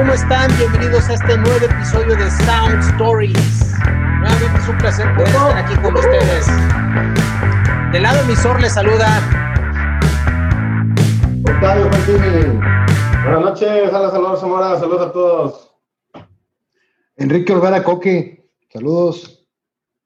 ¿Cómo 0.00 0.14
están? 0.14 0.50
Bienvenidos 0.56 1.10
a 1.10 1.12
este 1.12 1.36
nuevo 1.36 1.62
episodio 1.62 2.16
de 2.16 2.30
Sound 2.30 2.82
Stories. 2.94 3.74
Nuevamente 4.20 4.58
es 4.58 4.68
un 4.70 4.78
placer 4.78 5.14
poder 5.14 5.28
estar 5.28 5.58
aquí 5.58 5.74
con 5.76 5.94
ustedes. 5.94 6.46
Del 7.92 8.04
lado 8.04 8.22
emisor 8.22 8.58
les 8.62 8.72
saluda. 8.72 9.06
Octavio 11.46 11.90
Martínez. 11.90 12.46
Buenas 13.24 13.40
noches, 13.42 13.92
hola, 13.92 14.10
saludos, 14.10 14.40
Zamora, 14.40 14.80
saludos 14.80 15.06
a 15.06 15.12
todos. 15.12 15.70
Enrique 17.18 17.52
Olvera 17.52 17.84
Coque, 17.84 18.48
saludos. 18.72 19.44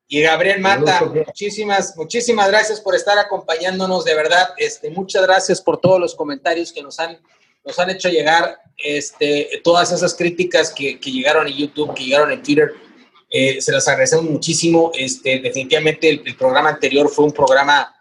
Y 0.08 0.22
Gabriel 0.22 0.60
Mata, 0.60 1.04
muchísimas, 1.04 1.96
muchísimas 1.96 2.48
gracias 2.48 2.80
por 2.80 2.96
estar 2.96 3.16
acompañándonos, 3.18 4.04
de 4.04 4.14
verdad. 4.16 4.48
Este, 4.56 4.90
muchas 4.90 5.22
gracias 5.22 5.60
por 5.60 5.80
todos 5.80 6.00
los 6.00 6.16
comentarios 6.16 6.72
que 6.72 6.82
nos 6.82 6.98
han, 6.98 7.20
nos 7.64 7.78
han 7.78 7.90
hecho 7.90 8.08
llegar, 8.08 8.58
este, 8.76 9.60
todas 9.62 9.92
esas 9.92 10.14
críticas 10.14 10.72
que, 10.72 10.98
que 10.98 11.10
llegaron 11.10 11.46
en 11.46 11.54
YouTube, 11.54 11.94
que 11.94 12.04
llegaron 12.04 12.30
en 12.32 12.42
Twitter. 12.42 12.74
Eh, 13.30 13.60
se 13.60 13.72
las 13.72 13.88
agradecemos 13.88 14.26
muchísimo. 14.26 14.92
Este, 14.94 15.40
definitivamente 15.40 16.08
el, 16.08 16.22
el, 16.24 16.36
programa 16.36 16.70
anterior 16.70 17.08
fue 17.08 17.24
un 17.24 17.32
programa 17.32 17.94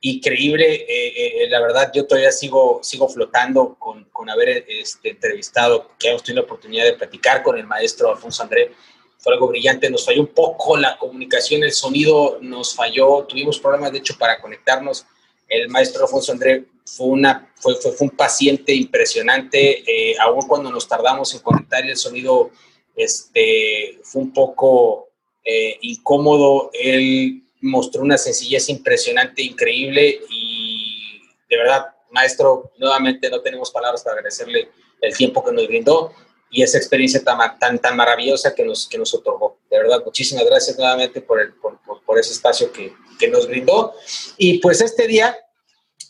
increíble. 0.00 0.74
Eh, 0.74 1.44
eh, 1.44 1.48
la 1.50 1.60
verdad, 1.60 1.90
yo 1.92 2.06
todavía 2.06 2.30
sigo, 2.30 2.80
sigo 2.82 3.08
flotando 3.08 3.76
con, 3.78 4.04
con 4.06 4.30
haber 4.30 4.64
este, 4.68 5.10
entrevistado, 5.10 5.92
que 5.98 6.10
hemos 6.10 6.22
tenido 6.22 6.42
la 6.42 6.46
oportunidad 6.46 6.84
de 6.84 6.94
platicar 6.94 7.42
con 7.42 7.58
el 7.58 7.66
maestro 7.66 8.10
Alfonso 8.10 8.42
André 8.42 8.72
fue 9.18 9.34
algo 9.34 9.48
brillante. 9.48 9.90
Nos 9.90 10.04
falló 10.04 10.20
un 10.20 10.28
poco 10.28 10.76
la 10.76 10.96
comunicación, 10.96 11.64
el 11.64 11.72
sonido 11.72 12.38
nos 12.40 12.74
falló, 12.74 13.24
tuvimos 13.24 13.58
problemas 13.58 13.92
de 13.92 13.98
hecho 13.98 14.16
para 14.16 14.40
conectarnos. 14.40 15.06
El 15.48 15.68
maestro 15.68 16.04
Alfonso 16.04 16.32
André 16.32 16.66
fue, 16.96 17.06
una, 17.06 17.52
fue, 17.56 17.74
fue, 17.76 17.92
fue 17.92 18.06
un 18.06 18.16
paciente 18.16 18.74
impresionante, 18.74 19.82
eh, 19.86 20.16
aún 20.20 20.46
cuando 20.46 20.70
nos 20.70 20.88
tardamos 20.88 21.34
en 21.34 21.40
conectar 21.40 21.84
el 21.84 21.96
sonido 21.96 22.50
este, 22.96 24.00
fue 24.02 24.22
un 24.22 24.32
poco 24.32 25.08
eh, 25.44 25.78
incómodo. 25.82 26.70
Él 26.72 27.42
mostró 27.60 28.02
una 28.02 28.18
sencillez 28.18 28.68
impresionante, 28.68 29.42
increíble 29.42 30.20
y 30.28 31.20
de 31.48 31.56
verdad, 31.56 31.86
maestro, 32.10 32.72
nuevamente 32.78 33.30
no 33.30 33.40
tenemos 33.40 33.70
palabras 33.70 34.02
para 34.02 34.16
agradecerle 34.16 34.68
el 35.00 35.16
tiempo 35.16 35.44
que 35.44 35.52
nos 35.52 35.66
brindó 35.66 36.12
y 36.50 36.62
esa 36.62 36.78
experiencia 36.78 37.22
tan, 37.22 37.58
tan, 37.58 37.78
tan 37.78 37.96
maravillosa 37.96 38.54
que 38.54 38.64
nos, 38.64 38.86
que 38.88 38.98
nos 38.98 39.14
otorgó. 39.14 39.58
De 39.70 39.78
verdad, 39.78 40.02
muchísimas 40.04 40.44
gracias 40.44 40.78
nuevamente 40.78 41.20
por, 41.20 41.40
el, 41.40 41.52
por, 41.54 41.78
por, 41.82 42.02
por 42.02 42.18
ese 42.18 42.32
espacio 42.32 42.72
que, 42.72 42.92
que, 43.18 43.28
nos 43.28 43.46
brindó. 43.46 43.94
Y 44.36 44.58
pues 44.58 44.80
este 44.80 45.06
día 45.06 45.36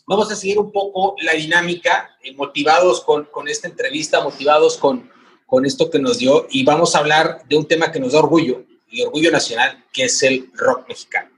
vamos 0.09 0.31
a 0.31 0.35
seguir 0.35 0.57
un 0.57 0.71
poco 0.71 1.15
la 1.21 1.33
dinámica, 1.33 2.17
eh, 2.23 2.33
motivados 2.33 3.01
con, 3.01 3.25
con, 3.25 3.47
esta 3.47 3.67
entrevista, 3.67 4.21
motivados 4.21 4.75
con, 4.75 5.09
con 5.45 5.65
esto 5.65 5.89
que 5.91 5.99
nos 5.99 6.17
dio, 6.17 6.47
y 6.49 6.63
vamos 6.63 6.95
a 6.95 6.99
hablar 6.99 7.43
de 7.47 7.55
un 7.55 7.67
tema 7.67 7.91
que 7.91 7.99
nos 7.99 8.13
da 8.13 8.19
orgullo, 8.19 8.65
y 8.89 9.03
orgullo 9.03 9.31
nacional, 9.31 9.85
que 9.93 10.05
es 10.05 10.23
el 10.23 10.49
rock 10.55 10.89
mexicano. 10.89 11.29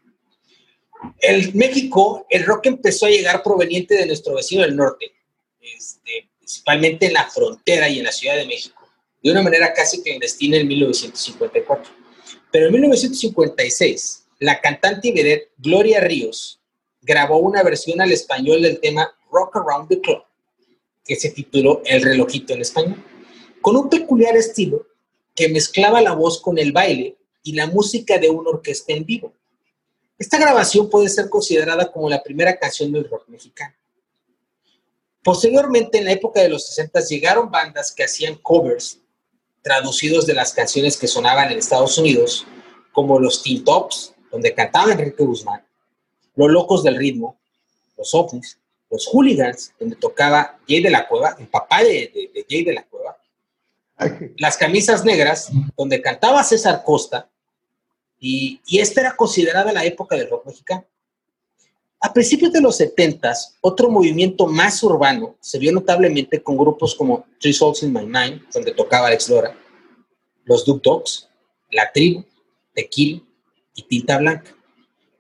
El 1.20 1.54
México, 1.54 2.26
el 2.30 2.46
rock 2.46 2.68
empezó 2.68 3.08
a 3.08 3.10
llegar 3.10 3.44
proveniente 3.44 3.96
de 3.96 4.06
nuestro 4.06 4.36
vecino 4.36 4.62
del 4.62 4.76
norte, 4.76 5.12
este, 5.62 6.30
principalmente 6.38 7.08
en 7.08 7.14
la 7.14 7.30
frontera 7.30 7.90
y 7.90 8.00
en 8.00 8.06
la 8.06 8.12
Ciudad 8.14 8.38
de 8.38 8.46
México 8.46 8.82
de 9.24 9.32
una 9.32 9.42
manera 9.42 9.74
casi 9.74 10.02
clandestina 10.02 10.58
en 10.58 10.68
1954. 10.68 11.94
Pero 12.52 12.68
en 12.68 12.72
1956, 12.74 14.26
la 14.40 14.60
cantante 14.60 15.10
y 15.10 15.42
Gloria 15.58 16.00
Ríos 16.00 16.61
grabó 17.12 17.40
una 17.40 17.62
versión 17.62 18.00
al 18.00 18.14
español 18.14 18.62
del 18.62 18.80
tema 18.80 19.14
Rock 19.30 19.58
Around 19.58 19.90
the 19.90 20.00
Clock, 20.00 20.26
que 21.04 21.18
se 21.18 21.32
tituló 21.32 21.82
El 21.84 22.02
relojito 22.04 22.54
en 22.54 22.62
español, 22.62 23.04
con 23.62 23.76
un 23.76 23.90
peculiar 23.90 24.38
estilo 24.38 24.88
que 25.36 25.50
mezclaba 25.50 26.02
la 26.02 26.14
voz 26.14 26.42
con 26.42 26.58
el 26.58 26.72
baile 26.72 27.18
y 27.44 27.52
la 27.52 27.68
música 27.68 28.18
de 28.18 28.30
una 28.30 28.52
orquesta 28.52 28.94
en 28.94 29.06
vivo. 29.06 29.34
Esta 30.18 30.40
grabación 30.40 30.90
puede 30.90 31.10
ser 31.10 31.30
considerada 31.30 31.92
como 31.92 32.10
la 32.10 32.24
primera 32.24 32.58
canción 32.58 32.94
del 32.94 33.10
rock 33.10 33.28
mexicano. 33.28 33.76
Posteriormente, 35.22 35.98
en 35.98 36.06
la 36.06 36.14
época 36.14 36.40
de 36.42 36.48
los 36.48 36.66
60, 36.68 37.02
llegaron 37.02 37.52
bandas 37.52 37.92
que 37.92 38.06
hacían 38.06 38.36
covers 38.36 39.00
traducidos 39.62 40.26
de 40.26 40.34
las 40.34 40.54
canciones 40.54 40.96
que 40.96 41.08
sonaban 41.08 41.52
en 41.52 41.58
Estados 41.58 41.98
Unidos, 41.98 42.48
como 42.94 43.20
los 43.20 43.44
Teen 43.44 43.66
Tops, 43.66 44.14
donde 44.32 44.54
cantaba 44.54 44.94
Enrique 44.94 45.24
Guzmán, 45.24 45.62
Los 46.36 46.50
Locos 46.50 46.84
del 46.84 46.96
Ritmo, 46.96 47.38
Los 47.98 48.14
OVNIs, 48.14 48.58
Los 48.90 49.08
Hooligans, 49.08 49.74
donde 49.80 49.96
tocaba 49.96 50.60
Jay 50.68 50.82
de 50.82 50.90
la 50.90 51.08
Cueva, 51.08 51.36
el 51.40 51.48
papá 51.48 51.84
de, 51.84 52.12
de, 52.14 52.32
de 52.34 52.46
Jay 52.50 52.64
de 52.64 52.74
la 52.74 52.84
Cueva, 52.84 53.18
Las 54.38 54.58
Camisas 54.58 55.06
Negras, 55.06 55.50
donde 55.78 56.02
cantaba 56.02 56.44
César 56.44 56.84
Costa, 56.84 57.30
y, 58.20 58.62
y 58.68 58.80
esta 58.80 59.02
era 59.02 59.16
considerada 59.16 59.74
la 59.74 59.84
época 59.84 60.16
del 60.16 60.30
rock 60.30 60.46
mexicano. 60.46 60.86
A 62.04 62.12
principios 62.14 62.52
de 62.52 62.62
los 62.62 62.78
70, 62.78 63.32
otro 63.62 63.90
movimiento 63.90 64.48
más 64.48 64.82
urbano 64.82 65.36
se 65.40 65.60
vio 65.60 65.72
notablemente 65.72 66.42
con 66.42 66.58
grupos 66.58 66.96
como 66.96 67.26
Three 67.40 67.54
Souls 67.54 67.84
in 67.84 67.94
My 67.94 68.06
Mind, 68.06 68.42
donde 68.52 68.72
tocaba 68.74 69.08
Alex 69.08 69.30
Lora, 69.30 69.56
los 70.46 70.66
Duke 70.66 70.82
Dogs, 70.84 71.30
La 71.70 71.92
Tribu, 71.92 72.26
Tequila 72.74 73.22
y 73.76 73.84
Tinta 73.84 74.18
Blanca, 74.18 74.56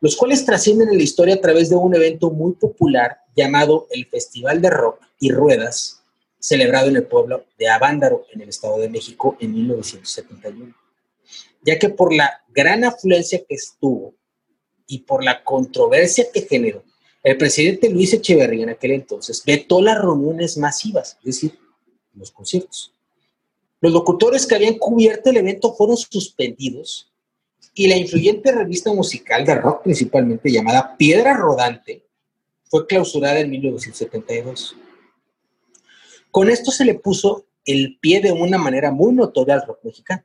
los 0.01 0.16
cuales 0.16 0.45
trascienden 0.45 0.89
en 0.89 0.97
la 0.97 1.03
historia 1.03 1.35
a 1.35 1.41
través 1.41 1.69
de 1.69 1.75
un 1.75 1.95
evento 1.95 2.31
muy 2.31 2.53
popular 2.53 3.19
llamado 3.35 3.88
el 3.91 4.07
Festival 4.07 4.59
de 4.59 4.72
Rock 4.72 5.00
y 5.19 5.31
Ruedas, 5.31 6.01
celebrado 6.39 6.89
en 6.89 6.95
el 6.95 7.06
pueblo 7.06 7.45
de 7.57 7.69
Avándaro, 7.69 8.25
en 8.34 8.41
el 8.41 8.50
Estado 8.50 8.79
de 8.79 8.89
México, 8.89 9.38
en 9.39 9.53
1971. 9.53 10.75
Ya 11.63 11.78
que 11.78 11.89
por 11.89 12.13
la 12.13 12.41
gran 12.50 12.84
afluencia 12.84 13.44
que 13.47 13.53
estuvo 13.53 14.16
y 14.88 15.00
por 15.00 15.23
la 15.23 15.44
controversia 15.44 16.25
que 16.33 16.41
generó, 16.41 16.83
el 17.23 17.38
presidente 17.38 17.88
Luis 17.88 18.12
Echeverría 18.13 18.63
en 18.63 18.69
aquel 18.69 18.94
entonces 18.94 19.44
vetó 19.45 19.79
las 19.79 20.01
reuniones 20.01 20.57
masivas, 20.57 21.18
es 21.19 21.25
decir, 21.25 21.59
los 22.16 22.31
conciertos. 22.31 22.91
Los 23.79 23.94
locutores 23.94 24.47
que 24.47 24.56
habían 24.56 24.79
cubierto 24.79 25.29
el 25.29 25.38
evento 25.38 25.75
fueron 25.75 25.95
suspendidos 25.97 27.11
y 27.74 27.88
la 27.88 27.96
influyente 27.96 28.52
revista 28.52 28.94
musical 28.94 29.46
de 29.46 29.56
rock 29.56 29.84
principalmente 29.84 30.52
llamada 30.52 30.96
Piedra 30.98 31.36
Rodante 31.36 32.06
fue 32.66 32.86
clausurada 32.88 33.40
en 33.40 33.50
1972. 33.50 34.76
Con 36.30 36.50
esto 36.50 36.72
se 36.72 36.86
le 36.86 36.96
puso 36.96 37.46
el 37.66 37.98
pie 38.00 38.22
de 38.22 38.31
una 38.31 38.58
manera 38.58 38.92
muy 38.92 39.14
notoria 39.14 39.56
al 39.56 39.66
rock 39.68 39.84
mexicano 39.84 40.24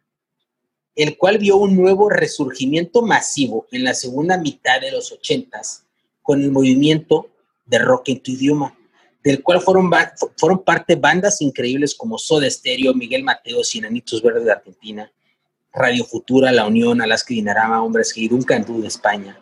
el 0.96 1.18
cual 1.18 1.36
vio 1.36 1.58
un 1.58 1.76
nuevo 1.76 2.08
resurgimiento 2.08 3.02
masivo 3.02 3.66
en 3.70 3.84
la 3.84 3.92
segunda 3.92 4.38
mitad 4.38 4.80
de 4.80 4.90
los 4.90 5.12
ochentas 5.12 5.84
con 6.22 6.42
el 6.42 6.50
movimiento 6.50 7.28
de 7.66 7.78
rock 7.78 8.08
en 8.08 8.22
tu 8.22 8.32
idioma, 8.32 8.76
del 9.22 9.42
cual 9.42 9.60
fueron, 9.60 9.90
fueron 10.38 10.64
parte 10.64 10.96
bandas 10.96 11.42
increíbles 11.42 11.94
como 11.94 12.16
Soda 12.16 12.50
Stereo, 12.50 12.94
Miguel 12.94 13.22
Mateo, 13.22 13.62
Sinanitos 13.62 14.22
Verdes 14.22 14.46
de 14.46 14.52
Argentina, 14.52 15.12
Radio 15.76 16.04
Futura, 16.04 16.50
La 16.50 16.66
Unión, 16.66 17.02
Alaska 17.02 17.34
y 17.34 17.36
Dinarama, 17.36 17.82
Hombres 17.82 18.14
G, 18.16 18.28
Duncan 18.28 18.64
España, 18.84 19.38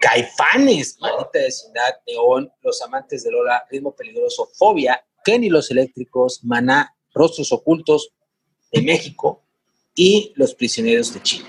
Caifanes, 0.00 0.98
Maldita 1.00 1.38
Vecindad, 1.38 1.94
Neón, 2.06 2.52
Los 2.62 2.82
Amantes 2.82 3.22
de 3.22 3.30
Lola, 3.30 3.64
Ritmo 3.70 3.94
Peligroso, 3.94 4.50
Fobia, 4.58 5.02
Kenny 5.24 5.48
Los 5.48 5.70
Eléctricos, 5.70 6.42
Maná, 6.42 6.94
Rostros 7.14 7.52
Ocultos 7.52 8.12
de 8.72 8.82
México, 8.82 9.42
y 9.94 10.32
Los 10.36 10.54
Prisioneros 10.54 11.12
de 11.14 11.22
Chile. 11.22 11.46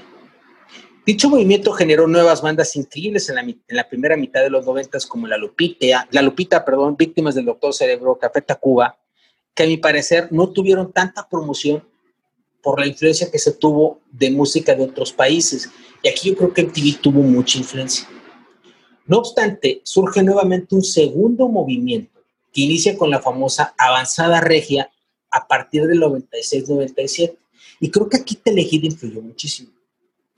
Dicho 1.05 1.29
movimiento 1.29 1.73
generó 1.73 2.07
nuevas 2.07 2.41
bandas 2.41 2.75
increíbles 2.75 3.27
en 3.29 3.35
la, 3.35 3.41
en 3.41 3.61
la 3.67 3.89
primera 3.89 4.15
mitad 4.15 4.41
de 4.41 4.49
los 4.49 4.65
noventas 4.65 5.05
como 5.05 5.27
La 5.27 5.37
Lupita, 5.37 6.07
La 6.11 6.21
Lupita, 6.21 6.63
perdón, 6.63 6.95
Víctimas 6.95 7.35
del 7.35 7.45
Doctor 7.45 7.73
Cerebro, 7.73 8.17
Café 8.17 8.41
Tacuba, 8.41 8.97
que 9.53 9.63
a 9.63 9.67
mi 9.67 9.77
parecer 9.77 10.29
no 10.31 10.51
tuvieron 10.51 10.93
tanta 10.93 11.27
promoción 11.27 11.87
por 12.63 12.79
la 12.79 12.87
influencia 12.87 13.29
que 13.29 13.37
se 13.37 13.51
tuvo 13.51 13.99
de 14.09 14.31
música 14.31 14.73
de 14.73 14.83
otros 14.83 15.11
países. 15.11 15.69
Y 16.01 16.07
aquí 16.07 16.29
yo 16.29 16.37
creo 16.37 16.53
que 16.53 16.63
MTV 16.63 17.01
tuvo 17.01 17.21
mucha 17.21 17.59
influencia. 17.59 18.07
No 19.05 19.17
obstante, 19.17 19.81
surge 19.83 20.23
nuevamente 20.23 20.73
un 20.73 20.83
segundo 20.83 21.49
movimiento 21.49 22.21
que 22.53 22.61
inicia 22.61 22.97
con 22.97 23.09
la 23.09 23.19
famosa 23.19 23.75
avanzada 23.77 24.39
regia 24.39 24.89
a 25.29 25.45
partir 25.45 25.85
del 25.87 26.01
96-97 26.01 27.37
y 27.79 27.91
creo 27.91 28.07
que 28.07 28.17
aquí 28.17 28.35
Telehit 28.35 28.85
influyó 28.85 29.21
muchísimo. 29.21 29.71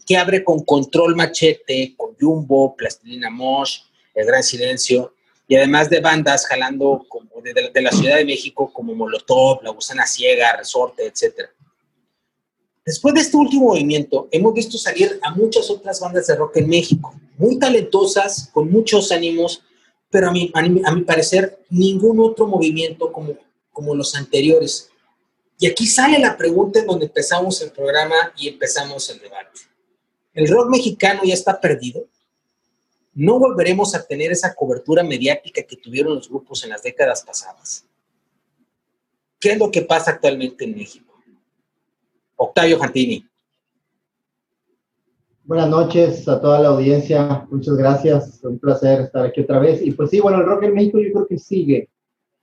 Que 0.04 0.18
abre 0.18 0.44
con 0.44 0.64
Control 0.64 1.16
Machete, 1.16 1.94
con 1.96 2.16
Jumbo, 2.20 2.76
Plastilina 2.76 3.30
Mosh, 3.30 3.82
El 4.16 4.26
Gran 4.26 4.44
Silencio, 4.44 5.14
y 5.48 5.56
además 5.56 5.90
de 5.90 6.00
bandas 6.00 6.48
jalando 6.48 7.06
como 7.08 7.42
de, 7.44 7.54
de, 7.54 7.70
de, 7.70 7.82
la 7.82 7.92
Ciudad 7.92 8.16
de 8.16 8.26
México 8.26 8.72
como 8.74 8.96
Molotov, 8.96 9.62
La 9.62 9.70
Gusana 9.70 10.08
Ciega, 10.08 10.56
Resorte, 10.58 11.06
etc. 11.06 11.50
Después 12.86 13.16
de 13.16 13.22
este 13.22 13.36
último 13.36 13.70
movimiento, 13.70 14.28
hemos 14.32 14.54
visto 14.54 14.78
salir 14.78 15.20
a 15.24 15.34
muchas 15.34 15.72
otras 15.72 16.00
bandas 16.00 16.28
de 16.28 16.36
rock 16.36 16.58
en 16.58 16.70
México, 16.70 17.16
muy 17.36 17.58
talentosas, 17.58 18.50
con 18.54 18.70
muchos 18.72 19.12
ánimos, 19.12 19.64
pero 20.12 20.30
a 20.30 20.32
mi, 20.32 20.52
a 20.54 20.62
mi, 20.62 20.82
a 20.86 20.92
mi 20.92 21.02
parecer 21.02 21.66
ningún 21.72 22.20
otro 22.20 22.46
movimiento 22.46 23.12
como, 23.12 23.36
como 23.72 23.96
los 23.96 24.14
anteriores 24.16 24.90
Y 25.58 25.66
aquí 25.66 25.88
sale 25.88 26.20
la 26.20 26.38
pregunta 26.38 26.80
en 26.80 26.86
donde 26.86 27.08
empezamos 27.08 27.60
el 27.62 27.72
programa 27.72 28.16
y 28.38 28.50
empezamos 28.50 29.10
el 29.10 29.20
debate. 29.20 29.62
¿El 30.36 30.48
rock 30.48 30.70
mexicano 30.70 31.22
ya 31.24 31.34
está 31.34 31.60
perdido? 31.60 32.06
¿No 33.16 33.40
volveremos 33.40 33.96
a 33.96 34.06
tener 34.06 34.32
esa 34.32 34.54
cobertura 34.54 35.02
mediática 35.02 35.64
que 35.64 35.78
tuvieron 35.78 36.16
los 36.16 36.30
grupos 36.30 36.64
en 36.64 36.70
las 36.70 36.84
décadas 36.84 37.24
pasadas? 37.24 37.86
¿Qué 39.40 39.54
es 39.54 39.58
lo 39.58 39.72
que 39.72 39.82
pasa 39.82 40.12
actualmente 40.12 40.66
en 40.66 40.76
México? 40.76 41.05
Octavio 42.38 42.78
Fantini. 42.78 43.26
Buenas 45.46 45.70
noches 45.70 46.28
a 46.28 46.42
toda 46.42 46.60
la 46.60 46.70
audiencia, 46.70 47.48
muchas 47.52 47.78
gracias, 47.78 48.44
un 48.44 48.58
placer 48.58 49.02
estar 49.02 49.26
aquí 49.26 49.42
otra 49.42 49.60
vez. 49.60 49.82
Y 49.82 49.92
pues 49.92 50.10
sí, 50.10 50.20
bueno, 50.20 50.40
el 50.40 50.46
rock 50.46 50.64
en 50.64 50.74
México 50.74 51.00
yo 51.00 51.12
creo 51.14 51.28
que 51.28 51.38
sigue. 51.38 51.90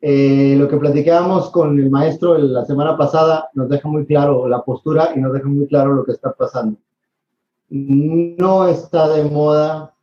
Eh, 0.01 0.55
lo 0.57 0.69
que 0.69 0.77
platicábamos 0.77 1.51
con 1.51 1.79
el 1.79 1.91
maestro 1.91 2.39
la 2.39 2.65
semana 2.65 2.97
pasada 2.97 3.51
nos 3.55 3.69
deja 3.69 3.89
muy 3.89 4.07
claro 4.07 4.49
la 4.49 4.63
postura 4.63 5.11
y 5.15 5.21
nos 5.21 5.33
deja 5.33 5.47
muy 5.49 5.67
claro 5.67 5.95
lo 5.95 6.05
que 6.05 6.13
está 6.13 6.33
pasando. 6.33 6.79
No 7.69 8.69
está 8.69 9.09
de 9.09 9.25
moda, 9.25 9.95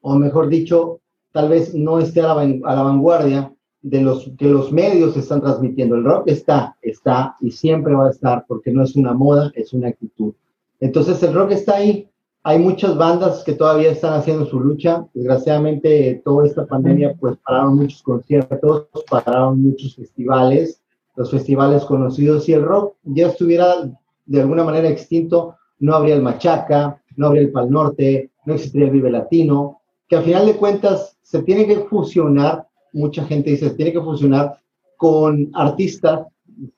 o 0.00 0.14
mejor 0.14 0.48
dicho, 0.48 1.00
tal 1.32 1.48
vez 1.48 1.74
no 1.74 1.98
esté 1.98 2.20
a 2.20 2.34
la, 2.34 2.42
a 2.42 2.74
la 2.76 2.82
vanguardia 2.82 3.52
de 3.82 4.00
los 4.00 4.30
que 4.38 4.46
los 4.46 4.72
medios 4.72 5.16
están 5.16 5.40
transmitiendo. 5.40 5.96
El 5.96 6.04
rock 6.04 6.28
está, 6.28 6.76
está 6.80 7.36
y 7.40 7.50
siempre 7.50 7.94
va 7.94 8.06
a 8.06 8.10
estar 8.10 8.44
porque 8.46 8.70
no 8.70 8.82
es 8.82 8.96
una 8.96 9.12
moda, 9.12 9.52
es 9.54 9.72
una 9.72 9.88
actitud. 9.88 10.32
Entonces 10.80 11.22
el 11.22 11.34
rock 11.34 11.52
está 11.52 11.76
ahí, 11.76 12.08
hay 12.44 12.58
muchas 12.58 12.96
bandas 12.96 13.44
que 13.44 13.52
todavía 13.52 13.90
están 13.90 14.14
haciendo 14.14 14.46
su 14.46 14.58
lucha. 14.58 15.06
Desgraciadamente, 15.14 16.20
toda 16.24 16.46
esta 16.46 16.66
pandemia, 16.66 17.14
pues 17.18 17.36
pararon 17.46 17.76
muchos 17.76 18.02
conciertos, 18.02 18.88
pararon 19.08 19.62
muchos 19.62 19.94
festivales, 19.94 20.80
los 21.14 21.30
festivales 21.30 21.84
conocidos. 21.84 22.44
Si 22.44 22.52
el 22.52 22.64
rock 22.64 22.96
ya 23.04 23.28
estuviera 23.28 23.74
de 24.26 24.40
alguna 24.40 24.64
manera 24.64 24.88
extinto, 24.88 25.56
no 25.78 25.94
habría 25.94 26.14
el 26.14 26.22
Machaca, 26.22 27.02
no 27.16 27.26
habría 27.28 27.42
el 27.42 27.52
Pal 27.52 27.70
Norte, 27.70 28.30
no 28.44 28.54
existiría 28.54 28.86
el 28.86 28.92
Vive 28.92 29.10
Latino, 29.10 29.80
que 30.08 30.16
al 30.16 30.24
final 30.24 30.46
de 30.46 30.56
cuentas 30.56 31.16
se 31.22 31.42
tiene 31.42 31.66
que 31.66 31.80
fusionar, 31.80 32.66
mucha 32.92 33.24
gente 33.24 33.50
dice, 33.50 33.70
tiene 33.70 33.92
que 33.92 34.00
fusionar 34.00 34.56
con 34.96 35.50
artistas 35.54 36.26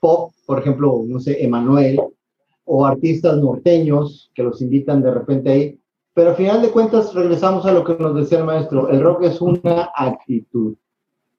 pop, 0.01 0.33
por 0.47 0.59
ejemplo, 0.61 1.03
no 1.07 1.21
sé, 1.21 1.43
Emanuel, 1.45 2.01
o 2.65 2.87
artistas 2.87 3.37
norteños 3.39 4.31
que 4.35 4.43
los 4.43 4.61
invitan 4.63 5.03
de 5.03 5.13
repente 5.13 5.51
ahí. 5.51 5.81
Pero 6.15 6.31
al 6.31 6.37
final 6.37 6.63
de 6.63 6.71
cuentas 6.71 7.13
regresamos 7.13 7.67
a 7.67 7.73
lo 7.73 7.85
que 7.85 7.97
nos 7.97 8.15
decía 8.15 8.39
el 8.39 8.45
maestro, 8.45 8.89
el 8.89 9.03
rock 9.03 9.25
es 9.25 9.41
una 9.41 9.91
actitud. 9.95 10.75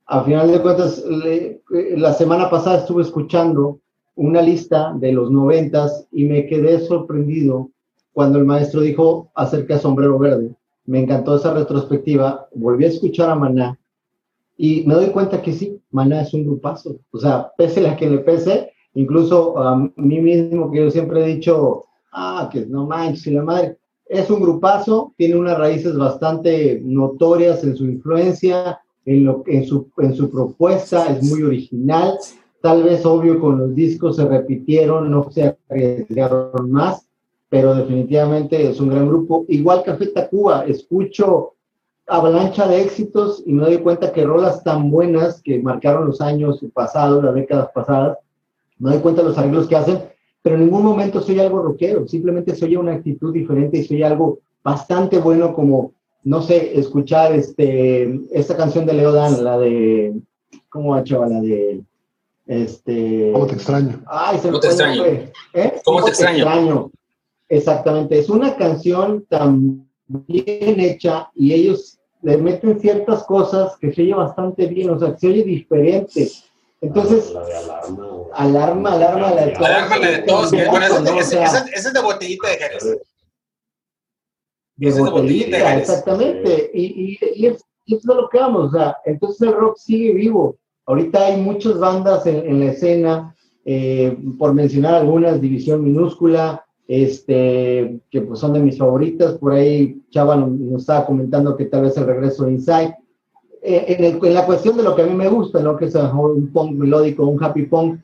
Al 0.06 0.26
final 0.26 0.52
de 0.52 0.62
cuentas, 0.62 1.04
la 1.70 2.14
semana 2.14 2.50
pasada 2.50 2.80
estuve 2.80 3.02
escuchando 3.02 3.80
una 4.16 4.42
lista 4.42 4.94
de 4.96 5.12
los 5.12 5.32
noventas 5.32 6.08
y 6.12 6.26
me 6.26 6.46
quedé 6.46 6.80
sorprendido 6.80 7.72
cuando 8.14 8.38
el 8.38 8.46
maestro 8.46 8.82
dijo 8.82 9.32
acerca 9.34 9.76
de 9.76 9.80
Sombrero 9.80 10.20
Verde. 10.20 10.56
Me 10.86 11.00
encantó 11.02 11.36
esa 11.36 11.54
retrospectiva, 11.54 12.48
volví 12.54 12.86
a 12.86 12.90
escuchar 12.90 13.30
a 13.30 13.36
Maná 13.36 13.80
y 14.58 14.84
me 14.86 14.94
doy 14.94 15.08
cuenta 15.08 15.42
que 15.42 15.54
sí, 15.54 15.82
Maná 15.92 16.22
es 16.22 16.34
un 16.34 16.46
grupazo. 16.46 16.98
O 17.12 17.18
sea, 17.18 17.52
pese 17.58 17.88
a 17.88 17.96
que 17.96 18.10
le 18.10 18.20
pese, 18.20 18.72
Incluso 18.96 19.58
a 19.58 19.76
mí 19.98 20.22
mismo, 20.22 20.72
que 20.72 20.80
yo 20.80 20.90
siempre 20.90 21.22
he 21.22 21.36
dicho, 21.36 21.84
ah, 22.14 22.50
que 22.52 22.66
no 22.66 22.88
manches, 22.88 23.28
y 23.28 23.32
la 23.32 23.44
madre, 23.44 23.78
es 24.08 24.30
un 24.30 24.40
grupazo, 24.40 25.14
tiene 25.18 25.36
unas 25.36 25.58
raíces 25.58 25.98
bastante 25.98 26.80
notorias 26.82 27.64
en 27.66 27.76
su 27.76 27.86
influencia, 27.86 28.80
en, 29.06 29.26
lo, 29.26 29.44
en, 29.48 29.66
su, 29.66 29.90
en 29.98 30.16
su 30.16 30.32
propuesta, 30.32 31.08
es 31.12 31.24
muy 31.30 31.44
original. 31.44 32.18
Tal 32.62 32.84
vez, 32.84 33.06
obvio, 33.06 33.40
con 33.40 33.60
los 33.60 33.76
discos 33.76 34.16
se 34.16 34.26
repitieron, 34.26 35.12
no 35.12 35.30
se 35.30 35.58
arriesgaron 35.70 36.72
más, 36.72 37.06
pero 37.50 37.76
definitivamente 37.76 38.70
es 38.70 38.80
un 38.80 38.90
gran 38.90 39.10
grupo. 39.10 39.46
Igual 39.50 39.84
Café 39.84 40.08
Tacuba, 40.08 40.66
escucho 40.66 41.55
avalancha 42.08 42.68
de 42.68 42.82
éxitos 42.82 43.42
y 43.46 43.54
me 43.54 43.64
doy 43.64 43.78
cuenta 43.80 44.12
que 44.12 44.24
rolas 44.24 44.64
tan 44.64 44.92
buenas 44.92 45.42
que 45.42 45.60
marcaron 45.60 46.08
los 46.08 46.22
años 46.22 46.64
pasados, 46.74 47.24
las 47.24 47.34
décadas 47.34 47.70
pasadas, 47.74 48.18
no 48.78 48.92
doy 48.92 49.00
cuenta 49.00 49.22
de 49.22 49.30
los 49.30 49.38
arreglos 49.38 49.68
que 49.68 49.76
hacen, 49.76 50.04
pero 50.42 50.56
en 50.56 50.66
ningún 50.66 50.84
momento 50.84 51.22
soy 51.22 51.40
algo 51.40 51.62
rockero, 51.62 52.08
simplemente 52.08 52.56
soy 52.56 52.76
una 52.76 52.94
actitud 52.94 53.34
diferente 53.34 53.80
y 53.80 53.86
soy 53.86 54.04
algo 54.04 54.40
bastante 54.64 55.18
bueno 55.18 55.54
como, 55.56 55.94
no 56.24 56.42
sé, 56.42 56.78
escuchar 56.78 57.34
este, 57.34 58.20
esta 58.32 58.56
canción 58.56 58.86
de 58.86 58.94
Leo 58.94 59.12
Dan, 59.12 59.44
la 59.44 59.58
de, 59.58 60.14
¿cómo 60.70 60.92
va, 60.92 61.04
chaval? 61.04 61.34
La 61.34 61.42
de, 61.42 61.82
este... 62.46 63.32
¿Cómo 63.34 63.48
te 63.48 63.54
extraño? 63.56 64.04
Ay, 64.06 64.38
se 64.38 64.50
¿Cómo 64.50 64.60
te 64.60 64.68
extraño? 64.68 65.06
¿Eh? 65.06 65.82
¿Cómo, 65.84 66.04
te 66.04 66.10
extraño? 66.12 66.92
Exactamente, 67.50 68.20
es 68.20 68.30
una 68.30 68.56
canción 68.56 69.26
tan 69.28 69.85
bien 70.08 70.80
hecha 70.80 71.30
y 71.36 71.54
ellos 71.54 72.00
le 72.22 72.38
meten 72.38 72.80
ciertas 72.80 73.24
cosas 73.24 73.78
que 73.78 73.94
se 73.94 74.02
oye 74.02 74.14
bastante 74.14 74.66
bien, 74.68 74.90
o 74.90 75.00
sea, 75.00 75.14
que 75.14 75.20
se 75.20 75.28
oye 75.28 75.44
diferente. 75.44 76.30
Entonces, 76.82 77.32
La 77.34 77.46
de 77.46 77.56
alarma. 77.56 78.08
alarma, 78.34 78.92
alarma, 78.94 79.32
la 79.32 79.46
de 79.46 79.52
todos. 79.54 79.68
Alarma 79.68 79.98
la 79.98 80.08
de 80.10 80.18
todos. 80.20 80.54
Esa- 80.54 81.66
esa 81.68 81.88
es 81.88 81.94
de 81.94 82.02
botellita 82.02 82.50
de 82.50 82.58
Jerez. 82.58 82.84
de 82.84 83.02
esa 84.90 84.90
es 84.90 84.96
de 84.96 85.02
botellita, 85.02 85.22
botellita, 85.22 85.58
Jerez. 85.70 85.90
exactamente. 85.90 86.72
Y, 86.74 86.84
y, 86.84 87.20
y 87.36 87.46
es, 87.48 87.64
y 87.86 87.96
es 87.96 88.04
de 88.04 88.16
lo 88.16 88.28
que 88.30 88.40
vamos, 88.40 88.74
o 88.74 88.78
sea, 88.78 88.98
entonces 89.06 89.42
el 89.48 89.54
rock 89.54 89.78
sigue 89.78 90.14
vivo. 90.14 90.58
Ahorita 90.88 91.28
hay 91.28 91.38
muchas 91.42 91.80
bandas 91.80 92.26
en, 92.28 92.46
en 92.46 92.60
la 92.60 92.72
escena, 92.72 93.36
eh, 93.64 94.16
por 94.38 94.54
mencionar 94.54 94.96
algunas, 94.96 95.40
División 95.42 95.84
Minúscula, 95.84 96.65
este, 96.88 98.00
que 98.12 98.22
pues 98.22 98.40
son 98.40 98.54
de 98.54 98.60
mis 98.60 98.78
favoritas. 98.78 99.34
Por 99.34 99.54
ahí 99.54 100.02
Chava 100.10 100.36
nos, 100.36 100.82
estaba 100.82 101.06
comentando 101.06 101.56
que 101.58 101.66
tal 101.66 101.84
vez 101.84 101.98
el 101.98 102.06
regreso 102.06 102.46
de 102.46 102.52
Inside. 102.54 102.96
Eh, 103.62 103.96
en, 103.98 104.04
el- 104.04 104.20
en 104.26 104.34
la 104.34 104.46
cuestión 104.46 104.78
de 104.78 104.84
lo 104.84 104.96
que 104.96 105.02
a 105.02 105.06
mí 105.08 105.14
me 105.16 105.28
gusta, 105.28 105.60
¿no? 105.60 105.76
que 105.76 105.86
es 105.86 105.96
un 105.96 106.52
punk 106.54 106.72
melódico, 106.74 107.26
un 107.26 107.44
happy 107.44 107.64
punk, 107.64 108.00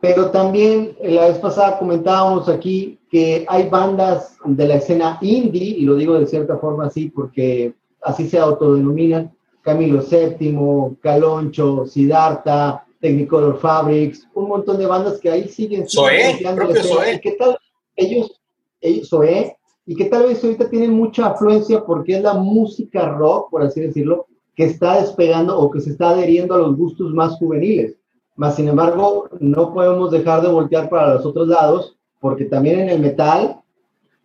pero 0.00 0.30
también 0.30 0.92
eh, 1.00 1.12
la 1.12 1.28
vez 1.28 1.38
pasada 1.38 1.78
comentábamos 1.78 2.48
aquí 2.50 2.98
que 3.10 3.44
hay 3.48 3.68
bandas 3.70 4.36
de 4.44 4.68
la 4.68 4.74
escena 4.76 5.18
indie, 5.22 5.76
y 5.78 5.82
lo 5.86 5.96
digo 5.96 6.18
de 6.18 6.26
cierta 6.26 6.58
forma 6.58 6.86
así 6.86 7.08
porque 7.08 7.72
así 8.02 8.28
se 8.28 8.38
autodenominan, 8.38 9.32
Camilo 9.62 10.02
VII, 10.02 10.96
Caloncho, 11.00 11.86
Siddhartha, 11.86 12.84
Technicolor 13.00 13.58
Fabrics, 13.58 14.28
un 14.34 14.48
montón 14.48 14.76
de 14.78 14.86
bandas 14.86 15.18
que 15.18 15.30
ahí 15.30 15.48
siguen. 15.48 15.86
propio 16.56 16.76
escena. 16.76 16.94
Zoé. 16.94 17.14
¿Y 17.14 17.20
qué 17.20 17.32
tal? 17.32 17.58
Ellos, 18.00 18.40
ellos, 18.80 19.08
Zoé, 19.08 19.56
y 19.86 19.94
que 19.94 20.06
tal 20.06 20.24
vez 20.24 20.42
ahorita 20.42 20.70
tienen 20.70 20.92
mucha 20.92 21.26
afluencia 21.26 21.84
porque 21.84 22.16
es 22.16 22.22
la 22.22 22.34
música 22.34 23.10
rock, 23.10 23.50
por 23.50 23.62
así 23.62 23.80
decirlo, 23.80 24.26
que 24.56 24.64
está 24.64 25.00
despegando 25.00 25.58
o 25.58 25.70
que 25.70 25.80
se 25.80 25.90
está 25.90 26.10
adheriendo 26.10 26.54
a 26.54 26.58
los 26.58 26.76
gustos 26.76 27.12
más 27.12 27.36
juveniles. 27.36 27.96
Más 28.36 28.56
sin 28.56 28.68
embargo, 28.68 29.28
no 29.38 29.72
podemos 29.74 30.10
dejar 30.10 30.42
de 30.42 30.48
voltear 30.48 30.88
para 30.88 31.14
los 31.14 31.26
otros 31.26 31.48
lados, 31.48 31.98
porque 32.20 32.46
también 32.46 32.80
en 32.80 32.88
el 32.88 33.00
metal 33.00 33.60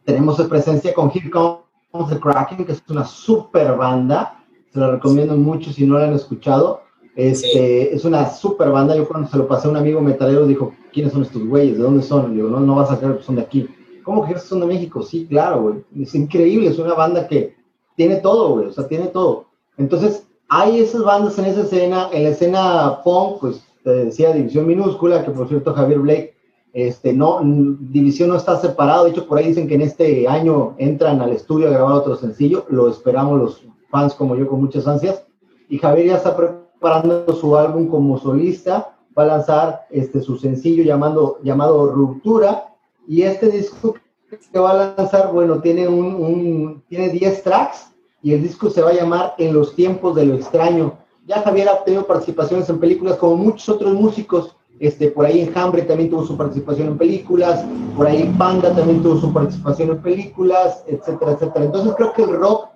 tenemos 0.06 0.42
presencia 0.44 0.94
con 0.94 1.12
Here 1.14 1.30
Comes 1.30 2.10
the 2.10 2.20
Kraken, 2.20 2.66
que 2.66 2.72
es 2.72 2.84
una 2.90 3.06
super 3.06 3.76
banda. 3.76 4.44
Se 4.72 4.80
la 4.80 4.92
recomiendo 4.92 5.36
mucho 5.36 5.72
si 5.72 5.86
no 5.86 5.98
la 5.98 6.06
han 6.06 6.14
escuchado. 6.14 6.82
Este, 7.16 7.96
Es 7.96 8.04
una 8.06 8.30
super 8.30 8.70
banda. 8.70 8.96
Yo 8.96 9.08
cuando 9.08 9.30
se 9.30 9.38
lo 9.38 9.48
pasé 9.48 9.68
a 9.68 9.72
un 9.72 9.78
amigo 9.78 10.02
metalero, 10.02 10.46
dijo, 10.46 10.74
¿quiénes 10.92 11.14
son 11.14 11.24
estos 11.24 11.46
güeyes? 11.46 11.78
¿De 11.78 11.84
dónde 11.84 12.04
son? 12.04 12.30
Le 12.30 12.36
digo, 12.36 12.50
no, 12.50 12.60
no 12.60 12.76
vas 12.76 12.92
a 12.92 13.00
creer 13.00 13.18
que 13.18 13.24
son 13.24 13.36
de 13.36 13.42
aquí. 13.42 13.68
¿Cómo 14.04 14.26
que 14.26 14.38
son 14.38 14.60
de 14.60 14.68
México? 14.68 15.02
Sí, 15.02 15.26
claro, 15.28 15.62
güey. 15.62 15.76
Es 16.04 16.14
increíble. 16.14 16.68
Es 16.68 16.78
una 16.78 16.94
banda 16.94 17.28
que 17.28 17.56
tiene 17.96 18.18
todo, 18.18 18.50
güey. 18.50 18.68
O 18.68 18.72
sea, 18.72 18.88
tiene 18.88 19.08
todo. 19.08 19.46
Entonces, 19.78 20.28
hay 20.50 20.80
esas 20.80 21.04
bandas 21.04 21.40
en 21.40 21.46
esa 21.46 21.62
escena. 21.62 22.10
En 22.12 22.24
la 22.24 22.30
escena 22.30 23.02
punk, 23.04 23.40
pues, 23.40 23.66
te 23.84 23.92
decía 23.92 24.34
División 24.34 24.68
Minúscula, 24.68 25.24
que 25.24 25.32
por 25.32 25.48
cierto 25.48 25.74
Javier 25.74 26.00
Blake, 26.00 26.36
este, 26.74 27.14
no, 27.14 27.40
División 27.80 28.30
no 28.30 28.36
está 28.36 28.60
separado. 28.60 29.06
De 29.06 29.12
hecho, 29.12 29.28
por 29.28 29.38
ahí 29.38 29.48
dicen 29.48 29.68
que 29.68 29.76
en 29.76 29.82
este 29.82 30.28
año 30.28 30.76
entran 30.78 31.22
al 31.22 31.32
estudio 31.32 31.68
a 31.68 31.72
grabar 31.72 31.94
otro 31.94 32.16
sencillo. 32.16 32.66
Lo 32.70 32.90
esperamos 32.90 33.40
los 33.40 33.64
fans 33.90 34.14
como 34.14 34.36
yo 34.36 34.48
con 34.48 34.60
muchas 34.60 34.86
ansias. 34.86 35.24
Y 35.70 35.78
Javier 35.78 36.08
ya 36.08 36.18
está 36.18 36.36
preparando 36.80 37.34
su 37.34 37.56
álbum 37.58 37.88
como 37.88 38.18
solista. 38.18 38.92
Va 39.18 39.24
a 39.24 39.28
lanzar 39.28 39.88
este, 39.92 40.22
su 40.22 40.38
sencillo 40.38 40.84
llamando, 40.84 41.40
llamado 41.44 41.88
Ruptura. 41.92 42.66
Y 43.08 43.22
este 43.22 43.50
disco 43.50 43.96
que 44.52 44.60
va 44.60 44.72
a 44.72 44.96
lanzar, 44.98 45.32
bueno, 45.32 45.62
tiene, 45.62 45.88
un- 45.88 46.84
tiene 46.90 47.10
10 47.10 47.44
tracks 47.44 47.92
y 48.22 48.34
el 48.34 48.42
disco 48.42 48.70
se 48.70 48.82
va 48.82 48.90
a 48.90 48.94
llamar 48.94 49.36
En 49.38 49.54
los 49.54 49.76
tiempos 49.76 50.16
de 50.16 50.26
lo 50.26 50.34
extraño. 50.36 50.94
Ya 51.28 51.42
Javier 51.42 51.70
ha 51.70 51.84
tenido 51.84 52.06
participaciones 52.06 52.70
en 52.70 52.80
películas 52.80 53.18
como 53.18 53.36
muchos 53.38 53.70
otros 53.70 53.94
músicos. 53.94 54.56
Este, 54.80 55.10
por 55.10 55.26
ahí 55.26 55.40
Enjambre 55.42 55.84
también 55.84 56.10
tuvo 56.10 56.26
su 56.26 56.36
participación 56.36 56.90
en 56.90 56.98
películas, 56.98 57.64
por 57.96 58.08
ahí 58.08 58.30
Panda 58.38 58.76
también 58.76 59.02
tuvo 59.02 59.16
su 59.18 59.32
participación 59.32 59.92
en 59.92 60.02
películas, 60.02 60.84
etcétera, 60.86 61.32
etcétera. 61.32 61.66
Entonces 61.66 61.94
creo 61.96 62.12
que 62.12 62.24
el 62.24 62.34
rock 62.36 62.68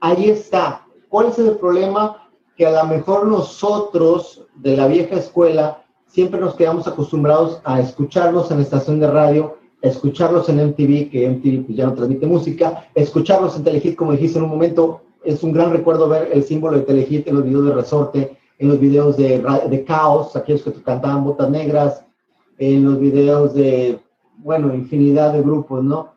ahí 0.00 0.30
está. 0.30 0.84
¿Cuál 1.08 1.28
es 1.28 1.38
el 1.38 1.52
problema? 1.58 2.23
Que 2.56 2.66
a 2.66 2.82
lo 2.82 2.88
mejor 2.88 3.26
nosotros 3.26 4.42
de 4.54 4.76
la 4.76 4.86
vieja 4.86 5.16
escuela 5.16 5.84
siempre 6.06 6.40
nos 6.40 6.54
quedamos 6.54 6.86
acostumbrados 6.86 7.60
a 7.64 7.80
escucharlos 7.80 8.50
en 8.50 8.60
estación 8.60 9.00
de 9.00 9.10
radio, 9.10 9.56
escucharlos 9.82 10.48
en 10.48 10.64
MTV, 10.68 11.10
que 11.10 11.28
MTV 11.28 11.66
pues, 11.66 11.76
ya 11.76 11.86
no 11.86 11.94
transmite 11.94 12.26
música, 12.26 12.88
escucharlos 12.94 13.56
en 13.56 13.64
Telehit, 13.64 13.96
como 13.96 14.12
dijiste 14.12 14.38
en 14.38 14.44
un 14.44 14.50
momento, 14.50 15.02
es 15.24 15.42
un 15.42 15.52
gran 15.52 15.72
recuerdo 15.72 16.08
ver 16.08 16.30
el 16.32 16.44
símbolo 16.44 16.78
de 16.78 16.84
Telehit 16.84 17.26
en 17.26 17.34
los 17.34 17.44
videos 17.44 17.66
de 17.66 17.74
Resorte, 17.74 18.38
en 18.58 18.68
los 18.68 18.78
videos 18.78 19.16
de, 19.16 19.42
de 19.68 19.84
Caos, 19.84 20.36
aquellos 20.36 20.62
que 20.62 20.72
cantaban 20.82 21.24
botas 21.24 21.50
negras, 21.50 22.04
en 22.58 22.84
los 22.84 23.00
videos 23.00 23.52
de, 23.54 23.98
bueno, 24.38 24.72
infinidad 24.74 25.32
de 25.32 25.42
grupos, 25.42 25.82
¿no? 25.82 26.13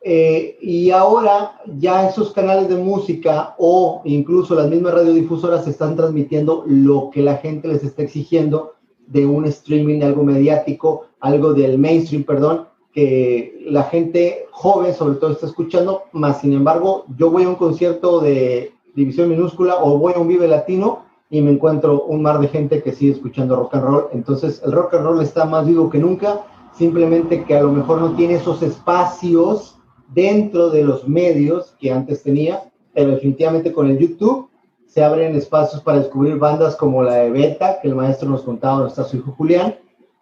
Eh, 0.00 0.56
y 0.60 0.90
ahora 0.90 1.60
ya 1.76 2.08
esos 2.08 2.32
canales 2.32 2.68
de 2.68 2.76
música 2.76 3.56
o 3.58 4.00
incluso 4.04 4.54
las 4.54 4.70
mismas 4.70 4.94
radiodifusoras 4.94 5.66
están 5.66 5.96
transmitiendo 5.96 6.62
lo 6.66 7.10
que 7.10 7.20
la 7.20 7.38
gente 7.38 7.66
les 7.66 7.82
está 7.82 8.02
exigiendo 8.02 8.74
de 9.08 9.26
un 9.26 9.44
streaming, 9.46 10.02
algo 10.02 10.22
mediático, 10.22 11.06
algo 11.18 11.52
del 11.52 11.78
mainstream, 11.78 12.22
perdón, 12.22 12.68
que 12.92 13.64
la 13.66 13.84
gente 13.84 14.46
joven 14.50 14.94
sobre 14.94 15.16
todo 15.16 15.32
está 15.32 15.46
escuchando, 15.46 16.04
más 16.12 16.40
sin 16.40 16.52
embargo, 16.52 17.04
yo 17.16 17.30
voy 17.30 17.44
a 17.44 17.48
un 17.48 17.56
concierto 17.56 18.20
de 18.20 18.72
División 18.94 19.28
Minúscula 19.28 19.76
o 19.82 19.98
voy 19.98 20.12
a 20.14 20.18
un 20.18 20.28
Vive 20.28 20.46
Latino 20.46 21.04
y 21.30 21.40
me 21.40 21.50
encuentro 21.50 22.04
un 22.04 22.22
mar 22.22 22.38
de 22.40 22.48
gente 22.48 22.82
que 22.82 22.92
sigue 22.92 23.12
escuchando 23.12 23.56
rock 23.56 23.74
and 23.74 23.84
roll, 23.84 24.04
entonces 24.12 24.62
el 24.64 24.72
rock 24.72 24.94
and 24.94 25.04
roll 25.04 25.22
está 25.22 25.44
más 25.44 25.66
vivo 25.66 25.90
que 25.90 25.98
nunca, 25.98 26.42
simplemente 26.76 27.44
que 27.44 27.56
a 27.56 27.62
lo 27.62 27.72
mejor 27.72 28.00
no 28.00 28.14
tiene 28.14 28.34
esos 28.34 28.62
espacios 28.62 29.77
dentro 30.08 30.70
de 30.70 30.84
los 30.84 31.06
medios 31.06 31.74
que 31.78 31.92
antes 31.92 32.22
tenía, 32.22 32.62
pero 32.94 33.10
definitivamente 33.10 33.72
con 33.72 33.90
el 33.90 33.98
YouTube 33.98 34.48
se 34.86 35.04
abren 35.04 35.36
espacios 35.36 35.82
para 35.82 35.98
descubrir 35.98 36.36
bandas 36.36 36.74
como 36.74 37.02
la 37.02 37.16
de 37.16 37.30
Beta, 37.30 37.78
que 37.80 37.88
el 37.88 37.94
maestro 37.94 38.28
nos 38.28 38.42
contaba, 38.42 38.78
donde 38.78 38.88
está 38.88 39.04
su 39.04 39.18
hijo 39.18 39.34
Julián, 39.36 39.76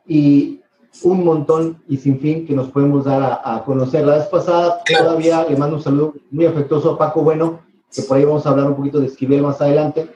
y 0.07 0.61
un 1.03 1.25
montón 1.25 1.83
y 1.89 1.97
sin 1.99 2.19
fin 2.19 2.47
que 2.47 2.55
nos 2.55 2.69
podemos 2.69 3.05
dar 3.05 3.41
a, 3.45 3.63
conocer. 3.65 4.05
La 4.05 4.17
vez 4.17 4.27
pasada 4.27 4.81
todavía 4.85 5.47
le 5.49 5.57
mando 5.57 5.77
un 5.77 5.83
saludo 5.83 6.15
muy 6.31 6.47
afectuoso 6.47 6.93
a 6.93 6.99
Paco 6.99 7.23
Bueno, 7.23 7.61
que 7.95 8.03
por 8.03 8.17
ahí 8.17 8.25
vamos 8.25 8.47
a 8.47 8.51
hablar 8.51 8.67
un 8.69 8.77
poquito 8.77 9.01
de 9.01 9.07
Esquivel 9.07 9.43
más 9.43 9.61
adelante, 9.61 10.09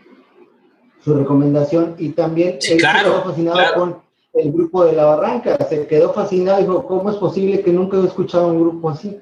su 1.02 1.14
recomendación, 1.14 1.94
y 1.98 2.10
también 2.10 2.54
él 2.54 2.60
se 2.60 2.76
quedó 2.76 3.22
fascinado 3.22 3.58
con 3.76 3.96
el 4.34 4.52
grupo 4.52 4.84
de 4.84 4.92
La 4.92 5.06
Barranca, 5.06 5.56
se 5.68 5.86
quedó 5.86 6.12
fascinado, 6.12 6.60
dijo, 6.60 6.86
¿cómo 6.86 7.10
es 7.10 7.16
posible 7.16 7.62
que 7.62 7.72
nunca 7.72 7.96
he 7.96 8.04
escuchado 8.04 8.48
un 8.48 8.60
grupo 8.60 8.90
así? 8.90 9.18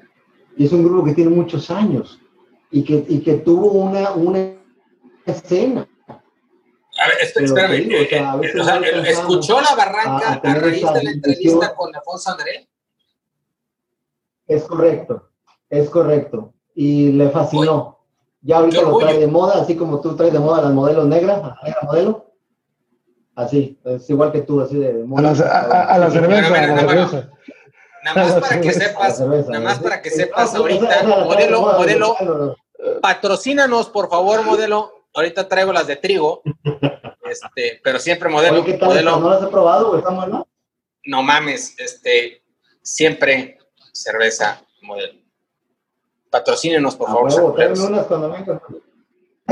Y 0.59 0.65
es 0.65 0.73
un 0.73 0.83
grupo 0.83 1.05
que 1.05 1.13
tiene 1.13 1.31
muchos 1.31 1.71
años 1.71 2.19
y 2.69 2.83
que, 2.83 3.05
y 3.07 3.21
que 3.21 3.35
tuvo 3.35 3.71
una, 3.71 4.11
una 4.11 4.55
escena. 5.25 5.87
A 6.09 7.07
ver, 7.07 7.17
espérame, 7.21 7.73
eh, 7.75 8.09
eh, 8.11 9.03
¿escuchó 9.07 9.61
la 9.61 9.73
barranca 9.73 10.33
a, 10.33 10.55
raíz 10.55 10.83
de 10.93 11.03
la 11.03 11.11
entrevista 11.11 11.73
con 11.73 11.95
Alfonso 11.95 12.31
André? 12.31 12.67
Es 14.47 14.65
correcto, 14.65 15.29
es 15.69 15.89
correcto. 15.89 16.53
Y 16.75 17.13
le 17.13 17.29
fascinó. 17.29 17.99
ya 18.41 18.57
ahorita 18.57 18.81
lo 18.81 18.97
trae 18.97 19.17
de 19.17 19.27
moda, 19.27 19.61
así 19.61 19.77
como 19.77 20.01
tú 20.01 20.17
traes 20.17 20.33
de 20.33 20.39
moda 20.39 20.61
las 20.61 20.73
modelos 20.73 21.05
negras, 21.07 21.41
a 21.41 21.69
la 21.69 21.77
modelo. 21.83 22.33
Así, 23.33 23.79
es 23.85 24.09
igual 24.09 24.33
que 24.33 24.41
tú, 24.41 24.59
así 24.59 24.75
de 24.75 25.05
moda. 25.05 25.29
A 25.29 25.97
la, 25.97 26.11
cerveza, 26.11 27.29
Nada 28.03 28.23
más 28.23 28.33
para 28.39 28.61
que 28.61 28.73
sepas, 28.73 29.19
nada 29.19 29.59
más 29.59 29.79
para 29.79 30.01
que 30.01 30.09
sepas 30.09 30.55
ahorita, 30.55 31.03
modelo, 31.03 31.61
modelo, 31.61 32.55
patrocínanos, 33.01 33.89
por 33.89 34.09
favor, 34.09 34.43
modelo. 34.43 34.93
Ahorita 35.13 35.47
traigo 35.47 35.73
las 35.73 35.87
de 35.87 35.95
trigo, 35.95 36.41
este, 37.29 37.81
pero 37.83 37.99
siempre 37.99 38.29
modelo. 38.29 38.63
modelo. 38.63 39.19
¿No 39.19 39.29
las 39.31 39.43
he 39.43 39.47
probado? 39.47 39.97
¿Están 39.97 40.15
buenas? 40.15 40.43
No 41.05 41.23
mames, 41.23 41.75
este, 41.79 42.43
siempre 42.81 43.57
cerveza 43.91 44.61
modelo. 44.81 45.19
Patrocínenos, 46.29 46.95
por 46.95 47.07
favor. 47.07 47.55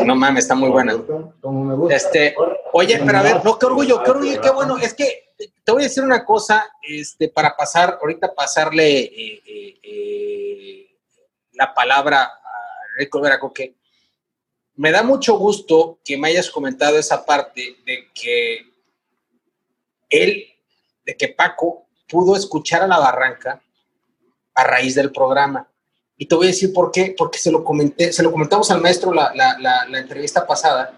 no 0.06 0.16
mames, 0.16 0.44
está 0.44 0.54
muy 0.54 0.70
buena. 0.70 0.96
Como 1.42 1.66
me 1.66 1.74
gusta. 1.74 1.96
Este, 1.96 2.36
oye, 2.72 3.02
pero 3.04 3.18
a 3.18 3.24
ver, 3.24 3.44
no, 3.44 3.58
qué 3.58 3.66
orgullo, 3.66 4.04
qué 4.04 4.12
orgullo, 4.12 4.42
qué 4.42 4.50
bueno. 4.52 4.78
Es 4.78 4.94
que 4.94 5.27
te 5.38 5.72
voy 5.72 5.84
a 5.84 5.86
decir 5.88 6.04
una 6.04 6.26
cosa, 6.26 6.68
este, 6.82 7.30
para 7.30 7.56
pasar, 7.56 8.00
ahorita 8.02 8.34
pasarle 8.34 9.00
eh, 9.00 9.44
eh, 9.46 9.80
eh, 9.84 10.98
la 11.54 11.74
palabra 11.74 12.24
a 12.24 12.40
Rico 12.98 13.22
Veracoque. 13.22 13.76
Me 14.76 14.92
da 14.92 15.04
mucho 15.04 15.38
gusto 15.38 16.00
que 16.04 16.18
me 16.18 16.30
hayas 16.30 16.50
comentado 16.50 16.98
esa 16.98 17.26
parte 17.26 17.78
de 17.86 18.10
que 18.14 18.74
él, 20.10 20.48
de 21.06 21.16
que 21.16 21.30
Paco 21.30 21.88
pudo 22.08 22.36
escuchar 22.36 22.82
a 22.84 22.88
la 22.88 23.00
barranca 23.00 23.62
a 24.54 24.64
raíz 24.64 24.96
del 24.96 25.12
programa. 25.12 25.70
Y 26.16 26.26
te 26.26 26.36
voy 26.36 26.48
a 26.48 26.50
decir 26.50 26.74
por 26.74 26.92
qué, 26.92 27.14
porque 27.16 27.38
se 27.38 27.52
lo 27.52 27.64
comenté, 27.64 28.12
se 28.12 28.24
lo 28.24 28.32
comentamos 28.32 28.72
al 28.72 28.82
maestro 28.82 29.14
la, 29.14 29.34
la 29.34 30.00
entrevista 30.00 30.48
pasada 30.48 30.98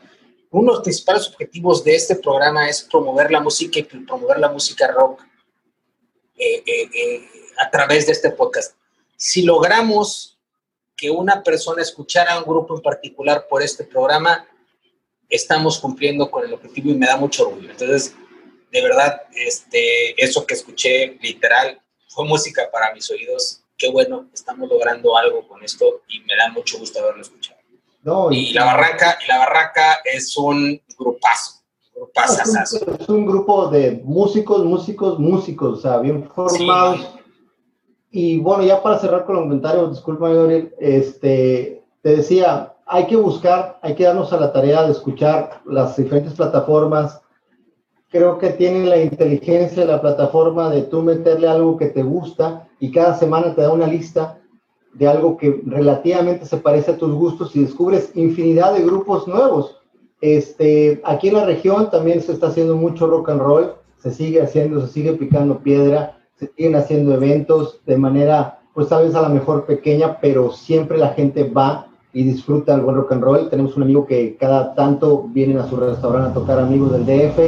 uno 0.52 0.72
de 0.72 0.78
los 0.78 0.84
principales 0.84 1.28
objetivos 1.28 1.84
de 1.84 1.96
este 1.96 2.16
programa 2.16 2.68
es 2.68 2.82
promover 2.84 3.32
la 3.32 3.40
música 3.40 3.80
y 3.80 3.84
promover 3.84 4.40
la 4.40 4.50
música 4.50 4.88
rock 4.88 5.22
eh, 6.36 6.64
eh, 6.66 6.90
eh, 6.94 7.30
a 7.58 7.70
través 7.70 8.08
de 8.08 8.14
este 8.14 8.32
podcast. 8.32 8.76
Si 9.16 9.44
logramos 9.44 10.40
que 10.96 11.10
una 11.10 11.44
persona 11.44 11.82
escuchara 11.82 12.34
a 12.34 12.40
un 12.40 12.46
grupo 12.46 12.76
en 12.76 12.82
particular 12.82 13.48
por 13.48 13.62
este 13.62 13.84
programa, 13.84 14.48
estamos 15.30 15.80
cumpliendo 15.80 16.30
con 16.32 16.44
el 16.44 16.54
objetivo 16.54 16.90
y 16.90 16.96
me 16.96 17.06
da 17.06 17.18
mucho 17.18 17.48
orgullo. 17.48 17.70
Entonces, 17.70 18.16
de 18.72 18.82
verdad, 18.82 19.22
este, 19.34 20.22
eso 20.22 20.46
que 20.46 20.56
escuché 20.56 21.18
literal 21.22 21.80
fue 22.08 22.26
música 22.26 22.70
para 22.72 22.94
mis 22.94 23.10
oídos. 23.12 23.62
Qué 23.78 23.90
bueno, 23.90 24.30
estamos 24.34 24.68
logrando 24.68 25.16
algo 25.16 25.48
con 25.48 25.64
esto 25.64 26.02
y 26.08 26.22
me 26.22 26.36
da 26.36 26.50
mucho 26.50 26.80
gusto 26.80 27.00
haberlo 27.00 27.22
escuchado 27.22 27.49
y, 28.32 28.54
la 28.54 28.66
barranca, 28.66 29.18
y 29.24 29.28
la 29.28 29.40
barranca 29.40 30.00
es 30.06 30.36
un 30.38 30.82
grupazo. 30.98 31.62
es, 33.00 33.10
un, 33.10 33.26
grupo 33.26 33.68
de 33.68 34.02
músicos, 34.04 34.64
músicos, 34.64 35.20
músicos, 35.20 35.80
o 35.80 35.82
sea, 35.82 35.98
bien 36.00 36.30
formados. 36.34 37.16
Y 38.12 38.40
bueno, 38.40 38.64
ya 38.64 38.82
para 38.82 39.00
cerrar 39.00 39.26
con 39.26 39.36
los 39.36 39.44
comentarios, 39.44 39.92
disculpa, 39.92 40.30
Gabriel, 40.30 40.74
este, 40.80 41.84
te 42.02 42.16
decía, 42.16 42.74
hay 42.86 43.06
que 43.06 43.16
buscar, 43.16 43.78
hay 43.82 43.96
que 43.96 44.06
darnos 44.06 44.34
a 44.34 44.40
la 44.40 44.52
tarea 44.52 44.84
de 44.84 44.94
escuchar 44.94 45.62
las 45.66 45.96
diferentes 45.96 46.34
plataformas. 46.34 47.22
Creo 48.10 48.40
que 48.40 48.50
tienen 48.52 48.90
la 48.90 48.98
inteligencia 48.98 49.84
de 49.84 49.92
la 49.92 50.02
plataforma 50.02 50.72
de 50.72 50.84
tú 50.84 51.04
meterle 51.04 51.48
algo 51.48 51.78
que 51.78 51.88
te 51.88 52.02
gusta 52.02 52.68
y 52.80 52.92
cada 52.92 53.16
semana 53.16 53.54
te 53.54 53.62
da 53.62 53.72
una 53.72 53.86
lista 53.86 54.40
de 54.94 55.08
algo 55.08 55.38
que 55.38 55.62
relativamente 55.66 56.46
se 56.46 56.58
parece 56.58 56.92
a 56.92 56.98
tus 56.98 57.14
gustos 57.14 57.56
y 57.56 57.62
descubres 57.62 58.12
infinidad 58.16 58.74
de 58.74 58.84
grupos 58.84 59.28
nuevos. 59.28 59.78
Este, 60.22 61.02
aquí 61.06 61.30
en 61.30 61.36
la 61.36 61.46
región 61.46 61.90
también 61.90 62.22
se 62.22 62.34
está 62.34 62.48
haciendo 62.48 62.76
mucho 62.76 63.08
rock 63.08 63.30
and 63.30 63.42
roll, 63.42 63.74
se 63.98 64.12
sigue 64.12 64.42
haciendo, 64.42 64.82
se 64.82 64.92
sigue 64.94 65.14
picando 65.14 65.60
piedra, 65.60 66.20
se 66.36 66.48
siguen 66.48 66.76
haciendo 66.76 67.14
eventos 67.14 67.82
de 67.86 67.98
manera, 67.98 68.60
pues 68.74 68.90
tal 68.90 69.06
vez 69.06 69.16
a 69.16 69.22
lo 69.22 69.30
mejor 69.30 69.66
pequeña, 69.66 70.20
pero 70.20 70.52
siempre 70.52 70.98
la 70.98 71.10
gente 71.10 71.44
va 71.44 71.89
y 72.12 72.24
disfruta 72.24 72.74
el 72.74 72.82
buen 72.82 72.96
rock 72.96 73.12
and 73.12 73.24
roll. 73.24 73.50
Tenemos 73.50 73.78
un 73.78 73.84
amigo 73.84 74.06
que 74.06 74.36
cada 74.38 74.74
tanto 74.74 75.28
vienen 75.30 75.60
a 75.60 75.68
su 75.68 75.76
restaurante 75.76 76.32
a 76.32 76.34
tocar 76.34 76.60
amigos 76.60 76.92
del 76.92 77.06
DF. 77.06 77.40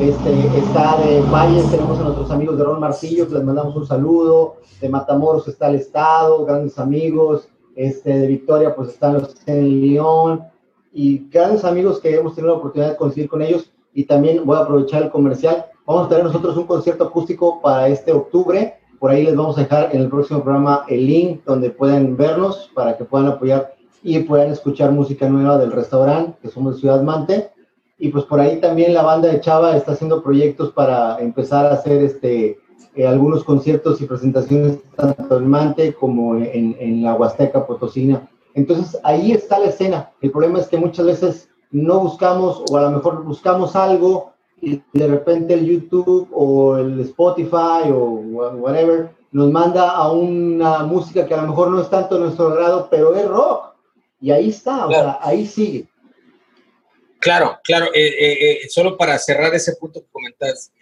Este, 0.00 0.58
está 0.58 0.98
de 0.98 1.22
Valles, 1.22 1.70
tenemos 1.70 1.98
a 1.98 2.04
nuestros 2.04 2.30
amigos 2.30 2.58
de 2.58 2.64
Ron 2.64 2.80
Marcillo, 2.80 3.26
les 3.30 3.42
mandamos 3.42 3.74
un 3.74 3.86
saludo. 3.86 4.56
De 4.80 4.88
Matamoros 4.88 5.48
está 5.48 5.68
el 5.68 5.76
Estado, 5.76 6.44
grandes 6.44 6.78
amigos. 6.78 7.48
Este, 7.74 8.18
de 8.18 8.26
Victoria, 8.26 8.74
pues 8.74 8.90
están 8.90 9.14
los 9.14 9.34
en 9.46 9.80
León. 9.80 10.44
Y 10.92 11.28
grandes 11.28 11.64
amigos 11.64 12.00
que 12.00 12.14
hemos 12.14 12.34
tenido 12.34 12.54
la 12.54 12.58
oportunidad 12.58 12.90
de 12.90 12.96
conseguir 12.96 13.28
con 13.28 13.42
ellos. 13.42 13.70
Y 13.92 14.04
también 14.04 14.44
voy 14.44 14.56
a 14.56 14.60
aprovechar 14.60 15.02
el 15.02 15.10
comercial. 15.10 15.66
Vamos 15.86 16.06
a 16.06 16.08
tener 16.08 16.24
nosotros 16.24 16.56
un 16.56 16.66
concierto 16.66 17.04
acústico 17.04 17.60
para 17.60 17.88
este 17.88 18.12
octubre. 18.12 18.74
Por 18.98 19.10
ahí 19.10 19.24
les 19.24 19.36
vamos 19.36 19.58
a 19.58 19.62
dejar 19.62 19.94
en 19.94 20.02
el 20.02 20.08
próximo 20.08 20.42
programa 20.42 20.84
el 20.88 21.06
link 21.06 21.40
donde 21.44 21.70
pueden 21.70 22.16
vernos 22.16 22.70
para 22.74 22.96
que 22.96 23.04
puedan 23.04 23.28
apoyar 23.28 23.75
y 24.06 24.20
puedan 24.20 24.52
escuchar 24.52 24.92
música 24.92 25.28
nueva 25.28 25.58
del 25.58 25.72
restaurante, 25.72 26.38
que 26.40 26.48
somos 26.48 26.74
de 26.74 26.80
Ciudad 26.80 27.02
Mante. 27.02 27.50
Y 27.98 28.10
pues 28.10 28.24
por 28.24 28.38
ahí 28.38 28.60
también 28.60 28.94
la 28.94 29.02
banda 29.02 29.26
de 29.26 29.40
Chava 29.40 29.76
está 29.76 29.92
haciendo 29.92 30.22
proyectos 30.22 30.70
para 30.70 31.18
empezar 31.18 31.66
a 31.66 31.72
hacer 31.72 32.04
este, 32.04 32.60
eh, 32.94 33.04
algunos 33.04 33.42
conciertos 33.42 34.00
y 34.00 34.06
presentaciones 34.06 34.78
tanto 34.94 35.38
en 35.38 35.48
Mante 35.48 35.92
como 35.92 36.36
en, 36.36 36.76
en 36.78 37.02
la 37.02 37.14
Huasteca 37.14 37.66
Potosina. 37.66 38.28
Entonces 38.54 38.96
ahí 39.02 39.32
está 39.32 39.58
la 39.58 39.70
escena. 39.70 40.12
El 40.20 40.30
problema 40.30 40.60
es 40.60 40.68
que 40.68 40.76
muchas 40.76 41.04
veces 41.04 41.48
no 41.72 41.98
buscamos 41.98 42.62
o 42.70 42.76
a 42.76 42.82
lo 42.82 42.90
mejor 42.92 43.24
buscamos 43.24 43.74
algo 43.74 44.34
y 44.62 44.80
de 44.92 45.08
repente 45.08 45.54
el 45.54 45.66
YouTube 45.66 46.28
o 46.32 46.76
el 46.76 47.00
Spotify 47.00 47.90
o 47.92 48.20
whatever 48.60 49.10
nos 49.32 49.50
manda 49.50 49.90
a 49.90 50.12
una 50.12 50.84
música 50.84 51.26
que 51.26 51.34
a 51.34 51.42
lo 51.42 51.48
mejor 51.48 51.70
no 51.70 51.80
es 51.80 51.90
tanto 51.90 52.20
nuestro 52.20 52.50
grado, 52.50 52.86
pero 52.88 53.12
es 53.16 53.26
rock. 53.26 53.75
Y 54.26 54.32
ahí 54.32 54.48
está, 54.48 54.88
o 54.88 54.90
sea, 54.90 55.18
ahí 55.22 55.46
sigue. 55.46 55.84
Claro, 57.20 57.60
claro. 57.62 57.94
Eh, 57.94 58.08
eh, 58.08 58.52
eh, 58.64 58.68
solo 58.68 58.96
para 58.96 59.16
cerrar 59.20 59.54
ese 59.54 59.76
punto 59.76 60.00
que 60.00 60.10
comentas, 60.10 60.72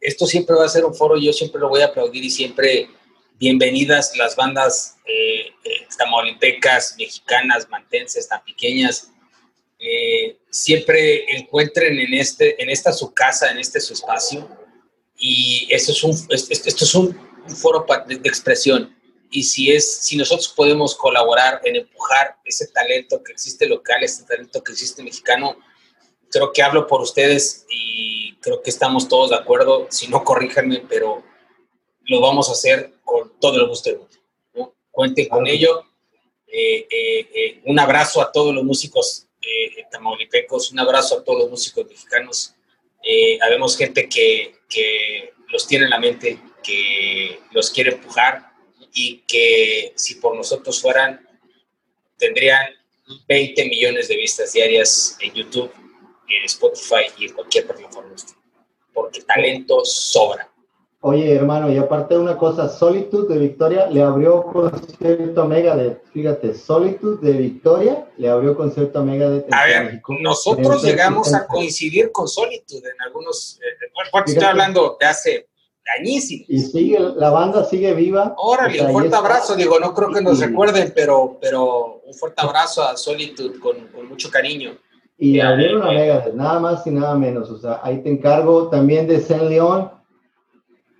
esto 0.00 0.26
siempre 0.26 0.56
va 0.56 0.64
a 0.64 0.70
ser 0.70 0.86
un 0.86 0.94
foro, 0.94 1.18
yo 1.18 1.34
siempre 1.34 1.60
lo 1.60 1.68
voy 1.68 1.82
a 1.82 1.88
aplaudir 1.88 2.24
y 2.24 2.30
siempre 2.30 2.88
bienvenidas 3.34 4.16
las 4.16 4.34
bandas 4.36 4.96
tamaulipecas, 5.98 6.96
mexicanas, 6.98 7.68
mantenses, 7.68 8.26
tan 8.26 8.42
pequeñas. 8.42 9.10
Siempre 10.48 11.30
encuentren 11.36 11.98
en, 11.98 12.14
este, 12.14 12.62
en 12.62 12.70
esta 12.70 12.90
su 12.94 13.12
casa, 13.12 13.50
en 13.50 13.58
este 13.58 13.80
su 13.80 13.92
espacio. 13.92 14.48
Y 15.18 15.68
esto 15.70 15.92
es 15.92 16.02
un, 16.02 16.12
esto 16.30 16.84
es 16.84 16.94
un, 16.94 17.14
foro 17.54 17.84
de, 18.08 18.14
expresión. 18.14 18.95
Y 19.30 19.44
si, 19.44 19.72
es, 19.72 19.98
si 19.98 20.16
nosotros 20.16 20.48
podemos 20.48 20.94
colaborar 20.94 21.60
en 21.64 21.76
empujar 21.76 22.36
ese 22.44 22.68
talento 22.68 23.22
que 23.22 23.32
existe 23.32 23.66
local, 23.66 24.02
ese 24.02 24.24
talento 24.24 24.62
que 24.62 24.72
existe 24.72 25.02
mexicano, 25.02 25.56
creo 26.30 26.52
que 26.52 26.62
hablo 26.62 26.86
por 26.86 27.00
ustedes 27.00 27.66
y 27.68 28.34
creo 28.36 28.62
que 28.62 28.70
estamos 28.70 29.08
todos 29.08 29.30
de 29.30 29.36
acuerdo. 29.36 29.86
Si 29.90 30.08
no, 30.08 30.22
corríjanme, 30.24 30.84
pero 30.88 31.22
lo 32.04 32.20
vamos 32.20 32.48
a 32.48 32.52
hacer 32.52 32.92
con 33.04 33.38
todo 33.40 33.58
el 33.58 33.66
gusto 33.66 33.90
del 33.90 33.98
mundo. 34.00 34.74
Cuenten 34.90 35.28
con 35.28 35.46
ello. 35.46 35.84
Eh, 36.46 36.86
eh, 36.90 37.28
eh, 37.34 37.60
un 37.64 37.78
abrazo 37.78 38.20
a 38.20 38.32
todos 38.32 38.54
los 38.54 38.64
músicos 38.64 39.24
tamaulipecos, 39.90 40.72
un 40.72 40.80
abrazo 40.80 41.18
a 41.18 41.24
todos 41.24 41.40
los 41.40 41.50
músicos 41.50 41.86
mexicanos. 41.86 42.54
habemos 43.40 43.76
gente 43.76 44.08
que, 44.08 44.56
que 44.68 45.32
los 45.48 45.66
tiene 45.66 45.84
en 45.84 45.90
la 45.90 46.00
mente, 46.00 46.40
que 46.62 47.40
los 47.52 47.70
quiere 47.70 47.92
empujar 47.92 48.45
y 48.96 49.18
que 49.28 49.92
si 49.94 50.14
por 50.16 50.34
nosotros 50.34 50.80
fueran, 50.80 51.20
tendrían 52.16 52.64
20 53.28 53.66
millones 53.66 54.08
de 54.08 54.16
vistas 54.16 54.54
diarias 54.54 55.18
en 55.20 55.34
YouTube, 55.34 55.70
en 56.28 56.44
Spotify 56.46 57.04
y 57.18 57.26
en 57.26 57.34
cualquier 57.34 57.66
plataforma. 57.66 58.14
Porque 58.94 59.20
talento 59.20 59.84
sobra. 59.84 60.50
Oye, 61.00 61.34
hermano, 61.34 61.70
y 61.70 61.76
aparte 61.76 62.14
de 62.14 62.20
una 62.20 62.38
cosa, 62.38 62.70
Solitude 62.70 63.34
de 63.34 63.38
Victoria 63.38 63.86
le 63.86 64.02
abrió 64.02 64.42
concierto 64.42 65.42
a 65.42 65.46
Megadeth. 65.46 66.02
Fíjate, 66.12 66.54
Solitude 66.54 67.18
de 67.20 67.38
Victoria 67.38 68.10
le 68.16 68.30
abrió 68.30 68.56
concierto 68.56 69.00
a 69.00 69.02
Megadeth. 69.02 69.52
A 69.52 69.66
ver, 69.66 70.00
nosotros 70.20 70.82
llegamos 70.82 71.34
a 71.34 71.46
coincidir 71.46 72.10
con 72.10 72.26
Solitude 72.26 72.88
en 72.88 73.02
algunos. 73.02 73.60
Eh, 73.60 73.90
bueno, 74.10 74.26
estoy 74.26 74.44
hablando 74.44 74.96
de 74.98 75.06
hace 75.06 75.48
añísimos. 75.98 76.46
Y 76.48 76.60
sigue, 76.60 76.98
la 76.98 77.30
banda 77.30 77.64
sigue 77.64 77.94
viva. 77.94 78.34
Órale, 78.36 78.82
un 78.82 78.92
fuerte 78.92 79.16
abrazo. 79.16 79.54
Digo, 79.56 79.78
no 79.78 79.94
creo 79.94 80.10
que 80.10 80.20
nos 80.20 80.40
recuerden, 80.40 80.92
pero, 80.94 81.38
pero 81.40 82.02
un 82.04 82.14
fuerte 82.14 82.42
abrazo 82.42 82.82
a 82.82 82.96
Solitude 82.96 83.58
con, 83.58 83.88
con 83.88 84.08
mucho 84.08 84.30
cariño. 84.30 84.76
Y 85.18 85.40
abrieron 85.40 85.82
a 85.82 85.92
Megadeth, 85.92 86.34
nada 86.34 86.60
más 86.60 86.86
y 86.86 86.90
nada 86.90 87.14
menos. 87.14 87.50
O 87.50 87.58
sea, 87.58 87.80
ahí 87.82 88.02
te 88.02 88.10
encargo 88.10 88.68
también 88.68 89.06
de 89.06 89.20
Saint 89.20 89.44
León 89.44 89.90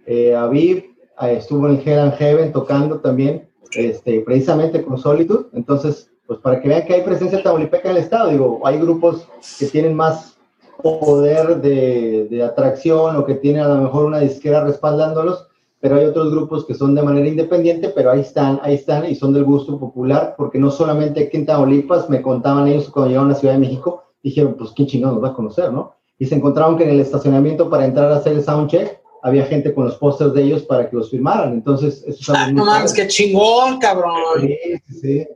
eh, 0.07 0.35
Aviv 0.35 0.97
estuvo 1.23 1.69
en 1.69 1.83
Hell 1.85 1.99
and 1.99 2.15
Heaven 2.15 2.53
tocando 2.53 3.01
también, 3.01 3.49
este, 3.73 4.21
precisamente 4.21 4.83
con 4.85 4.99
Solitude. 4.99 5.47
Entonces, 5.53 6.11
pues 6.27 6.39
para 6.41 6.61
que 6.61 6.69
vean 6.69 6.87
que 6.87 6.95
hay 6.95 7.03
presencia 7.03 7.43
tamaulipeca 7.43 7.91
en 7.91 7.97
el 7.97 8.03
estado, 8.03 8.31
digo, 8.31 8.61
hay 8.65 8.79
grupos 8.79 9.29
que 9.59 9.67
tienen 9.67 9.95
más 9.95 10.36
poder 10.83 11.61
de, 11.61 12.27
de, 12.29 12.43
atracción 12.43 13.17
o 13.17 13.27
que 13.27 13.35
tienen 13.35 13.63
a 13.63 13.69
lo 13.69 13.83
mejor 13.83 14.07
una 14.07 14.21
disquera 14.21 14.65
respaldándolos, 14.65 15.47
pero 15.81 15.97
hay 15.97 16.05
otros 16.05 16.31
grupos 16.31 16.65
que 16.65 16.75
son 16.75 16.95
de 16.95 17.03
manera 17.03 17.29
independiente, 17.29 17.91
pero 17.91 18.11
ahí 18.11 18.21
están, 18.21 18.61
ahí 18.63 18.75
están 18.75 19.09
y 19.09 19.15
son 19.15 19.33
del 19.33 19.45
gusto 19.45 19.79
popular, 19.79 20.35
porque 20.37 20.59
no 20.59 20.71
solamente 20.71 21.25
aquí 21.25 21.37
en 21.37 21.47
Tamaulipas, 21.47 22.09
me 22.09 22.23
contaban 22.23 22.67
ellos 22.67 22.89
cuando 22.91 23.09
llegaron 23.09 23.31
a 23.31 23.35
la 23.35 23.39
Ciudad 23.39 23.55
de 23.55 23.61
México, 23.61 24.05
dijeron, 24.23 24.55
pues 24.59 24.73
quién 24.73 24.89
chingados 24.89 25.17
nos 25.17 25.25
va 25.25 25.29
a 25.29 25.35
conocer, 25.35 25.73
¿no? 25.73 25.95
Y 26.19 26.27
se 26.27 26.35
encontraron 26.35 26.77
que 26.77 26.85
en 26.85 26.91
el 26.91 27.01
estacionamiento 27.01 27.69
para 27.69 27.85
entrar 27.85 28.11
a 28.11 28.17
hacer 28.17 28.33
el 28.33 28.43
soundcheck, 28.43 29.01
había 29.23 29.45
gente 29.45 29.75
con 29.75 29.85
los 29.85 29.97
pósters 29.97 30.33
de 30.35 30.43
ellos 30.43 30.63
para 30.63 30.89
que 30.89 30.97
los 30.97 31.11
firmaran. 31.11 31.53
Entonces, 31.53 32.03
eso 32.07 32.33
es 32.33 32.39
ah, 32.39 32.51
no 32.53 32.65
mames, 32.65 32.93
qué 32.93 33.07
chingón, 33.07 33.79
cabrón. 33.79 34.15
Sí, 34.41 34.59
sí, 35.01 35.27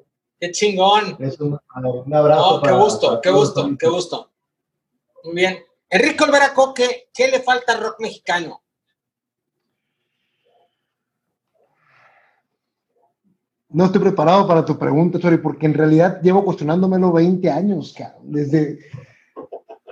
Qué 0.40 0.50
chingón. 0.53 1.18
un 1.18 2.14
abrazo. 2.14 2.62
qué 2.62 2.72
gusto, 2.72 3.20
qué 3.20 3.31
gusto, 3.31 3.70
qué 3.79 3.88
gusto. 3.88 4.30
Muy 5.24 5.35
bien. 5.35 5.59
Enrique 5.88 6.24
Olvera 6.24 6.52
¿qué 7.12 7.28
le 7.28 7.40
falta 7.40 7.72
al 7.72 7.83
rock 7.83 8.00
mexicano? 8.00 8.62
No 13.68 13.85
estoy 13.85 14.00
preparado 14.00 14.48
para 14.48 14.64
tu 14.64 14.76
pregunta, 14.78 15.18
Chori, 15.18 15.38
porque 15.38 15.66
en 15.66 15.74
realidad 15.74 16.20
llevo 16.22 16.44
cuestionándomelo 16.44 17.12
20 17.12 17.50
años. 17.50 17.94
Desde. 18.22 18.80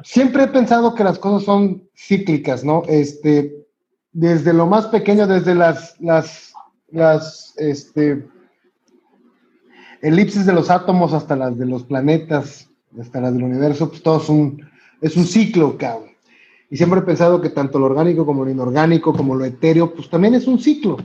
Siempre 0.02 0.44
he 0.44 0.48
pensado 0.48 0.94
que 0.94 1.04
las 1.04 1.18
cosas 1.18 1.44
son 1.44 1.88
cíclicas, 1.96 2.64
¿no? 2.64 2.82
Este, 2.88 3.66
desde 4.12 4.52
lo 4.52 4.66
más 4.66 4.86
pequeño, 4.86 5.26
desde 5.26 5.54
las, 5.54 6.00
las, 6.00 6.52
las 6.88 7.54
este, 7.56 8.26
de 10.00 10.52
los 10.52 10.70
átomos 10.70 11.12
hasta 11.12 11.36
las 11.36 11.56
de 11.58 11.66
los 11.66 11.84
planetas, 11.84 12.68
hasta 13.00 13.20
las 13.20 13.32
del 13.32 13.44
universo, 13.44 13.88
pues 13.90 14.02
todo 14.02 14.20
es 14.20 14.28
un, 14.28 14.68
es 15.00 15.16
un 15.16 15.26
ciclo, 15.26 15.76
cabrón. 15.76 16.08
Y 16.70 16.76
siempre 16.76 17.00
he 17.00 17.02
pensado 17.02 17.40
que 17.40 17.50
tanto 17.50 17.78
lo 17.78 17.86
orgánico 17.86 18.26
como 18.26 18.44
lo 18.44 18.50
inorgánico, 18.50 19.14
como 19.14 19.34
lo 19.34 19.44
etéreo, 19.44 19.94
pues 19.94 20.10
también 20.10 20.34
es 20.34 20.46
un 20.46 20.58
ciclo. 20.58 20.98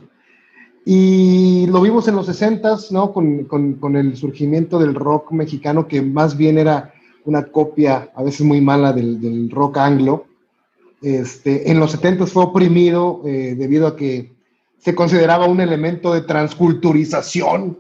Y 0.86 1.66
lo 1.68 1.82
vimos 1.82 2.08
en 2.10 2.16
los 2.16 2.26
60 2.26 2.78
¿no? 2.92 3.14
Con, 3.14 3.46
con, 3.46 3.96
el 3.96 4.18
surgimiento 4.18 4.78
del 4.78 4.96
rock 4.96 5.32
mexicano, 5.32 5.88
que 5.88 6.02
más 6.02 6.36
bien 6.36 6.58
era 6.58 6.94
una 7.24 7.46
copia, 7.46 8.12
a 8.14 8.24
veces 8.24 8.46
muy 8.46 8.60
mala, 8.60 8.92
del, 8.92 9.22
del 9.22 9.50
rock 9.50 9.78
anglo. 9.78 10.26
Este, 11.02 11.72
en 11.72 11.80
los 11.80 11.92
70 11.92 12.26
fue 12.28 12.44
oprimido 12.44 13.22
eh, 13.26 13.56
debido 13.58 13.88
a 13.88 13.96
que 13.96 14.34
se 14.78 14.94
consideraba 14.94 15.48
un 15.48 15.62
elemento 15.62 16.14
de 16.14 16.22
transculturización 16.22 17.78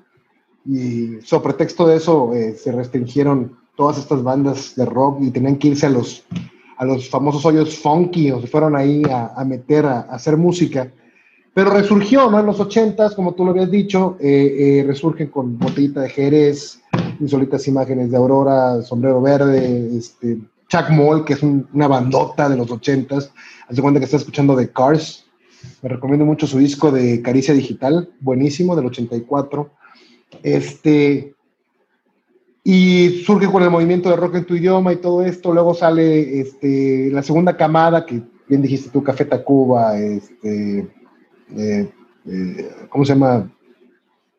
y 0.65 1.19
sobre 1.23 1.43
pretexto 1.43 1.85
de 1.85 1.97
eso 1.97 2.33
eh, 2.33 2.53
se 2.53 2.71
restringieron 2.71 3.57
todas 3.75 3.97
estas 3.97 4.23
bandas 4.23 4.75
de 4.75 4.85
rock 4.85 5.19
y 5.21 5.31
tenían 5.31 5.57
que 5.57 5.69
irse 5.69 5.85
a 5.85 5.89
los, 5.89 6.23
a 6.77 6.85
los 6.85 7.09
famosos 7.09 7.45
hoyos 7.45 7.77
funky 7.77 8.31
o 8.31 8.41
se 8.41 8.47
fueron 8.47 8.75
ahí 8.75 9.03
a, 9.09 9.43
meter 9.45 9.85
a, 9.85 10.01
hacer 10.01 10.37
música. 10.37 10.91
Pero 11.53 11.69
resurgió, 11.69 12.31
¿no? 12.31 12.39
En 12.39 12.47
los 12.47 12.59
80 12.59 13.15
como 13.15 13.33
tú 13.33 13.45
lo 13.45 13.51
habías 13.51 13.69
dicho, 13.69 14.17
eh, 14.19 14.83
resurgen 14.87 15.27
con 15.27 15.57
botellita 15.57 16.01
de 16.01 16.09
Jerez, 16.09 16.81
insólitas 17.19 17.67
imágenes 17.67 18.11
de 18.11 18.17
Aurora, 18.17 18.81
sombrero 18.81 19.21
verde, 19.21 19.97
este, 19.97 20.39
Chuck 20.67 20.89
Moll, 20.89 21.23
que 21.23 21.33
es 21.33 21.43
una 21.43 21.87
bandota 21.87 22.49
de 22.49 22.57
los 22.57 22.71
ochentas. 22.71 23.31
Hace 23.67 23.81
cuenta 23.81 23.99
que 23.99 24.05
está 24.05 24.17
escuchando 24.17 24.55
The 24.55 24.71
Cars. 24.71 25.25
Me 25.81 25.89
recomiendo 25.89 26.25
mucho 26.25 26.47
su 26.47 26.57
disco 26.57 26.91
de 26.91 27.21
Caricia 27.21 27.53
Digital, 27.53 28.09
buenísimo, 28.19 28.75
del 28.75 28.87
84. 28.87 29.69
Este, 30.41 31.32
y 32.63 33.23
surge 33.25 33.47
con 33.47 33.61
el 33.61 33.69
movimiento 33.69 34.09
de 34.09 34.15
rock 34.15 34.35
en 34.35 34.45
tu 34.45 34.55
idioma 34.55 34.93
y 34.93 34.97
todo 34.97 35.23
esto. 35.23 35.51
Luego 35.53 35.73
sale 35.73 36.39
este, 36.39 37.09
la 37.11 37.21
segunda 37.21 37.57
camada, 37.57 38.05
que 38.05 38.21
bien 38.47 38.61
dijiste 38.61 38.89
tú, 38.89 39.03
Café 39.03 39.25
Tacuba, 39.25 39.97
este, 39.99 40.87
eh, 41.57 41.91
eh, 42.25 42.71
¿cómo 42.89 43.03
se 43.03 43.13
llama? 43.13 43.51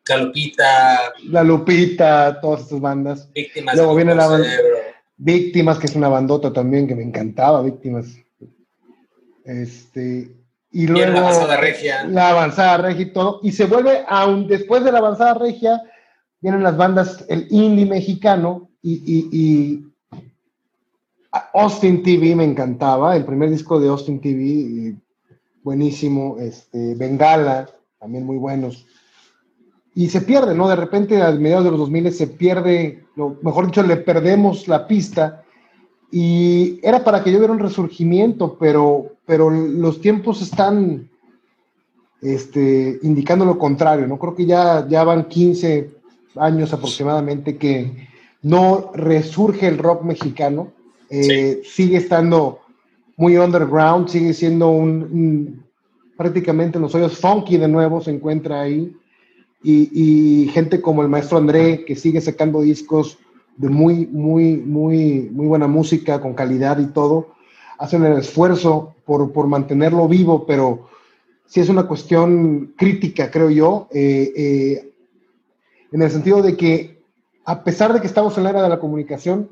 La 0.08 0.18
Lupita. 0.18 0.98
La 1.28 1.42
Lupita, 1.42 2.40
todas 2.40 2.62
estas 2.62 2.80
bandas. 2.80 3.30
Víctimas 3.34 3.76
Luego 3.76 3.94
viene 3.94 4.14
la 4.14 4.26
banda. 4.26 4.48
Víctimas, 5.16 5.78
que 5.78 5.86
es 5.86 5.94
una 5.94 6.08
bandota 6.08 6.52
también 6.52 6.86
que 6.86 6.94
me 6.94 7.02
encantaba, 7.02 7.62
Víctimas. 7.62 8.16
Este, 9.44 10.34
y 10.70 10.86
luego. 10.86 11.12
la 11.12 11.18
avanzada 11.20 11.56
regia. 11.58 12.04
La 12.04 12.30
avanzada 12.30 12.76
regia 12.78 13.02
y 13.02 13.12
todo. 13.12 13.40
Y 13.42 13.52
se 13.52 13.66
vuelve, 13.66 14.02
aún 14.08 14.46
después 14.46 14.82
de 14.82 14.92
la 14.92 14.98
avanzada 14.98 15.34
regia, 15.34 15.82
vienen 16.44 16.62
las 16.62 16.76
bandas, 16.76 17.24
el 17.30 17.46
indie 17.48 17.86
mexicano 17.86 18.68
y, 18.82 19.82
Austin 21.54 22.02
TV 22.02 22.36
me 22.36 22.44
encantaba, 22.44 23.16
el 23.16 23.24
primer 23.24 23.48
disco 23.48 23.80
de 23.80 23.88
Austin 23.88 24.20
TV, 24.20 24.94
buenísimo, 25.62 26.36
este, 26.38 26.94
Bengala, 26.96 27.66
también 27.98 28.26
muy 28.26 28.36
buenos 28.36 28.86
y 29.94 30.08
se 30.10 30.20
pierde, 30.20 30.54
¿no? 30.54 30.68
De 30.68 30.76
repente 30.76 31.22
a 31.22 31.30
mediados 31.30 31.64
de 31.64 31.70
los 31.70 31.80
2000 31.80 32.12
se 32.12 32.26
pierde, 32.26 33.04
lo, 33.16 33.38
mejor 33.42 33.66
dicho, 33.66 33.82
le 33.82 33.96
perdemos 33.96 34.68
la 34.68 34.86
pista 34.86 35.42
y 36.12 36.78
era 36.82 37.02
para 37.02 37.24
que 37.24 37.32
yo 37.32 37.38
viera 37.38 37.54
un 37.54 37.58
resurgimiento, 37.58 38.58
pero, 38.60 39.16
pero 39.24 39.48
los 39.48 39.98
tiempos 40.02 40.42
están 40.42 41.08
este, 42.20 42.98
indicando 43.02 43.46
lo 43.46 43.58
contrario, 43.58 44.06
¿no? 44.06 44.18
Creo 44.18 44.34
que 44.34 44.44
ya, 44.44 44.86
ya 44.86 45.04
van 45.04 45.24
15 45.24 46.03
años 46.36 46.72
aproximadamente 46.72 47.56
que 47.56 48.08
no 48.42 48.90
resurge 48.94 49.66
el 49.66 49.78
rock 49.78 50.02
mexicano, 50.02 50.72
eh, 51.10 51.62
sigue 51.64 51.98
estando 51.98 52.60
muy 53.16 53.36
underground, 53.36 54.08
sigue 54.08 54.34
siendo 54.34 54.70
un, 54.70 55.02
un 55.02 55.64
prácticamente 56.16 56.78
en 56.78 56.82
los 56.82 56.94
hoyos 56.94 57.18
funky 57.18 57.56
de 57.56 57.68
nuevo 57.68 58.00
se 58.00 58.10
encuentra 58.10 58.62
ahí 58.62 58.94
y, 59.66 60.50
gente 60.52 60.82
como 60.82 61.02
el 61.02 61.08
maestro 61.08 61.38
André, 61.38 61.84
que 61.86 61.96
sigue 61.96 62.20
sacando 62.20 62.60
discos 62.60 63.18
de 63.56 63.70
muy, 63.70 64.06
muy, 64.06 64.58
muy, 64.58 65.30
muy 65.32 65.46
buena 65.46 65.66
música, 65.66 66.20
con 66.20 66.34
calidad 66.34 66.78
y 66.78 66.86
todo. 66.86 67.28
hacen 67.78 68.04
el 68.04 68.18
esfuerzo 68.18 68.94
por, 69.06 69.32
por 69.32 69.46
mantenerlo 69.46 70.06
vivo, 70.06 70.44
pero 70.46 70.88
sí 71.46 71.60
es 71.60 71.70
una 71.70 71.84
cuestión 71.84 72.74
crítica, 72.76 73.30
creo 73.30 73.48
yo, 73.48 73.88
eh, 73.92 74.32
eh, 74.36 74.92
en 75.94 76.02
el 76.02 76.10
sentido 76.10 76.42
de 76.42 76.56
que 76.56 77.00
a 77.44 77.62
pesar 77.62 77.92
de 77.92 78.00
que 78.00 78.08
estamos 78.08 78.36
en 78.36 78.42
la 78.42 78.50
era 78.50 78.62
de 78.64 78.68
la 78.68 78.80
comunicación, 78.80 79.48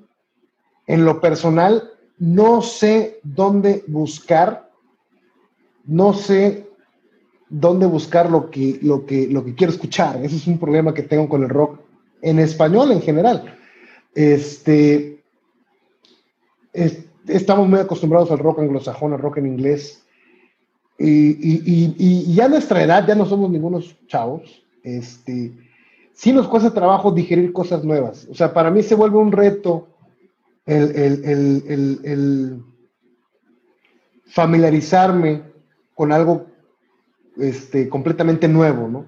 en 0.89 1.05
lo 1.05 1.21
personal 1.21 1.93
no 2.19 2.63
sé 2.63 3.21
dónde 3.23 3.85
buscar, 3.87 4.69
no 5.85 6.13
sé 6.13 6.67
dónde 7.49 7.87
buscar 7.87 8.29
lo 8.29 8.51
que, 8.51 8.81
lo 8.83 9.07
que, 9.07 9.29
lo 9.29 9.45
que 9.45 9.55
quiero 9.55 9.73
escuchar. 9.73 10.17
Ese 10.25 10.35
es 10.35 10.49
un 10.49 10.59
problema 10.59 10.93
que 10.93 11.05
tengo 11.05 11.29
con 11.29 11.45
el 11.45 11.49
rock 11.49 11.79
en 12.21 12.41
español 12.41 12.91
en 12.91 13.03
general. 13.03 13.57
Este, 14.13 15.23
estamos 17.29 17.69
muy 17.69 17.79
acostumbrados 17.79 18.33
al 18.33 18.41
rock 18.41 18.59
anglosajón, 18.59 19.13
al 19.13 19.21
rock 19.21 19.37
en 19.37 19.47
inglés. 19.47 20.05
Y, 20.99 22.35
ya 22.35 22.47
a 22.47 22.49
nuestra 22.49 22.83
edad 22.83 23.07
ya 23.07 23.15
no 23.15 23.27
somos 23.27 23.49
ningunos 23.49 23.95
chavos. 24.09 24.65
Este, 24.83 25.53
sí 26.15 26.33
nos 26.33 26.49
cuesta 26.49 26.73
trabajo 26.73 27.11
digerir 27.11 27.53
cosas 27.53 27.85
nuevas. 27.85 28.27
O 28.31 28.35
sea, 28.35 28.53
para 28.53 28.71
mí 28.71 28.83
se 28.83 28.95
vuelve 28.95 29.19
un 29.19 29.33
reto 29.33 29.89
el, 30.67 32.63
familiarizarme 34.27 35.43
con 35.95 36.13
algo 36.13 36.47
este, 37.37 37.89
completamente 37.89 38.49
nuevo, 38.49 38.89
¿no? 38.89 39.07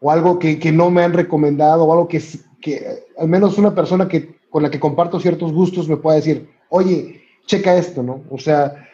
O 0.00 0.10
algo 0.10 0.38
que, 0.38 0.58
no 0.72 0.90
me 0.90 1.02
han 1.02 1.12
recomendado, 1.12 1.84
o 1.84 1.92
algo 1.92 2.08
que, 2.08 2.20
al 3.18 3.28
menos 3.28 3.58
una 3.58 3.74
persona 3.74 4.06
que, 4.08 4.36
con 4.50 4.62
la 4.62 4.70
que 4.70 4.78
comparto 4.78 5.18
ciertos 5.18 5.52
gustos 5.52 5.88
me 5.88 5.96
pueda 5.96 6.16
decir, 6.16 6.48
oye, 6.68 7.22
checa 7.46 7.76
esto, 7.76 8.02
¿no? 8.02 8.22
O 8.30 8.38
sea, 8.38 8.88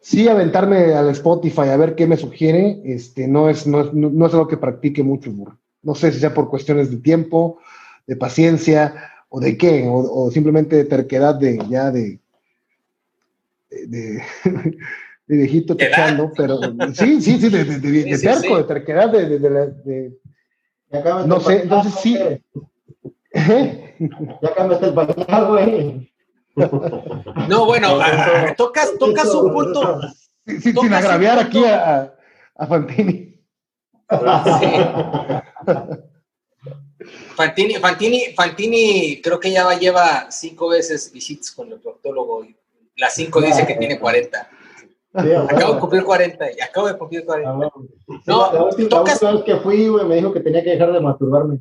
sí 0.00 0.28
aventarme 0.28 0.94
al 0.94 1.08
Spotify 1.10 1.70
a 1.70 1.76
ver 1.76 1.94
qué 1.94 2.06
me 2.06 2.16
sugiere, 2.16 2.82
este, 2.84 3.26
no, 3.26 3.48
es, 3.48 3.66
no, 3.66 3.80
es, 3.80 4.34
algo 4.34 4.46
que 4.46 4.58
practique 4.58 5.02
mucho, 5.02 5.32
no 5.84 5.94
sé 5.94 6.12
si 6.12 6.20
sea 6.20 6.34
por 6.34 6.48
cuestiones 6.48 6.90
de 6.90 6.96
tiempo, 6.98 7.58
de 8.06 8.16
paciencia, 8.16 9.12
o 9.28 9.40
de 9.40 9.56
qué, 9.58 9.84
o, 9.88 10.30
simplemente 10.30 10.76
de 10.76 10.84
terquedad 10.84 11.34
de 11.34 11.58
ya 11.68 11.90
de, 11.90 12.20
de, 13.68 13.88
de 13.88 14.22
viejito 15.36 15.76
techando, 15.76 16.32
pero 16.36 16.60
sí, 16.94 17.20
sí, 17.20 17.40
sí, 17.40 17.48
de, 17.48 17.64
de, 17.64 17.78
de 17.78 18.18
terco, 18.18 18.56
de 18.58 18.64
terquedad, 18.64 19.10
de, 19.10 19.38
de, 19.38 20.12
no 21.26 21.40
sé, 21.40 21.62
entonces 21.62 21.94
sí. 22.00 22.18
Ya 24.40 24.54
cambiaste 24.54 24.86
el 24.86 24.94
pañal, 24.94 25.46
güey. 25.48 26.12
No, 27.48 27.66
bueno, 27.66 27.98
tocas, 28.56 28.92
tocas 28.98 29.34
un 29.34 29.52
punto. 29.52 30.00
sin 30.46 30.92
agraviar 30.92 31.38
aquí 31.40 31.64
a, 31.64 32.14
a 32.54 32.66
Fantini. 32.66 33.33
Fantini, 37.36 37.74
Fantini, 37.74 38.20
Fantini, 38.34 39.20
creo 39.22 39.38
que 39.38 39.50
ya 39.50 39.76
lleva 39.78 40.30
cinco 40.30 40.68
veces 40.68 41.12
visitas 41.12 41.50
con 41.50 41.70
el 41.72 41.80
proctólogo 41.80 42.44
y 42.44 42.56
las 42.96 43.14
cinco 43.14 43.40
dice 43.40 43.66
que 43.66 43.74
tiene 43.74 43.98
40. 43.98 44.48
acabo 45.48 45.74
de 45.74 45.80
cumplir 45.80 46.04
40 46.04 46.52
y 46.52 46.60
acabo 46.60 46.86
de 46.88 46.96
cumplir 46.96 47.24
40. 47.24 47.50
Ah, 47.50 47.70
no, 48.26 48.52
la, 48.52 48.62
última, 48.64 49.02
vez 49.02 49.20
que 49.44 49.56
fui, 49.56 49.88
güey, 49.88 50.06
me 50.06 50.16
dijo 50.16 50.32
que 50.32 50.40
tenía 50.40 50.62
que 50.62 50.70
dejar 50.70 50.92
de 50.92 51.00
masturbarme. 51.00 51.60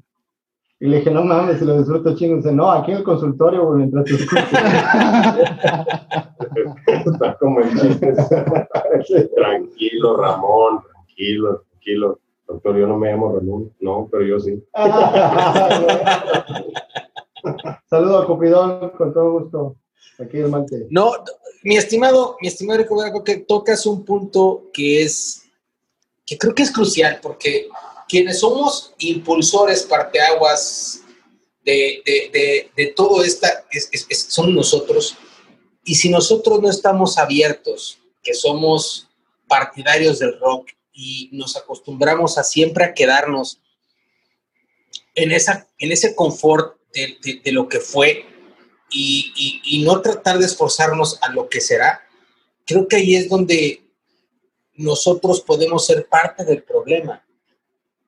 Y 0.80 0.88
le 0.88 0.98
dije, 0.98 1.12
no 1.12 1.24
mames, 1.24 1.60
se 1.60 1.66
lo 1.66 1.78
disfruto 1.78 2.16
chingo. 2.16 2.36
Dice, 2.36 2.52
no, 2.52 2.70
aquí 2.70 2.92
en 2.92 2.98
el 2.98 3.04
consultorio, 3.04 3.66
güey, 3.66 3.78
mientras 3.78 4.04
te 4.06 4.16
Está 7.10 7.38
como 7.39 7.62
en 7.62 7.80
chistes. 7.80 8.30
tranquilo, 9.36 10.18
Ramón, 10.18 10.82
tranquilo, 10.92 11.63
tranquilo. 11.70 12.20
Doctor, 12.48 12.78
yo 12.78 12.88
no 12.88 12.98
me 12.98 13.10
llamo 13.10 13.34
Ramón. 13.34 13.74
No, 13.80 14.08
pero 14.12 14.24
yo 14.26 14.40
sí. 14.40 14.64
Saludos 17.90 18.24
a 18.24 18.28
Cupidón, 18.28 18.90
con 18.92 19.14
todo 19.14 19.40
gusto. 19.40 19.76
Aquí 20.20 20.38
el 20.38 20.50
mante. 20.50 20.88
No, 20.90 21.14
mi 21.64 21.78
estimado, 21.78 22.38
mi 22.42 22.48
estimado 22.48 22.86
creo 22.86 23.24
que 23.24 23.38
tocas 23.38 23.86
un 23.86 24.04
punto 24.04 24.70
que 24.74 25.04
es, 25.04 25.44
que 26.26 26.38
creo 26.38 26.54
que 26.54 26.64
es 26.64 26.72
crucial, 26.72 27.20
porque 27.22 27.68
quienes 28.08 28.40
somos 28.40 28.94
impulsores, 29.00 29.84
parteaguas 29.84 31.02
de, 31.64 32.02
de, 32.06 32.30
de, 32.32 32.72
de 32.76 32.94
todo 32.94 33.24
esto, 33.24 33.48
son 34.10 34.54
nosotros. 34.54 35.18
Y 35.86 35.96
si 35.96 36.10
nosotros 36.10 36.62
no 36.62 36.70
estamos 36.70 37.18
abiertos, 37.18 38.00
que 38.22 38.34
somos 38.34 39.10
partidarios 39.48 40.20
del 40.20 40.40
rock 40.40 40.70
y 40.94 41.30
nos 41.34 41.58
acostumbramos 41.58 42.38
a 42.38 42.44
siempre 42.44 42.86
a 42.86 42.94
quedarnos 42.94 43.60
en, 45.16 45.32
esa, 45.32 45.68
en 45.80 45.92
ese 45.92 46.16
confort 46.16 46.78
de, 46.94 47.42
lo 47.52 47.68
que 47.68 47.80
fue 47.80 48.26
y, 48.92 49.62
y, 49.66 49.84
no 49.84 50.02
tratar 50.02 50.38
de 50.38 50.46
esforzarnos 50.46 51.18
a 51.24 51.32
lo 51.32 51.50
que 51.50 51.60
será, 51.60 52.02
creo 52.66 52.88
que 52.88 52.98
ahí 52.98 53.16
es 53.16 53.28
donde 53.28 53.82
nosotros 54.76 55.42
podemos 55.42 55.86
ser 55.88 56.08
parte 56.08 56.46
del 56.46 56.62
problema. 56.62 57.26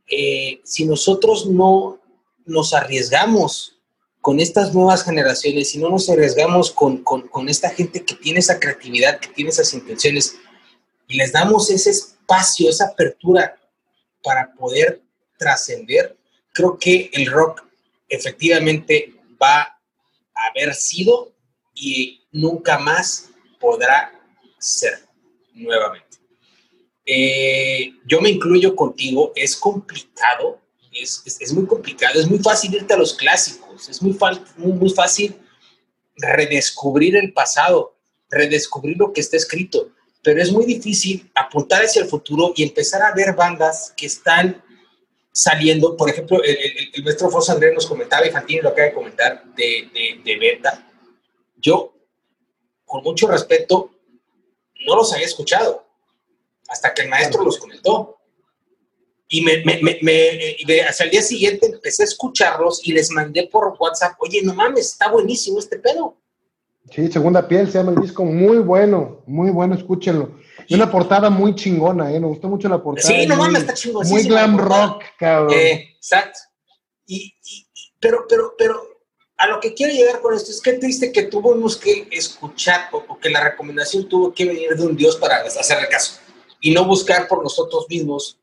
Eh, 0.08 0.62
si 0.64 0.86
nosotros 0.86 1.48
no 1.48 2.00
nos 2.46 2.76
arriesgamos 2.76 3.80
con 4.22 4.40
estas 4.40 4.74
nuevas 4.76 5.04
generaciones, 5.04 5.72
si 5.72 5.80
no 5.80 5.90
nos 5.90 6.08
arriesgamos 6.10 6.72
con, 6.72 7.04
con, 7.04 7.28
con 7.28 7.50
esta 7.50 7.72
gente 7.72 8.06
que 8.06 8.14
tiene 8.14 8.40
esa 8.40 8.60
creatividad, 8.60 9.20
que 9.20 9.30
tiene 9.30 9.50
esas 9.50 9.74
intenciones, 9.74 10.36
y 11.08 11.18
les 11.18 11.32
damos 11.32 11.70
ese 11.72 11.90
espacio, 11.90 12.15
esa 12.68 12.86
apertura 12.86 13.58
para 14.24 14.54
poder 14.54 15.02
trascender, 15.38 16.16
creo 16.54 16.78
que 16.78 17.10
el 17.14 17.28
rock 17.28 17.64
efectivamente 18.10 19.14
va 19.42 19.62
a 19.62 20.48
haber 20.50 20.74
sido 20.74 21.32
y 21.74 22.22
nunca 22.32 22.78
más 22.80 23.30
podrá 23.60 24.12
ser 24.60 25.00
nuevamente. 25.54 26.18
Eh, 27.06 27.94
yo 28.06 28.20
me 28.22 28.30
incluyo 28.30 28.76
contigo, 28.76 29.32
es 29.36 29.56
complicado, 29.56 30.60
es, 30.92 31.22
es, 31.40 31.54
muy 31.54 31.68
complicado, 31.68 32.20
es 32.20 32.28
muy 32.28 32.40
fácil 32.40 32.74
irte 32.74 32.94
a 32.94 32.98
los 32.98 33.14
clásicos, 33.14 33.90
es 33.90 34.02
muy, 34.02 34.18
muy, 34.58 34.74
muy 34.74 34.90
fácil 34.90 35.36
redescubrir 36.16 37.16
el 37.16 37.34
pasado, 37.34 37.96
redescubrir 38.30 38.98
lo 38.98 39.14
que 39.14 39.22
está 39.22 39.38
escrito, 39.38 39.92
pero 40.26 40.42
es 40.42 40.52
muy 40.52 40.66
difícil 40.66 41.30
apuntar 41.36 41.84
hacia 41.84 42.02
el 42.02 42.10
futuro 42.10 42.52
y 42.56 42.64
empezar 42.64 43.00
a 43.04 43.14
ver 43.14 43.36
bandas 43.36 43.94
que 43.96 44.08
están 44.08 44.60
saliendo. 45.32 45.96
Por 45.96 46.10
ejemplo, 46.10 46.42
el, 46.44 46.58
el, 46.94 47.04
maestro 47.04 47.30
Fosa 47.30 47.54
Andrés 47.54 47.76
nos 47.76 47.86
comentaba, 47.86 48.26
y 48.26 48.32
Fantini 48.32 48.62
lo 48.62 48.70
acaba 48.70 48.88
de 48.88 48.94
comentar, 48.96 49.46
de, 49.56 49.88
de, 49.94 50.22
de 50.26 50.40
Beta. 50.40 50.84
Yo, 51.58 51.94
con 52.86 53.04
mucho 53.04 53.28
respeto, 53.28 53.92
no 54.88 54.96
los 54.96 55.14
había 55.14 55.28
escuchado 55.28 55.86
hasta 56.68 56.92
que 56.92 57.04
el 57.04 57.10
maestro 57.10 57.44
los 57.44 57.60
comentó. 57.60 58.18
Y 59.28 59.42
me, 59.44 59.64
me, 59.64 60.00
me, 60.02 60.82
hasta 60.82 61.04
el 61.04 61.12
día 61.12 61.22
siguiente 61.22 61.68
empecé 61.68 62.02
a 62.02 62.06
escucharlos 62.06 62.82
y 62.84 62.94
les 62.94 63.12
mandé 63.12 63.48
por 63.48 63.76
WhatsApp, 63.78 64.16
oye, 64.18 64.42
no 64.42 64.56
mames, 64.56 64.94
está 64.94 65.12
buenísimo 65.12 65.60
este 65.60 65.78
pedo. 65.78 66.18
Sí, 66.92 67.12
Segunda 67.12 67.48
Piel 67.48 67.72
se 67.72 67.80
llama 67.80 67.92
el 67.92 68.02
disco, 68.02 68.24
muy 68.24 68.60
bueno, 68.60 69.24
muy 69.26 69.50
bueno, 69.50 69.76
escúchenlo. 69.76 70.40
Y 70.68 70.76
una 70.76 70.92
portada 70.92 71.30
muy 71.30 71.56
chingona, 71.56 72.14
¿eh? 72.14 72.20
Me 72.20 72.28
gustó 72.28 72.48
mucho 72.48 72.70
la 72.70 72.82
portada. 72.82 73.08
Sí, 73.08 73.26
no 73.26 73.36
mames, 73.36 73.62
está 73.62 73.74
chingona. 73.74 74.08
Muy 74.10 74.24
glam 74.24 74.58
rock, 74.58 75.04
cabrón. 75.18 75.54
Eh, 75.54 75.96
exacto. 75.96 76.40
Y, 77.08 77.36
pero, 78.00 78.26
pero, 78.28 78.54
pero, 78.58 78.82
a 79.38 79.48
lo 79.48 79.60
que 79.60 79.74
quiero 79.74 79.94
llegar 79.94 80.22
con 80.22 80.34
esto 80.34 80.52
es 80.52 80.62
que 80.62 80.74
triste 80.74 81.12
que 81.12 81.24
tuvimos 81.24 81.76
que 81.76 82.08
escuchar 82.12 82.90
o, 82.92 83.18
que 83.20 83.30
la 83.30 83.44
recomendación 83.44 84.08
tuvo 84.08 84.34
que 84.34 84.46
venir 84.46 84.76
de 84.76 84.86
un 84.86 84.96
Dios 84.96 85.18
para 85.18 85.38
hacerle 85.38 85.90
caso 85.90 86.20
y 86.62 86.72
no 86.72 86.86
buscar 86.86 87.28
por 87.28 87.44
nosotros 87.44 87.86
mismos 87.90 88.40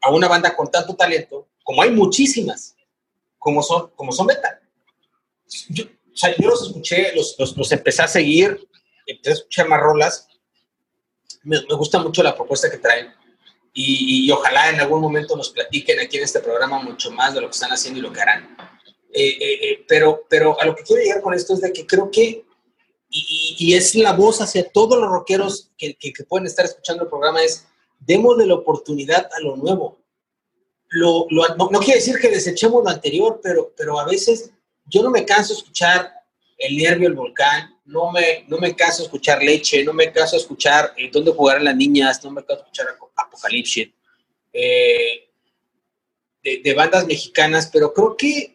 a 0.00 0.10
una 0.10 0.28
banda 0.28 0.54
con 0.54 0.70
tanto 0.70 0.94
talento, 0.94 1.48
como 1.62 1.82
hay 1.82 1.90
muchísimas, 1.90 2.76
como 3.38 3.62
son, 3.62 3.90
como 3.96 4.12
son 4.12 4.26
Beta. 4.26 4.60
Yo, 5.70 5.84
o 6.14 6.16
sea, 6.16 6.34
yo 6.36 6.48
los 6.48 6.62
escuché, 6.62 7.12
los, 7.14 7.36
los, 7.38 7.72
empecé 7.72 8.02
a 8.02 8.08
seguir, 8.08 8.68
empecé 9.04 9.30
a 9.30 9.34
escuchar 9.34 9.68
más 9.68 9.80
rolas. 9.80 10.28
Me, 11.42 11.60
me 11.68 11.74
gusta 11.74 11.98
mucho 11.98 12.22
la 12.22 12.36
propuesta 12.36 12.70
que 12.70 12.78
traen. 12.78 13.12
Y, 13.72 14.26
y, 14.26 14.30
ojalá 14.30 14.70
en 14.70 14.80
algún 14.80 15.00
momento 15.00 15.36
nos 15.36 15.50
platiquen 15.50 15.98
aquí 15.98 16.18
en 16.18 16.22
este 16.22 16.38
programa 16.38 16.80
mucho 16.80 17.10
más 17.10 17.34
de 17.34 17.40
lo 17.40 17.48
que 17.48 17.54
están 17.54 17.72
haciendo 17.72 17.98
y 17.98 18.02
lo 18.02 18.12
que 18.12 18.20
harán. 18.20 18.56
Eh, 19.12 19.28
eh, 19.28 19.58
eh, 19.62 19.84
pero, 19.88 20.24
pero 20.28 20.60
a 20.60 20.64
lo 20.64 20.76
que 20.76 20.84
quiero 20.84 21.02
llegar 21.02 21.20
con 21.20 21.34
esto 21.34 21.54
es 21.54 21.60
de 21.60 21.72
que 21.72 21.84
creo 21.84 22.08
que, 22.08 22.44
y, 23.10 23.56
y 23.58 23.74
es 23.74 23.96
la 23.96 24.12
voz 24.12 24.40
hacia 24.40 24.70
todos 24.70 24.96
los 24.96 25.10
rockeros 25.10 25.72
que, 25.76 25.96
que, 25.96 26.12
que, 26.12 26.24
pueden 26.24 26.46
estar 26.46 26.64
escuchando 26.64 27.02
el 27.02 27.08
programa, 27.08 27.42
es 27.42 27.66
démosle 27.98 28.46
la 28.46 28.54
oportunidad 28.54 29.28
a 29.36 29.40
lo 29.40 29.56
nuevo. 29.56 29.98
Lo, 30.90 31.26
lo, 31.30 31.48
no, 31.56 31.70
no, 31.72 31.80
quiere 31.80 31.98
decir 31.98 32.20
que 32.20 32.30
desechemos 32.30 32.84
lo 32.84 32.90
anterior, 32.90 33.40
pero, 33.42 33.72
pero 33.76 33.98
a 33.98 34.04
veces 34.04 34.52
yo 34.86 35.02
no 35.02 35.10
me 35.10 35.24
canso 35.24 35.52
de 35.52 35.58
escuchar 35.58 36.12
El 36.58 36.76
Nervio, 36.76 37.08
El 37.08 37.14
Volcán, 37.14 37.74
no 37.84 38.10
me, 38.12 38.44
no 38.48 38.58
me 38.58 38.74
caso 38.74 39.02
escuchar 39.02 39.42
Leche, 39.42 39.84
no 39.84 39.92
me 39.92 40.10
caso 40.10 40.36
escuchar 40.36 40.94
eh, 40.96 41.10
Dónde 41.12 41.32
jugarán 41.32 41.64
las 41.64 41.76
niñas, 41.76 42.22
no 42.24 42.30
me 42.30 42.44
caso 42.44 42.60
escuchar 42.60 42.86
Apocalipsis, 43.16 43.90
eh, 44.52 45.28
de, 46.42 46.60
de 46.62 46.74
bandas 46.74 47.06
mexicanas, 47.06 47.68
pero 47.72 47.92
creo 47.92 48.16
que 48.16 48.54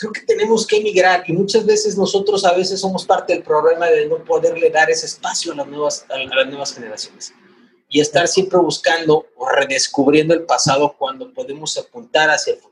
creo 0.00 0.12
que 0.12 0.22
tenemos 0.22 0.66
que 0.66 0.78
emigrar 0.78 1.24
y 1.26 1.32
muchas 1.34 1.66
veces 1.66 1.94
nosotros 1.94 2.46
a 2.46 2.54
veces 2.54 2.80
somos 2.80 3.04
parte 3.04 3.34
del 3.34 3.42
problema 3.42 3.86
de 3.88 4.06
no 4.06 4.24
poderle 4.24 4.70
dar 4.70 4.90
ese 4.90 5.04
espacio 5.04 5.52
a 5.52 5.56
las 5.56 5.66
nuevas, 5.66 6.06
a 6.08 6.16
las 6.16 6.46
nuevas 6.46 6.74
generaciones 6.74 7.34
y 7.86 8.00
estar 8.00 8.26
siempre 8.26 8.58
buscando 8.60 9.26
o 9.36 9.48
redescubriendo 9.50 10.32
el 10.32 10.44
pasado 10.44 10.96
cuando 10.96 11.30
podemos 11.34 11.76
apuntar 11.76 12.30
hacia 12.30 12.54
el 12.54 12.60
futuro. 12.60 12.69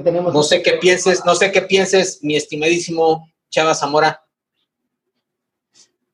Tenemos 0.00 0.32
no 0.34 0.42
sé 0.42 0.62
qué 0.62 0.72
pienses, 0.72 1.24
no 1.24 1.34
sé 1.34 1.52
qué 1.52 1.62
pienses, 1.62 2.20
mi 2.22 2.36
estimadísimo 2.36 3.28
Chava 3.50 3.74
Zamora. 3.74 4.22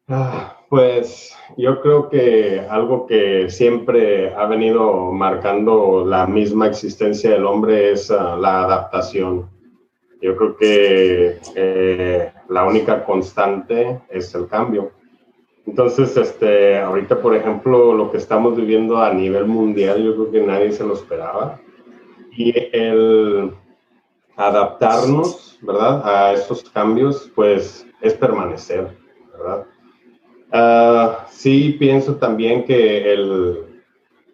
Ah, 0.08 0.58
pues 0.68 1.32
yo 1.56 1.80
creo 1.80 2.08
que 2.08 2.66
algo 2.68 3.06
que 3.06 3.48
siempre 3.48 4.34
ha 4.34 4.46
venido 4.46 5.12
marcando 5.12 6.04
la 6.04 6.26
misma 6.26 6.66
existencia 6.66 7.30
del 7.30 7.46
hombre 7.46 7.92
es 7.92 8.10
uh, 8.10 8.36
la 8.36 8.62
adaptación 8.64 9.48
yo 10.20 10.36
creo 10.36 10.56
que 10.56 11.38
eh, 11.54 12.32
la 12.48 12.66
única 12.66 13.04
constante 13.04 14.00
es 14.10 14.34
el 14.34 14.48
cambio. 14.48 14.92
Entonces, 15.66 16.16
este, 16.16 16.78
ahorita, 16.78 17.20
por 17.22 17.34
ejemplo, 17.34 17.94
lo 17.94 18.10
que 18.10 18.18
estamos 18.18 18.56
viviendo 18.56 18.98
a 18.98 19.14
nivel 19.14 19.46
mundial, 19.46 20.02
yo 20.02 20.14
creo 20.14 20.30
que 20.30 20.46
nadie 20.46 20.72
se 20.72 20.84
lo 20.84 20.94
esperaba. 20.94 21.60
Y 22.32 22.52
el 22.72 23.52
adaptarnos, 24.46 25.58
¿verdad? 25.62 26.02
A 26.04 26.32
estos 26.32 26.68
cambios, 26.70 27.30
pues 27.34 27.86
es 28.00 28.14
permanecer, 28.14 28.96
¿verdad? 29.32 29.66
Uh, 30.52 31.26
sí, 31.30 31.76
pienso 31.78 32.16
también 32.16 32.64
que 32.64 33.12
el, 33.12 33.82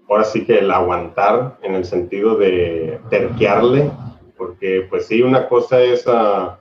ahora 0.08 0.24
sí 0.24 0.44
que 0.44 0.58
el 0.60 0.70
aguantar 0.70 1.58
en 1.62 1.74
el 1.74 1.84
sentido 1.84 2.36
de 2.36 3.00
terquearle 3.10 3.90
porque 4.36 4.86
pues 4.88 5.06
sí, 5.06 5.22
una 5.22 5.48
cosa 5.48 5.80
es 5.80 6.04
ah, 6.06 6.58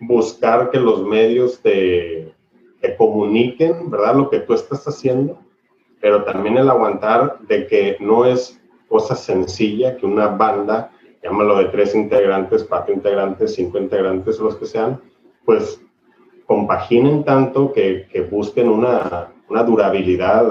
buscar 0.00 0.70
que 0.70 0.78
los 0.78 1.02
medios 1.02 1.60
te, 1.60 2.32
te, 2.80 2.96
comuniquen, 2.96 3.90
¿verdad? 3.90 4.16
Lo 4.16 4.30
que 4.30 4.40
tú 4.40 4.54
estás 4.54 4.86
haciendo, 4.86 5.38
pero 6.00 6.24
también 6.24 6.56
el 6.56 6.70
aguantar 6.70 7.38
de 7.40 7.66
que 7.66 7.96
no 8.00 8.24
es 8.24 8.60
cosa 8.88 9.14
sencilla 9.14 9.96
que 9.96 10.06
una 10.06 10.28
banda, 10.28 10.90
llámalo 11.28 11.58
de 11.58 11.66
tres 11.66 11.94
integrantes, 11.94 12.64
cuatro 12.64 12.94
integrantes, 12.94 13.54
cinco 13.54 13.78
integrantes, 13.78 14.38
los 14.38 14.56
que 14.56 14.66
sean, 14.66 15.00
pues 15.44 15.80
compaginen 16.46 17.24
tanto 17.24 17.72
que, 17.72 18.06
que 18.10 18.22
busquen 18.22 18.68
una, 18.68 19.28
una 19.48 19.62
durabilidad 19.62 20.50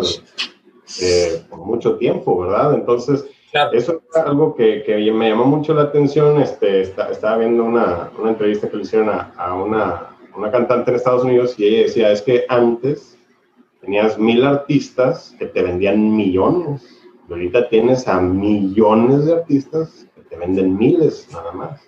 eh, 1.01 1.41
por 1.49 1.59
mucho 1.59 1.97
tiempo, 1.97 2.39
¿verdad? 2.39 2.75
Entonces, 2.75 3.25
eso 3.73 4.01
es 4.07 4.17
algo 4.17 4.55
que, 4.55 4.83
que, 4.83 5.11
me 5.11 5.29
llamó 5.29 5.45
mucho 5.45 5.73
la 5.73 5.83
atención. 5.83 6.39
Este, 6.39 6.81
estaba 6.81 7.37
viendo 7.37 7.63
una, 7.63 8.11
una, 8.19 8.29
entrevista 8.29 8.69
que 8.69 8.77
le 8.77 8.83
hicieron 8.83 9.09
a, 9.09 9.33
a 9.35 9.55
una, 9.55 10.09
una, 10.35 10.51
cantante 10.51 10.91
en 10.91 10.97
Estados 10.97 11.23
Unidos 11.23 11.55
y 11.57 11.65
ella 11.65 11.83
decía, 11.83 12.11
es 12.11 12.21
que 12.21 12.45
antes 12.47 13.17
tenías 13.81 14.19
mil 14.19 14.45
artistas 14.45 15.35
que 15.39 15.47
te 15.47 15.63
vendían 15.63 16.15
millones. 16.15 16.85
Y 17.27 17.33
ahorita 17.33 17.69
tienes 17.69 18.07
a 18.07 18.21
millones 18.21 19.25
de 19.25 19.33
artistas 19.33 20.07
te 20.29 20.37
venden 20.37 20.77
miles 20.77 21.27
nada 21.31 21.51
más. 21.51 21.81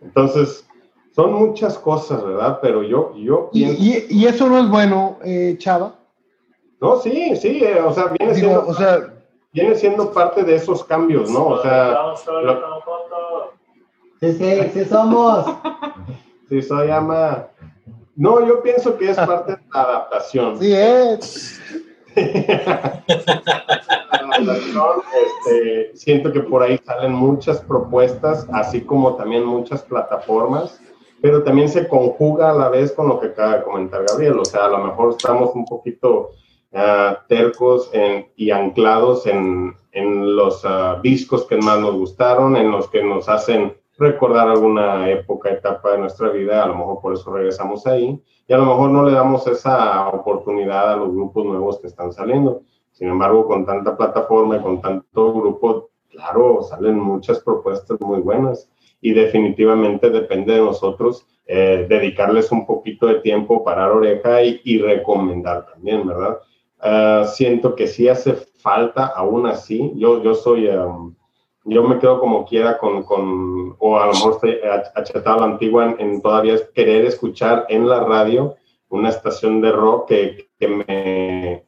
Entonces, 0.00 0.66
son 1.14 1.32
muchas 1.32 1.78
cosas, 1.78 2.24
¿verdad? 2.24 2.58
Pero 2.60 2.82
yo, 2.82 3.14
yo 3.16 3.50
pienso... 3.50 3.82
¿Y, 3.82 4.06
y, 4.10 4.26
eso 4.26 4.48
no 4.48 4.58
es 4.58 4.68
bueno, 4.68 5.18
eh, 5.24 5.56
Chava? 5.58 5.94
No, 6.80 7.00
sí, 7.00 7.36
sí, 7.36 7.62
eh, 7.64 7.80
o 7.80 7.92
sea, 7.92 8.06
viene 8.18 8.34
siendo... 8.34 8.66
O 8.66 8.74
sea, 8.74 9.14
viene 9.52 9.74
siendo 9.76 10.12
parte 10.12 10.42
de 10.42 10.56
esos 10.56 10.84
cambios, 10.84 11.30
¿no? 11.30 11.46
O 11.46 11.62
sea, 11.62 11.96
sí, 14.20 14.32
sí, 14.32 14.70
sí 14.72 14.84
somos. 14.84 15.46
Sí, 16.46 16.60
soy 16.60 16.90
ama. 16.90 17.48
No, 18.14 18.46
yo 18.46 18.62
pienso 18.62 18.98
que 18.98 19.10
es 19.10 19.16
parte 19.16 19.52
de 19.52 19.58
la 19.72 19.80
adaptación. 19.80 20.58
Sí 20.58 20.74
es. 20.74 21.58
Este, 25.46 25.90
siento 25.94 26.32
que 26.32 26.40
por 26.40 26.62
ahí 26.62 26.78
salen 26.78 27.12
muchas 27.12 27.60
propuestas, 27.60 28.46
así 28.52 28.80
como 28.82 29.14
también 29.14 29.44
muchas 29.44 29.82
plataformas, 29.82 30.80
pero 31.20 31.42
también 31.42 31.68
se 31.68 31.88
conjuga 31.88 32.50
a 32.50 32.54
la 32.54 32.68
vez 32.68 32.92
con 32.92 33.08
lo 33.08 33.20
que 33.20 33.28
acaba 33.28 33.56
de 33.56 33.62
comentar 33.64 34.04
Gabriel. 34.08 34.38
O 34.38 34.44
sea, 34.44 34.66
a 34.66 34.68
lo 34.68 34.78
mejor 34.78 35.10
estamos 35.10 35.54
un 35.54 35.64
poquito 35.64 36.30
tercos 37.28 37.90
y 38.36 38.50
anclados 38.50 39.26
en, 39.26 39.76
en 39.92 40.36
los 40.36 40.64
uh, 40.64 41.00
discos 41.02 41.46
que 41.46 41.56
más 41.56 41.78
nos 41.78 41.94
gustaron, 41.94 42.56
en 42.56 42.70
los 42.70 42.88
que 42.88 43.02
nos 43.02 43.28
hacen 43.28 43.76
recordar 43.96 44.48
alguna 44.48 45.08
época, 45.08 45.50
etapa 45.50 45.92
de 45.92 45.98
nuestra 45.98 46.30
vida, 46.30 46.64
a 46.64 46.66
lo 46.66 46.74
mejor 46.74 47.00
por 47.00 47.14
eso 47.14 47.32
regresamos 47.32 47.86
ahí, 47.86 48.20
y 48.46 48.52
a 48.52 48.58
lo 48.58 48.66
mejor 48.66 48.90
no 48.90 49.04
le 49.04 49.12
damos 49.12 49.46
esa 49.46 50.08
oportunidad 50.08 50.92
a 50.92 50.96
los 50.96 51.12
grupos 51.12 51.44
nuevos 51.44 51.78
que 51.80 51.86
están 51.86 52.12
saliendo. 52.12 52.62
Sin 52.92 53.08
embargo, 53.08 53.46
con 53.46 53.64
tanta 53.64 53.96
plataforma 53.96 54.56
y 54.56 54.60
con 54.60 54.80
tanto 54.80 55.32
grupo, 55.32 55.90
claro, 56.10 56.62
salen 56.62 56.98
muchas 56.98 57.40
propuestas 57.40 58.00
muy 58.00 58.20
buenas 58.20 58.70
y 59.00 59.12
definitivamente 59.12 60.10
depende 60.10 60.54
de 60.54 60.60
nosotros 60.60 61.26
eh, 61.46 61.86
dedicarles 61.88 62.52
un 62.52 62.66
poquito 62.66 63.06
de 63.06 63.20
tiempo, 63.20 63.64
parar 63.64 63.90
oreja 63.90 64.42
y, 64.42 64.60
y 64.64 64.78
recomendar 64.78 65.66
también, 65.66 66.06
¿verdad? 66.06 66.38
Ah, 66.86 67.24
siento 67.26 67.74
que 67.74 67.86
sí 67.86 68.08
hace 68.08 68.34
falta, 68.34 69.06
aún 69.06 69.46
así, 69.46 69.92
yo, 69.96 70.22
yo 70.22 70.34
soy, 70.34 70.68
um, 70.68 71.14
yo 71.64 71.82
me 71.82 71.98
quedo 71.98 72.20
como 72.20 72.44
quiera 72.44 72.78
con, 72.78 73.02
con, 73.04 73.76
o 73.78 73.98
a 73.98 74.06
lo 74.06 74.12
mejor 74.12 74.34
estoy 74.34 74.58
achatado 74.94 75.38
a 75.38 75.46
la 75.46 75.52
antigua 75.52 75.96
en, 75.98 76.20
todavía 76.20 76.56
querer 76.74 77.06
escuchar 77.06 77.66
en 77.68 77.88
la 77.88 78.00
radio 78.00 78.56
una 78.88 79.08
estación 79.08 79.60
de 79.60 79.72
rock 79.72 80.08
que, 80.08 80.48
que 80.58 80.68
me, 80.68 81.64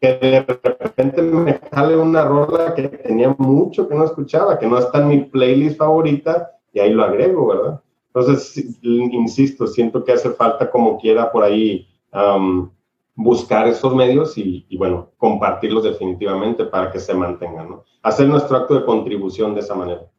que 0.00 0.14
de 0.14 0.40
repente 0.40 1.20
me 1.20 1.60
sale 1.70 1.96
una 1.96 2.24
rola 2.24 2.74
que 2.74 2.88
tenía 2.88 3.34
mucho 3.36 3.88
que 3.88 3.94
no 3.94 4.04
escuchaba, 4.04 4.58
que 4.58 4.66
no 4.66 4.78
está 4.78 4.98
en 4.98 5.08
mi 5.08 5.20
playlist 5.24 5.76
favorita 5.76 6.52
y 6.72 6.80
ahí 6.80 6.92
lo 6.92 7.04
agrego, 7.04 7.48
¿verdad? 7.48 7.80
Entonces, 8.12 8.64
insisto, 8.82 9.66
siento 9.66 10.04
que 10.04 10.12
hace 10.12 10.30
falta 10.30 10.70
como 10.70 10.98
quiera 10.98 11.30
por 11.30 11.44
ahí 11.44 11.86
um, 12.12 12.70
buscar 13.22 13.68
esos 13.68 13.94
medios 13.94 14.36
y, 14.38 14.64
bueno, 14.78 15.10
compartirlos 15.18 15.84
definitivamente 15.84 16.64
para 16.64 16.90
que 16.90 16.98
se 16.98 17.12
mantengan, 17.12 17.68
¿no? 17.68 17.84
Hacer 18.02 18.26
nuestro 18.26 18.56
acto 18.56 18.74
de 18.74 18.84
contribución 18.84 19.54
de 19.54 19.60
esa 19.60 19.74
manera. 19.74 20.10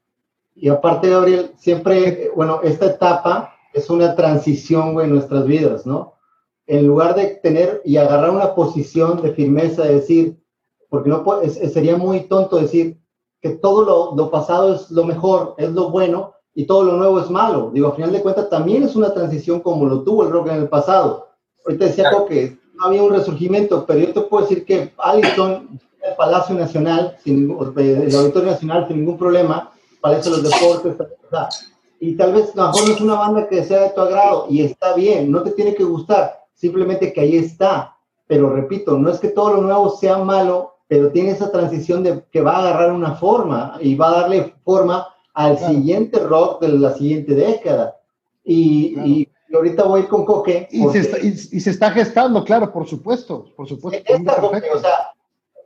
Y 0.53 0.69
aparte, 0.69 1.09
Gabriel, 1.09 1.51
siempre, 1.57 2.29
bueno, 2.35 2.59
esta 2.61 2.85
etapa 2.85 3.55
es 3.73 3.89
una 3.89 4.15
transición, 4.15 5.01
en 5.01 5.09
nuestras 5.09 5.45
vidas, 5.45 5.85
¿no? 5.87 6.13
En 6.67 6.85
lugar 6.85 7.15
de 7.15 7.39
tener 7.41 7.81
y 7.83 7.97
agarrar 7.97 8.29
una 8.29 8.53
posición 8.53 9.21
de 9.21 9.33
firmeza, 9.33 9.83
de 9.83 9.95
decir, 9.95 10.39
porque 10.89 11.09
no 11.09 11.23
sería 11.71 11.97
muy 11.97 12.21
tonto 12.27 12.57
decir 12.57 12.99
que 13.41 13.49
todo 13.49 13.83
lo, 13.83 14.15
lo, 14.15 14.29
pasado 14.29 14.75
es 14.75 14.91
lo 14.91 15.05
mejor, 15.05 15.55
es 15.57 15.71
lo 15.71 15.89
bueno 15.89 16.33
y 16.53 16.65
todo 16.65 16.83
lo 16.83 16.93
nuevo 16.93 17.19
es 17.19 17.31
malo. 17.31 17.71
Digo, 17.73 17.87
a 17.87 17.95
final 17.95 18.11
de 18.11 18.21
cuentas 18.21 18.49
también 18.49 18.83
es 18.83 18.95
una 18.95 19.11
transición 19.11 19.61
como 19.61 19.85
lo 19.85 20.03
tuvo 20.03 20.23
el 20.23 20.31
rock 20.31 20.49
en 20.49 20.57
el 20.57 20.69
pasado. 20.69 21.29
Ahorita 21.65 21.85
decía 21.85 22.09
claro. 22.09 22.25
que 22.25 22.60
había 22.81 23.03
un 23.03 23.13
resurgimiento, 23.13 23.85
pero 23.85 23.99
yo 23.99 24.13
te 24.13 24.21
puedo 24.21 24.43
decir 24.43 24.65
que 24.65 24.91
Allison, 24.97 25.79
el 26.01 26.15
Palacio 26.15 26.55
Nacional, 26.55 27.17
sin, 27.23 27.51
el 27.51 28.15
Auditorio 28.15 28.51
Nacional 28.51 28.87
sin 28.87 28.97
ningún 28.97 29.17
problema, 29.17 29.71
Palacio 30.01 30.35
de 30.35 30.41
los 30.41 30.51
Deportes, 30.51 30.95
y 31.99 32.15
tal 32.15 32.33
vez 32.33 32.51
a 32.57 32.61
lo 32.61 32.67
mejor 32.71 32.87
no 32.87 32.95
es 32.95 33.01
una 33.01 33.13
banda 33.13 33.47
que 33.47 33.63
sea 33.63 33.83
de 33.83 33.89
tu 33.91 34.01
agrado 34.01 34.47
y 34.49 34.63
está 34.63 34.95
bien, 34.95 35.31
no 35.31 35.43
te 35.43 35.51
tiene 35.51 35.75
que 35.75 35.83
gustar, 35.83 36.45
simplemente 36.55 37.13
que 37.13 37.21
ahí 37.21 37.37
está. 37.37 37.95
Pero 38.25 38.49
repito, 38.49 38.97
no 38.97 39.09
es 39.09 39.19
que 39.19 39.27
todo 39.27 39.55
lo 39.55 39.61
nuevo 39.61 39.89
sea 39.89 40.17
malo, 40.17 40.77
pero 40.87 41.11
tiene 41.11 41.31
esa 41.31 41.51
transición 41.51 42.01
de 42.01 42.23
que 42.31 42.41
va 42.41 42.55
a 42.55 42.59
agarrar 42.59 42.91
una 42.91 43.13
forma 43.15 43.77
y 43.79 43.93
va 43.93 44.07
a 44.09 44.21
darle 44.21 44.55
forma 44.63 45.09
al 45.33 45.59
siguiente 45.59 46.17
rock 46.19 46.61
de 46.61 46.69
la 46.69 46.93
siguiente 46.93 47.35
década. 47.35 47.97
Y, 48.43 48.99
y 49.05 49.29
y 49.51 49.55
ahorita 49.55 49.83
voy 49.83 50.03
con 50.03 50.25
Coque. 50.25 50.67
Y, 50.71 50.87
se 50.89 50.99
está, 50.99 51.19
y, 51.19 51.33
se 51.35 51.69
está, 51.69 51.91
gestando, 51.91 52.43
claro, 52.43 52.71
por 52.71 52.87
supuesto, 52.87 53.47
por 53.55 53.67
supuesto. 53.67 54.13
o 54.13 54.79
sea, 54.79 55.11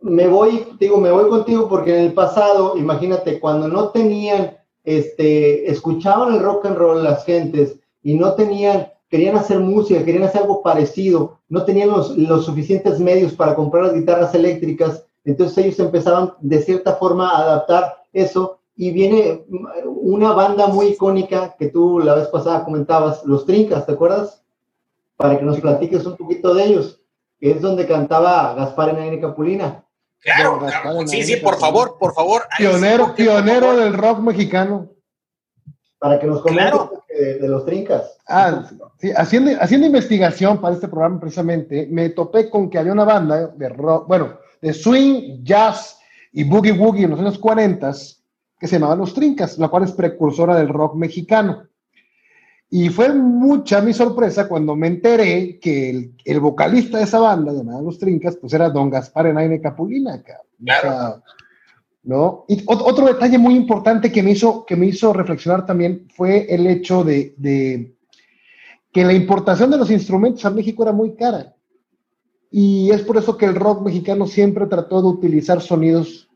me 0.01 0.27
voy, 0.27 0.67
digo, 0.79 0.97
me 0.97 1.11
voy 1.11 1.29
contigo 1.29 1.69
porque 1.69 1.97
en 1.97 2.05
el 2.05 2.13
pasado, 2.13 2.77
imagínate, 2.77 3.39
cuando 3.39 3.67
no 3.67 3.89
tenían, 3.89 4.57
este, 4.83 5.69
escuchaban 5.69 6.33
el 6.33 6.41
rock 6.41 6.65
and 6.65 6.77
roll 6.77 7.03
las 7.03 7.25
gentes 7.25 7.75
y 8.01 8.15
no 8.15 8.33
tenían, 8.33 8.87
querían 9.09 9.35
hacer 9.35 9.59
música, 9.59 10.03
querían 10.03 10.23
hacer 10.23 10.41
algo 10.41 10.63
parecido, 10.63 11.39
no 11.47 11.63
tenían 11.63 11.89
los, 11.89 12.17
los 12.17 12.45
suficientes 12.45 12.99
medios 12.99 13.33
para 13.33 13.55
comprar 13.55 13.85
las 13.85 13.93
guitarras 13.93 14.33
eléctricas, 14.33 15.03
entonces 15.23 15.57
ellos 15.63 15.79
empezaban 15.79 16.33
de 16.39 16.61
cierta 16.61 16.95
forma 16.95 17.29
a 17.29 17.41
adaptar 17.41 18.03
eso 18.13 18.59
y 18.75 18.91
viene 18.91 19.45
una 19.85 20.33
banda 20.33 20.67
muy 20.67 20.87
icónica 20.87 21.55
que 21.57 21.67
tú 21.67 21.99
la 21.99 22.15
vez 22.15 22.27
pasada 22.27 22.65
comentabas, 22.65 23.23
Los 23.25 23.45
Trincas, 23.45 23.85
¿te 23.85 23.93
acuerdas? 23.93 24.45
para 25.17 25.37
que 25.37 25.45
nos 25.45 25.59
platiques 25.59 26.05
un 26.05 26.17
poquito 26.17 26.53
de 26.53 26.65
ellos, 26.65 27.01
que 27.39 27.51
es 27.51 27.61
donde 27.61 27.87
cantaba 27.87 28.53
Gaspar 28.53 28.97
en 28.97 29.21
Capulina. 29.21 29.83
Claro, 30.19 30.59
claro. 30.59 31.07
sí, 31.07 31.23
sí, 31.23 31.35
por 31.37 31.57
favor, 31.57 31.97
por 31.99 32.13
favor. 32.13 32.43
Pionero, 32.57 33.13
pionero 33.13 33.77
del 33.77 33.93
rock 33.93 34.19
mexicano. 34.19 34.89
Para 35.99 36.19
que 36.19 36.27
nos 36.27 36.41
comentes 36.41 36.81
de, 37.41 37.47
los 37.47 37.65
trincas. 37.65 38.17
Ah, 38.27 38.67
sí, 38.99 39.11
haciendo, 39.15 39.51
haciendo 39.59 39.87
investigación 39.87 40.59
para 40.59 40.75
este 40.75 40.87
programa 40.87 41.19
precisamente, 41.19 41.87
me 41.89 42.09
topé 42.09 42.49
con 42.49 42.69
que 42.69 42.79
había 42.79 42.91
una 42.91 43.05
banda 43.05 43.47
de 43.47 43.69
rock, 43.69 44.07
bueno, 44.07 44.37
de 44.61 44.73
swing, 44.73 45.43
jazz 45.43 45.99
y 46.33 46.43
boogie 46.43 46.73
woogie 46.73 47.05
en 47.05 47.11
los 47.11 47.19
años 47.19 47.37
40 47.37 47.93
que 48.59 48.67
se 48.67 48.75
llamaba 48.75 48.95
Los 48.95 49.13
Trincas, 49.13 49.57
la 49.57 49.67
cual 49.67 49.83
es 49.83 49.91
precursora 49.91 50.57
del 50.57 50.69
rock 50.69 50.95
mexicano. 50.95 51.63
Y 52.69 52.89
fue 52.89 53.13
mucha 53.13 53.81
mi 53.81 53.93
sorpresa 53.93 54.47
cuando 54.47 54.75
me 54.75 54.87
enteré 54.87 55.59
que 55.59 56.11
el, 56.25 56.39
vocalista 56.39 56.97
de 56.97 57.03
esa 57.03 57.19
banda, 57.19 57.53
llamada 57.53 57.81
Los 57.81 57.99
Trincas, 57.99 58.37
pues 58.37 58.53
era 58.53 58.69
don 58.69 58.89
Gaspar 58.89 59.27
Enaine 59.27 59.61
Capulina. 59.61 60.21
Claro. 60.63 61.21
¿no? 62.03 62.45
Y 62.47 62.63
otro 62.67 63.07
detalle 63.07 63.37
muy 63.37 63.55
importante 63.55 64.11
que 64.11 64.23
me, 64.23 64.31
hizo, 64.31 64.65
que 64.65 64.75
me 64.75 64.87
hizo 64.87 65.11
reflexionar 65.11 65.65
también 65.65 66.07
fue 66.15 66.45
el 66.53 66.67
hecho 66.67 67.03
de, 67.03 67.33
de 67.37 67.95
que 68.91 69.03
la 69.03 69.13
importación 69.13 69.71
de 69.71 69.77
los 69.77 69.91
instrumentos 69.91 70.45
a 70.45 70.51
México 70.51 70.83
era 70.83 70.91
muy 70.91 71.15
cara. 71.15 71.55
Y 72.51 72.91
es 72.91 73.01
por 73.01 73.17
eso 73.17 73.37
que 73.37 73.45
el 73.45 73.55
rock 73.55 73.83
mexicano 73.83 74.27
siempre 74.27 74.67
trató 74.67 75.01
de 75.01 75.07
utilizar 75.07 75.61
sonidos 75.61 76.29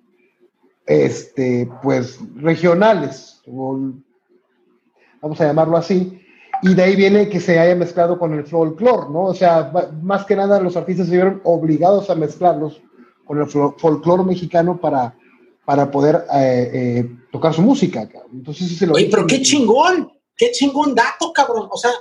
este, 0.89 1.69
pues, 1.83 2.17
regionales, 2.35 3.41
vamos 3.45 5.39
a 5.39 5.45
llamarlo 5.45 5.77
así, 5.77 6.19
y 6.63 6.73
de 6.73 6.81
ahí 6.81 6.95
viene 6.95 7.29
que 7.29 7.39
se 7.39 7.59
haya 7.59 7.75
mezclado 7.75 8.17
con 8.17 8.33
el 8.33 8.45
folclore, 8.47 9.07
¿no? 9.11 9.25
O 9.25 9.35
sea, 9.35 9.71
más 10.01 10.25
que 10.25 10.35
nada 10.35 10.59
los 10.59 10.75
artistas 10.75 11.05
se 11.05 11.13
vieron 11.13 11.41
obligados 11.43 12.09
a 12.09 12.15
mezclarlos 12.15 12.81
con 13.23 13.39
el 13.39 13.47
folclore 13.47 14.23
mexicano 14.23 14.81
para, 14.81 15.15
para 15.63 15.91
poder 15.91 16.25
eh, 16.33 16.71
eh, 16.73 17.09
tocar 17.31 17.53
su 17.53 17.61
música. 17.61 18.09
Entonces, 18.33 18.75
se 18.75 18.87
lo 18.87 18.95
Oye, 18.95 19.09
pero 19.11 19.27
qué 19.27 19.43
chingón, 19.43 20.11
qué 20.35 20.49
chingón 20.51 20.95
dato, 20.95 21.31
cabrón. 21.31 21.67
O 21.69 21.77
sea, 21.77 21.91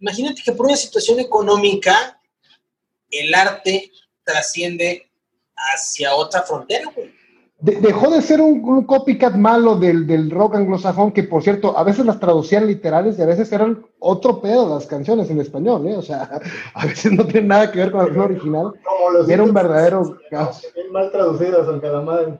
imagínate 0.00 0.40
que 0.42 0.52
por 0.52 0.64
una 0.64 0.76
situación 0.76 1.20
económica, 1.20 2.18
el 3.10 3.34
arte 3.34 3.92
trasciende 4.24 5.10
hacia 5.54 6.14
otra 6.14 6.42
frontera, 6.42 6.90
güey 6.96 7.17
dejó 7.60 8.10
de 8.10 8.22
ser 8.22 8.40
un, 8.40 8.84
copycat 8.84 9.34
malo 9.34 9.76
del, 9.76 10.30
rock 10.30 10.56
anglosajón, 10.56 11.12
que 11.12 11.24
por 11.24 11.42
cierto, 11.42 11.76
a 11.76 11.82
veces 11.82 12.06
las 12.06 12.20
traducían 12.20 12.66
literales 12.66 13.18
y 13.18 13.22
a 13.22 13.26
veces 13.26 13.50
eran 13.52 13.84
otro 13.98 14.40
pedo 14.40 14.68
las 14.68 14.86
canciones 14.86 15.28
en 15.30 15.40
español, 15.40 15.86
¿eh? 15.88 15.96
O 15.96 16.02
sea, 16.02 16.40
a 16.74 16.86
veces 16.86 17.12
no 17.12 17.24
tienen 17.24 17.48
nada 17.48 17.70
que 17.70 17.80
ver 17.80 17.90
con 17.90 18.06
el 18.06 18.18
original. 18.18 18.72
era 19.28 19.42
un 19.42 19.52
verdadero 19.52 20.18
caos. 20.30 20.66
mal 20.92 21.10
traducidas, 21.10 21.66
aunque 21.66 21.88
la 21.88 22.00
madre. 22.00 22.38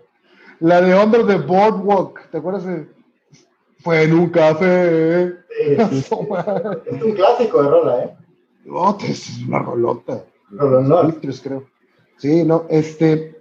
La 0.61 0.81
de 0.81 0.95
Under 0.95 1.27
the 1.27 1.37
Boardwalk, 1.37 2.31
¿te 2.31 2.39
acuerdas? 2.39 2.65
Fue 3.81 4.03
en 4.03 4.13
un 4.13 4.31
café. 4.31 5.35
es 5.61 6.11
un 6.11 7.13
clásico 7.13 7.63
de 7.63 7.69
rola, 7.69 8.05
¿eh? 8.05 8.17
No, 8.65 8.97
es 9.01 9.39
una 9.47 9.61
rolota. 9.61 10.25
Rolonor. 10.51 11.15
creo. 11.43 11.65
Sí, 12.17 12.45
no, 12.45 12.65
este 12.69 13.38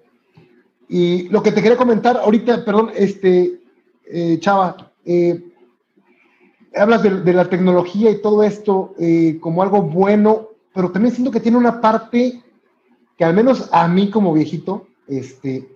y 0.90 1.30
lo 1.30 1.44
que 1.44 1.52
te 1.52 1.62
quería 1.62 1.78
comentar 1.78 2.18
ahorita, 2.18 2.64
perdón, 2.64 2.92
este, 2.96 3.60
eh, 4.06 4.38
Chava, 4.40 4.92
eh, 5.06 5.44
hablas 6.76 7.04
de, 7.04 7.34
la 7.34 7.50
tecnología 7.50 8.12
y 8.12 8.22
todo 8.22 8.44
esto 8.44 8.94
eh, 9.00 9.38
como 9.42 9.64
algo 9.64 9.82
bueno, 9.82 10.50
pero 10.74 10.92
también 10.92 11.14
siento 11.14 11.32
que 11.32 11.40
tiene 11.40 11.58
una 11.58 11.82
parte 11.82 12.42
que 13.18 13.26
al 13.26 13.34
menos 13.34 13.70
a 13.72 13.88
mí 13.88 14.10
como 14.10 14.34
viejito, 14.34 14.88
este, 15.08 15.68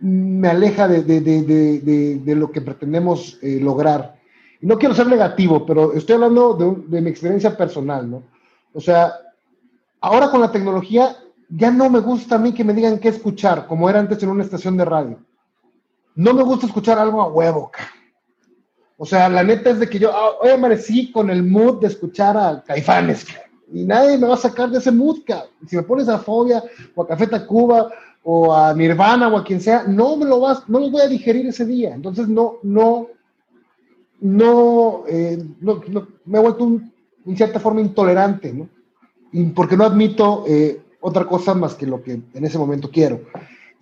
me 0.00 0.48
aleja 0.48 0.86
de, 0.86 1.02
de 1.02 2.34
lo 2.34 2.50
que 2.50 2.60
pretendemos 2.60 3.38
lograr. 3.42 4.18
No 4.60 4.78
quiero 4.78 4.94
ser 4.94 5.06
negativo, 5.06 5.64
pero 5.64 5.92
estoy 5.92 6.16
hablando 6.16 6.54
de, 6.54 7.00
mi 7.00 7.10
experiencia 7.10 7.56
personal, 7.56 8.10
¿no? 8.10 8.24
O 8.74 8.80
sea, 8.80 9.12
ahora 10.00 10.30
con 10.30 10.40
la 10.40 10.50
tecnología 10.50 11.16
ya 11.48 11.70
no 11.70 11.88
me 11.88 12.00
gusta 12.00 12.36
a 12.36 12.38
mí 12.38 12.52
que 12.52 12.64
me 12.64 12.74
digan 12.74 12.98
qué 12.98 13.08
escuchar, 13.08 13.66
como 13.66 13.88
era 13.88 14.00
antes 14.00 14.22
en 14.22 14.28
una 14.28 14.44
estación 14.44 14.76
de 14.76 14.84
radio. 14.84 15.18
No 16.14 16.34
me 16.34 16.42
gusta 16.42 16.66
escuchar 16.66 16.98
algo 16.98 17.22
a 17.22 17.28
huevo, 17.28 17.70
O 18.96 19.06
sea, 19.06 19.28
la 19.28 19.42
neta 19.42 19.70
es 19.70 19.78
de 19.78 19.88
que 19.88 19.98
yo 19.98 20.10
ah, 20.12 20.32
hoy 20.42 20.50
amanecí 20.50 21.12
con 21.12 21.30
el 21.30 21.42
mood 21.42 21.80
de 21.80 21.86
escuchar 21.86 22.36
a 22.36 22.62
Caifanes, 22.64 23.26
y 23.72 23.84
nadie 23.84 24.18
me 24.18 24.26
va 24.26 24.34
a 24.34 24.38
sacar 24.38 24.70
de 24.70 24.78
ese 24.78 24.90
mood, 24.90 25.18
Si 25.66 25.76
me 25.76 25.82
pones 25.82 26.08
a 26.08 26.18
Fobia 26.18 26.62
o 26.94 27.02
a 27.02 27.06
Café 27.06 27.26
Tacuba 27.26 27.88
o 28.22 28.54
a 28.54 28.74
Nirvana 28.74 29.28
o 29.28 29.36
a 29.36 29.44
quien 29.44 29.60
sea, 29.60 29.84
no 29.84 30.16
me 30.16 30.26
lo 30.26 30.40
vas, 30.40 30.68
no 30.68 30.80
lo 30.80 30.90
voy 30.90 31.02
a 31.02 31.08
digerir 31.08 31.46
ese 31.46 31.64
día. 31.64 31.94
Entonces 31.94 32.28
no, 32.28 32.56
no, 32.62 33.08
no, 34.20 35.04
eh, 35.06 35.42
me 36.24 36.38
he 36.38 36.42
vuelto 36.42 36.80
en 37.26 37.36
cierta 37.36 37.60
forma 37.60 37.80
intolerante, 37.80 38.52
¿no? 38.52 38.68
Porque 39.54 39.76
no 39.76 39.84
admito 39.84 40.44
eh, 40.46 40.80
otra 41.08 41.26
cosa 41.26 41.54
más 41.54 41.74
que 41.74 41.86
lo 41.86 42.02
que 42.02 42.12
en 42.12 42.44
ese 42.44 42.58
momento 42.58 42.90
quiero. 42.90 43.20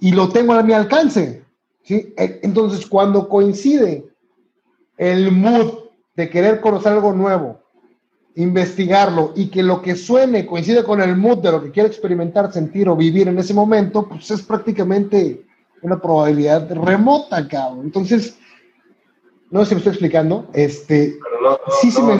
Y 0.01 0.13
lo 0.13 0.29
tengo 0.29 0.53
a 0.53 0.63
mi 0.63 0.73
alcance. 0.73 1.45
¿sí? 1.83 2.15
E, 2.17 2.41
entonces, 2.43 2.87
cuando 2.87 3.29
coincide 3.29 4.07
el 4.97 5.31
mood 5.33 5.73
de 6.15 6.31
querer 6.31 6.61
conocer 6.61 6.93
algo 6.93 7.13
nuevo, 7.13 7.61
investigarlo 8.37 9.33
y 9.35 9.49
que 9.49 9.63
lo 9.63 9.81
que 9.81 9.97
suene 9.97 10.47
coincide 10.47 10.85
con 10.85 11.01
el 11.01 11.17
mood 11.17 11.39
de 11.39 11.53
lo 11.53 11.63
que 11.63 11.71
quiero 11.71 11.89
experimentar, 11.89 12.53
sentir 12.53 12.89
o 12.89 12.97
vivir 12.97 13.29
en 13.29 13.39
ese 13.39 13.55
momento, 13.55 14.07
pues 14.09 14.31
es 14.31 14.43
prácticamente 14.43 15.43
una 15.83 16.01
probabilidad 16.01 16.71
remota, 16.71 17.47
cabrón. 17.49 17.87
Entonces, 17.87 18.37
no 19.51 19.61
sé 19.61 19.69
si 19.69 19.75
me 19.75 19.79
estoy 19.79 19.93
explicando. 19.93 20.47
Este, 20.53 21.19
sí, 21.81 21.91
sí 21.91 22.03
me, 22.03 22.19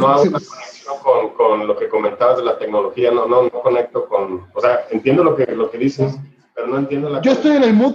con, 1.03 1.31
con, 1.35 1.67
lo 1.67 1.77
que 1.77 1.89
comentabas 1.89 2.39
de 2.39 2.45
la 2.45 2.59
tecnología, 2.59 3.11
no, 3.11 3.27
no, 3.27 3.43
no 3.43 3.51
conecto 3.63 4.07
con, 4.07 4.47
o 4.55 4.61
sea, 4.61 4.87
entiendo 4.91 5.25
lo 5.25 5.37
que, 5.37 5.47
lo 5.47 5.71
que 5.71 5.79
dices, 5.79 6.17
pero 6.55 6.69
no 6.69 6.79
entiendo 6.79 7.09
la... 7.09 7.21
Yo 7.23 7.33
estoy 7.33 7.57
en 7.57 7.65
el 7.65 7.75
mood. 7.75 7.95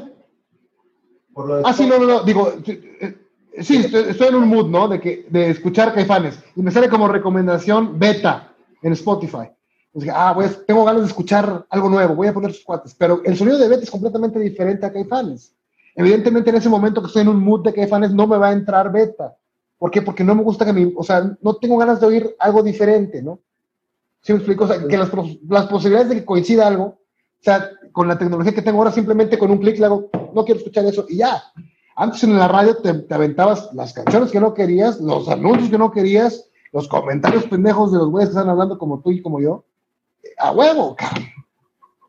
ah, 1.64 1.74
sí, 1.74 1.86
no, 1.88 1.98
no, 1.98 2.06
no, 2.06 2.24
digo, 2.24 2.54
eh, 2.66 3.16
sí, 3.62 3.78
estoy, 3.78 4.28
en 4.28 4.36
un 4.36 4.48
mood, 4.48 4.68
¿no? 4.68 4.88
De, 4.88 5.00
que, 5.00 5.26
de 5.30 5.50
escuchar 5.50 5.94
caifanes. 5.94 6.40
Y 6.56 6.62
me 6.62 6.72
sale 6.72 6.90
como 6.90 7.08
recomendación 7.08 7.98
beta 7.98 8.54
en 8.82 8.94
Spotify. 8.94 9.50
ah, 10.14 10.32
pues 10.36 10.66
tengo 10.66 10.86
ganas 10.86 11.02
de 11.02 11.08
escuchar 11.08 11.66
algo 11.70 11.90
nuevo, 11.90 12.16
voy 12.16 12.28
a 12.28 12.34
poner 12.34 12.54
sus 12.54 12.64
cuates. 12.64 12.94
Pero 12.96 13.22
el 13.24 13.38
sonido 13.38 13.58
de 13.58 13.68
beta 13.68 13.84
es 13.84 13.92
completamente 13.92 14.40
diferente 14.40 14.86
a 14.86 14.94
caifanes. 14.94 15.56
Evidentemente, 15.96 16.50
en 16.50 16.56
ese 16.58 16.70
momento 16.70 17.02
que 17.02 17.08
estoy 17.08 17.24
en 17.24 17.30
un 17.30 17.44
mood 17.44 17.64
de 17.64 17.74
caifanes, 17.74 18.12
no 18.12 18.28
me 18.28 18.38
va 18.38 18.50
a 18.50 18.54
entrar 18.54 18.92
beta. 18.92 19.36
¿Por 19.82 19.90
qué? 19.90 20.04
Porque 20.04 20.24
no 20.24 20.36
me 20.36 20.44
gusta 20.44 20.64
que 20.64 20.74
me, 20.74 20.94
o 20.96 21.02
sea, 21.02 21.36
no 21.42 21.56
tengo 21.56 21.76
ganas 21.76 22.00
de 22.00 22.06
oír 22.06 22.36
algo 22.38 22.62
diferente, 22.62 23.24
¿no? 23.24 23.40
¿Sí 24.22 24.32
me 24.32 24.38
explico? 24.38 24.66
O 24.66 24.68
sea, 24.68 24.88
que 24.88 24.96
las, 24.96 25.10
posibilidades 25.10 26.10
de 26.10 26.18
que 26.18 26.24
coincida 26.24 26.68
algo, 26.68 26.84
o 26.84 27.00
sea, 27.40 27.68
con 27.92 28.08
la 28.08 28.16
tecnología 28.16 28.54
que 28.54 28.62
tengo 28.62 28.78
ahora, 28.78 28.92
simplemente 28.92 29.40
con 29.40 29.50
un 29.50 29.58
clic 29.58 29.80
le 29.80 29.88
hago, 29.88 30.12
no 30.36 30.46
quiero 30.46 30.60
escuchar 30.60 30.86
eso 30.86 31.08
y 31.10 31.18
ya. 31.18 31.42
Antes 31.96 32.24
en 32.24 32.38
la 32.38 32.48
radio 32.48 32.78
te, 32.78 32.94
te, 32.94 33.12
aventabas 33.16 33.74
las 33.74 33.92
canciones 33.94 34.30
que 34.30 34.40
no 34.40 34.54
querías, 34.54 35.02
los 35.02 35.28
anuncios 35.28 35.72
que 35.72 35.80
no 35.80 35.90
querías, 35.90 36.48
los 36.74 36.88
comentarios 36.88 37.46
pendejos 37.46 37.92
de 37.92 37.98
los 37.98 38.10
güeyes 38.10 38.30
que 38.30 38.38
están 38.38 38.52
hablando 38.52 38.78
como 38.78 39.02
tú 39.02 39.10
y 39.10 39.24
como 39.24 39.42
yo. 39.42 39.66
A 40.38 40.52
huevo, 40.52 40.96
cabrón. 40.96 41.26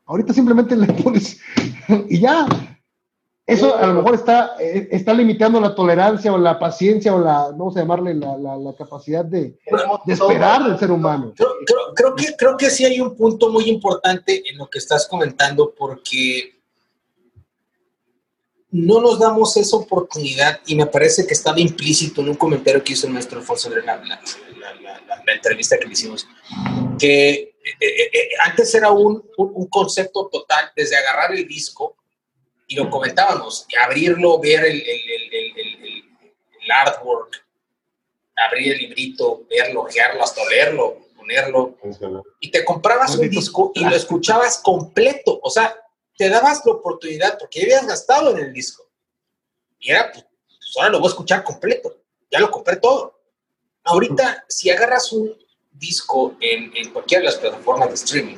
Ahorita 0.05 0.35
simplemente 0.35 0.77
le 0.77 0.93
pones 0.93 1.41
y 2.11 2.21
ya. 2.21 2.47
Eso 3.45 3.77
a 3.77 3.87
lo 3.89 3.95
mejor 3.95 4.15
está, 4.15 4.55
eh, 4.61 4.89
está 4.93 5.13
limitando 5.13 5.61
la 5.61 5.75
tolerancia 5.75 6.33
o 6.33 6.39
la 6.39 6.61
paciencia 6.61 7.13
o 7.13 7.19
la, 7.19 7.49
vamos 7.51 7.77
a 7.77 7.81
llamarle 7.81 8.15
la, 8.15 8.37
la, 8.37 8.75
capacidad 8.79 9.25
de, 9.25 9.59
de, 10.07 10.13
esperar 10.13 10.63
del 10.63 10.79
ser 10.79 10.93
humano. 10.93 11.35
Creo, 11.37 11.51
creo, 11.95 12.15
que, 12.15 12.37
creo 12.39 12.57
que 12.57 12.71
sí 12.71 12.85
hay 12.85 13.01
un 13.01 13.17
punto 13.17 13.51
muy 13.51 13.65
importante 13.65 14.49
en 14.49 14.59
lo 14.59 14.71
que 14.71 14.79
estás 14.79 15.09
comentando 15.09 15.75
porque 15.77 16.55
no 18.71 19.01
nos 19.01 19.19
damos 19.19 19.57
esa 19.57 19.77
oportunidad 19.77 20.61
y 20.67 20.77
me 20.77 20.87
parece 20.87 21.27
que 21.27 21.35
estaba 21.35 21.59
implícito 21.59 22.21
en 22.21 22.29
un 22.29 22.37
comentario 22.37 22.83
que 22.85 22.93
hizo 22.93 23.09
el 23.09 23.13
maestro 23.13 23.41
Alfonso 23.41 23.69
en 23.77 23.85
la, 23.85 23.97
la, 23.97 24.21
la, 25.27 25.33
entrevista 25.35 25.77
que 25.79 25.87
le 25.87 25.93
hicimos, 25.93 26.27
que 26.97 27.33
eh, 27.33 27.55
eh, 27.81 28.29
antes 28.47 28.73
era 28.73 28.93
un, 28.93 29.23
un 29.37 29.67
concepto 29.67 30.29
total, 30.29 30.71
desde 30.77 30.97
agarrar 30.97 31.35
el 31.35 31.47
disco 31.47 31.97
y 32.73 32.75
lo 32.75 32.89
comentábamos, 32.89 33.67
abrirlo, 33.85 34.41
ver 34.41 34.65
el, 34.65 34.81
el, 34.81 35.35
el, 35.35 35.59
el, 36.63 36.71
artwork, 36.71 37.45
abrir 38.35 38.73
el 38.73 38.79
librito, 38.79 39.43
verlo, 39.51 39.85
gearlo, 39.85 40.23
hasta 40.23 40.43
leerlo, 40.49 40.97
ponerlo, 41.15 41.77
y 42.41 42.51
te 42.51 42.65
comprabas 42.65 43.17
un 43.17 43.29
disco 43.29 43.73
y 43.75 43.85
lo 43.85 43.95
escuchabas 43.95 44.59
completo, 44.65 45.39
o 45.43 45.51
sea, 45.51 45.77
te 46.17 46.31
dabas 46.31 46.65
la 46.65 46.73
oportunidad 46.73 47.39
porque 47.39 47.61
ya 47.61 47.65
habías 47.67 47.87
gastado 47.87 48.31
en 48.31 48.39
el 48.39 48.53
disco. 48.55 48.89
Y 49.79 49.91
era, 49.91 50.11
pues, 50.11 50.25
pues 50.25 50.75
ahora 50.77 50.91
lo 50.91 51.01
voy 51.01 51.09
a 51.09 51.11
escuchar 51.11 51.45
completo, 51.45 51.95
ya 52.31 52.41
lo 52.41 52.51
compré 52.51 52.77
todo. 52.77 53.21
Ahorita, 53.85 54.47
si 54.49 54.71
agarras 54.71 55.13
un, 55.13 55.37
disco 55.73 56.37
en, 56.41 56.71
en 56.77 56.93
cualquiera 56.93 57.21
de 57.21 57.27
las 57.27 57.37
plataformas 57.37 57.89
de 57.89 57.95
streaming, 57.95 58.37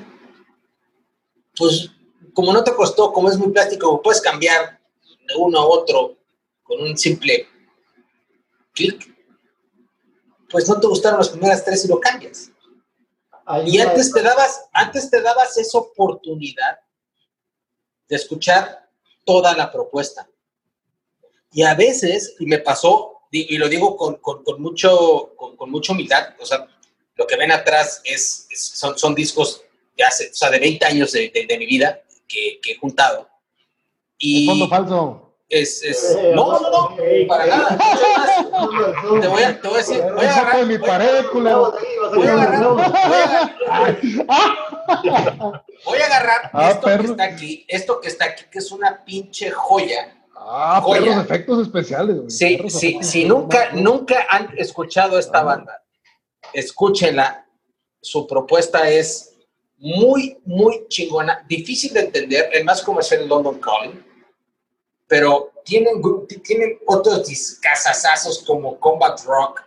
pues 1.57 1.91
como 2.35 2.53
no 2.53 2.63
te 2.65 2.75
costó, 2.75 3.13
como 3.13 3.31
es 3.31 3.39
muy 3.39 3.51
plástico, 3.53 4.03
puedes 4.03 4.21
cambiar 4.21 4.81
de 5.27 5.35
uno 5.37 5.59
a 5.61 5.67
otro 5.67 6.17
con 6.63 6.81
un 6.83 6.97
simple 6.99 7.47
clic, 8.73 9.15
pues 10.51 10.69
no 10.69 10.79
te 10.81 10.87
gustaron 10.87 11.19
las 11.19 11.29
primeras 11.31 11.65
tres 11.65 11.85
y 11.85 11.89
lo 11.89 12.01
cambias. 12.01 12.51
Y 13.67 13.79
antes 13.79 14.13
te 14.13 14.23
dabas, 14.23 14.65
antes 14.73 15.11
te 15.11 15.21
dabas 15.21 15.57
esa 15.59 15.79
oportunidad 15.79 16.79
de 18.09 18.17
escuchar 18.17 18.89
toda 19.25 19.55
la 19.57 19.71
propuesta. 19.71 20.29
Y 21.53 21.63
a 21.63 21.75
veces, 21.75 22.35
y 22.39 22.47
me 22.47 22.59
pasó, 22.59 23.13
y 23.31 23.57
lo 23.59 23.69
digo 23.69 23.97
con, 23.97 24.17
con- 24.17 24.43
con 24.45 24.61
mucho, 24.63 25.35
con, 25.37 25.57
con 25.57 25.71
mucha 25.71 25.93
humildad, 25.93 26.35
o 26.41 26.47
sea, 26.47 26.67
lo 27.17 27.27
que 27.27 27.37
ven 27.37 27.53
atrás 27.53 28.01
es, 28.05 28.47
es- 28.51 28.65
son, 28.75 28.97
son 28.99 29.15
discos 29.15 29.63
de 29.97 30.05
hace, 30.05 30.31
o 30.31 30.35
sea, 30.35 30.51
de 30.51 30.59
20 30.59 30.85
años 30.87 31.13
de, 31.13 31.31
de- 31.31 31.47
de 31.47 31.59
mi 31.59 31.67
vida 31.67 32.01
que, 32.35 32.59
que 32.61 32.73
he 32.73 32.77
juntado. 32.77 33.29
Y 34.19 34.47
Fondo 34.47 34.69
falso. 34.69 35.37
es, 35.49 35.83
es- 35.85 36.19
no, 36.35 36.61
no, 36.61 36.71
no, 36.71 36.97
para 37.29 37.47
nada. 37.47 37.79
Te 39.21 39.29
voy 39.29 39.43
a, 39.43 39.61
te 39.61 39.69
voy 39.69 39.77
a 39.77 39.79
decir, 39.79 40.03
voy 40.15 40.25
a 40.27 40.31
agarrar, 40.37 40.67
mi 40.67 40.77
voy- 40.79 40.89
pared, 40.89 41.27
culero. 41.33 41.75
Voy 42.15 42.27
a 42.27 42.33
agarrar, 42.33 42.65
voy 42.65 42.83
a 42.83 42.87
agarrar- 45.19 45.65
Voy 45.85 45.99
a 45.99 46.07
agarrar 46.07 46.51
Ah, 46.53 46.71
esto 46.71 46.87
que 46.87 47.05
está 47.07 47.25
aquí, 47.25 47.65
esto 47.69 48.01
que 48.01 48.09
está 48.09 48.25
aquí, 48.27 48.45
que 48.51 48.59
es 48.59 48.71
una 48.73 49.05
pinche 49.05 49.51
joya. 49.51 50.17
Ah, 50.37 50.81
Joya. 50.83 51.01
perros 51.01 51.25
efectos 51.25 51.63
especiales. 51.67 52.17
güey. 52.17 52.31
Sí, 52.31 52.57
Perros 52.57 52.73
sí, 52.73 52.99
si 53.03 53.25
nunca, 53.25 53.71
nunca 53.73 54.27
han 54.31 54.53
escuchado 54.59 55.19
esta 55.19 55.41
Ah. 55.41 55.45
banda, 55.45 55.83
escúchenla. 56.53 57.47
Su 58.03 58.27
propuesta 58.27 58.89
es 58.91 59.34
muy, 59.79 60.39
muy 60.45 60.87
chingona, 60.89 61.45
difícil 61.49 61.93
de 61.93 62.01
entender, 62.01 62.51
el 62.53 62.65
más 62.65 62.83
comercial 62.83 63.23
es 63.23 63.29
London 63.29 63.59
Calling, 63.61 64.03
pero 65.07 65.53
tienen, 65.65 66.01
tienen 66.43 66.79
otros 66.87 67.27
discasazazos 67.27 68.43
como 68.47 68.79
Combat 68.79 69.21
Rock. 69.25 69.63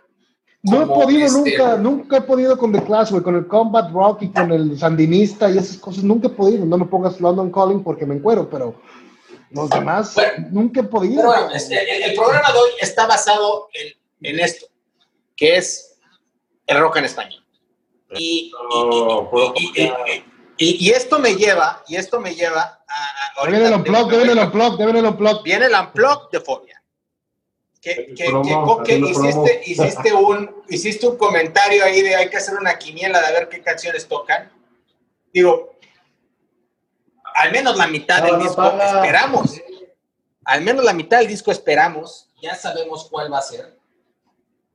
No 0.62 0.82
he 0.82 0.86
podido 0.86 1.26
este- 1.26 1.56
nunca, 1.56 1.76
nunca 1.76 2.16
he 2.18 2.20
podido 2.22 2.58
con 2.58 2.72
The 2.72 2.82
Clash, 2.82 3.10
güey, 3.10 3.22
con 3.22 3.36
el 3.36 3.46
Combat 3.46 3.92
Rock 3.92 4.22
y 4.22 4.32
con 4.32 4.50
el 4.52 4.78
Sandinista 4.78 5.48
y 5.50 5.58
esas 5.58 5.76
cosas, 5.76 6.02
nunca 6.02 6.26
he 6.26 6.30
podido. 6.30 6.64
No 6.64 6.78
me 6.78 6.86
pongas 6.86 7.20
London 7.20 7.50
Calling 7.52 7.82
porque 7.84 8.04
me 8.04 8.16
encuero, 8.16 8.50
pero 8.50 8.74
los 9.50 9.70
demás 9.70 10.14
Bueno, 10.14 10.48
nunca 10.50 10.80
he 10.80 10.84
podido. 10.84 11.24
Bueno, 11.24 11.50
este, 11.52 11.96
el, 11.96 12.10
el 12.10 12.14
programa 12.16 12.52
de 12.52 12.58
hoy 12.58 12.70
está 12.80 13.06
basado 13.06 13.68
en, 13.72 14.32
en 14.32 14.40
esto, 14.40 14.66
que 15.36 15.56
es 15.56 15.96
el 16.66 16.80
rock 16.80 16.96
en 16.96 17.04
español. 17.04 17.42
Y, 18.10 18.52
y, 18.70 19.54
y- 19.56 19.82
y- 19.82 20.24
y- 20.60 20.86
y 20.86 20.90
esto 20.90 21.18
me 21.18 21.34
lleva, 21.36 21.82
y 21.86 21.96
esto 21.96 22.20
me 22.20 22.34
lleva 22.34 22.82
a... 22.88 23.46
viene 23.46 23.66
el 23.68 23.74
unplug, 23.74 24.08
viene 24.10 24.32
el 24.32 24.38
unplug, 24.38 24.76
viene 24.78 24.98
el 24.98 25.06
unplug. 25.06 25.42
Viene 25.42 25.66
el 25.66 25.74
unplug 25.74 26.30
de 26.30 26.40
Fobia. 26.40 26.82
Que, 27.80 28.12
que, 28.14 28.32
que, 28.84 28.98
hiciste, 28.98 29.62
hiciste, 29.66 30.12
un, 30.12 30.62
hiciste 30.68 31.06
un 31.06 31.16
comentario 31.16 31.84
ahí 31.84 32.02
de 32.02 32.16
hay 32.16 32.28
que 32.28 32.38
hacer 32.38 32.56
una 32.56 32.76
quiniela 32.76 33.20
de 33.22 33.32
ver 33.32 33.48
qué 33.48 33.62
canciones 33.62 34.08
tocan. 34.08 34.50
Digo, 35.32 35.76
al 37.36 37.52
menos 37.52 37.76
la 37.76 37.86
mitad 37.86 38.18
No, 38.18 38.24
del 38.24 38.32
no 38.38 38.40
disco 38.40 38.56
paga. 38.56 38.86
esperamos. 38.96 39.60
Al 40.44 40.62
menos 40.62 40.84
la 40.84 40.92
mitad 40.92 41.18
del 41.18 41.28
disco 41.28 41.52
esperamos. 41.52 42.30
Ya 42.42 42.54
sabemos 42.56 43.06
cuál 43.10 43.32
va 43.32 43.38
a 43.38 43.42
ser. 43.42 43.78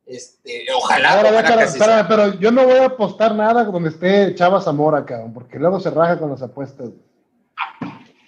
Este, 0.05 0.65
ojalá, 0.75 1.13
Ahora, 1.13 2.07
pero 2.07 2.33
yo 2.39 2.51
no 2.51 2.65
voy 2.65 2.77
a 2.77 2.85
apostar 2.85 3.33
nada 3.35 3.63
donde 3.63 3.89
esté 3.89 4.35
Chava 4.35 4.59
Zamora, 4.61 5.05
cabrón, 5.05 5.33
porque 5.33 5.57
luego 5.57 5.79
se 5.79 5.89
raja 5.91 6.19
con 6.19 6.29
las 6.29 6.41
apuestas. 6.41 6.89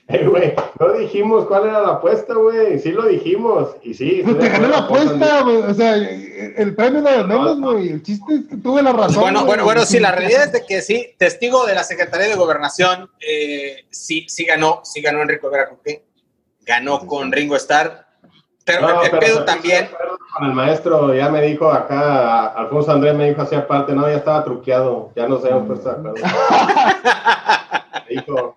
Eh, 0.07 0.25
güey, 0.27 0.53
no 0.79 0.93
dijimos 0.93 1.45
cuál 1.47 1.65
era 1.65 1.81
la 1.81 1.89
apuesta, 1.93 2.35
güey. 2.35 2.79
Sí 2.79 2.91
lo 2.91 3.07
dijimos. 3.07 3.75
Y 3.81 3.93
sí. 3.93 4.21
Pues 4.23 4.37
te 4.37 4.49
gané 4.49 4.67
la 4.67 4.77
apuesta, 4.79 5.41
güey. 5.41 5.57
O 5.57 5.73
sea, 5.73 5.95
el 5.95 6.75
premio 6.75 7.01
de 7.01 7.23
menos, 7.23 7.59
güey. 7.59 7.89
El 7.89 8.03
chiste 8.03 8.35
es 8.35 8.45
que 8.45 8.57
tuve 8.57 8.83
la 8.83 8.93
razón. 8.93 9.21
Bueno, 9.21 9.45
bueno, 9.45 9.63
bueno, 9.63 9.83
sí, 9.83 9.99
la 9.99 10.11
realidad 10.11 10.43
es 10.43 10.51
de 10.51 10.65
que 10.65 10.81
sí, 10.81 11.15
testigo 11.17 11.65
de 11.65 11.73
la 11.73 11.83
Secretaría 11.83 12.27
de 12.27 12.35
Gobernación, 12.35 13.09
eh, 13.19 13.85
sí, 13.89 14.25
sí 14.29 14.45
ganó, 14.45 14.81
sí 14.83 15.01
ganó 15.01 15.23
Enrique 15.23 15.47
Vera 15.47 15.69
ganó 16.65 17.05
con 17.05 17.31
Ringo 17.31 17.55
Starr, 17.55 18.04
pero 18.65 18.81
No, 18.81 19.03
el 19.03 19.11
pero 19.11 19.19
pedo 19.19 19.45
también, 19.45 19.89
Con 20.33 20.47
el 20.47 20.53
maestro 20.53 21.13
ya 21.13 21.29
me 21.29 21.41
dijo 21.43 21.71
acá, 21.71 22.47
Alfonso 22.47 22.91
Andrés 22.91 23.15
me 23.15 23.29
dijo 23.29 23.43
así 23.43 23.55
aparte, 23.55 23.93
no, 23.93 24.09
ya 24.09 24.15
estaba 24.15 24.43
truqueado, 24.43 25.11
ya 25.15 25.27
nos 25.27 25.43
habíamos 25.43 25.67
puesto 25.67 25.89
de 25.89 25.95
acuerdo. 25.95 26.15
Me 28.07 28.15
dijo, 28.21 28.55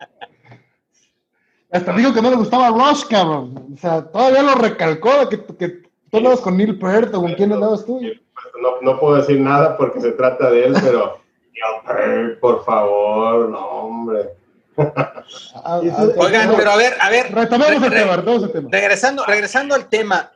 Hasta 1.71 1.93
dijo 1.93 2.13
que 2.13 2.23
no 2.23 2.31
le 2.31 2.37
gustaba 2.37 2.69
Rush, 2.69 3.05
cabrón. 3.09 3.73
O 3.75 3.79
sea, 3.79 4.03
todavía 4.03 4.43
lo 4.43 4.55
recalcó 4.57 5.29
que, 5.29 5.43
que 5.57 5.69
tú 6.11 6.17
andabas 6.17 6.41
con 6.41 6.57
Neil 6.57 6.79
Peart 6.79 7.15
o 7.15 7.21
con 7.23 7.35
quién 7.35 7.53
andabas 7.53 7.85
tú. 7.87 8.01
no, 8.01 8.81
no 8.83 9.01
puedo 9.01 9.17
decir 9.17 9.41
nada 9.41 9.77
porque 9.77 10.01
se 10.01 10.13
trata 10.13 10.51
de 10.51 10.67
él, 10.67 10.75
pero, 10.83 11.19
Neil 11.53 11.83
Peart, 11.87 12.41
por 12.41 12.65
favor, 12.65 13.49
no, 13.49 13.59
hombre. 13.59 14.31
Ah, 14.79 15.25
ah, 15.65 15.81
oigan, 16.17 16.55
pero 16.57 16.71
a 16.71 16.77
ver, 16.77 16.95
a 17.01 17.11
ver, 17.11 17.33
Retomemos 17.35 17.83
el 17.83 17.93
tema, 17.93 18.17
retomemos 18.17 18.45
el 18.45 18.53
tema. 18.53 18.69
regresando, 18.71 19.25
regresando 19.27 19.75
al 19.75 19.89
tema, 19.89 20.31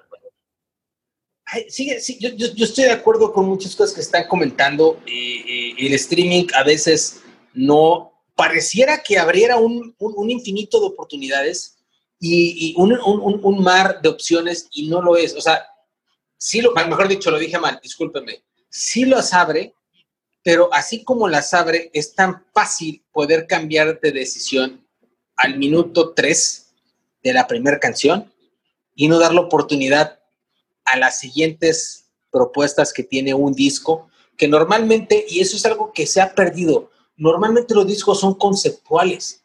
ay, 1.47 1.67
sigue, 1.71 2.01
sí, 2.01 2.19
yo, 2.21 2.31
yo- 2.31 2.53
yo 2.55 2.65
estoy 2.65 2.85
de 2.85 2.91
acuerdo 2.93 3.33
con 3.33 3.47
muchas 3.49 3.75
cosas 3.77 3.95
que 3.95 4.01
están 4.01 4.27
comentando, 4.27 5.01
eh, 5.07 5.13
eh, 5.47 5.75
el 5.87 5.93
streaming 5.95 6.47
a 6.55 6.65
veces 6.65 7.23
no, 7.55 8.13
pareciera 8.35 9.03
que 9.03 9.19
abriera 9.19 9.57
un, 9.59 9.95
un- 9.99 10.15
un 10.17 10.31
infinito 10.31 10.81
de 10.81 10.87
oportunidades 10.87 11.77
y, 12.19 12.71
y 12.71 12.75
un, 12.79 12.93
un- 12.93 13.21
un- 13.21 13.41
un 13.43 13.63
mar 13.63 14.01
de 14.03 14.09
opciones 14.09 14.69
y 14.73 14.89
no 14.89 15.03
lo 15.03 15.17
es, 15.17 15.35
o 15.37 15.41
sea, 15.41 15.67
sí 16.37 16.61
lo, 16.61 16.73
mejor 16.73 17.07
dicho, 17.09 17.31
lo 17.31 17.39
dije 17.39 17.59
mal, 17.59 17.79
discúlpenme, 17.83 18.43
sí 18.69 19.05
los 19.05 19.33
abre, 19.33 19.75
pero 20.43 20.73
así 20.73 21.05
como 21.05 21.29
las 21.29 21.55
abre, 21.55 21.91
es 21.93 22.15
tan 22.15 22.45
fácil 22.53 23.05
poder 23.13 23.47
cambiar 23.47 24.01
de 24.01 24.13
decisión 24.13 24.87
al 25.37 25.59
minuto 25.59 26.13
3 26.13 26.73
de 27.23 27.33
la 27.33 27.47
primera 27.47 27.79
canción 27.79 28.33
y 28.95 29.09
no 29.09 29.19
dar 29.19 29.33
la 29.33 29.41
oportunidad 29.43 30.21
a 30.85 30.97
las 30.97 31.21
siguientes 31.21 32.07
propuestas 32.31 32.93
que 32.93 33.05
tiene 33.05 33.35
un 33.35 33.53
disco, 33.53 34.09
que 34.37 34.49
normalmente, 34.49 35.25
y 35.29 35.41
eso 35.41 35.57
es 35.57 35.65
algo 35.65 35.93
que 35.93 36.07
se 36.07 36.21
ha 36.21 36.35
perdido, 36.35 36.91
normalmente 37.17 37.75
los 37.75 37.87
discos 37.87 38.21
son 38.21 38.35
conceptuales. 38.35 39.45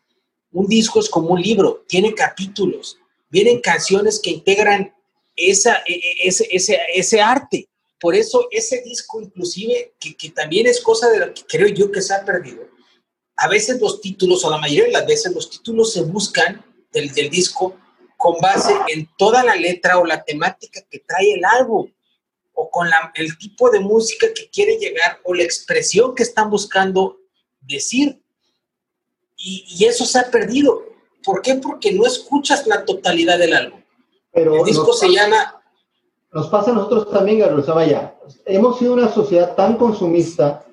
Un 0.52 0.68
disco 0.68 1.00
es 1.00 1.10
como 1.10 1.30
un 1.30 1.42
libro, 1.42 1.84
tiene 1.88 2.14
capítulos, 2.14 2.98
vienen 3.30 3.60
canciones 3.60 4.20
que 4.20 4.32
integran 4.32 4.94
esa, 5.36 5.76
e- 5.86 5.94
e- 5.94 6.28
ese, 6.28 6.48
ese, 6.50 6.80
ese 6.94 7.22
arte. 7.22 7.67
Por 8.00 8.16
eso 8.16 8.48
ese 8.52 8.82
disco 8.82 9.22
inclusive, 9.22 9.94
que, 10.00 10.16
que 10.16 10.30
también 10.30 10.68
es 10.68 10.82
cosa 10.82 11.10
de 11.10 11.20
la 11.20 11.34
que 11.34 11.44
creo 11.46 11.68
yo 11.68 11.92
que 11.92 12.02
se 12.02 12.14
ha 12.14 12.24
perdido, 12.24 12.68
a 13.36 13.48
veces 13.48 13.80
los 13.82 14.02
títulos, 14.02 14.44
o 14.46 14.50
la 14.50 14.58
mayoría 14.58 14.86
de 14.86 14.92
las 14.92 15.06
veces, 15.08 15.34
los 15.34 15.50
títulos 15.50 15.94
se 15.94 16.02
buscan 16.02 16.64
del, 16.92 17.14
del 17.14 17.30
disco 17.30 17.76
con 18.18 18.40
base 18.42 18.74
en 18.88 19.08
toda 19.18 19.44
la 19.44 19.56
letra 19.56 20.00
o 20.00 20.06
la 20.06 20.24
temática 20.24 20.82
que 20.90 21.00
trae 21.00 21.34
el 21.34 21.46
álbum, 21.46 21.92
o 22.54 22.70
con 22.72 22.90
la- 22.90 23.12
el 23.16 23.38
tipo 23.38 23.70
de 23.70 23.80
música 23.80 24.28
que 24.34 24.50
quiere 24.50 24.78
llegar, 24.78 25.20
o 25.24 25.34
la 25.36 25.44
expresión 25.44 26.16
que 26.16 26.24
están 26.24 26.50
buscando 26.50 27.20
decir. 27.62 28.20
Y, 29.36 29.66
y 29.70 29.86
eso 29.86 30.06
se 30.06 30.18
ha 30.18 30.32
perdido. 30.32 30.84
¿Por 31.24 31.44
qué? 31.44 31.56
Porque 31.56 31.92
no 31.92 32.08
escuchas 32.08 32.66
la 32.66 32.86
totalidad 32.86 33.38
del 33.38 33.54
álbum. 33.54 33.82
Pero 34.32 34.56
El 34.58 34.66
disco 34.66 34.88
nos 34.88 35.00
se 35.00 35.10
llama 35.10 35.57
Nos 36.38 36.50
pasa 36.50 36.70
a 36.70 36.76
nosotros 36.76 37.10
también, 37.10 37.40
Gabriel. 37.40 37.64
Vaya, 37.74 38.16
hemos 38.46 38.78
sido 38.78 38.94
una 38.94 39.10
sociedad 39.10 39.56
tan 39.56 39.76
consumista, 39.76 40.64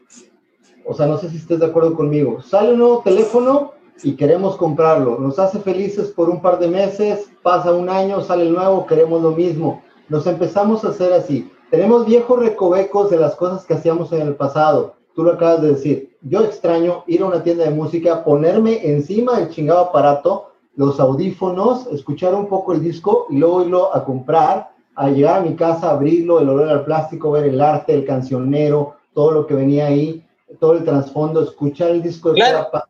o 0.85 0.93
sea, 0.93 1.07
no 1.07 1.17
sé 1.17 1.31
si 1.31 1.39
estés 1.39 1.59
de 1.59 1.65
acuerdo 1.65 1.95
conmigo. 1.95 2.43
Sale 2.43 2.75
un 2.75 2.81
nuevo 2.81 3.01
teléfono 3.03 3.73
y 4.03 4.15
queremos 4.15 4.57
comprarlo. 4.57 5.19
Nos 5.19 5.39
hace 5.39 5.59
felices 5.61 6.09
por 6.09 6.29
un 6.29 6.43
par 6.43 6.59
de 6.59 6.69
meses, 6.69 7.31
pasa 7.43 7.73
un 7.73 7.89
año, 7.89 8.21
sale 8.21 8.43
el 8.43 8.53
nuevo, 8.53 8.85
queremos 8.85 9.23
lo 9.23 9.31
mismo. 9.31 9.83
Nos 10.11 10.27
empezamos 10.27 10.85
a 10.85 10.89
hacer 10.89 11.15
así. 11.15 11.51
Tenemos 11.71 12.05
viejos 12.05 12.39
recovecos 12.39 13.09
de 13.09 13.17
las 13.17 13.35
cosas 13.35 13.65
que 13.65 13.73
hacíamos 13.73 14.13
en 14.13 14.21
el 14.21 14.35
pasado. 14.35 14.97
Tú 15.15 15.25
lo 15.25 15.33
acabas 15.33 15.63
de 15.63 15.69
decir. 15.69 16.15
Yo 16.21 16.45
extraño 16.45 17.05
ir 17.07 17.23
a 17.23 17.27
una 17.27 17.43
tienda 17.43 17.65
de 17.65 17.71
música, 17.71 18.23
ponerme 18.23 18.87
encima 18.87 19.39
del 19.39 19.49
chingado 19.49 19.81
aparato, 19.81 20.51
los 20.77 21.01
audífonos, 21.01 21.87
escuchar 21.87 22.35
un 22.35 22.49
poco 22.49 22.75
el 22.75 22.83
disco 22.83 23.29
y 23.31 23.39
luego 23.39 23.63
irlo 23.63 23.97
a 23.97 24.05
comprar 24.05 24.74
a 24.97 25.09
llegar 25.09 25.39
a 25.39 25.43
mi 25.43 25.55
casa, 25.57 25.91
abrirlo, 25.91 26.41
el 26.41 26.49
olor 26.49 26.69
al 26.69 26.85
plástico, 26.85 27.31
ver 27.33 27.45
el 27.45 27.61
arte, 27.61 27.95
el 27.95 28.05
cancionero, 28.05 28.97
todo 29.13 29.31
lo 29.33 29.47
que 29.47 29.55
venía 29.55 29.87
ahí, 29.87 30.25
todo 30.61 30.75
el 30.75 30.85
trasfondo, 30.85 31.43
escuchar 31.43 31.91
el 31.91 32.03
disco 32.03 32.31
de 32.31 32.37
Claro. 32.37 32.69
cada 32.71 32.89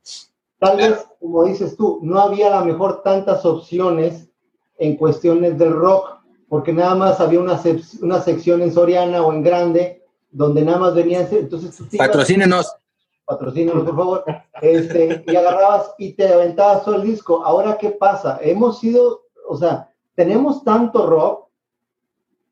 Tal 0.58 0.76
Claro. 0.76 0.94
vez, 0.94 1.06
como 1.20 1.44
dices 1.44 1.76
tú, 1.76 1.98
no 2.02 2.20
había 2.20 2.56
a 2.56 2.60
lo 2.60 2.66
mejor 2.66 3.02
tantas 3.02 3.44
opciones 3.44 4.28
en 4.78 4.96
cuestiones 4.96 5.58
del 5.58 5.72
rock, 5.72 6.18
porque 6.48 6.72
nada 6.72 6.94
más 6.94 7.20
había 7.20 7.40
una, 7.40 7.60
una 8.02 8.20
sección 8.20 8.62
en 8.62 8.72
Soriana 8.72 9.22
o 9.22 9.32
en 9.32 9.42
Grande 9.42 10.02
donde 10.30 10.62
nada 10.62 10.78
más 10.78 10.94
venían, 10.94 11.28
entonces 11.30 11.76
tú 11.76 11.86
Patrocínenos. 11.96 12.74
Patrocínenos, 13.24 13.84
por 13.84 13.96
favor. 13.96 14.24
Este, 14.60 15.24
y 15.26 15.36
agarrabas 15.36 15.94
y 15.96 16.12
te 16.12 16.28
aventabas 16.32 16.84
todo 16.84 16.96
el 16.96 17.02
disco. 17.02 17.44
Ahora, 17.44 17.78
¿qué 17.78 17.90
pasa? 17.90 18.38
Hemos 18.42 18.80
sido, 18.80 19.22
o 19.48 19.56
sea, 19.56 19.90
tenemos 20.14 20.62
tanto 20.64 21.06
rock 21.06 21.43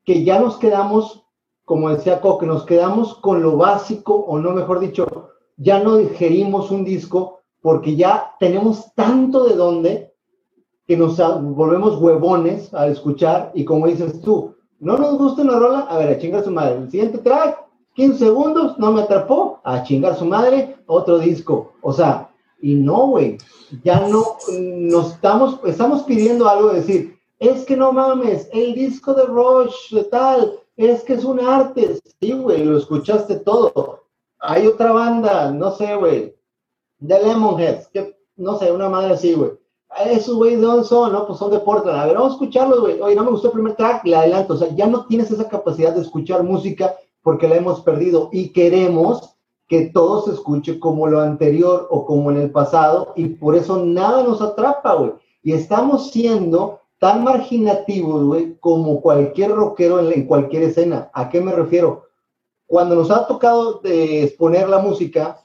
que 0.05 0.23
ya 0.23 0.39
nos 0.39 0.57
quedamos, 0.57 1.23
como 1.65 1.89
decía 1.89 2.21
Coque, 2.21 2.45
nos 2.45 2.65
quedamos 2.65 3.15
con 3.15 3.41
lo 3.41 3.57
básico, 3.57 4.15
o 4.15 4.39
no, 4.39 4.51
mejor 4.51 4.79
dicho, 4.79 5.29
ya 5.57 5.79
no 5.79 5.97
digerimos 5.97 6.71
un 6.71 6.83
disco 6.83 7.41
porque 7.61 7.95
ya 7.95 8.35
tenemos 8.39 8.93
tanto 8.93 9.45
de 9.45 9.55
dónde 9.55 10.13
que 10.85 10.97
nos 10.97 11.17
volvemos 11.17 11.97
huevones 11.97 12.73
al 12.73 12.91
escuchar 12.91 13.51
y 13.53 13.63
como 13.63 13.87
dices 13.87 14.21
tú, 14.21 14.55
no 14.79 14.97
nos 14.97 15.17
gusta 15.17 15.43
una 15.43 15.57
rola, 15.57 15.79
a 15.81 15.97
ver, 15.97 16.09
a 16.09 16.17
chingar 16.19 16.43
su 16.43 16.51
madre. 16.51 16.75
El 16.75 16.91
siguiente 16.91 17.19
track, 17.19 17.57
15 17.95 18.19
segundos, 18.19 18.77
no 18.77 18.91
me 18.91 19.01
atrapó, 19.01 19.61
a 19.63 19.81
chingar 19.83 20.15
su 20.17 20.25
madre, 20.25 20.75
otro 20.87 21.19
disco. 21.19 21.73
O 21.81 21.93
sea, 21.93 22.29
y 22.61 22.75
no, 22.75 23.07
güey, 23.07 23.37
ya 23.83 24.07
no, 24.07 24.37
nos 24.59 25.13
estamos, 25.13 25.59
estamos 25.65 26.03
pidiendo 26.03 26.49
algo, 26.49 26.69
de 26.69 26.81
decir, 26.81 27.17
es 27.49 27.65
que 27.65 27.75
no 27.75 27.91
mames, 27.91 28.49
el 28.53 28.73
disco 28.73 29.13
de 29.13 29.25
Rush, 29.25 29.91
de 29.91 30.05
tal, 30.05 30.59
es 30.77 31.03
que 31.03 31.13
es 31.13 31.23
un 31.23 31.39
arte. 31.39 31.99
Sí, 32.19 32.31
güey, 32.31 32.63
lo 32.63 32.77
escuchaste 32.77 33.35
todo. 33.37 34.03
Hay 34.39 34.67
otra 34.67 34.91
banda, 34.91 35.51
no 35.51 35.71
sé, 35.71 35.95
güey, 35.95 36.35
de 36.99 37.23
Lemonheads, 37.23 37.87
que 37.89 38.17
no 38.35 38.57
sé, 38.57 38.71
una 38.71 38.89
madre 38.89 39.13
así, 39.13 39.33
güey. 39.33 39.51
Esos 40.05 40.37
dónde 40.37 40.83
son, 40.85 41.11
¿no? 41.11 41.27
Pues 41.27 41.37
son 41.37 41.51
de 41.51 41.59
Portland. 41.59 41.99
A 41.99 42.05
ver, 42.05 42.15
vamos 42.15 42.31
a 42.31 42.35
escucharlos, 42.35 42.81
güey. 42.81 42.99
Oye, 42.99 43.15
no 43.15 43.25
me 43.25 43.31
gustó 43.31 43.47
el 43.47 43.53
primer 43.53 43.75
track, 43.75 44.03
le 44.05 44.15
adelanto. 44.15 44.53
O 44.53 44.57
sea, 44.57 44.73
ya 44.73 44.87
no 44.87 45.05
tienes 45.05 45.29
esa 45.29 45.47
capacidad 45.47 45.93
de 45.93 46.01
escuchar 46.01 46.43
música 46.43 46.95
porque 47.21 47.47
la 47.47 47.57
hemos 47.57 47.81
perdido 47.81 48.29
y 48.31 48.49
queremos 48.49 49.35
que 49.67 49.87
todo 49.87 50.23
se 50.23 50.31
escuche 50.31 50.79
como 50.79 51.07
lo 51.07 51.19
anterior 51.19 51.87
o 51.91 52.05
como 52.05 52.31
en 52.31 52.37
el 52.37 52.51
pasado 52.51 53.13
y 53.15 53.27
por 53.27 53.55
eso 53.55 53.85
nada 53.85 54.23
nos 54.23 54.41
atrapa, 54.41 54.95
güey. 54.95 55.11
Y 55.43 55.53
estamos 55.53 56.11
siendo 56.11 56.79
tan 57.03 57.21
marginativos, 57.25 58.23
güey, 58.23 58.55
como 58.61 59.01
cualquier 59.01 59.51
rockero 59.51 60.09
en, 60.09 60.25
cualquier 60.25 60.63
escena. 60.63 61.11
¿A 61.13 61.27
qué 61.27 61.41
me 61.41 61.51
refiero? 61.51 62.05
Cuando 62.65 62.95
nos 62.95 63.11
ha 63.11 63.27
tocado 63.27 63.81
exponer 63.83 64.69
la 64.69 64.79
música 64.79 65.37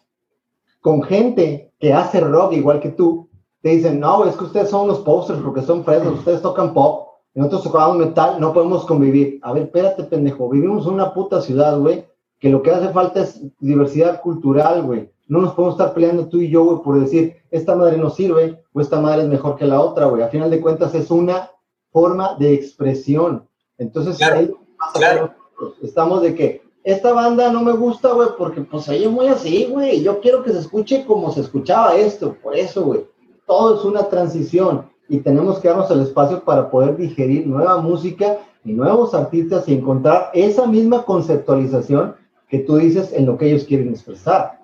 con 0.81 1.03
gente 1.03 1.73
que 1.81 1.93
hace 1.93 2.21
rock 2.21 2.53
igual 2.53 2.79
que 2.79 2.91
tú, 2.91 3.29
te 3.61 3.71
dicen, 3.71 3.99
no, 3.99 4.25
es 4.25 4.37
que 4.37 4.45
ustedes 4.45 4.71
son 4.71 4.87
los 4.87 5.01
posters 5.01 5.41
porque 5.41 5.63
son 5.63 5.83
frescos, 5.83 6.21
ustedes 6.21 6.43
tocan 6.43 6.73
pop, 6.73 7.09
nosotros 7.35 7.65
tocamos 7.65 7.97
metal, 7.97 8.41
no 8.41 8.53
podemos 8.53 8.85
convivir. 8.85 9.41
A 9.43 9.53
ver, 9.53 9.65
espérate, 9.65 10.05
pendejo, 10.05 10.49
vivimos 10.49 10.87
en 10.87 10.93
una 10.93 11.13
puta 11.13 11.41
ciudad, 11.41 11.77
güey, 11.81 12.07
que 12.39 12.51
lo 12.51 12.63
que 12.63 12.71
hace 12.71 12.91
falta 12.91 13.23
es 13.23 13.43
diversidad 13.59 14.21
cultural, 14.21 14.85
güey. 14.85 15.11
No 15.29 15.41
nos 15.41 15.55
podemos 15.55 15.79
estar 15.79 15.95
peleando 15.95 16.27
tú 16.27 16.39
y 16.39 16.51
yo, 16.51 16.65
güey, 16.65 16.83
por 16.83 16.99
decir, 16.99 17.37
esta 17.51 17.77
madre 17.77 17.97
no 17.97 18.11
sirve 18.11 18.63
o 18.73 18.81
esta 18.81 19.01
madre 19.01 19.23
es 19.23 19.29
mejor 19.29 19.57
que 19.57 19.67
la 19.67 19.81
otra, 19.81 20.07
güey. 20.07 20.23
A 20.23 20.29
final 20.29 20.51
de 20.51 20.61
cuentas 20.61 20.95
es 20.95 21.11
una 21.11 21.51
forma 21.93 22.35
de 22.39 22.55
expresión. 22.55 23.47
Entonces, 23.77 24.19
claro, 24.19 25.35
estamos 25.83 26.23
de 26.23 26.35
que 26.35 26.63
esta 26.83 27.13
banda 27.13 27.53
no 27.53 27.63
me 27.63 27.73
gusta, 27.73 28.13
güey, 28.13 28.31
porque 28.37 28.63
pues 28.63 28.89
ahí 28.89 29.05
es 29.05 29.11
muy 29.11 29.29
así, 29.29 29.67
güey. 29.71 30.03
Yo 30.03 30.21
quiero 30.21 30.43
que 30.43 30.53
se 30.53 30.59
escuche 30.59 31.05
como 31.05 31.31
se 31.31 31.43
escuchaba 31.43 31.97
esto, 31.97 32.35
por 32.43 32.57
eso, 32.57 32.83
güey 32.85 33.05
todo 33.49 33.77
es 33.77 33.85
una 33.85 34.09
transición 34.09 34.85
y 35.09 35.19
tenemos 35.19 35.59
que 35.59 35.69
darnos 35.69 35.91
el 35.91 36.03
espacio 36.03 36.45
para 36.45 36.71
poder 36.71 36.97
digerir 36.97 37.47
nueva 37.47 37.81
música 37.81 38.39
y 38.63 38.75
nuevos 38.75 39.15
artistas 39.15 39.67
y 39.67 39.75
encontrar 39.75 40.31
esa 40.35 40.67
misma 40.67 41.05
conceptualización 41.05 42.15
que 42.49 42.59
tú 42.59 42.77
dices 42.77 43.13
en 43.13 43.25
lo 43.27 43.39
que 43.39 43.49
ellos 43.49 43.65
quieren 43.65 43.89
expresar. 43.89 44.58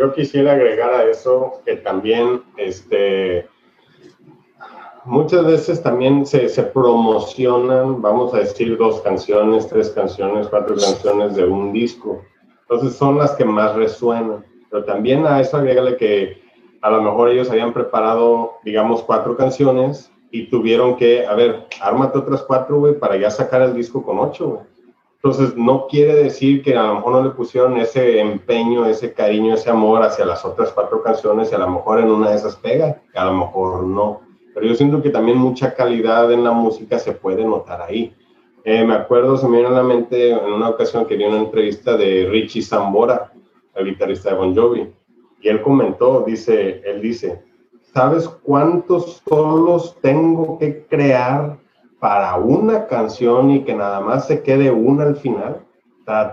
Yo 0.00 0.14
quisiera 0.14 0.52
agregar 0.52 0.94
a 0.94 1.04
eso 1.04 1.60
que 1.66 1.76
también, 1.76 2.42
este, 2.56 3.46
muchas 5.04 5.44
veces 5.44 5.82
también 5.82 6.24
se, 6.24 6.48
se 6.48 6.62
promocionan, 6.62 8.00
vamos 8.00 8.32
a 8.32 8.38
decir, 8.38 8.78
dos 8.78 9.02
canciones, 9.02 9.68
tres 9.68 9.90
canciones, 9.90 10.48
cuatro 10.48 10.74
canciones 10.76 11.36
de 11.36 11.44
un 11.44 11.74
disco. 11.74 12.22
Entonces 12.62 12.96
son 12.96 13.18
las 13.18 13.32
que 13.32 13.44
más 13.44 13.76
resuenan. 13.76 14.42
Pero 14.70 14.84
también 14.84 15.26
a 15.26 15.38
eso 15.38 15.58
agrégale 15.58 15.98
que 15.98 16.40
a 16.80 16.88
lo 16.88 17.02
mejor 17.02 17.28
ellos 17.28 17.50
habían 17.50 17.74
preparado, 17.74 18.52
digamos, 18.64 19.02
cuatro 19.02 19.36
canciones 19.36 20.10
y 20.30 20.46
tuvieron 20.46 20.96
que, 20.96 21.26
a 21.26 21.34
ver, 21.34 21.66
ármate 21.78 22.16
otras 22.16 22.40
cuatro, 22.40 22.78
güey, 22.78 22.98
para 22.98 23.18
ya 23.18 23.30
sacar 23.30 23.60
el 23.60 23.74
disco 23.74 24.02
con 24.02 24.18
ocho, 24.18 24.48
güey. 24.48 24.69
Entonces, 25.22 25.54
no 25.56 25.86
quiere 25.86 26.14
decir 26.14 26.62
que 26.62 26.76
a 26.76 26.84
lo 26.84 26.94
mejor 26.94 27.12
no 27.12 27.24
le 27.24 27.30
pusieron 27.30 27.76
ese 27.76 28.20
empeño, 28.20 28.86
ese 28.86 29.12
cariño, 29.12 29.54
ese 29.54 29.68
amor 29.68 30.02
hacia 30.02 30.24
las 30.24 30.44
otras 30.44 30.70
cuatro 30.72 31.02
canciones 31.02 31.52
y 31.52 31.54
a 31.54 31.58
lo 31.58 31.68
mejor 31.68 32.00
en 32.00 32.10
una 32.10 32.30
de 32.30 32.36
esas 32.36 32.56
pega, 32.56 33.02
a 33.14 33.24
lo 33.26 33.34
mejor 33.34 33.84
no. 33.84 34.22
Pero 34.54 34.66
yo 34.66 34.74
siento 34.74 35.02
que 35.02 35.10
también 35.10 35.36
mucha 35.36 35.74
calidad 35.74 36.32
en 36.32 36.42
la 36.42 36.52
música 36.52 36.98
se 36.98 37.12
puede 37.12 37.44
notar 37.44 37.82
ahí. 37.82 38.14
Eh, 38.64 38.84
me 38.84 38.94
acuerdo, 38.94 39.36
se 39.36 39.46
me 39.46 39.58
viene 39.58 39.68
a 39.68 39.76
la 39.76 39.82
mente 39.82 40.30
en 40.30 40.52
una 40.52 40.70
ocasión 40.70 41.04
que 41.04 41.16
vi 41.16 41.24
una 41.24 41.38
entrevista 41.38 41.96
de 41.96 42.26
Richie 42.30 42.62
Zambora, 42.62 43.32
el 43.74 43.86
guitarrista 43.86 44.30
de 44.30 44.36
Bon 44.36 44.54
Jovi 44.54 44.90
y 45.42 45.48
él 45.48 45.62
comentó, 45.62 46.22
dice, 46.26 46.82
él 46.84 47.00
dice, 47.00 47.42
¿sabes 47.92 48.28
cuántos 48.28 49.22
solos 49.28 49.96
tengo 50.02 50.58
que 50.58 50.86
crear 50.86 51.58
para 52.00 52.36
una 52.36 52.86
canción 52.86 53.50
y 53.50 53.62
que 53.64 53.74
nada 53.74 54.00
más 54.00 54.26
se 54.26 54.42
quede 54.42 54.70
una 54.70 55.04
al 55.04 55.16
final? 55.16 55.60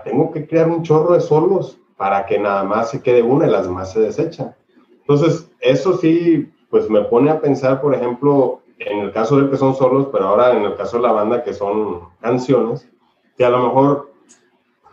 Tengo 0.04 0.32
que 0.32 0.46
crear 0.46 0.68
un 0.68 0.82
chorro 0.82 1.14
de 1.14 1.20
solos 1.20 1.78
para 1.96 2.26
que 2.26 2.38
nada 2.38 2.64
más 2.64 2.90
se 2.90 3.02
quede 3.02 3.22
una 3.22 3.46
y 3.46 3.50
las 3.50 3.64
demás 3.64 3.92
se 3.92 4.00
desechan. 4.00 4.54
Entonces, 5.00 5.50
eso 5.60 5.96
sí, 5.98 6.50
pues 6.70 6.90
me 6.90 7.02
pone 7.02 7.30
a 7.30 7.40
pensar, 7.40 7.80
por 7.80 7.94
ejemplo, 7.94 8.60
en 8.78 8.98
el 8.98 9.12
caso 9.12 9.40
de 9.40 9.50
que 9.50 9.56
son 9.56 9.74
solos, 9.74 10.08
pero 10.12 10.26
ahora 10.26 10.52
en 10.52 10.64
el 10.64 10.74
caso 10.74 10.96
de 10.96 11.04
la 11.04 11.12
banda 11.12 11.42
que 11.42 11.52
son 11.52 12.00
canciones, 12.20 12.88
que 13.36 13.44
a 13.44 13.50
lo 13.50 13.62
mejor 13.62 14.12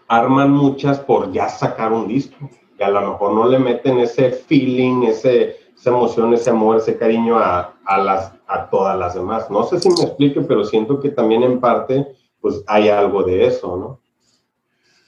arman 0.07 0.51
muchas 0.51 0.99
por 0.99 1.31
ya 1.31 1.49
sacar 1.49 1.91
un 1.91 2.07
disco 2.07 2.49
y 2.77 2.83
a 2.83 2.89
lo 2.89 3.01
mejor 3.01 3.33
no 3.33 3.47
le 3.47 3.59
meten 3.59 3.99
ese 3.99 4.31
feeling, 4.31 5.03
ese, 5.03 5.57
esa 5.75 5.89
emoción, 5.89 6.33
ese 6.33 6.49
amor, 6.49 6.77
ese 6.77 6.97
cariño 6.97 7.37
a, 7.37 7.73
a, 7.85 7.97
las, 7.97 8.33
a 8.47 8.69
todas 8.69 8.97
las 8.97 9.15
demás. 9.15 9.49
No 9.49 9.63
sé 9.63 9.79
si 9.79 9.89
me 9.89 10.03
explique, 10.03 10.41
pero 10.41 10.63
siento 10.63 10.99
que 10.99 11.09
también 11.09 11.43
en 11.43 11.59
parte 11.59 12.07
pues 12.41 12.63
hay 12.67 12.89
algo 12.89 13.23
de 13.23 13.47
eso, 13.47 13.75
¿no? 13.77 13.99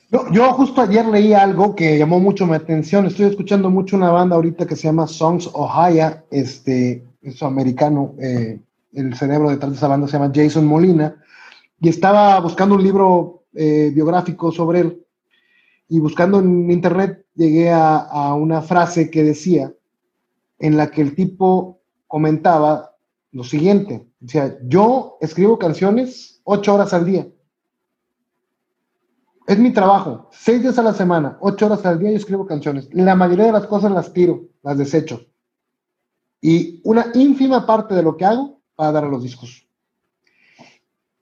Yo, 0.09 0.31
yo, 0.31 0.53
justo 0.53 0.81
ayer 0.81 1.05
leí 1.05 1.33
algo 1.33 1.75
que 1.75 1.97
llamó 1.97 2.19
mucho 2.19 2.47
mi 2.47 2.55
atención. 2.55 3.05
Estoy 3.05 3.25
escuchando 3.25 3.69
mucho 3.69 3.97
una 3.97 4.09
banda 4.09 4.38
ahorita 4.38 4.65
que 4.65 4.75
se 4.75 4.83
llama 4.83 5.05
Songs 5.05 5.49
Ohio, 5.53 6.23
este, 6.31 7.05
es 7.21 7.43
americano. 7.43 8.15
Eh, 8.19 8.59
el 8.93 9.13
cerebro 9.15 9.49
detrás 9.49 9.71
de 9.71 9.77
esa 9.77 9.88
banda 9.88 10.07
se 10.07 10.13
llama 10.13 10.31
Jason 10.33 10.65
Molina. 10.65 11.21
Y 11.79 11.89
estaba 11.89 12.39
buscando 12.39 12.75
un 12.75 12.83
libro 12.83 13.43
eh, 13.53 13.91
biográfico 13.93 14.51
sobre 14.51 14.79
él. 14.79 15.05
Y 15.89 15.99
buscando 15.99 16.39
en 16.39 16.71
internet 16.71 17.25
llegué 17.35 17.71
a, 17.71 18.33
una 18.33 18.61
frase 18.61 19.09
que 19.11 19.23
decía, 19.23 19.71
en 20.59 20.75
la 20.75 20.89
que 20.89 21.01
el 21.01 21.15
tipo 21.15 21.79
comentaba 22.07 22.96
lo 23.32 23.43
siguiente, 23.43 24.07
decía, 24.19 24.57
yo 24.63 25.17
escribo 25.21 25.59
canciones 25.59 26.41
ocho 26.43 26.73
horas 26.73 26.93
al 26.93 27.05
día. 27.05 27.28
Es 29.45 29.57
mi 29.57 29.71
trabajo, 29.71 30.30
seis 30.32 30.61
días 30.61 30.78
a 30.78 30.84
la 30.84 30.93
semana, 30.93 31.38
ocho 31.41 31.67
horas 31.67 31.86
al 31.86 31.99
día 31.99 32.11
yo 32.11 32.17
escribo 32.17 32.45
canciones. 32.45 32.89
La 32.91 33.15
mayoría 33.15 33.45
de 33.45 33.51
las 33.53 33.67
cosas 33.67 33.91
las 33.91 34.11
tiro, 34.11 34.47
las 34.63 34.78
desecho. 34.78 35.25
Y 36.41 36.82
una 36.84 37.11
ínfima 37.13 37.65
parte 37.65 37.95
de 37.95 38.03
lo 38.03 38.17
que 38.17 38.25
hago 38.25 38.61
para 38.75 38.91
dar 38.91 39.05
a 39.05 39.09
los 39.09 39.23
discos. 39.23 39.67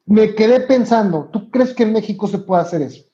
Me 0.06 0.36
quedé 0.36 0.62
pensando, 0.62 1.30
¿tú 1.32 1.49
crees 1.49 1.74
que 1.74 1.84
en 1.84 1.93
México 1.93 2.28
se 2.28 2.39
puede 2.39 2.62
hacer 2.62 2.82
eso? 2.82 3.06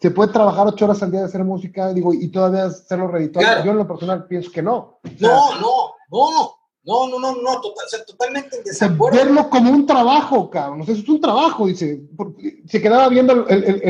se 0.00 0.10
puede 0.10 0.32
trabajar 0.32 0.66
ocho 0.66 0.84
horas 0.84 1.02
al 1.02 1.10
día 1.10 1.20
de 1.20 1.26
hacer 1.26 1.44
música, 1.44 1.92
digo, 1.92 2.14
y 2.14 2.28
todavía 2.28 2.66
hacerlo 2.66 3.08
redituable. 3.08 3.64
Yo 3.64 3.72
en 3.72 3.78
lo 3.78 3.86
personal 3.86 4.26
pienso 4.26 4.50
que 4.52 4.62
no. 4.62 5.00
no, 5.18 5.60
no, 5.60 5.94
no, 6.10 6.30
no, 6.30 6.57
no, 6.96 7.18
no, 7.18 7.42
no, 7.42 7.60
totalmente 7.60 8.56
en 8.56 8.64
desacuerdo. 8.64 9.18
Verlo 9.18 9.50
como 9.50 9.70
un 9.70 9.84
trabajo, 9.84 10.48
cabrón. 10.48 10.80
O 10.80 10.84
sea, 10.84 10.94
es 10.94 11.08
un 11.08 11.20
trabajo, 11.20 11.66
dice. 11.66 12.00
Se 12.66 12.80
quedaba 12.80 13.08
viendo 13.08 13.46
el, 13.46 13.64
el, 13.64 13.82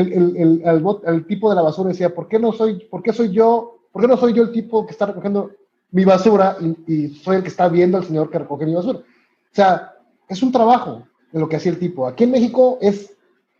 el, 0.63 1.01
el, 1.05 1.27
tipo 1.27 1.49
de 1.49 1.55
la 1.55 1.61
basura 1.61 1.89
y 1.89 1.93
decía, 1.93 2.13
¿por 2.13 2.27
qué 2.27 2.39
no 2.39 2.51
soy, 2.51 2.85
por 2.85 3.01
qué 3.01 3.13
soy 3.13 3.31
yo, 3.31 3.79
por 3.91 4.01
qué 4.01 4.07
no 4.07 4.17
soy 4.17 4.33
yo 4.33 4.43
el 4.43 4.51
tipo 4.51 4.85
que 4.85 4.91
está 4.91 5.05
recogiendo 5.05 5.51
mi 5.91 6.05
basura 6.05 6.57
y, 6.59 6.93
y 6.93 7.15
soy 7.15 7.37
el 7.37 7.41
que 7.43 7.49
está 7.49 7.67
viendo 7.69 7.97
al 7.97 8.05
señor 8.05 8.29
que 8.29 8.39
recoge 8.39 8.65
mi 8.65 8.73
basura? 8.73 8.99
O 8.99 9.55
sea, 9.55 9.93
es 10.27 10.43
un 10.43 10.51
trabajo 10.51 11.03
de 11.31 11.39
lo 11.39 11.49
que 11.49 11.55
hacía 11.55 11.71
el 11.71 11.79
tipo. 11.79 12.07
Aquí 12.07 12.23
en 12.23 12.31
México 12.31 12.77
es 12.81 13.13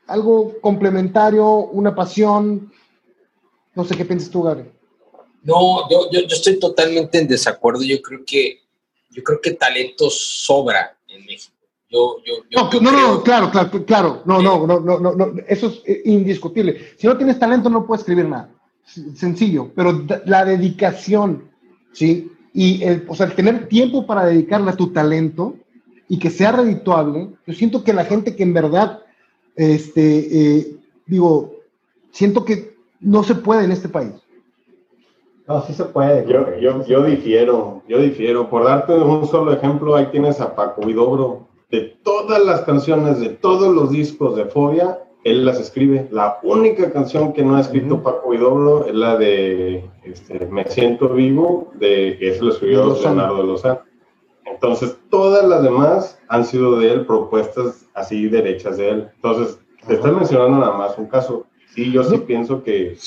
algo 0.07 0.53
complementario, 0.61 1.45
una 1.45 1.95
pasión. 1.95 2.71
No 3.75 3.85
sé 3.85 3.95
qué 3.95 4.05
piensas 4.05 4.29
tú, 4.29 4.43
Gary. 4.43 4.65
No, 5.43 5.89
yo, 5.89 6.09
yo, 6.11 6.19
estoy 6.27 6.59
totalmente 6.59 7.17
en 7.19 7.27
desacuerdo. 7.27 7.81
Yo 7.83 8.01
creo 8.01 8.21
que 8.25 8.59
yo 9.19 9.23
creo 9.23 9.41
que 9.41 9.51
talento 9.51 10.09
sobra 10.09 10.97
en 11.07 11.25
México. 11.25 11.55
Yo, 11.91 12.17
yo, 12.23 12.33
yo, 12.49 12.61
No, 12.61 12.71
yo 12.71 12.91
no, 12.91 13.23
claro, 13.23 13.51
claro, 13.51 13.85
claro. 13.85 14.21
No, 14.25 14.41
no, 14.41 14.65
no, 14.65 14.79
no, 14.79 14.99
no, 14.99 15.15
no, 15.15 15.33
eso 15.47 15.67
es 15.67 15.81
eh, 15.85 16.01
indiscutible. 16.05 16.93
Si 16.97 17.07
no 17.07 17.17
tienes 17.17 17.39
talento, 17.39 17.69
no 17.69 17.85
puedes 17.85 18.01
escribir 18.01 18.25
nada. 18.25 18.49
Sencillo, 19.15 19.71
pero 19.75 20.05
la 20.25 20.45
dedicación, 20.45 21.49
¿sí? 21.93 22.31
Y 22.53 22.83
el, 22.83 23.05
o 23.07 23.15
sea, 23.15 23.27
el 23.27 23.33
tener 23.33 23.67
tiempo 23.67 24.05
para 24.05 24.25
dedicarle 24.25 24.71
a 24.71 24.75
tu 24.75 24.91
talento 24.91 25.55
y 26.07 26.17
que 26.17 26.29
sea 26.29 26.51
redituable, 26.51 27.29
yo 27.45 27.53
siento 27.53 27.83
que 27.83 27.93
la 27.93 28.05
gente 28.05 28.35
que 28.35 28.43
en 28.43 28.53
verdad, 28.53 29.03
este, 29.55 30.57
eh, 30.57 30.75
digo, 31.05 31.55
siento 32.11 32.45
que 32.45 32.75
no 32.99 33.23
se 33.23 33.35
puede 33.35 33.65
en 33.65 33.71
este 33.71 33.89
país. 33.89 34.13
No, 35.49 35.63
sí 35.63 35.73
se 35.73 35.85
puede. 35.85 36.31
Yo, 36.31 36.45
güey. 36.45 36.61
yo, 36.61 36.85
yo 36.85 37.01
difiero, 37.01 37.81
yo 37.87 37.97
difiero. 37.97 38.51
Por 38.51 38.65
darte 38.65 38.93
un 38.93 39.27
solo 39.27 39.51
ejemplo, 39.51 39.95
ahí 39.95 40.05
tienes 40.11 40.39
a 40.39 40.55
Paco 40.55 40.85
Vidobro. 40.85 41.47
De 41.71 41.97
todas 42.03 42.45
las 42.45 42.61
canciones, 42.61 43.19
de 43.19 43.29
todos 43.29 43.73
los 43.73 43.89
discos 43.89 44.35
de 44.35 44.45
Fobia, 44.45 44.99
él 45.23 45.45
las 45.45 45.59
escribe. 45.59 46.07
La 46.11 46.37
única 46.43 46.91
canción 46.91 47.33
que 47.33 47.43
no 47.43 47.55
ha 47.55 47.61
escrito 47.61 47.95
Ujú. 47.95 48.03
Paco 48.03 48.29
Vidobro 48.29 48.85
es 48.85 48.93
la 48.93 49.17
de 49.17 49.89
este, 50.03 50.45
Me 50.45 50.65
siento 50.65 51.09
vivo, 51.09 51.71
de 51.73 52.15
que 52.19 52.29
eso 52.29 52.45
lo 52.45 52.51
escribió 52.51 52.85
Lozano. 52.85 53.15
Leonardo 53.15 53.43
Lozano. 53.43 53.79
Entonces, 54.45 54.97
todas 55.09 55.47
las 55.47 55.63
demás 55.63 56.19
han 56.27 56.45
sido 56.45 56.77
de 56.77 56.91
él, 56.91 57.05
propuestas 57.07 57.87
así 57.95 58.27
derechas 58.29 58.77
de 58.77 58.89
él. 58.89 59.09
Entonces, 59.15 59.59
te 59.87 59.95
estoy 59.95 60.11
mencionando 60.11 60.59
nada 60.59 60.77
más 60.77 60.95
un 60.99 61.07
caso. 61.07 61.47
Sí, 61.75 61.91
yo 61.91 62.03
sí 62.03 62.17
pienso 62.19 62.63
que 62.63 62.97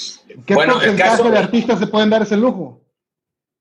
¿Qué 0.47 0.55
Bueno, 0.55 0.75
el 0.75 0.79
porcentaje 0.79 1.11
caso- 1.11 1.31
de 1.31 1.39
artistas 1.39 1.79
se 1.79 1.87
pueden 1.87 2.11
dar 2.11 2.23
ese 2.23 2.37
lujo? 2.37 2.81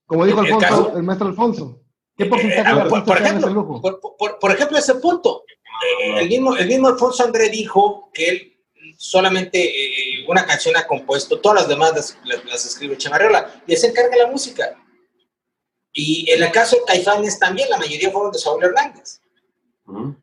Como 0.06 0.26
dijo 0.26 0.40
El 0.42 0.46
Alfonso, 0.54 0.68
caso- 0.68 0.98
el 0.98 1.04
maestro 1.04 1.28
Alfonso. 1.28 1.82
¿Qué 2.18 2.24
Eh, 2.26 2.28
porcentaje 2.28 2.62
ah, 2.66 2.76
de 2.84 2.90
por, 2.90 3.00
artistas 3.00 3.04
por 3.06 3.18
se 3.18 3.24
dan 3.24 3.26
ese 3.38 3.38
ejemplo, 3.46 3.62
lujo? 3.62 3.82
por, 3.82 4.18
por- 4.18 4.40
por 4.40 4.52
ejemplo, 4.52 4.78
ese 4.78 4.96
punto. 4.96 5.44
Eh, 6.04 6.20
el, 6.20 6.28
mismo, 6.30 6.56
el 6.56 6.68
mismo 6.68 6.88
Alfonso 6.90 7.24
André 7.24 7.50
dijo 7.50 8.10
que 8.14 8.30
él 8.30 8.48
solamente 8.98 9.60
eh, 9.64 10.26
una 10.28 10.46
canción 10.46 10.76
ha 10.78 10.86
compuesto, 10.86 11.40
todas 11.40 11.62
las 11.62 11.68
demás 11.70 11.94
las, 11.96 12.18
las- 12.26 12.46
las 12.46 12.66
escribe 12.66 12.98
Chemarriola 12.98 13.64
y 13.66 13.74
él 13.74 13.78
se 13.80 13.88
encarga 13.88 14.10
de 14.16 14.24
la 14.24 14.28
música. 14.28 14.76
Y 15.94 16.30
en 16.30 16.44
el 16.44 16.52
caso 16.52 16.76
de 16.78 16.84
Caifanes 16.86 17.40
también, 17.40 17.70
la 17.70 17.78
mayoría 17.78 18.12
fueron 18.12 18.32
de 18.32 18.40
Saúl 18.40 18.64
Hernández. 18.64 19.21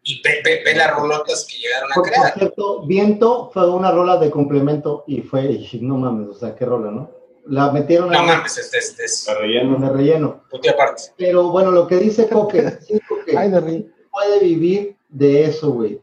Y 0.03 0.23
ve, 0.23 0.31
ve- 0.45 0.63
ve 0.65 0.75
las 0.75 0.95
rolotas 0.95 1.47
que 1.51 1.59
llegaron 1.59 1.93
a 1.93 1.95
Por, 1.95 2.05
por 2.05 2.13
crear. 2.13 2.35
cierto, 2.35 2.83
Viento 2.87 3.51
fue 3.53 3.71
una 3.71 3.91
rola 3.91 4.17
de 4.19 4.31
complemento 4.31 5.05
y 5.07 5.21
fue, 5.23 5.45
y 5.53 5.79
no 5.83 5.97
mames, 5.97 6.29
o 6.29 6.35
sea, 6.35 6.55
qué 6.55 6.65
rola, 6.65 6.91
¿no? 6.91 7.11
La 7.47 7.71
metieron 7.73 8.11
No 8.11 8.19
ahí 8.19 8.27
mames, 8.27 8.59
este, 8.59 8.79
este 8.79 9.05
es 9.05 9.25
de 9.27 9.35
relleno. 9.35 9.79
de 9.79 9.89
relleno. 9.91 10.43
punto 10.51 10.67
y 10.67 10.71
aparte. 10.71 11.03
Pero 11.17 11.51
bueno, 11.51 11.71
lo 11.71 11.87
que 11.87 11.97
dice 11.97 12.29
Coque, 12.29 12.71
siento 12.83 13.15
que 13.25 13.37
Ay, 13.37 13.51
de 13.51 13.91
puede 14.11 14.41
vivir 14.43 14.97
de 15.09 15.45
eso, 15.45 15.71
güey. 15.73 16.01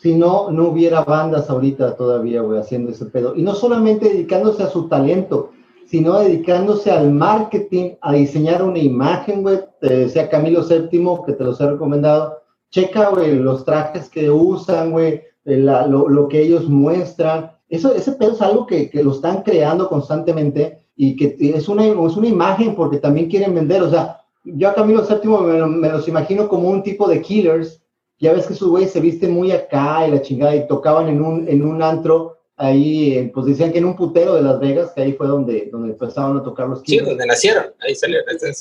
Si 0.00 0.14
no, 0.14 0.50
no 0.52 0.68
hubiera 0.68 1.02
bandas 1.02 1.50
ahorita 1.50 1.96
todavía, 1.96 2.42
güey, 2.42 2.60
haciendo 2.60 2.92
ese 2.92 3.06
pedo. 3.06 3.34
Y 3.34 3.42
no 3.42 3.54
solamente 3.56 4.08
dedicándose 4.08 4.62
a 4.62 4.68
su 4.68 4.88
talento, 4.88 5.50
sino 5.86 6.20
dedicándose 6.20 6.92
al 6.92 7.10
marketing, 7.10 7.94
a 8.00 8.12
diseñar 8.12 8.62
una 8.62 8.78
imagen, 8.78 9.42
güey. 9.42 9.58
Te 9.80 9.88
decía 9.96 10.28
Camilo 10.28 10.62
VII, 10.62 11.04
que 11.26 11.32
te 11.32 11.42
los 11.42 11.60
he 11.60 11.68
recomendado. 11.68 12.38
Checa, 12.70 13.10
güey, 13.10 13.36
los 13.36 13.64
trajes 13.64 14.08
que 14.08 14.30
usan, 14.30 14.90
güey, 14.92 15.22
la- 15.44 15.86
lo, 15.86 16.08
lo 16.08 16.28
que 16.28 16.40
ellos 16.42 16.68
muestran. 16.68 17.52
Eso, 17.68 17.94
ese 17.94 18.12
pedo 18.12 18.32
es 18.32 18.42
algo 18.42 18.66
que, 18.66 18.90
que 18.90 19.02
lo 19.02 19.12
están 19.12 19.42
creando 19.42 19.88
constantemente 19.88 20.80
y 20.96 21.16
que 21.16 21.36
es 21.56 21.68
una, 21.68 21.86
es 21.86 22.16
una 22.16 22.26
imagen 22.28 22.74
porque 22.74 22.98
también 22.98 23.28
quieren 23.30 23.54
vender. 23.54 23.82
O 23.82 23.90
sea, 23.90 24.20
yo 24.44 24.68
a 24.68 24.74
Camilo 24.74 25.02
VII 25.06 25.30
me, 25.30 25.66
me 25.66 25.88
los 25.90 26.08
imagino 26.08 26.48
como 26.48 26.68
un 26.68 26.82
tipo 26.82 27.08
de 27.08 27.20
killers. 27.22 27.80
Ya 28.20 28.32
ves 28.32 28.46
que 28.46 28.54
sus 28.54 28.68
güeyes 28.68 28.90
se 28.90 29.00
visten 29.00 29.32
muy 29.32 29.52
acá 29.52 30.06
y 30.06 30.10
la 30.10 30.20
chingada 30.22 30.56
y 30.56 30.66
tocaban 30.66 31.08
en 31.08 31.22
un, 31.22 31.48
en 31.48 31.62
un 31.64 31.82
antro 31.82 32.36
ahí, 32.56 33.12
eh, 33.14 33.30
pues 33.32 33.46
decían 33.46 33.70
que 33.70 33.78
en 33.78 33.84
un 33.84 33.94
putero 33.94 34.34
de 34.34 34.42
Las 34.42 34.58
Vegas, 34.58 34.90
que 34.92 35.02
ahí 35.02 35.12
fue 35.12 35.28
donde, 35.28 35.68
donde 35.70 35.90
empezaron 35.92 36.36
a 36.36 36.42
tocar 36.42 36.68
los 36.68 36.80
Sí, 36.80 36.86
killers. 36.86 37.08
donde 37.10 37.26
nacieron. 37.26 37.66
Ahí 37.78 37.94
salió. 37.94 38.18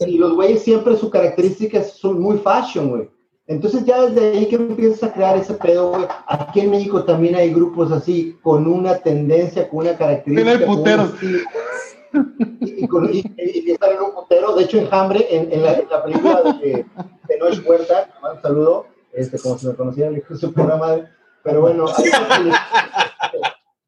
Y 0.07 0.17
los 0.17 0.35
güeyes 0.35 0.61
siempre 0.61 0.95
su 0.95 1.09
característica 1.09 1.81
son 1.83 2.21
muy 2.21 2.37
fashion, 2.37 2.89
güey. 2.89 3.09
Entonces 3.47 3.85
ya 3.85 4.01
desde 4.07 4.29
ahí 4.37 4.47
que 4.49 4.55
empiezas 4.57 5.03
a 5.09 5.13
crear 5.13 5.37
ese 5.37 5.53
pedo, 5.53 5.91
güey. 5.91 6.05
Aquí 6.27 6.59
en 6.59 6.69
México 6.71 7.03
también 7.05 7.35
hay 7.35 7.53
grupos 7.53 7.91
así, 7.91 8.37
con 8.43 8.67
una 8.67 8.97
tendencia, 8.97 9.69
con 9.69 9.79
una 9.79 9.97
característica. 9.97 10.49
Un 10.65 10.77
puteros. 10.77 11.13
Y, 12.59 12.83
y, 12.83 12.87
con- 12.87 13.09
y- 13.13 13.23
y 13.37 13.71
están 13.71 13.91
en 13.93 14.01
un 14.01 14.13
putero. 14.13 14.53
De 14.55 14.63
hecho, 14.63 14.77
Enjambre, 14.79 15.25
en, 15.29 15.51
en, 15.51 15.63
la, 15.63 15.73
en 15.73 15.87
la 15.89 16.03
película 16.03 16.41
de, 16.61 16.85
de 17.27 17.37
Noche 17.39 17.61
Huerta, 17.65 18.09
un 18.33 18.41
saludo, 18.41 18.85
este, 19.13 19.39
como 19.39 19.57
si 19.57 19.67
me 19.67 19.75
conociera 19.75 20.09
de 20.11 20.23
su 20.35 20.53
puta 20.53 20.75
madre. 20.77 21.05
Pero 21.43 21.61
bueno, 21.61 21.85
hay 21.97 22.51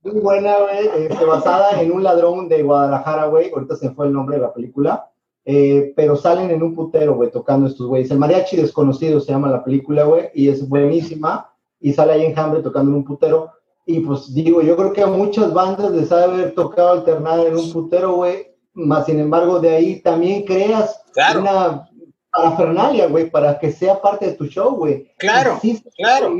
muy 0.03 0.22
buena, 0.22 0.55
güey, 0.57 1.05
este, 1.05 1.26
basada 1.26 1.82
en 1.82 1.91
un 1.91 2.03
ladrón 2.03 2.47
de 2.47 2.64
Guadalajara, 2.64 3.26
güey. 3.26 3.51
Ahorita 3.51 3.76
se 3.76 3.89
fue 3.91 4.07
el 4.07 4.14
nombre 4.14 4.38
de 4.38 4.43
la 4.43 4.53
película. 4.53 5.10
Eh, 5.52 5.93
pero 5.95 6.16
salen 6.16 6.52
en 6.52 6.62
un 6.62 6.76
putero, 6.76 7.16
güey, 7.16 7.32
tocando 7.32 7.66
estos 7.66 7.88
güeyes. 7.88 8.12
El 8.12 8.20
mariachi 8.20 8.56
desconocido 8.56 9.20
se 9.20 9.32
llama 9.32 9.50
la 9.50 9.64
película, 9.64 10.04
güey, 10.04 10.30
y 10.36 10.47
es 10.47 10.70
buenísima. 10.70 11.52
Y 11.80 11.91
sale 11.91 12.14
ahí 12.14 12.26
Enjambre 12.26 12.62
tocando 12.62 12.91
en 12.91 12.97
un 12.97 13.04
putero. 13.04 13.50
Y 13.84 14.02
pues 14.02 14.32
digo, 14.32 14.62
yo 14.62 14.76
creo 14.78 14.93
que 14.93 15.02
a 15.02 15.08
muchas 15.08 15.52
bandas 15.52 15.89
les 15.91 16.12
ha 16.12 16.18
de 16.18 16.24
haber 16.26 16.54
tocado 16.54 16.91
alternar 16.91 17.39
en 17.47 17.58
un 17.58 17.74
putero, 17.74 18.14
güey. 18.14 18.47
Más 18.74 19.08
sin 19.08 19.20
embargo, 19.20 19.60
de 19.60 19.72
ahí 19.72 20.02
también 20.02 20.43
creas 20.43 21.02
Claro. 21.14 21.39
una 21.41 21.89
parafernalia, 22.32 23.08
güey, 23.08 23.32
para 23.32 23.58
que 23.58 23.72
sea 23.72 24.00
parte 24.00 24.28
de 24.28 24.34
tu 24.34 24.45
show, 24.45 24.76
güey. 24.76 25.12
Claro, 25.18 25.60
claro. 25.97 26.38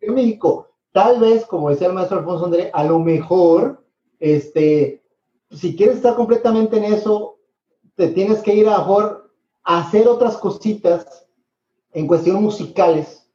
En 0.00 0.14
México, 0.14 0.68
tal 0.92 1.18
vez, 1.18 1.44
como 1.44 1.70
decía 1.70 1.88
el 1.88 1.94
maestro 1.94 2.18
Alfonso 2.20 2.44
André, 2.44 2.70
a 2.72 2.84
lo 2.84 3.00
mejor, 3.00 3.82
este, 4.20 5.02
si 5.50 5.74
quieres 5.74 5.96
estar 5.96 6.14
completamente 6.14 6.76
en 6.76 6.84
eso, 6.84 7.33
te 7.96 8.08
tienes 8.08 8.40
que 8.40 8.54
ir 8.54 8.68
a, 8.68 8.78
mejor 8.78 9.30
hacer 9.62 10.08
otras 10.08 10.36
cositas 10.36 11.26
en 11.92 12.06
cuestión 12.06 12.42
musicales 12.42 13.26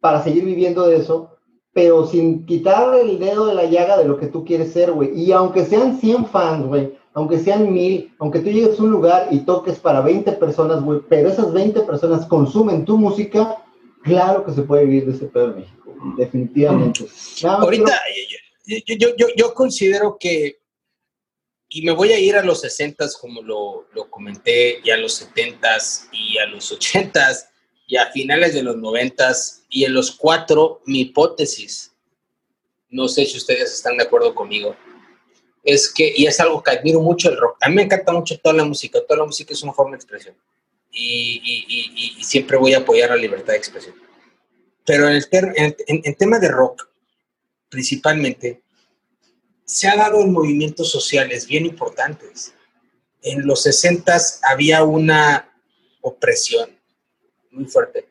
para 0.00 0.22
seguir 0.22 0.44
viviendo 0.44 0.86
de 0.86 0.96
eso, 0.96 1.30
pero 1.72 2.06
sin 2.06 2.44
quitar 2.44 2.94
el 2.94 3.18
dedo 3.18 3.46
de 3.46 3.54
la 3.54 3.64
llaga 3.64 3.96
de 3.96 4.04
lo 4.04 4.18
que 4.18 4.26
tú 4.26 4.44
quieres 4.44 4.72
ser, 4.72 4.92
güey. 4.92 5.18
Y 5.18 5.32
aunque 5.32 5.64
sean 5.64 5.98
100 5.98 6.26
fans, 6.26 6.66
güey, 6.66 6.94
aunque 7.14 7.38
sean 7.38 7.72
mil, 7.72 8.14
aunque 8.18 8.40
tú 8.40 8.50
llegues 8.50 8.78
a 8.78 8.82
un 8.82 8.90
lugar 8.90 9.28
y 9.30 9.40
toques 9.40 9.78
para 9.78 10.00
20 10.00 10.32
personas, 10.32 10.82
güey, 10.82 11.00
pero 11.08 11.28
esas 11.28 11.52
20 11.52 11.80
personas 11.82 12.26
consumen 12.26 12.84
tu 12.84 12.98
música, 12.98 13.62
claro 14.02 14.44
que 14.44 14.52
se 14.52 14.62
puede 14.62 14.84
vivir 14.84 15.06
de 15.06 15.12
ese 15.12 15.26
pedo 15.26 15.46
en 15.46 15.56
México, 15.56 15.94
definitivamente. 16.16 17.06
Ahorita, 17.44 17.92
yo, 18.66 19.08
yo, 19.16 19.26
yo 19.36 19.54
considero 19.54 20.16
que, 20.18 20.61
y 21.74 21.82
me 21.82 21.92
voy 21.92 22.12
a 22.12 22.18
ir 22.18 22.36
a 22.36 22.42
los 22.42 22.60
60 22.60 23.06
como 23.20 23.40
lo, 23.42 23.86
lo 23.94 24.10
comenté, 24.10 24.80
y 24.84 24.90
a 24.90 24.96
los 24.96 25.14
70 25.14 25.78
y 26.12 26.38
a 26.38 26.46
los 26.46 26.70
80 26.70 27.32
y 27.86 27.96
a 27.96 28.10
finales 28.10 28.54
de 28.54 28.62
los 28.62 28.76
90 28.76 29.32
y 29.70 29.84
en 29.84 29.94
los 29.94 30.10
cuatro, 30.12 30.82
mi 30.86 31.00
hipótesis, 31.00 31.92
no 32.90 33.08
sé 33.08 33.24
si 33.26 33.38
ustedes 33.38 33.72
están 33.72 33.96
de 33.96 34.04
acuerdo 34.04 34.34
conmigo, 34.34 34.76
es 35.64 35.90
que, 35.92 36.12
y 36.14 36.26
es 36.26 36.40
algo 36.40 36.62
que 36.62 36.72
admiro 36.72 37.00
mucho 37.00 37.30
el 37.30 37.38
rock, 37.38 37.56
a 37.60 37.68
mí 37.68 37.76
me 37.76 37.82
encanta 37.82 38.12
mucho 38.12 38.38
toda 38.38 38.54
la 38.54 38.64
música, 38.64 39.00
toda 39.06 39.20
la 39.20 39.26
música 39.26 39.52
es 39.54 39.62
una 39.62 39.72
forma 39.72 39.92
de 39.92 39.96
expresión, 39.96 40.36
y, 40.90 41.40
y- 41.42 41.66
y- 41.68 42.20
y 42.20 42.24
siempre 42.24 42.56
voy 42.58 42.74
a 42.74 42.78
apoyar 42.78 43.08
la 43.10 43.16
libertad 43.16 43.52
de 43.54 43.58
expresión. 43.58 43.94
Pero 44.84 45.08
en 45.08 45.14
el, 45.14 45.26
en, 45.56 45.76
en- 45.86 46.00
en 46.04 46.14
tema 46.16 46.38
de 46.38 46.48
rock, 46.48 46.86
principalmente, 47.70 48.62
se 49.64 49.88
ha 49.88 49.96
dado 49.96 50.20
en 50.20 50.32
movimientos 50.32 50.90
sociales 50.90 51.46
bien 51.46 51.66
importantes. 51.66 52.54
En 53.22 53.46
los 53.46 53.62
60 53.62 54.16
había 54.50 54.82
una 54.84 55.52
opresión 56.00 56.70
muy 57.50 57.66
fuerte, 57.66 58.08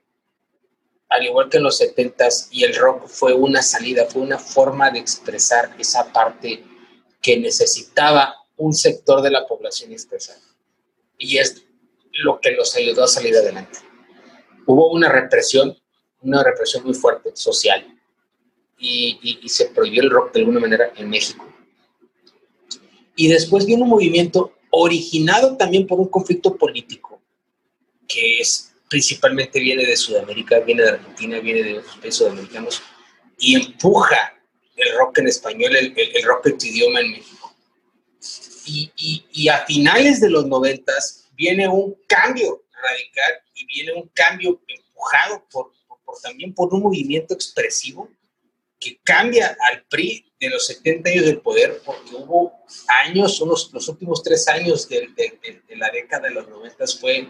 al 1.10 1.26
igual 1.26 1.50
que 1.50 1.58
en 1.58 1.64
los 1.64 1.78
70 1.78 2.28
y 2.52 2.64
el 2.64 2.76
rock 2.76 3.08
fue 3.08 3.34
una 3.34 3.62
salida, 3.62 4.06
fue 4.06 4.22
una 4.22 4.40
forma 4.40 4.90
de 4.90 5.00
expresar 5.00 5.76
esa 5.78 6.12
parte 6.14 6.64
que 7.22 7.38
necesitaba 7.38 8.36
un 8.56 8.74
sector 8.74 9.22
de 9.22 9.32
la 9.32 9.46
población 9.46 9.92
expresar. 9.92 10.38
Y 11.18 11.38
es 11.38 11.64
lo 12.14 12.40
que 12.40 12.52
los 12.52 12.76
ayudó 12.76 13.04
a 13.04 13.08
salir 13.08 13.36
adelante. 13.36 13.80
Hubo 14.66 14.92
una 14.92 15.10
represión, 15.10 15.78
una 16.22 16.44
represión 16.44 16.84
muy 16.84 16.94
fuerte, 16.94 17.32
social, 17.34 17.86
y, 18.82 19.48
se 19.48 19.68
prohibió 19.68 20.02
el 20.02 20.10
rock 20.10 20.34
de 20.34 20.40
alguna 20.40 20.60
manera 20.60 20.92
en 20.96 21.10
México. 21.10 21.46
Y 23.16 23.28
después 23.28 23.66
viene 23.66 23.84
un 23.84 23.90
movimiento 23.90 24.54
originado 24.72 25.56
también 25.56 25.86
por 25.86 26.00
un 26.00 26.08
conflicto 26.08 26.58
político, 26.58 27.22
que 28.08 28.40
es 28.40 28.74
principalmente 28.90 29.60
viene 29.60 29.86
de 29.86 29.96
Sudamérica, 29.96 30.60
viene 30.60 30.84
de 30.84 30.90
Argentina, 30.90 31.40
viene 31.40 31.64
de 31.64 31.78
otros 31.80 31.96
países 31.98 32.16
sudamericanos, 32.16 32.82
y 33.38 33.56
empuja 33.56 34.34
el 34.76 34.98
rock 34.98 35.20
en 35.20 35.28
español, 35.28 35.76
el, 35.76 36.24
rock 36.24 36.48
en 36.48 36.58
tu 36.58 36.66
idioma 36.66 37.00
en 37.02 37.12
México. 37.12 37.56
Y, 38.66 39.48
a 39.50 39.66
finales 39.66 40.22
de 40.22 40.30
los 40.30 40.46
noventas 40.46 41.30
viene 41.36 41.68
un 41.68 41.96
cambio 42.08 42.64
radical 42.82 43.34
y 43.56 43.66
viene 43.66 43.94
un 43.94 44.10
cambio 44.14 44.62
empujado 44.68 45.46
también 46.22 46.54
por 46.54 46.74
un 46.74 46.82
movimiento 46.82 47.34
expresivo 47.34 48.10
que 48.82 49.00
cambia 49.04 49.56
al 49.70 49.84
PRI 49.84 50.34
de 50.40 50.50
los 50.50 50.66
70 50.66 51.08
años 51.08 51.26
del 51.26 51.40
poder, 51.40 51.82
porque 51.86 52.16
hubo 52.16 52.52
años, 53.06 53.40
unos, 53.40 53.72
los 53.72 53.88
últimos 53.88 54.24
tres 54.24 54.48
años 54.48 54.90
de, 54.90 55.08
de, 55.16 55.76
la 55.78 55.90
década 55.92 56.28
de 56.28 56.34
los 56.34 56.50
90 56.50 56.86
fue, 57.00 57.30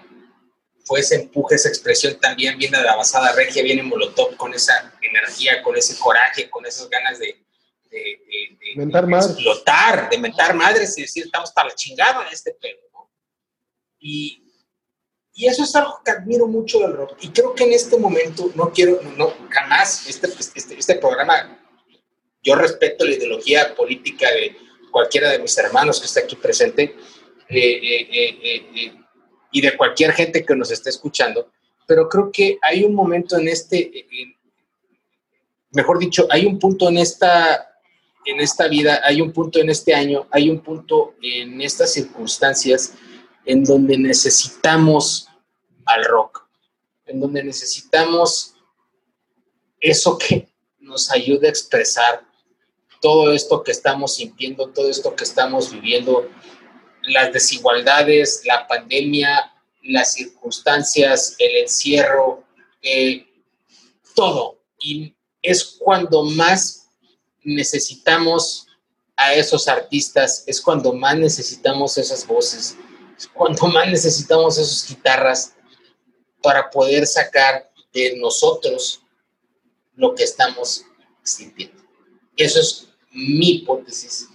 fue 0.86 1.02
ese 1.02 1.16
empuje, 1.16 1.56
esa 1.56 1.68
expresión 1.68 2.18
también 2.22 2.58
viene 2.58 2.78
de 2.78 2.86
la 2.86 2.96
basada 2.96 3.34
regia, 3.34 3.62
viene 3.64 3.84
Molotov 3.84 4.38
con 4.38 4.54
esa 4.54 4.94
energía, 5.02 5.62
con 5.62 5.76
ese 5.76 6.00
coraje, 6.00 6.50
con 6.50 6.66
esas 6.66 6.90
ganas 6.90 7.20
de, 7.20 7.38
mentar 8.78 9.06
explotar, 9.12 10.10
de 10.10 10.18
mentar 10.18 10.56
madres 10.56 10.98
y 10.98 11.02
decir, 11.02 11.26
estamos 11.26 11.52
para 11.52 11.68
la 11.68 11.76
chingada 11.76 12.24
de 12.24 12.34
este 12.34 12.54
pedo, 12.54 12.80
¿no? 12.94 13.12
Y, 14.00 14.41
y 15.34 15.48
eso 15.48 15.64
es 15.64 15.76
algo 15.76 16.02
que 16.04 16.12
admiro 16.12 16.48
mucho 16.48 16.80
del 16.80 16.94
rock. 16.94 17.18
Y 17.22 17.30
creo 17.30 17.56
que 17.56 17.64
en 17.64 17.74
este 17.74 17.98
momento 17.98 18.52
no 18.56 18.72
quiero, 18.72 19.00
no, 19.18 19.34
jamás, 19.50 20.08
este, 20.08 20.28
este, 20.56 20.78
este 20.78 20.96
programa, 20.96 21.58
yo 22.44 22.56
respeto 22.56 23.06
la 23.06 23.16
ideología 23.16 23.74
política 23.76 24.30
de 24.30 24.56
cualquiera 24.92 25.30
de 25.30 25.40
mis 25.40 25.58
hermanos 25.58 26.00
que 26.00 26.06
está 26.06 26.20
aquí 26.22 26.36
presente 26.36 26.96
eh, 27.48 27.80
eh, 27.82 28.40
eh, 28.44 28.94
y 29.52 29.62
de 29.62 29.78
cualquier 29.78 30.12
gente 30.12 30.46
que 30.46 30.56
nos 30.56 30.72
esté 30.72 30.90
escuchando, 30.90 31.52
pero 31.88 32.10
creo 32.10 32.32
que 32.32 32.58
hay 32.62 32.84
un 32.84 32.94
momento 32.94 33.38
en 33.38 33.48
este, 33.48 33.92
mejor 35.72 36.00
dicho, 36.00 36.28
hay 36.30 36.46
un 36.46 36.58
punto 36.60 36.90
en 36.90 36.98
esta, 36.98 37.70
en 38.26 38.40
esta 38.40 38.68
vida, 38.68 39.02
hay 39.04 39.22
un 39.22 39.32
punto 39.32 39.60
en 39.60 39.70
este 39.70 39.94
año, 39.94 40.28
hay 40.32 40.50
un 40.50 40.62
punto 40.62 41.16
en 41.22 41.62
estas 41.62 41.94
circunstancias 41.94 42.94
en 43.46 43.64
donde 43.64 43.98
necesitamos 43.98 45.28
al 45.86 46.04
rock, 46.06 46.48
en 47.06 47.20
donde 47.20 47.44
necesitamos 47.44 48.56
eso 49.80 50.18
que 50.18 50.48
nos 50.80 51.12
ayude 51.12 51.48
a 51.48 51.50
expresar 51.50 52.26
todo 53.02 53.34
esto 53.34 53.64
que 53.64 53.72
estamos 53.72 54.16
sintiendo, 54.16 54.70
todo 54.70 54.90
esto 54.90 55.16
que 55.16 55.24
estamos 55.24 55.72
viviendo, 55.72 56.30
las 57.04 57.34
desigualdades, 57.34 58.44
la 58.46 58.68
pandemia, 58.68 59.52
las 59.84 60.14
circunstancias, 60.14 61.36
el 61.40 61.64
encierro, 61.64 62.44
eh, 62.82 63.28
todo. 64.16 64.60
Y 64.80 65.16
es 65.42 65.78
cuando 65.80 66.24
más 66.24 66.90
necesitamos 67.44 68.68
a 69.16 69.34
esos 69.34 69.68
artistas, 69.68 70.44
es 70.46 70.62
cuando 70.62 70.94
más 70.94 71.18
necesitamos 71.18 71.98
esas 71.98 72.26
voces, 72.26 72.78
cuando 73.28 73.68
más 73.68 73.88
necesitamos 73.88 74.58
esas 74.58 74.88
guitarras 74.88 75.56
para 76.42 76.70
poder 76.70 77.06
sacar 77.06 77.70
de 77.94 78.18
nosotros 78.18 79.04
lo 79.96 80.16
que 80.16 80.24
estamos 80.24 80.86
sintiendo. 81.24 81.84
Eso 82.36 82.60
es 82.60 82.88
mi 83.12 83.58
hipótesis 83.58 84.28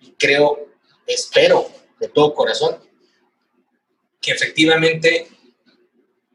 y 0.00 0.12
creo, 0.12 0.68
espero 1.06 1.70
de 1.98 2.08
todo 2.08 2.34
corazón 2.34 2.78
que 4.20 4.32
efectivamente 4.32 5.28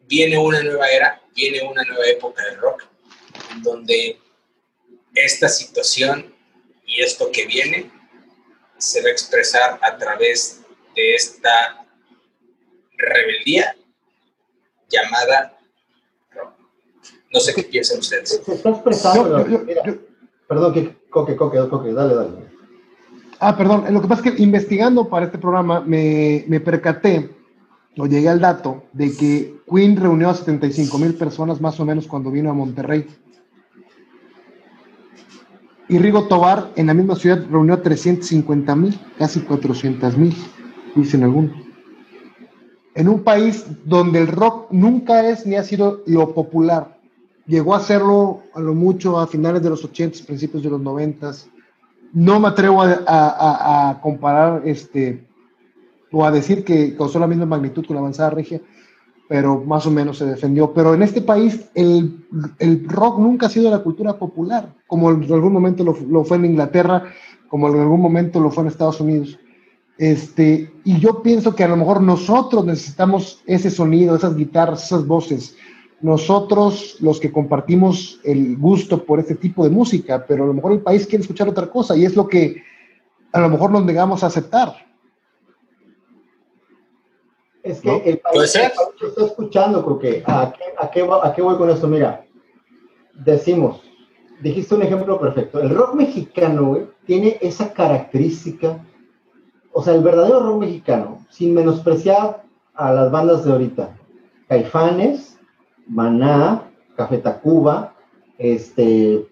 viene 0.08 0.38
una 0.38 0.64
nueva 0.64 0.90
era, 0.90 1.22
viene 1.36 1.62
una 1.62 1.84
nueva 1.84 2.06
época 2.08 2.44
del 2.46 2.58
rock, 2.58 2.88
donde 3.62 4.20
esta 5.14 5.50
situación 5.50 6.34
y 6.86 7.02
esto 7.02 7.32
que 7.32 7.46
viene 7.46 7.92
se 8.78 9.02
va 9.02 9.10
a 9.10 9.12
expresar 9.12 9.80
a 9.82 9.98
través 9.98 10.62
de 10.96 11.16
esta 11.16 11.81
rebeldía 13.02 13.76
llamada 14.90 15.58
No 17.34 17.40
sé 17.40 17.54
qué 17.54 17.64
piensan 17.64 18.00
ustedes. 18.00 18.42
Se 18.44 18.54
está 18.54 18.70
expresando. 18.70 19.46
perdón, 20.48 20.74
que, 20.74 20.96
coque, 21.10 21.36
coque, 21.36 21.58
coque, 21.70 21.94
dale, 21.94 22.16
dale. 22.16 22.30
Ah, 23.40 23.58
perdón. 23.58 23.86
Lo 23.92 24.02
que 24.02 24.08
pasa 24.08 24.22
es 24.24 24.34
que 24.34 24.44
investigando 24.44 25.08
para 25.08 25.26
este 25.26 25.38
programa 25.38 25.80
me, 25.82 26.44
me 26.48 26.60
percaté 26.60 27.30
o 27.98 28.06
llegué 28.06 28.30
al 28.30 28.40
dato 28.40 28.84
de 28.94 29.16
que 29.16 29.62
Queen 29.70 29.96
reunió 29.96 30.30
a 30.30 30.36
75 30.36 30.98
mil 30.98 31.14
personas 31.16 31.60
más 31.60 31.80
o 31.80 31.86
menos 31.86 32.08
cuando 32.08 32.32
vino 32.32 32.50
a 32.50 32.54
Monterrey. 32.54 33.08
Y 35.88 35.98
Rigo 35.98 36.28
Tobar 36.28 36.72
en 36.76 36.88
la 36.88 36.94
misma 36.94 37.16
ciudad 37.16 37.46
reunió 37.50 37.74
a 37.74 37.82
350 37.82 38.76
mil, 38.76 39.00
casi 39.18 39.42
400 39.42 40.18
mil, 40.18 40.36
dicen 40.96 41.24
algunos 41.24 41.71
en 42.96 43.08
un 43.08 43.24
país 43.24 43.66
donde 43.86 44.20
el 44.20 44.28
rock 44.28 44.72
nunca 44.72 45.30
es 45.30 45.46
ni 45.46 45.56
ha 45.56 45.64
sido 45.64 46.02
lo 46.06 46.34
popular. 46.34 46.98
Llegó 47.48 47.76
a 47.76 47.80
serlo 47.80 48.42
a 48.54 48.60
lo 48.60 48.74
mucho 48.74 49.20
a 49.20 49.28
finales 49.28 49.62
de 49.64 49.70
los 49.70 49.84
80, 49.84 50.26
principios 50.26 50.64
de 50.64 50.70
los 50.70 50.82
90. 50.82 51.32
No 52.14 52.40
me 52.40 52.50
atrevo 52.50 52.82
a, 52.84 54.00
comparar 54.02 54.62
este, 54.66 55.26
o 56.12 56.26
a 56.26 56.32
decir 56.32 56.64
que 56.64 56.96
causó 56.96 57.20
la 57.20 57.28
misma 57.28 57.46
magnitud 57.46 57.86
con 57.86 57.96
la 57.96 58.02
avanzada 58.02 58.32
regia, 58.32 58.62
pero 59.28 59.64
más 59.66 59.86
o 59.86 59.92
menos 59.92 60.18
se 60.18 60.26
defendió. 60.26 60.74
Pero 60.74 60.94
en 60.94 61.04
este 61.04 61.22
país 61.22 61.70
el, 61.74 62.26
el 62.60 62.88
rock 62.88 63.20
nunca 63.20 63.48
ha 63.48 63.50
sido 63.50 63.72
la 63.72 63.80
cultura 63.80 64.18
popular, 64.18 64.74
como 64.88 65.10
en 65.10 65.32
algún 65.32 65.54
momento 65.54 65.84
lo, 65.84 65.96
lo 66.10 66.24
fue 66.26 66.38
en 66.38 66.46
Inglaterra, 66.46 67.06
como 67.48 67.70
en 67.70 67.80
algún 67.80 68.02
momento 68.02 68.40
lo 68.40 68.52
fue 68.52 68.64
en 68.64 68.70
Estados 68.70 69.00
Unidos. 69.00 69.40
Este, 70.02 70.74
y 70.84 71.00
yo 71.00 71.22
pienso 71.22 71.54
que 71.54 71.64
a 71.64 71.68
lo 71.68 71.78
mejor 71.78 72.02
nosotros 72.02 72.66
necesitamos 72.66 73.44
ese 73.46 73.70
sonido, 73.70 74.16
esas 74.16 74.36
guitarras, 74.36 74.86
esas 74.86 75.06
voces. 75.06 75.56
Nosotros, 76.02 76.98
los 77.02 77.20
que 77.20 77.32
compartimos 77.32 78.20
el 78.24 78.58
gusto 78.58 79.06
por 79.06 79.20
este 79.20 79.36
tipo 79.36 79.64
de 79.64 79.70
música, 79.70 80.26
pero 80.28 80.44
a 80.44 80.48
lo 80.48 80.56
mejor 80.56 80.72
el 80.72 80.82
país 80.82 81.06
quiere 81.06 81.22
escuchar 81.22 81.48
otra 81.48 81.68
cosa 81.68 81.96
y 81.96 82.04
es 82.04 82.16
lo 82.16 82.28
que 82.28 82.64
a 83.32 83.42
lo 83.42 83.50
mejor 83.50 83.70
nos 83.70 83.86
negamos 83.86 84.24
a 84.24 84.28
aceptar. 84.28 84.74
Es 87.62 87.80
que 87.82 87.96
el 87.98 88.18
país, 88.18 88.56
está 88.56 89.24
escuchando, 89.24 89.82
¿a 89.82 90.00
qué, 90.00 90.24
a, 90.26 90.90
qué, 90.90 91.08
¿a 91.24 91.34
qué 91.36 91.42
voy 91.44 91.58
con 91.58 91.70
esto? 91.70 91.88
Mira, 91.88 92.26
decimos, 93.14 93.84
dijiste 94.42 94.74
un 94.74 94.82
ejemplo 94.82 95.20
perfecto. 95.20 95.62
El 95.62 95.70
rock 95.70 95.94
mexicano, 95.94 96.88
tiene 97.06 97.38
esa 97.40 97.72
característica 97.72 98.84
o 99.74 99.82
sea, 99.82 99.96
el 99.96 100.04
verdadero 100.04 100.40
rock 100.40 100.62
mexicano, 100.62 101.26
sin 101.30 101.54
menospreciar 101.54 102.44
a 102.74 102.92
las 102.92 103.12
bandas 103.12 103.44
de 103.44 103.52
ahorita, 103.52 103.90
Caifanes, 104.48 105.38
Maná, 105.88 106.64
Café 106.96 107.18
Tacuba, 107.18 107.94
este, 108.38 109.26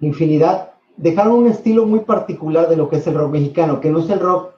infinidad, 0.00 0.72
dejaron 0.96 1.34
un 1.34 1.46
estilo 1.48 1.86
muy 1.86 2.00
particular 2.00 2.68
de 2.68 2.76
lo 2.76 2.88
que 2.88 2.96
es 2.96 3.06
el 3.06 3.14
rock 3.14 3.32
mexicano, 3.32 3.80
que 3.80 3.90
no 3.90 4.00
es 4.00 4.10
el 4.10 4.20
rock 4.20 4.52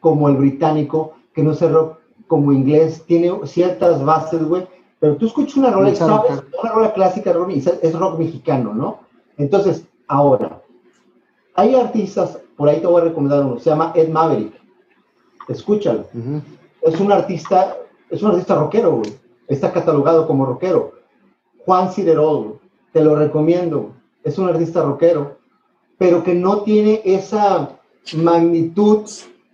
como 0.00 0.28
el 0.28 0.36
británico, 0.36 1.14
que 1.34 1.42
no 1.42 1.52
es 1.52 1.62
el 1.62 1.72
rock 1.72 1.98
como 2.26 2.52
inglés, 2.52 3.04
tiene 3.06 3.32
ciertas 3.44 4.04
bases, 4.04 4.44
güey, 4.44 4.66
pero 4.98 5.16
tú 5.16 5.26
escuchas 5.26 5.56
una 5.56 5.70
rola, 5.70 5.94
sabes, 5.94 6.42
una 6.62 6.72
rola 6.72 6.92
clásica, 6.92 7.34
es 7.82 7.98
rock 7.98 8.18
mexicano, 8.18 8.74
¿no? 8.74 9.00
Entonces, 9.38 9.86
ahora, 10.06 10.60
hay 11.54 11.74
artistas 11.74 12.38
por 12.60 12.68
ahí 12.68 12.78
te 12.78 12.86
voy 12.86 13.00
a 13.00 13.04
recomendar 13.04 13.42
uno, 13.42 13.58
se 13.58 13.70
llama 13.70 13.90
Ed 13.94 14.10
Maverick. 14.10 14.52
Escúchalo. 15.48 16.04
Es 16.82 17.00
un 17.00 17.10
artista, 17.10 17.74
es 18.10 18.22
un 18.22 18.32
artista 18.32 18.54
rockero, 18.54 18.96
güey. 18.96 19.14
Está 19.48 19.72
catalogado 19.72 20.26
como 20.26 20.44
rockero. 20.44 20.92
Juan 21.64 21.90
Ciderol, 21.90 22.60
te 22.92 23.02
lo 23.02 23.16
recomiendo. 23.16 23.92
Es 24.24 24.36
un 24.36 24.46
artista 24.46 24.82
rockero, 24.82 25.38
pero 25.96 26.22
que 26.22 26.34
no 26.34 26.60
tiene 26.60 27.00
esa 27.02 27.78
magnitud, 28.14 29.08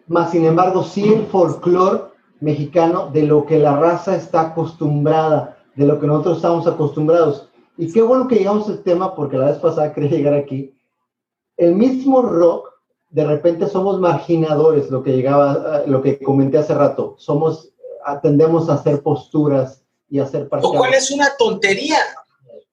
más 0.09 0.33
sin 0.33 0.45
embargo, 0.45 0.83
sí 0.83 1.05
el 1.05 1.27
folclore 1.27 2.07
mexicano 2.41 3.09
de 3.13 3.23
lo 3.23 3.47
que 3.47 3.61
la 3.61 3.77
raza 3.77 4.17
está 4.17 4.49
acostumbrada, 4.49 5.59
de 5.77 5.87
lo 5.87 6.01
que 6.01 6.09
nosotros 6.09 6.39
estamos 6.39 6.67
acostumbrados. 6.67 7.49
Y 7.79 7.93
qué 7.93 8.03
bueno 8.03 8.27
que 8.27 8.35
llegamos 8.35 8.69
al 8.69 8.83
tema, 8.83 9.15
porque 9.15 9.39
la 9.39 9.47
vez 9.47 9.59
pasada 9.59 9.93
quería 9.93 10.11
llegar 10.11 10.35
aquí. 10.35 10.75
El 11.57 11.77
mismo 11.77 12.21
rock 12.21 12.66
de 13.17 13.25
repente 13.25 13.67
somos 13.67 13.99
marginadores, 13.99 14.91
lo 14.91 15.03
que 15.03 15.17
llegaba, 15.17 15.85
lo 15.87 16.03
que 16.03 16.19
comenté 16.19 16.59
hace 16.59 16.75
rato, 16.75 17.15
somos, 17.17 17.73
atendemos 18.05 18.69
a 18.69 18.75
hacer 18.75 19.03
posturas 19.03 19.83
y 20.11 20.19
a 20.19 20.25
hacer 20.25 20.47
Lo 20.53 20.73
cual 20.73 20.93
es 20.93 21.11
una 21.11 21.35
tontería. 21.39 21.97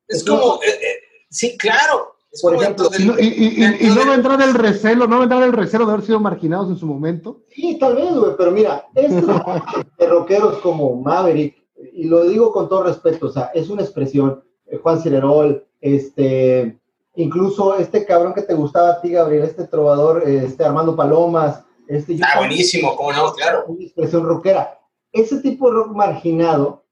Es, 0.06 0.22
como, 0.22 0.56
eh, 0.56 0.68
eh, 0.68 1.00
sí, 1.30 1.58
claro. 1.58 2.18
Por 2.42 2.56
ejemplo, 2.56 2.90
y, 3.00 3.88
no 3.88 4.06
va 4.06 4.12
a 4.12 4.16
entrar 4.16 4.42
el 4.42 4.54
recelo, 4.54 5.08
no 5.08 5.16
va 5.16 5.22
a 5.22 5.24
entrar 5.24 5.44
el 5.44 5.54
recelo 5.54 5.86
de 5.86 5.94
haber 5.94 6.06
sido 6.06 6.20
marginados 6.20 6.70
en 6.70 6.76
su 6.76 6.88
momento. 6.88 7.44
Sí, 7.48 7.78
tal 7.80 7.96
vez, 7.96 8.14
güey, 8.14 8.34
pero 8.38 8.52
mira, 8.52 8.86
estos 8.96 9.26
de 9.98 10.08
rockeros 10.08 10.58
como 10.58 10.94
Maverick, 10.98 11.56
y 11.94 12.04
lo 12.04 12.26
digo 12.26 12.52
con 12.52 12.68
todo 12.68 12.84
respeto, 12.84 13.28
o 13.28 13.32
sea, 13.32 13.52
es 13.54 13.70
una 13.70 13.82
expresión, 13.82 14.44
eh, 14.66 14.76
Juan 14.76 15.02
Cilerol, 15.02 15.66
este, 15.80 16.82
Incluso 17.16 17.76
este 17.78 18.06
cabrón 18.06 18.34
que 18.34 18.42
te 18.42 18.54
gustaba 18.54 18.90
a 18.90 19.02
ti, 19.02 19.12
Gabriel, 19.12 19.44
este 19.44 19.68
trovador, 19.68 20.24
este 20.28 20.64
Armando 20.64 20.96
Palomas, 20.96 21.64
este... 21.88 22.18
Ah, 22.24 22.40
buenísimo, 22.40 22.96
cómo 22.96 23.12
no, 23.12 23.34
claro. 23.34 23.66
Una 23.68 23.84
expresión 23.84 24.26
rockera. 24.26 24.80
Ese 25.12 25.40
tipo 25.42 25.70
de 25.70 25.76
rock 25.76 25.96
marginado 25.96 26.84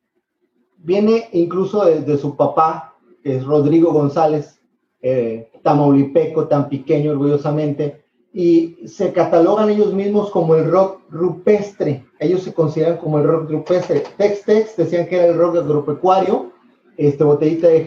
viene 0.77 1.29
incluso 1.31 1.85
de, 1.85 2.17
su 2.17 2.35
papá, 2.35 2.95
que 3.23 3.37
es 3.37 3.45
Rodrigo 3.45 3.91
González, 3.91 4.59
eh, 5.01 5.49
tamaulipeco, 5.63 6.47
tan 6.47 6.69
pequeño 6.69 7.11
orgullosamente, 7.11 8.03
y 8.33 8.77
se 8.87 9.11
catalogan 9.11 9.69
ellos 9.69 9.93
mismos 9.93 10.29
como 10.31 10.55
el 10.55 10.69
rock 10.69 11.01
rupestre. 11.09 12.05
Ellos 12.19 12.43
se 12.43 12.53
consideran 12.53 12.97
como 12.97 13.17
el 13.17 13.25
rock 13.25 13.49
rupestre. 13.49 14.03
Tex 14.17 14.43
Tex 14.43 14.77
decían 14.77 15.07
que 15.07 15.17
era 15.17 15.25
el 15.25 15.37
rock 15.37 15.57
agropecuario, 15.57 16.51
este 16.97 17.23
botellita 17.23 17.67
de, 17.67 17.83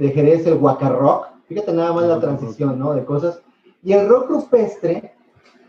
de, 0.00 0.10
Jerez, 0.10 0.46
el 0.46 0.60
Rock. 0.60 1.28
Fíjate 1.50 1.72
nada 1.72 1.92
más 1.92 2.06
la 2.06 2.20
transición, 2.20 2.78
¿no? 2.78 2.94
De 2.94 3.04
cosas. 3.04 3.42
Y 3.82 3.92
el 3.92 4.08
rock 4.08 4.30
rupestre, 4.30 5.14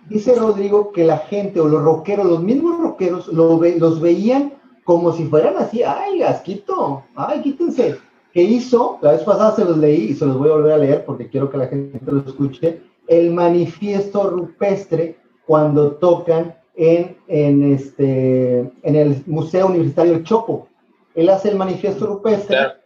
dice 0.07 0.35
Rodrigo 0.35 0.91
que 0.91 1.03
la 1.03 1.17
gente 1.17 1.59
o 1.59 1.67
los 1.67 1.81
rockeros, 1.81 2.27
los 2.27 2.43
mismos 2.43 2.79
rockeros, 2.79 3.27
lo 3.29 3.59
los 3.59 3.99
veían 3.99 4.53
como 4.83 5.11
si 5.11 5.25
fueran 5.25 5.57
así, 5.57 5.81
ay, 5.81 6.21
asquito, 6.21 7.03
ay, 7.15 7.41
quítense. 7.41 7.97
¿Qué 8.31 8.43
hizo? 8.43 8.99
La 9.01 9.13
vez 9.13 9.23
pasada 9.23 9.55
se 9.55 9.65
los 9.65 9.75
leí 9.79 10.11
y 10.11 10.13
se 10.13 10.27
los 10.27 10.37
voy 10.37 10.49
a 10.49 10.53
volver 10.53 10.73
a 10.73 10.77
leer 10.77 11.03
porque 11.03 11.27
quiero 11.27 11.49
que 11.49 11.57
la 11.57 11.65
gente 11.65 11.99
lo 12.05 12.19
escuche 12.19 12.83
el 13.07 13.31
manifiesto 13.31 14.29
rupestre 14.29 15.17
cuando 15.47 15.93
tocan 15.93 16.55
en, 16.75 17.17
en, 17.27 17.73
este, 17.73 18.59
en 18.83 18.95
el 18.95 19.23
Museo 19.25 19.65
Universitario 19.65 20.21
Chopo. 20.21 20.67
Él 21.15 21.29
hace 21.29 21.49
el 21.49 21.55
manifiesto 21.55 22.05
rupestre 22.05 22.80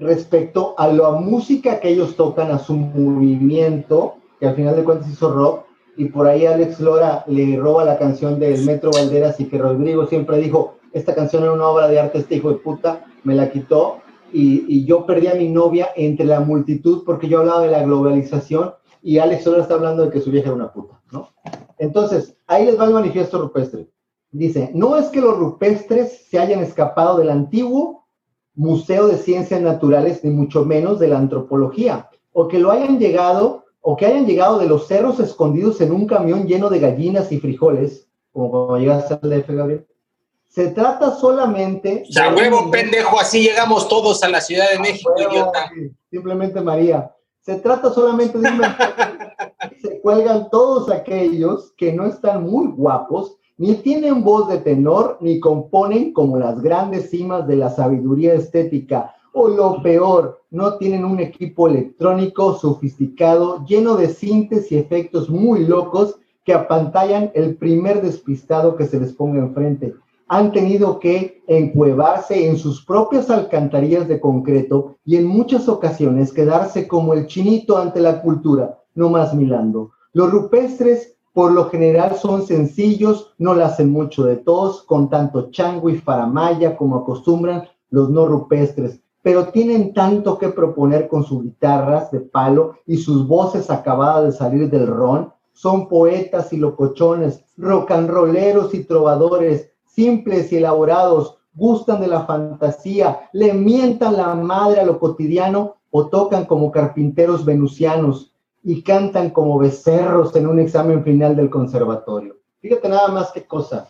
respecto 0.00 0.74
a 0.78 0.88
la 0.88 1.10
música 1.12 1.80
que 1.80 1.90
ellos 1.90 2.16
tocan, 2.16 2.50
a 2.50 2.58
su 2.58 2.74
movimiento, 2.74 4.14
que 4.40 4.46
al 4.46 4.54
final 4.54 4.76
de 4.76 4.84
cuentas 4.84 5.10
hizo 5.10 5.32
rock, 5.32 5.64
y 5.96 6.06
por 6.06 6.26
ahí 6.26 6.46
Alex 6.46 6.80
Lora 6.80 7.24
le 7.26 7.56
roba 7.56 7.84
la 7.84 7.98
canción 7.98 8.38
del 8.38 8.64
Metro 8.64 8.90
Valderas 8.92 9.38
y 9.40 9.44
que 9.44 9.58
Rodrigo 9.58 10.06
siempre 10.06 10.38
dijo, 10.38 10.76
esta 10.92 11.14
canción 11.14 11.42
era 11.42 11.52
una 11.52 11.68
obra 11.68 11.88
de 11.88 12.00
arte, 12.00 12.18
este 12.18 12.36
hijo 12.36 12.50
de 12.50 12.56
puta, 12.56 13.04
me 13.22 13.34
la 13.34 13.50
quitó, 13.50 13.98
y, 14.32 14.64
y 14.68 14.84
yo 14.84 15.06
perdí 15.06 15.28
a 15.28 15.34
mi 15.34 15.48
novia 15.48 15.88
entre 15.94 16.26
la 16.26 16.40
multitud 16.40 17.04
porque 17.06 17.28
yo 17.28 17.40
hablaba 17.40 17.62
de 17.62 17.70
la 17.70 17.84
globalización 17.84 18.72
y 19.00 19.18
Alex 19.18 19.44
solo 19.44 19.60
está 19.60 19.74
hablando 19.74 20.04
de 20.04 20.10
que 20.10 20.20
su 20.20 20.30
vieja 20.30 20.48
era 20.48 20.56
una 20.56 20.72
puta, 20.72 21.00
¿no? 21.12 21.28
Entonces, 21.78 22.36
ahí 22.46 22.64
les 22.64 22.80
va 22.80 22.86
el 22.86 22.94
manifiesto 22.94 23.38
rupestre. 23.40 23.88
Dice, 24.32 24.70
no 24.74 24.96
es 24.96 25.06
que 25.06 25.20
los 25.20 25.36
rupestres 25.36 26.26
se 26.28 26.38
hayan 26.38 26.60
escapado 26.60 27.18
del 27.18 27.30
antiguo 27.30 28.03
Museo 28.54 29.06
de 29.06 29.18
Ciencias 29.18 29.60
Naturales, 29.60 30.22
ni 30.24 30.30
mucho 30.30 30.64
menos 30.64 30.98
de 30.98 31.08
la 31.08 31.18
antropología, 31.18 32.08
o 32.32 32.48
que 32.48 32.58
lo 32.58 32.70
hayan 32.70 32.98
llegado, 32.98 33.64
o 33.80 33.96
que 33.96 34.06
hayan 34.06 34.26
llegado 34.26 34.58
de 34.58 34.66
los 34.66 34.86
cerros 34.86 35.20
escondidos 35.20 35.80
en 35.80 35.92
un 35.92 36.06
camión 36.06 36.46
lleno 36.46 36.70
de 36.70 36.80
gallinas 36.80 37.32
y 37.32 37.40
frijoles, 37.40 38.06
como 38.32 38.50
cuando 38.50 38.78
llegaste 38.78 39.14
al 39.14 39.30
DF, 39.30 39.50
Gabriel. 39.50 39.86
Se 40.48 40.68
trata 40.68 41.16
solamente... 41.16 42.04
O 42.08 42.36
huevo, 42.36 42.70
pendejo, 42.70 43.18
así 43.18 43.42
llegamos 43.42 43.88
todos 43.88 44.22
a 44.22 44.28
la 44.28 44.40
Ciudad 44.40 44.70
de 44.70 44.78
México, 44.78 45.12
idiota. 45.18 45.70
Simplemente 46.10 46.60
María. 46.60 47.10
Se 47.40 47.56
trata 47.56 47.92
solamente 47.92 48.38
de 48.38 48.48
un 48.48 48.62
se 49.82 50.00
cuelgan 50.00 50.48
todos 50.50 50.90
aquellos 50.90 51.72
que 51.76 51.92
no 51.92 52.06
están 52.06 52.44
muy 52.44 52.68
guapos, 52.68 53.36
ni 53.56 53.74
tienen 53.76 54.24
voz 54.24 54.48
de 54.48 54.58
tenor, 54.58 55.18
ni 55.20 55.38
componen 55.38 56.12
como 56.12 56.38
las 56.38 56.60
grandes 56.60 57.10
cimas 57.10 57.46
de 57.46 57.56
la 57.56 57.70
sabiduría 57.70 58.34
estética, 58.34 59.14
o 59.32 59.48
lo 59.48 59.82
peor, 59.82 60.40
no 60.50 60.76
tienen 60.76 61.04
un 61.04 61.18
equipo 61.20 61.68
electrónico 61.68 62.54
sofisticado, 62.54 63.64
lleno 63.66 63.96
de 63.96 64.08
síntesis 64.08 64.72
y 64.72 64.76
efectos 64.78 65.28
muy 65.28 65.66
locos 65.66 66.16
que 66.44 66.54
apantallan 66.54 67.30
el 67.34 67.56
primer 67.56 68.02
despistado 68.02 68.76
que 68.76 68.86
se 68.86 69.00
les 69.00 69.12
ponga 69.12 69.40
enfrente. 69.40 69.94
Han 70.28 70.52
tenido 70.52 71.00
que 71.00 71.42
encuevarse 71.48 72.48
en 72.48 72.56
sus 72.56 72.84
propias 72.84 73.28
alcantarillas 73.28 74.08
de 74.08 74.20
concreto 74.20 74.96
y 75.04 75.16
en 75.16 75.26
muchas 75.26 75.68
ocasiones 75.68 76.32
quedarse 76.32 76.86
como 76.86 77.12
el 77.12 77.26
chinito 77.26 77.76
ante 77.76 78.00
la 78.00 78.22
cultura, 78.22 78.78
no 78.94 79.10
más 79.10 79.34
milando. 79.34 79.90
Los 80.12 80.30
rupestres 80.30 81.16
por 81.34 81.50
lo 81.50 81.68
general 81.68 82.14
son 82.16 82.46
sencillos, 82.46 83.34
no 83.38 83.54
le 83.54 83.64
hacen 83.64 83.90
mucho 83.90 84.22
de 84.24 84.36
tos, 84.36 84.84
con 84.84 85.10
tanto 85.10 85.50
chango 85.50 85.90
y 85.90 85.98
faramaya 85.98 86.76
como 86.76 86.96
acostumbran 86.96 87.68
los 87.90 88.08
no 88.08 88.26
rupestres, 88.26 89.00
pero 89.20 89.48
tienen 89.48 89.92
tanto 89.92 90.38
que 90.38 90.50
proponer 90.50 91.08
con 91.08 91.24
sus 91.24 91.42
guitarras 91.42 92.12
de 92.12 92.20
palo 92.20 92.76
y 92.86 92.98
sus 92.98 93.26
voces 93.26 93.68
acabadas 93.68 94.24
de 94.24 94.38
salir 94.38 94.70
del 94.70 94.86
ron. 94.86 95.32
Son 95.52 95.88
poetas 95.88 96.52
y 96.52 96.56
locochones, 96.56 97.44
rolleros 97.56 98.72
y 98.72 98.84
trovadores, 98.84 99.72
simples 99.86 100.52
y 100.52 100.58
elaborados, 100.58 101.38
gustan 101.52 102.00
de 102.00 102.08
la 102.08 102.26
fantasía, 102.26 103.28
le 103.32 103.52
mientan 103.54 104.16
la 104.16 104.34
madre 104.36 104.80
a 104.80 104.84
lo 104.84 105.00
cotidiano 105.00 105.76
o 105.90 106.06
tocan 106.06 106.44
como 106.44 106.70
carpinteros 106.70 107.44
venusianos 107.44 108.33
y 108.64 108.82
cantan 108.82 109.30
como 109.30 109.58
becerros 109.58 110.34
en 110.34 110.46
un 110.46 110.58
examen 110.58 111.04
final 111.04 111.36
del 111.36 111.50
conservatorio. 111.50 112.36
Fíjate 112.60 112.88
nada 112.88 113.08
más 113.08 113.30
qué 113.30 113.44
cosa. 113.44 113.88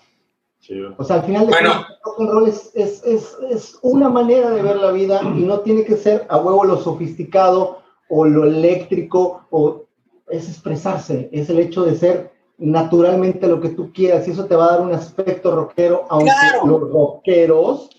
O 0.96 1.04
sea, 1.04 1.16
al 1.16 1.24
final 1.24 1.46
de 1.46 1.52
bueno. 1.52 1.74
rock 2.04 2.20
and 2.20 2.30
roll 2.30 2.48
es, 2.48 2.70
es, 2.74 3.04
es, 3.04 3.36
es, 3.50 3.78
una 3.82 4.08
manera 4.08 4.50
de 4.50 4.62
ver 4.62 4.76
la 4.76 4.92
vida 4.92 5.20
y 5.22 5.42
no 5.42 5.60
tiene 5.60 5.84
que 5.84 5.96
ser 5.96 6.26
a 6.28 6.38
huevo 6.38 6.64
lo 6.64 6.78
sofisticado 6.78 7.78
o 8.08 8.24
lo 8.24 8.44
eléctrico, 8.44 9.42
o 9.50 9.84
es 10.28 10.48
expresarse, 10.48 11.28
es 11.32 11.50
el 11.50 11.58
hecho 11.58 11.84
de 11.84 11.96
ser 11.96 12.32
naturalmente 12.56 13.46
lo 13.46 13.60
que 13.60 13.70
tú 13.70 13.92
quieras 13.92 14.26
y 14.26 14.30
eso 14.30 14.46
te 14.46 14.56
va 14.56 14.66
a 14.66 14.70
dar 14.72 14.80
un 14.80 14.92
aspecto 14.92 15.54
rockero, 15.54 16.06
aunque 16.08 16.32
los 16.64 16.80
rockeros 16.80 17.90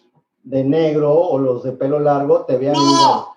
de 0.44 0.64
negro 0.64 1.14
o 1.14 1.38
los 1.38 1.64
de 1.64 1.74
pelo 1.74 2.00
largo 2.00 2.46
te 2.46 2.58
vean. 2.58 2.74
No, 2.74 3.35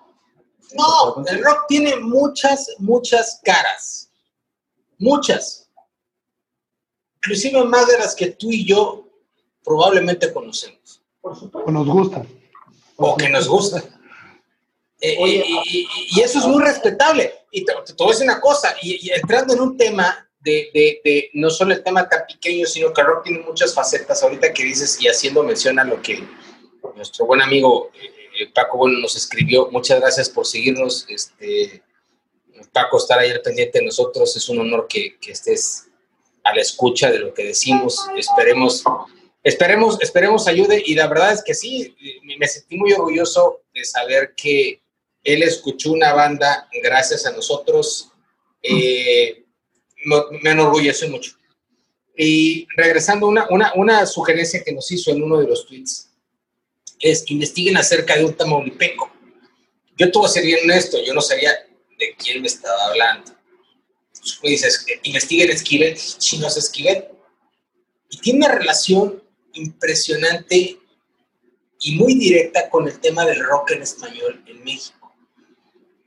no, 0.75 1.23
el 1.25 1.43
rock 1.43 1.65
tiene 1.67 1.95
muchas, 1.97 2.75
muchas 2.77 3.39
caras. 3.43 4.09
Muchas. 4.97 5.69
Inclusive 7.17 7.63
más 7.65 7.87
de 7.87 7.97
las 7.97 8.15
que 8.15 8.27
tú 8.27 8.51
y 8.51 8.65
yo 8.65 9.07
probablemente 9.63 10.31
conocemos. 10.31 11.01
Por 11.21 11.37
supuesto. 11.37 11.69
O 11.69 11.71
nos 11.71 11.87
gustan. 11.87 12.27
O 12.97 13.17
que 13.17 13.29
nos 13.29 13.47
gustan. 13.47 13.83
Eh, 15.01 15.43
y, 15.65 16.21
eso 16.21 16.39
es 16.39 16.45
muy 16.45 16.63
respetable. 16.63 17.33
Y 17.51 17.65
te, 17.65 17.73
te, 17.85 17.93
voy 17.97 18.07
a 18.07 18.11
decir 18.11 18.25
una 18.25 18.41
cosa, 18.41 18.75
y 18.81 19.09
entrando 19.11 19.53
en 19.53 19.61
un 19.61 19.77
tema 19.77 20.29
de, 20.41 20.69
de, 20.73 21.01
de, 21.03 21.29
no 21.33 21.49
solo 21.49 21.73
el 21.73 21.83
tema 21.83 22.07
tan 22.07 22.25
pequeño, 22.27 22.65
sino 22.65 22.93
que 22.93 23.03
rock 23.03 23.23
tiene 23.23 23.39
muchas 23.39 23.73
facetas. 23.73 24.21
Ahorita 24.23 24.53
que 24.53 24.63
dices 24.63 25.01
y 25.01 25.07
haciendo 25.07 25.43
mención 25.43 25.79
a 25.79 25.83
lo 25.83 26.01
que 26.01 26.23
nuestro 26.95 27.25
buen 27.25 27.41
amigo 27.41 27.91
eh, 28.39 28.49
Paco 28.53 28.77
Bueno 28.77 28.99
nos 28.99 29.15
escribió, 29.15 29.69
muchas 29.71 29.99
gracias 29.99 30.29
por 30.29 30.45
seguirnos. 30.45 31.05
Este, 31.09 31.83
Paco, 32.71 32.97
estar 32.97 33.19
ayer 33.19 33.41
pendiente 33.41 33.79
de 33.79 33.85
nosotros, 33.85 34.35
es 34.35 34.49
un 34.49 34.59
honor 34.59 34.87
que, 34.87 35.17
que 35.19 35.31
estés 35.31 35.87
a 36.43 36.55
la 36.55 36.61
escucha 36.61 37.11
de 37.11 37.19
lo 37.19 37.33
que 37.33 37.45
decimos. 37.45 38.07
Esperemos, 38.15 38.83
esperemos, 39.43 39.97
esperemos 40.01 40.47
ayude. 40.47 40.81
Y 40.85 40.95
la 40.95 41.07
verdad 41.07 41.33
es 41.33 41.43
que 41.43 41.53
sí, 41.53 41.95
me 42.39 42.47
sentí 42.47 42.77
muy 42.77 42.93
orgulloso 42.93 43.61
de 43.73 43.83
saber 43.83 44.33
que 44.35 44.81
él 45.23 45.43
escuchó 45.43 45.91
una 45.91 46.13
banda 46.13 46.67
gracias 46.81 47.25
a 47.25 47.31
nosotros. 47.31 48.11
Eh, 48.61 49.45
me 50.41 50.51
enorgullece 50.51 51.07
mucho. 51.07 51.33
Y 52.15 52.67
regresando, 52.75 53.27
una, 53.27 53.47
una, 53.49 53.71
una 53.75 54.05
sugerencia 54.05 54.63
que 54.63 54.73
nos 54.73 54.91
hizo 54.91 55.11
en 55.11 55.23
uno 55.23 55.39
de 55.39 55.47
los 55.47 55.65
tweets 55.65 56.08
es 56.99 57.23
que 57.23 57.33
investiguen 57.33 57.77
acerca 57.77 58.15
de 58.15 58.25
un 58.25 58.33
tamaulipeco. 58.33 59.11
Yo 59.97 60.07
voy 60.13 60.25
a 60.25 60.29
ser 60.29 60.45
bien 60.45 60.59
honesto, 60.63 60.97
yo 61.03 61.13
no 61.13 61.21
sabía 61.21 61.51
de 61.97 62.15
quién 62.15 62.41
me 62.41 62.47
estaba 62.47 62.85
hablando. 62.85 63.31
Tú 64.13 64.47
dices, 64.47 64.85
investiguen 65.03 65.51
Esquivel, 65.51 65.97
chinos 65.97 66.57
Esquivel. 66.57 67.05
Y 68.09 68.17
tiene 68.19 68.45
una 68.45 68.55
relación 68.55 69.23
impresionante 69.53 70.77
y 71.81 71.95
muy 71.95 72.15
directa 72.15 72.69
con 72.69 72.87
el 72.87 72.99
tema 72.99 73.25
del 73.25 73.43
rock 73.43 73.71
en 73.71 73.83
español 73.83 74.43
en 74.47 74.63
México. 74.63 75.13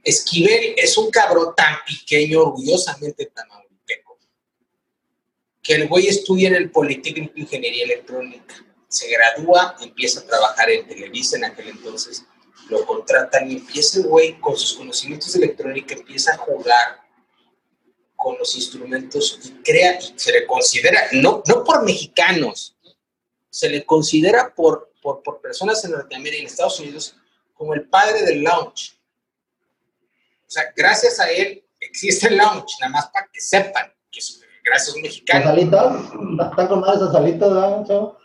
Esquivel 0.02 0.74
es 0.76 0.98
un 0.98 1.10
cabrón 1.10 1.54
tan 1.56 1.76
pequeño, 1.86 2.42
orgullosamente 2.42 3.26
tamaulipeco 3.26 3.62
que 5.62 5.74
el 5.74 5.88
güey 5.88 6.08
estudia 6.08 6.48
en 6.48 6.56
el 6.56 6.70
Politécnico 6.70 7.34
de 7.34 7.40
Ingeniería 7.42 7.84
Electrónica, 7.84 8.66
se 8.92 9.08
gradúa, 9.08 9.76
empieza 9.80 10.20
a 10.20 10.24
trabajar 10.24 10.70
en 10.70 10.86
Televisa 10.86 11.36
en 11.36 11.44
aquel 11.44 11.68
entonces, 11.68 12.24
lo 12.68 12.84
contratan 12.86 13.50
y 13.50 13.54
empieza 13.56 13.98
el 13.98 14.06
güey 14.06 14.38
con 14.38 14.56
sus 14.56 14.74
conocimientos 14.74 15.32
de 15.32 15.44
electrónica, 15.44 15.94
empieza 15.94 16.34
a 16.34 16.36
jugar 16.38 17.00
con 18.14 18.38
los 18.38 18.54
instrumentos 18.54 19.40
y 19.42 19.50
crea, 19.62 19.98
y 19.98 20.12
se 20.16 20.32
le 20.32 20.46
considera, 20.46 21.08
no, 21.12 21.42
no 21.46 21.64
por 21.64 21.84
mexicanos, 21.84 22.76
se 23.50 23.68
le 23.68 23.84
considera 23.84 24.54
por, 24.54 24.92
por, 25.00 25.22
por 25.22 25.40
personas 25.40 25.84
en 25.84 25.92
Norteamérica 25.92 26.36
y 26.36 26.40
en 26.42 26.46
Estados 26.46 26.78
Unidos 26.80 27.16
como 27.54 27.74
el 27.74 27.88
padre 27.88 28.22
del 28.22 28.42
lounge. 28.42 28.98
O 30.46 30.50
sea, 30.50 30.72
gracias 30.76 31.18
a 31.18 31.30
él 31.30 31.64
existe 31.80 32.28
el 32.28 32.36
lounge, 32.36 32.76
nada 32.80 32.92
más 32.92 33.06
para 33.08 33.28
que 33.32 33.40
sepan 33.40 33.92
que 34.10 34.20
es 34.20 34.41
Gracias, 34.64 34.96
mexicano. 34.96 35.44
¿Las 35.46 35.52
alitas? 35.54 35.94
¿Están 36.50 36.68
con 36.68 36.80
esas 36.80 37.14
alitas, 37.14 37.52
¿verdad, 37.52 37.84
No 37.88 38.16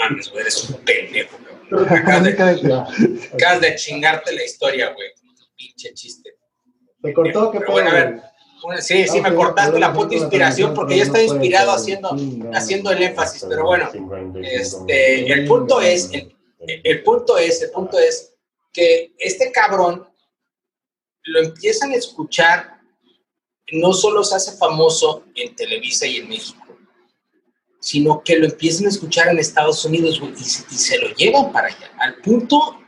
mames, 0.00 0.30
güey, 0.30 0.42
eres 0.42 0.70
un 0.70 0.76
pendejo, 0.84 1.38
güey. 1.38 1.56
Acabas 1.98 2.24
de, 2.24 2.74
acabas 3.34 3.60
de 3.60 3.74
chingarte 3.76 4.34
la 4.34 4.44
historia, 4.44 4.92
güey. 4.92 5.08
Pinche 5.56 5.92
chiste. 5.94 6.36
¿Te 7.02 7.12
cortó? 7.12 7.50
¿Qué 7.50 7.60
Pero 7.60 7.72
bueno, 7.72 7.90
a 7.90 7.94
ver. 7.94 8.22
Sí, 8.80 9.06
sí, 9.06 9.20
me 9.20 9.34
cortaste 9.34 9.78
la 9.78 9.92
puta 9.92 10.14
inspiración 10.14 10.74
porque 10.74 10.96
ya 10.96 11.04
está 11.04 11.22
inspirado 11.22 11.72
haciendo, 11.72 12.16
haciendo 12.52 12.90
el 12.90 13.02
énfasis, 13.02 13.44
pero 13.48 13.64
bueno, 13.64 13.88
este, 14.42 15.32
el 15.32 15.46
punto 15.46 15.80
es, 15.80 16.10
el, 16.12 16.34
el 16.82 17.02
punto 17.04 17.38
es, 17.38 17.62
el 17.62 17.70
punto 17.70 17.98
es 17.98 18.34
que 18.72 19.12
este 19.18 19.52
cabrón 19.52 20.08
lo 21.24 21.40
empiezan 21.40 21.92
a 21.92 21.96
escuchar, 21.96 22.75
no 23.72 23.92
solo 23.92 24.22
se 24.22 24.36
hace 24.36 24.56
famoso 24.56 25.24
en 25.34 25.54
Televisa 25.54 26.06
y 26.06 26.16
en 26.16 26.28
México, 26.28 26.78
sino 27.80 28.22
que 28.22 28.36
lo 28.36 28.46
empiezan 28.46 28.86
a 28.86 28.90
escuchar 28.90 29.28
en 29.28 29.38
Estados 29.38 29.84
Unidos 29.84 30.20
y, 30.38 30.44
se 30.44 30.98
lo 30.98 31.08
llevan 31.14 31.52
para 31.52 31.68
allá, 31.68 31.90
al 31.98 32.16
punto, 32.16 32.80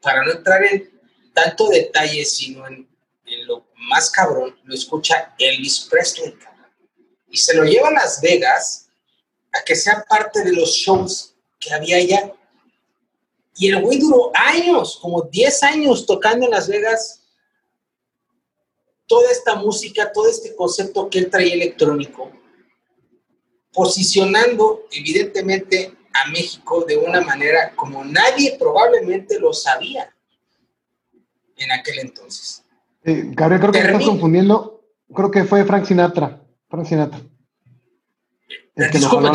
para 0.00 0.24
no 0.24 0.32
entrar 0.32 0.64
en 0.64 0.90
tanto 1.32 1.68
detalle, 1.68 2.24
sino 2.24 2.66
en, 2.66 2.88
lo 3.46 3.66
más 3.88 4.10
cabrón, 4.10 4.56
lo 4.64 4.74
escucha 4.74 5.34
Elvis 5.38 5.88
Presley, 5.90 6.34
y 7.28 7.36
se 7.36 7.54
lo 7.54 7.64
lleva 7.64 7.88
a 7.88 7.92
Las 7.92 8.20
Vegas 8.20 8.88
a 9.52 9.62
que 9.64 9.74
sea 9.74 10.04
parte 10.08 10.42
de 10.42 10.52
los 10.52 10.70
shows 10.70 11.34
que 11.58 11.72
había 11.72 11.96
allá. 11.96 12.32
Y 13.56 13.68
el 13.68 13.80
güey 13.80 13.98
duró 13.98 14.30
años, 14.34 14.98
como 15.00 15.22
10 15.22 15.62
años 15.64 16.06
tocando 16.06 16.46
en 16.46 16.52
Las 16.52 16.68
Vegas 16.68 17.23
toda 19.06 19.30
esta 19.30 19.56
música, 19.56 20.10
todo 20.12 20.28
este 20.28 20.54
concepto 20.54 21.08
que 21.08 21.18
él 21.18 21.30
traía 21.30 21.54
electrónico, 21.54 22.30
posicionando 23.72 24.86
evidentemente 24.90 25.96
a 26.12 26.30
México 26.30 26.84
de 26.86 26.96
una 26.96 27.20
manera 27.20 27.74
como 27.74 28.04
nadie 28.04 28.56
probablemente 28.58 29.38
lo 29.38 29.52
sabía 29.52 30.14
en 31.56 31.72
aquel 31.72 31.98
entonces. 32.00 32.64
Eh, 33.04 33.24
Gabriel, 33.26 33.60
creo 33.60 33.72
que 33.72 33.78
estás 33.80 34.04
confundiendo, 34.04 34.84
creo 35.12 35.30
que 35.30 35.44
fue 35.44 35.64
Frank 35.64 35.84
Sinatra. 35.84 36.42
Frank 36.68 36.86
Sinatra. 36.86 37.20
Disculpa, 38.76 39.32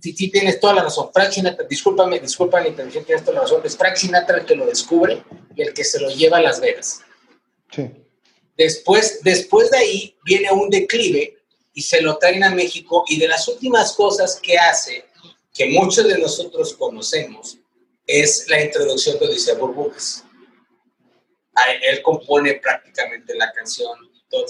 si 0.00 0.30
tienes 0.30 0.58
toda 0.58 0.74
la 0.74 0.82
razón. 0.82 1.10
Frank 1.12 1.30
Sinatra, 1.30 1.64
discúlpame, 1.68 2.18
disculpa 2.18 2.60
la 2.60 2.68
intervención, 2.68 3.04
tienes 3.04 3.24
toda 3.24 3.36
la 3.36 3.40
razón. 3.42 3.60
Es 3.64 3.76
Frank 3.76 3.94
Sinatra 3.94 4.38
el 4.38 4.46
que 4.46 4.56
lo 4.56 4.66
descubre 4.66 5.22
y 5.54 5.62
el 5.62 5.72
que 5.72 5.84
se 5.84 6.00
lo 6.00 6.08
lleva 6.10 6.38
a 6.38 6.42
Las 6.42 6.60
Vegas. 6.60 7.02
Sí. 7.70 7.88
Después, 8.60 9.20
después 9.22 9.70
de 9.70 9.78
ahí 9.78 10.16
viene 10.22 10.52
un 10.52 10.68
declive 10.68 11.38
y 11.72 11.80
se 11.80 12.02
lo 12.02 12.18
traen 12.18 12.44
a 12.44 12.54
México 12.54 13.04
y 13.08 13.18
de 13.18 13.26
las 13.26 13.48
últimas 13.48 13.94
cosas 13.94 14.38
que 14.38 14.58
hace, 14.58 15.06
que 15.54 15.70
muchos 15.70 16.06
de 16.06 16.18
nosotros 16.18 16.74
conocemos, 16.74 17.56
es 18.06 18.44
la 18.50 18.62
introducción 18.62 19.18
de 19.18 19.28
Odisea 19.28 19.54
Burbujas. 19.54 20.26
Él 21.90 22.02
compone 22.02 22.56
prácticamente 22.56 23.34
la 23.34 23.50
canción 23.50 23.96
y 24.14 24.22
todo. 24.28 24.44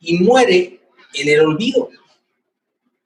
Y 0.00 0.18
muere 0.18 0.80
en 1.12 1.28
el 1.28 1.40
olvido, 1.42 1.90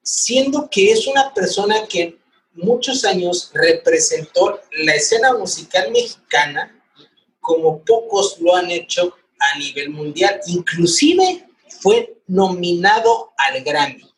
siendo 0.02 0.70
que 0.70 0.92
es 0.92 1.06
una 1.06 1.34
persona 1.34 1.86
que 1.86 2.16
muchos 2.54 3.04
años 3.04 3.50
representó 3.52 4.62
la 4.78 4.94
escena 4.94 5.34
musical 5.34 5.92
mexicana 5.92 6.74
como 7.38 7.84
pocos 7.84 8.38
lo 8.40 8.56
han 8.56 8.70
hecho 8.70 9.14
a 9.38 9.58
nivel 9.58 9.90
mundial. 9.90 10.40
Inclusive 10.46 11.46
fue 11.80 12.18
nominado 12.26 13.32
al 13.36 13.62
Grammy. 13.62 14.08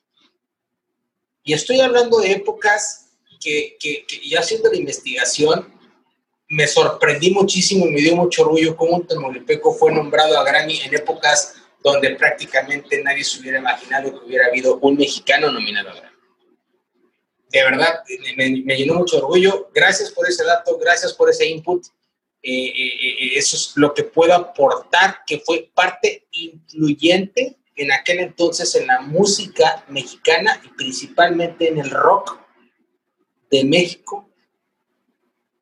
Y 1.43 1.53
estoy 1.53 1.81
hablando 1.81 2.21
de 2.21 2.33
épocas 2.33 3.07
que, 3.41 3.77
que, 3.81 4.05
que 4.07 4.39
haciendo 4.39 4.71
la 4.71 4.77
investigación, 4.77 5.75
me 6.49 6.67
sorprendí 6.67 7.31
muchísimo 7.31 7.87
y 7.87 7.91
me 7.91 8.01
dio 8.01 8.17
mucho 8.17 8.43
orgullo 8.43 8.77
cómo 8.77 8.97
un 8.97 9.07
Tamaulipeco 9.07 9.73
fue 9.73 9.93
nombrado 9.93 10.39
a 10.39 10.45
Grammy 10.45 10.81
en 10.81 10.95
épocas 10.95 11.55
donde 11.83 12.17
prácticamente 12.17 13.03
nadie 13.03 13.25
se 13.25 13.41
hubiera 13.41 13.59
imaginado 13.59 14.11
que 14.11 14.27
hubiera 14.27 14.47
habido 14.49 14.79
un 14.79 14.97
mexicano 14.97 15.51
nominado 15.51 15.91
a 15.91 15.95
Grammy. 15.95 16.11
De 17.51 17.63
verdad, 17.65 18.03
me, 18.37 18.63
me 18.65 18.77
llenó 18.77 18.95
mucho 18.95 19.19
orgullo. 19.19 19.71
Gracias 19.75 20.11
por 20.11 20.29
ese 20.29 20.45
dato, 20.45 20.77
gracias 20.79 21.13
por 21.13 21.31
ese 21.31 21.47
input. 21.47 21.85
Eh, 22.43 22.67
eh, 22.67 22.73
eh, 22.73 23.31
eso 23.37 23.57
es 23.57 23.73
lo 23.77 23.93
que 23.93 24.05
puedo 24.05 24.35
aportar, 24.35 25.19
que 25.27 25.41
fue 25.41 25.71
parte 25.75 26.27
influyente 26.33 27.59
en 27.77 27.93
aquel 27.93 28.21
entonces 28.21 28.75
en 28.75 28.87
la 28.87 29.01
música 29.03 29.85
mexicana 29.89 30.61
y 30.65 30.69
principalmente 30.69 31.69
en 31.69 31.79
el 31.79 31.91
rock 31.91 32.39
de 33.51 33.65
México 33.65 34.29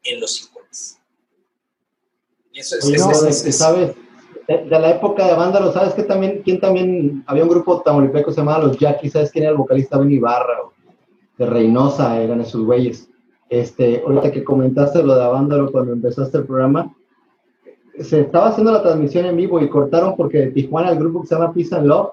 en 0.03 0.21
los 0.21 0.37
50. 0.37 0.69
Eso 2.55 2.77
es, 3.29 3.57
¿sabes? 3.57 3.95
De, 4.49 4.65
la 4.67 4.91
época 4.91 5.27
de 5.27 5.35
Vándalo, 5.35 5.73
¿sabes 5.73 5.95
que 5.95 6.03
también, 6.03 6.43
quién 6.43 6.59
también, 6.59 7.23
había 7.27 7.45
un 7.45 7.51
grupo 7.51 7.83
tamaulipeco 7.83 8.33
se 8.33 8.39
llamaba 8.39 8.65
Los 8.65 8.79
Jackies, 8.79 9.13
¿sabes 9.13 9.31
quién 9.31 9.45
era 9.45 9.53
el 9.53 9.59
vocalista 9.59 9.99
Ben 9.99 10.11
Ibarra? 10.11 10.59
de 11.39 11.47
Reynosa 11.47 12.21
eran 12.21 12.41
esos 12.41 12.65
güeyes. 12.65 13.09
Este, 13.49 14.03
ahorita 14.05 14.31
que 14.31 14.45
comentaste 14.45 15.03
lo 15.03 15.15
de 15.15 15.25
Avándaro 15.25 15.73
cuando 15.73 15.93
empezaste 15.93 16.39
el 16.39 16.45
programa, 16.45 16.95
se 17.99 18.21
estaba 18.21 18.49
haciendo 18.49 18.73
la 18.73 18.83
transmisión 18.83 19.27
en 19.27 19.37
vivo 19.37 19.61
y 19.61 19.69
cortaron 19.69 20.15
porque 20.17 20.39
de 20.39 20.51
Tijuana 20.53 20.91
el 20.91 20.99
grupo 20.99 21.23
que 21.23 21.29
se 21.29 21.35
llama 21.35 21.53
Peace 21.53 21.75
and 21.75 21.87
Love, 21.87 22.11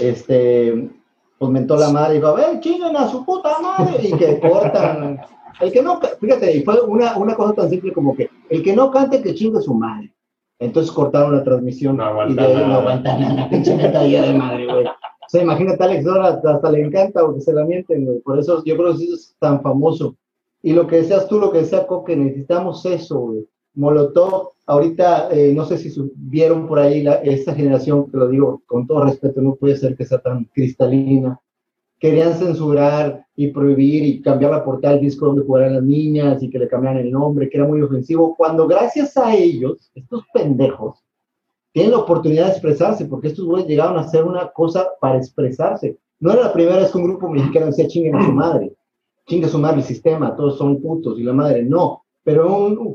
este, 0.00 0.90
pues 1.38 1.50
mentó 1.50 1.76
la 1.76 1.90
madre 1.90 2.16
y 2.16 2.18
dijo, 2.18 2.38
¡eh, 2.38 2.58
chinguen 2.60 2.96
a 2.96 3.08
su 3.08 3.24
puta 3.24 3.58
madre! 3.60 4.08
Y 4.08 4.12
que 4.12 4.40
cortan. 4.40 5.20
El 5.60 5.72
que 5.72 5.82
no, 5.82 6.00
fíjate, 6.20 6.56
y 6.56 6.62
fue 6.62 6.80
una, 6.82 7.16
una 7.16 7.34
cosa 7.34 7.54
tan 7.54 7.70
simple 7.70 7.92
como 7.92 8.14
que 8.14 8.30
el 8.48 8.62
que 8.62 8.74
no 8.74 8.90
cante 8.90 9.22
que 9.22 9.34
chingue 9.34 9.60
su 9.60 9.74
madre. 9.74 10.12
Entonces 10.60 10.90
cortaron 10.90 11.36
la 11.36 11.44
transmisión 11.44 11.96
no 11.96 12.28
y 12.28 12.34
de 12.34 12.40
ahí 12.40 12.56
no 12.56 12.74
aguantan 12.74 13.20
nada, 13.20 13.48
pinche 13.48 13.76
de 13.76 14.34
madre, 14.34 14.66
güey. 14.66 14.86
O 14.86 15.30
sea, 15.30 15.42
imagínate 15.42 15.82
a 15.82 15.86
Alex 15.86 16.04
Dora, 16.04 16.40
hasta 16.42 16.70
le 16.70 16.82
encanta 16.82 17.20
porque 17.20 17.42
se 17.42 17.52
la 17.52 17.64
mienten, 17.64 18.06
güey. 18.06 18.18
Por 18.20 18.38
eso 18.38 18.62
yo 18.64 18.76
creo 18.76 18.96
que 18.96 19.04
eso 19.04 19.14
es 19.14 19.36
tan 19.38 19.62
famoso. 19.62 20.16
Y 20.62 20.72
lo 20.72 20.86
que 20.86 20.96
decías 20.96 21.28
tú, 21.28 21.38
lo 21.38 21.52
que 21.52 21.58
decía 21.58 21.86
Coque, 21.86 22.16
necesitamos 22.16 22.84
eso, 22.84 23.20
güey. 23.20 23.48
Molotov, 23.74 24.54
ahorita, 24.66 25.30
eh, 25.30 25.52
no 25.54 25.64
sé 25.64 25.78
si 25.78 25.94
vieron 26.16 26.66
por 26.66 26.80
ahí 26.80 27.02
la, 27.02 27.14
esta 27.14 27.54
generación, 27.54 28.10
que 28.10 28.16
lo 28.16 28.28
digo 28.28 28.62
con 28.66 28.86
todo 28.86 29.04
respeto, 29.04 29.40
no 29.40 29.54
puede 29.54 29.76
ser 29.76 29.96
que 29.96 30.04
sea 30.04 30.18
tan 30.18 30.44
cristalina. 30.46 31.40
Querían 32.00 32.34
censurar 32.34 33.24
y 33.36 33.48
prohibir 33.48 34.04
y 34.04 34.20
cambiar 34.20 34.50
la 34.50 34.64
portada 34.64 34.94
del 34.94 35.04
disco 35.04 35.26
donde 35.26 35.42
jugaran 35.42 35.74
las 35.74 35.82
niñas 35.84 36.42
y 36.42 36.50
que 36.50 36.58
le 36.58 36.68
cambiaran 36.68 36.98
el 37.00 37.10
nombre, 37.10 37.48
que 37.48 37.56
era 37.56 37.66
muy 37.66 37.80
ofensivo, 37.80 38.34
cuando 38.36 38.66
gracias 38.66 39.16
a 39.16 39.34
ellos, 39.34 39.90
estos 39.94 40.24
pendejos, 40.32 41.04
tienen 41.72 41.92
la 41.92 41.98
oportunidad 41.98 42.46
de 42.46 42.52
expresarse, 42.52 43.04
porque 43.04 43.28
estos 43.28 43.44
güeyes 43.44 43.68
llegaron 43.68 43.96
a 43.96 44.00
hacer 44.00 44.24
una 44.24 44.48
cosa 44.48 44.88
para 45.00 45.18
expresarse. 45.18 45.98
No 46.18 46.32
era 46.32 46.42
la 46.42 46.52
primera 46.52 46.78
vez 46.78 46.90
que 46.90 46.98
un 46.98 47.04
grupo 47.04 47.28
mexicano 47.28 47.66
decía 47.66 47.86
chinguen 47.86 48.16
a 48.16 48.26
su 48.26 48.32
madre 48.32 48.72
chinga 49.28 49.48
su 49.48 49.58
madre 49.58 49.78
el 49.78 49.84
sistema, 49.84 50.34
todos 50.34 50.58
son 50.58 50.80
putos 50.80 51.18
y 51.18 51.22
la 51.22 51.32
madre, 51.32 51.62
no. 51.62 52.02
Pero 52.24 52.48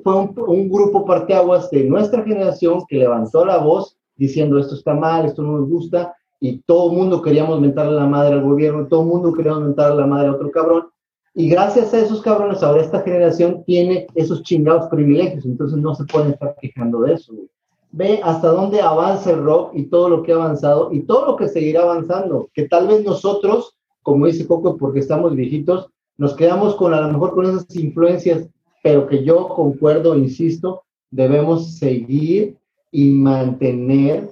fue 0.03 0.15
un, 0.15 0.69
grupo 0.69 1.05
parteaguas 1.05 1.69
de 1.71 1.85
nuestra 1.85 2.23
generación 2.23 2.83
que 2.87 2.97
levantó 2.97 3.45
la 3.45 3.57
voz 3.57 3.97
diciendo 4.15 4.59
esto 4.59 4.75
está 4.75 4.93
mal, 4.93 5.25
esto 5.25 5.41
no 5.41 5.59
nos 5.59 5.69
gusta, 5.69 6.15
y 6.39 6.59
todo 6.67 6.91
el 6.91 6.97
mundo 6.97 7.21
queríamos 7.21 7.59
mentarle 7.59 7.93
la 7.93 8.05
madre 8.05 8.33
al 8.33 8.43
gobierno, 8.43 8.87
todo 8.87 9.01
el 9.01 9.07
mundo 9.07 9.33
queríamos 9.33 9.63
mentarle 9.63 10.01
la 10.01 10.07
madre 10.07 10.27
a 10.27 10.33
otro 10.33 10.51
cabrón, 10.51 10.87
y 11.33 11.49
gracias 11.49 11.93
a 11.93 11.99
esos 11.99 12.21
cabrones, 12.21 12.61
ahora 12.61 12.83
esta 12.83 13.01
generación 13.01 13.63
tiene 13.65 14.05
esos 14.13 14.43
chingados 14.43 14.87
privilegios, 14.89 15.45
entonces 15.45 15.79
no 15.79 15.95
se 15.95 16.05
pueden 16.05 16.33
estar 16.33 16.55
quejando 16.61 17.01
de 17.01 17.13
eso. 17.13 17.33
Ve 17.91 18.19
hasta 18.23 18.49
dónde 18.49 18.81
avanza 18.81 19.31
el 19.31 19.43
rock 19.43 19.71
y 19.73 19.85
todo 19.85 20.09
lo 20.09 20.21
que 20.21 20.31
ha 20.31 20.35
avanzado 20.35 20.91
y 20.91 21.01
todo 21.01 21.25
lo 21.25 21.35
que 21.35 21.47
seguirá 21.47 21.81
avanzando, 21.81 22.49
que 22.53 22.67
tal 22.67 22.87
vez 22.87 23.03
nosotros, 23.03 23.75
como 24.03 24.27
dice 24.27 24.47
Coco, 24.47 24.77
porque 24.77 24.99
estamos 24.99 25.35
viejitos, 25.35 25.89
nos 26.17 26.35
quedamos 26.35 26.75
con 26.75 26.93
a 26.93 27.01
lo 27.01 27.11
mejor 27.11 27.33
con 27.33 27.45
esas 27.45 27.75
influencias, 27.75 28.47
pero 28.83 29.07
que 29.07 29.23
yo 29.23 29.47
concuerdo, 29.49 30.15
insisto, 30.17 30.83
debemos 31.09 31.77
seguir 31.77 32.57
y 32.91 33.09
mantener 33.11 34.29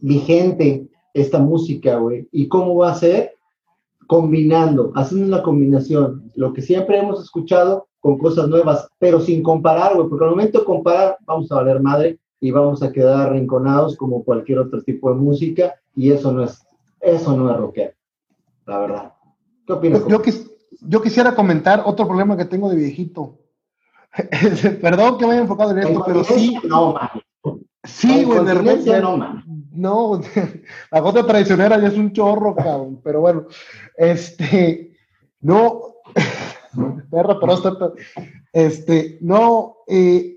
vigente 0.00 0.88
esta 1.14 1.38
música, 1.38 1.96
güey. 1.96 2.28
¿Y 2.30 2.48
cómo 2.48 2.76
va 2.76 2.92
a 2.92 2.96
ser? 2.96 3.32
Combinando, 4.06 4.92
haciendo 4.94 5.26
una 5.26 5.42
combinación, 5.42 6.30
lo 6.34 6.52
que 6.52 6.62
siempre 6.62 6.98
hemos 6.98 7.22
escuchado 7.22 7.88
con 8.00 8.18
cosas 8.18 8.48
nuevas, 8.48 8.88
pero 8.98 9.20
sin 9.20 9.42
comparar, 9.42 9.96
güey, 9.96 10.08
porque 10.08 10.24
al 10.24 10.30
momento 10.30 10.60
de 10.60 10.64
comparar 10.64 11.16
vamos 11.26 11.50
a 11.50 11.56
valer 11.56 11.80
madre 11.80 12.20
y 12.40 12.50
vamos 12.52 12.82
a 12.82 12.92
quedar 12.92 13.28
arrinconados 13.28 13.96
como 13.96 14.22
cualquier 14.22 14.60
otro 14.60 14.82
tipo 14.82 15.10
de 15.10 15.16
música 15.16 15.74
y 15.96 16.12
eso 16.12 16.30
no 16.30 16.44
es, 16.44 16.64
eso 17.00 17.36
no 17.36 17.50
es 17.50 17.56
rocker, 17.56 17.96
la 18.66 18.78
verdad. 18.78 19.12
¿Qué 19.66 19.72
opinas? 19.72 20.06
Yo, 20.06 20.22
que, 20.22 20.32
yo 20.86 21.02
quisiera 21.02 21.34
comentar 21.34 21.82
otro 21.84 22.06
problema 22.06 22.36
que 22.36 22.44
tengo 22.44 22.68
de 22.68 22.76
viejito. 22.76 23.38
Perdón 24.80 25.18
que 25.18 25.26
me 25.26 25.32
haya 25.32 25.42
enfocado 25.42 25.72
en 25.72 25.78
esto, 25.78 26.02
pero 26.06 26.24
sí. 26.24 26.58
No, 26.64 26.94
man. 26.94 27.08
Sí, 27.84 28.24
güey, 28.24 28.44
de 28.44 28.54
repente. 28.54 29.00
No, 29.00 29.16
man. 29.16 29.44
No, 29.72 30.20
la 30.90 31.00
gota 31.00 31.26
traicionera 31.26 31.78
ya 31.78 31.88
es 31.88 31.96
un 31.96 32.12
chorro, 32.12 32.54
cabrón. 32.54 33.00
Pero 33.04 33.20
bueno, 33.20 33.46
este. 33.96 34.96
No. 35.40 35.80
perra 37.10 37.38
próstata. 37.38 37.92
Este, 38.52 39.18
no, 39.20 39.76
eh, 39.86 40.36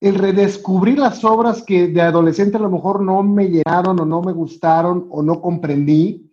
el 0.00 0.14
redescubrir 0.14 0.98
las 0.98 1.24
obras 1.24 1.62
que 1.62 1.88
de 1.88 2.00
adolescente 2.00 2.56
a 2.56 2.60
lo 2.60 2.70
mejor 2.70 3.02
no 3.02 3.22
me 3.22 3.48
llenaron 3.48 3.98
o 4.00 4.04
no 4.04 4.22
me 4.22 4.32
gustaron 4.32 5.06
o 5.10 5.22
no 5.22 5.40
comprendí, 5.40 6.32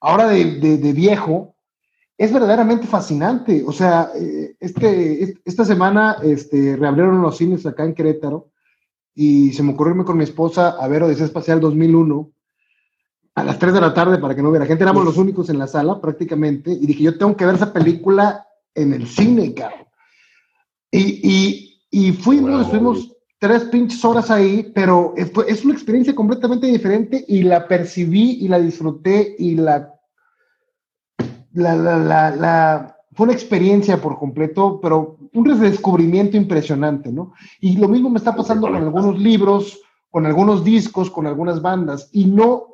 ahora 0.00 0.28
de, 0.28 0.78
de, 0.78 0.92
viejo, 0.92 1.53
es 2.16 2.32
verdaderamente 2.32 2.86
fascinante. 2.86 3.64
O 3.66 3.72
sea, 3.72 4.10
eh, 4.14 4.56
este, 4.60 5.36
esta 5.44 5.64
semana 5.64 6.18
este, 6.22 6.76
reabrieron 6.76 7.20
los 7.20 7.36
cines 7.36 7.66
acá 7.66 7.84
en 7.84 7.94
Querétaro 7.94 8.50
y 9.14 9.52
se 9.52 9.62
me 9.62 9.72
ocurrió 9.72 9.92
irme 9.92 10.04
con 10.04 10.16
mi 10.16 10.24
esposa 10.24 10.70
a 10.70 10.88
ver 10.88 11.02
Odisea 11.02 11.26
Espacial 11.26 11.60
2001 11.60 12.30
a 13.36 13.44
las 13.44 13.58
3 13.58 13.74
de 13.74 13.80
la 13.80 13.94
tarde 13.94 14.18
para 14.18 14.34
que 14.34 14.42
no 14.42 14.50
hubiera 14.50 14.66
gente. 14.66 14.84
Éramos 14.84 15.04
los 15.04 15.16
únicos 15.16 15.48
en 15.50 15.58
la 15.58 15.66
sala 15.66 16.00
prácticamente 16.00 16.70
y 16.70 16.86
dije, 16.86 17.02
yo 17.02 17.18
tengo 17.18 17.36
que 17.36 17.46
ver 17.46 17.56
esa 17.56 17.72
película 17.72 18.46
en 18.74 18.92
el 18.92 19.06
cine, 19.08 19.54
cabrón. 19.54 19.86
Y, 20.90 21.20
y, 21.28 21.82
y 21.90 22.12
fuimos, 22.12 22.62
estuvimos 22.62 23.12
tres 23.40 23.64
pinches 23.64 24.04
horas 24.04 24.30
ahí, 24.30 24.70
pero 24.72 25.14
es 25.16 25.64
una 25.64 25.74
experiencia 25.74 26.14
completamente 26.14 26.68
diferente 26.68 27.24
y 27.26 27.42
la 27.42 27.66
percibí 27.66 28.38
y 28.40 28.46
la 28.46 28.60
disfruté 28.60 29.34
y 29.36 29.56
la, 29.56 29.93
la, 31.54 31.74
la, 31.74 32.30
la, 32.30 32.96
fue 33.12 33.24
una 33.24 33.32
experiencia 33.32 34.00
por 34.00 34.18
completo, 34.18 34.80
pero 34.80 35.16
un 35.32 35.44
redescubrimiento 35.44 36.36
impresionante, 36.36 37.10
¿no? 37.10 37.32
Y 37.60 37.76
lo 37.76 37.88
mismo 37.88 38.10
me 38.10 38.18
está 38.18 38.34
pasando 38.34 38.66
con 38.68 38.76
algunos 38.76 39.18
libros, 39.18 39.80
con 40.10 40.26
algunos 40.26 40.62
discos, 40.62 41.10
con 41.10 41.26
algunas 41.26 41.62
bandas, 41.62 42.08
y 42.12 42.26
no, 42.26 42.66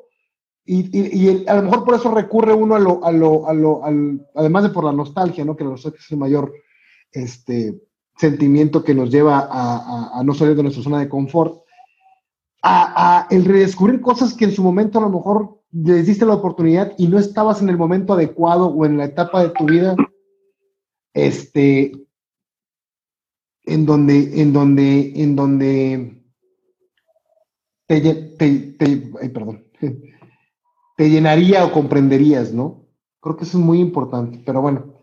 y, 0.64 0.90
y, 0.92 1.46
a 1.46 1.54
lo 1.56 1.62
mejor 1.62 1.84
por 1.84 1.94
eso 1.94 2.14
recurre 2.14 2.52
uno 2.52 2.74
a 2.74 2.78
lo, 2.78 3.04
a 3.04 3.10
lo, 3.12 3.48
a 3.48 3.54
lo, 3.54 3.84
al, 3.84 4.26
además 4.34 4.64
de 4.64 4.70
por 4.70 4.84
la 4.84 4.92
nostalgia, 4.92 5.44
¿no? 5.44 5.56
Que 5.56 5.64
la 5.64 5.70
nostalgia 5.70 6.00
es 6.00 6.10
el 6.10 6.18
mayor, 6.18 6.52
este, 7.12 7.80
sentimiento 8.20 8.84
que 8.84 8.94
nos 8.94 9.10
lleva 9.10 9.48
a, 9.50 10.22
no 10.22 10.34
salir 10.34 10.54
de 10.54 10.62
nuestra 10.62 10.84
zona 10.84 10.98
de 10.98 11.08
confort, 11.08 11.62
a, 12.62 13.26
el 13.30 13.46
redescubrir 13.46 14.02
cosas 14.02 14.34
que 14.34 14.44
en 14.44 14.52
su 14.52 14.62
momento 14.62 14.98
a 14.98 15.02
lo 15.02 15.08
mejor 15.08 15.59
le 15.72 16.02
diste 16.02 16.26
la 16.26 16.34
oportunidad 16.34 16.92
y 16.98 17.08
no 17.08 17.18
estabas 17.18 17.62
en 17.62 17.68
el 17.68 17.76
momento 17.76 18.14
adecuado 18.14 18.66
o 18.68 18.84
en 18.84 18.98
la 18.98 19.04
etapa 19.04 19.42
de 19.42 19.50
tu 19.50 19.66
vida, 19.66 19.96
este, 21.14 21.92
en 23.64 23.86
donde, 23.86 24.40
en 24.42 24.52
donde, 24.52 25.12
en 25.14 25.36
donde 25.36 26.22
te, 27.86 28.00
te, 28.00 29.28
perdón, 29.32 29.66
te 30.96 31.10
llenaría 31.10 31.64
o 31.64 31.72
comprenderías, 31.72 32.52
¿no? 32.52 32.86
Creo 33.20 33.36
que 33.36 33.44
eso 33.44 33.58
es 33.58 33.64
muy 33.64 33.80
importante, 33.80 34.42
pero 34.44 34.62
bueno. 34.62 34.94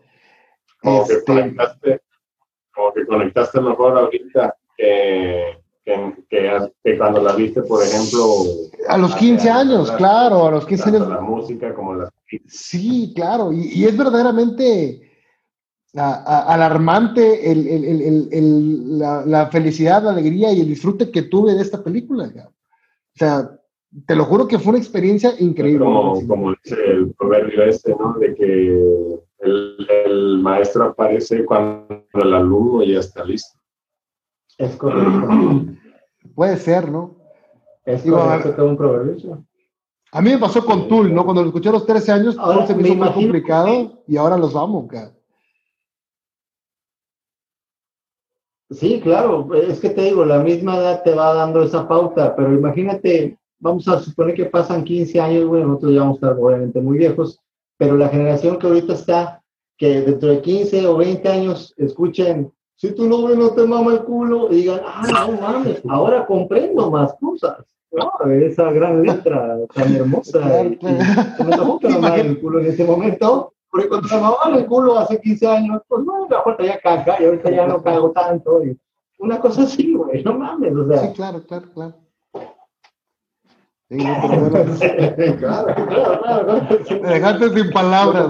Este, 0.82 1.56
como 2.72 2.92
que 2.92 3.06
conectaste 3.06 3.60
mejor 3.60 3.98
ahorita 3.98 4.56
que, 6.28 6.72
que, 6.84 6.98
cuando 6.98 7.22
la 7.22 7.34
viste, 7.34 7.62
por 7.62 7.82
ejemplo. 7.82 8.44
A 8.88 8.98
los 8.98 9.14
15 9.16 9.50
años, 9.50 9.90
claro, 9.92 10.46
a 10.46 10.50
los 10.50 10.66
15 10.66 10.88
años. 10.88 11.08
La 11.08 11.20
música, 11.20 11.74
como 11.74 11.94
la. 11.94 12.10
Sí, 12.46 13.12
claro, 13.14 13.52
y, 13.52 13.84
es 13.84 13.96
verdaderamente 13.96 15.04
alarmante 15.94 17.50
el, 17.50 17.66
el, 17.66 18.28
el, 18.30 18.98
la, 18.98 19.24
la, 19.24 19.46
felicidad, 19.46 20.02
la 20.02 20.10
alegría 20.10 20.52
y 20.52 20.60
el 20.60 20.68
disfrute 20.68 21.10
que 21.10 21.22
tuve 21.22 21.54
de 21.54 21.62
esta 21.62 21.82
película. 21.82 22.30
O 22.36 23.18
sea, 23.18 23.58
te 24.06 24.14
lo 24.14 24.24
juro 24.24 24.46
que 24.46 24.58
fue 24.58 24.70
una 24.70 24.78
experiencia 24.78 25.32
increíble. 25.38 25.84
Como, 25.84 26.26
como 26.26 26.54
dice 26.62 26.76
el 26.84 27.14
proverbio 27.14 27.64
este, 27.64 27.90
¿no? 27.92 28.14
De 28.18 28.34
que 28.34 29.18
el, 29.40 30.38
maestro 30.42 30.84
aparece 30.84 31.44
cuando 31.44 32.04
el 32.14 32.34
alumno 32.34 32.84
ya 32.84 33.00
está 33.00 33.24
listo. 33.24 33.57
Es 34.58 34.76
correcto. 34.76 35.28
Puede 36.34 36.56
ser, 36.56 36.90
¿no? 36.90 37.16
Es 37.84 38.02
correcto, 38.02 38.66
un 38.66 38.76
proverbio. 38.76 39.44
A 40.12 40.20
mí 40.20 40.30
me 40.30 40.38
pasó 40.38 40.64
con 40.64 40.88
Tool, 40.88 41.14
¿no? 41.14 41.24
Cuando 41.24 41.42
lo 41.42 41.48
escuché 41.48 41.68
a 41.68 41.72
los 41.72 41.86
13 41.86 42.12
años, 42.12 42.38
ahora 42.38 42.66
se 42.66 42.74
me 42.74 42.82
hizo 42.82 42.94
muy 42.94 43.12
complicado 43.12 44.02
y 44.06 44.16
ahora 44.16 44.36
los 44.36 44.52
vamos, 44.52 44.88
cara. 44.88 45.12
Sí, 48.70 49.00
claro, 49.00 49.48
es 49.54 49.80
que 49.80 49.90
te 49.90 50.02
digo, 50.02 50.26
la 50.26 50.40
misma 50.40 50.76
edad 50.76 51.02
te 51.02 51.14
va 51.14 51.32
dando 51.32 51.62
esa 51.62 51.88
pauta, 51.88 52.36
pero 52.36 52.52
imagínate, 52.52 53.38
vamos 53.58 53.88
a 53.88 53.98
suponer 53.98 54.34
que 54.34 54.44
pasan 54.44 54.84
15 54.84 55.20
años, 55.20 55.46
bueno, 55.46 55.68
nosotros 55.68 55.94
ya 55.94 56.00
vamos 56.00 56.16
a 56.16 56.26
estar 56.26 56.44
obviamente 56.44 56.80
muy 56.80 56.98
viejos, 56.98 57.40
pero 57.78 57.96
la 57.96 58.10
generación 58.10 58.58
que 58.58 58.66
ahorita 58.66 58.92
está, 58.92 59.42
que 59.78 60.02
dentro 60.02 60.28
de 60.28 60.42
15 60.42 60.86
o 60.86 60.96
20 60.98 61.28
años 61.28 61.72
escuchen, 61.78 62.52
si 62.78 62.94
tu 62.94 63.06
novio 63.08 63.34
no 63.34 63.50
te 63.50 63.66
mama 63.66 63.92
el 63.92 64.04
culo, 64.04 64.52
y 64.52 64.58
digan, 64.58 64.80
ah, 64.86 65.02
no 65.10 65.32
mames, 65.40 65.82
ahora 65.88 66.24
comprendo 66.24 66.88
más 66.92 67.12
cosas. 67.14 67.58
esa 68.24 68.70
gran 68.70 69.02
letra 69.02 69.58
tan 69.74 69.96
hermosa. 69.96 70.62
Y, 70.62 70.78
me 70.80 70.92
me 72.00 72.20
el 72.20 72.40
culo 72.40 72.60
en 72.60 72.66
ese 72.66 72.84
momento, 72.84 73.52
porque 73.68 73.88
cuando 73.88 74.06
me 74.06 74.20
mamaban 74.20 74.54
el 74.54 74.66
culo 74.66 74.96
hace 74.96 75.20
15 75.20 75.48
años, 75.48 75.82
pues 75.88 76.04
no, 76.04 76.28
la 76.30 76.44
puerta 76.44 76.64
ya 76.64 76.78
caga 76.78 77.20
y 77.20 77.24
ahorita 77.24 77.50
ya 77.50 77.66
no 77.66 77.82
cago 77.82 78.12
tanto. 78.12 78.64
Y 78.64 78.78
una 79.18 79.40
cosa 79.40 79.62
así, 79.62 79.94
güey, 79.94 80.22
no 80.22 80.38
mames, 80.38 80.76
o 80.76 80.86
sea. 80.86 81.00
Sí, 81.00 81.14
claro, 81.14 81.42
claro, 81.42 81.66
claro. 81.74 81.94
Me 83.90 84.04
dejaste 87.08 87.50
sin 87.50 87.70
palabras. 87.72 88.28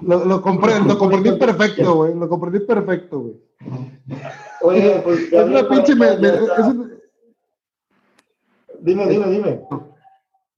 Lo, 0.00 0.24
lo, 0.24 0.40
comprendo, 0.40 0.94
lo 0.94 0.98
comprendí 0.98 1.32
perfecto, 1.32 1.96
güey. 1.96 2.14
Lo 2.14 2.26
comprendí 2.26 2.60
perfecto, 2.60 3.20
güey. 3.20 3.49
Oye, 4.62 5.00
pues. 5.04 5.32
Es 5.32 5.44
una 5.44 5.68
pinche. 5.68 5.94
Dime, 8.82 9.06
dime, 9.08 9.26
dime. 9.30 9.60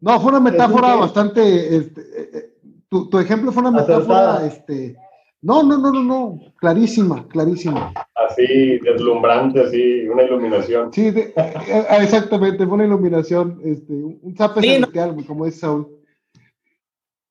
No, 0.00 0.20
fue 0.20 0.30
una 0.30 0.40
metáfora 0.40 0.96
bastante. 0.96 1.76
Este, 1.76 2.00
eh, 2.00 2.30
eh, 2.34 2.54
tu, 2.88 3.08
tu, 3.08 3.18
ejemplo 3.18 3.52
fue 3.52 3.62
una 3.62 3.80
metáfora. 3.80 4.46
Este, 4.46 4.96
no, 5.40 5.62
no, 5.62 5.78
no, 5.78 5.92
no, 5.92 6.02
no. 6.02 6.40
Clarísima, 6.58 7.26
clarísima 7.28 7.92
así 8.32 8.78
deslumbrante, 8.78 9.60
así, 9.60 10.08
una 10.08 10.22
iluminación. 10.22 10.92
Sí, 10.92 11.08
eh, 11.08 11.34
eh, 11.36 11.86
exactamente, 12.00 12.64
fue 12.66 12.74
una 12.74 12.84
iluminación, 12.84 13.60
este, 13.64 13.92
un 13.92 14.34
zape 14.36 14.60
celestial, 14.60 15.24
como 15.26 15.44
dice 15.44 15.58
Saúl. 15.60 15.88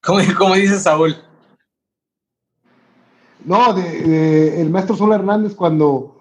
Como, 0.02 0.56
dice 0.56 0.80
Saúl. 0.80 1.16
No, 3.46 3.76
el 3.78 4.70
maestro 4.70 4.96
Saúl 4.96 5.14
Hernández 5.14 5.56
cuando, 5.56 6.16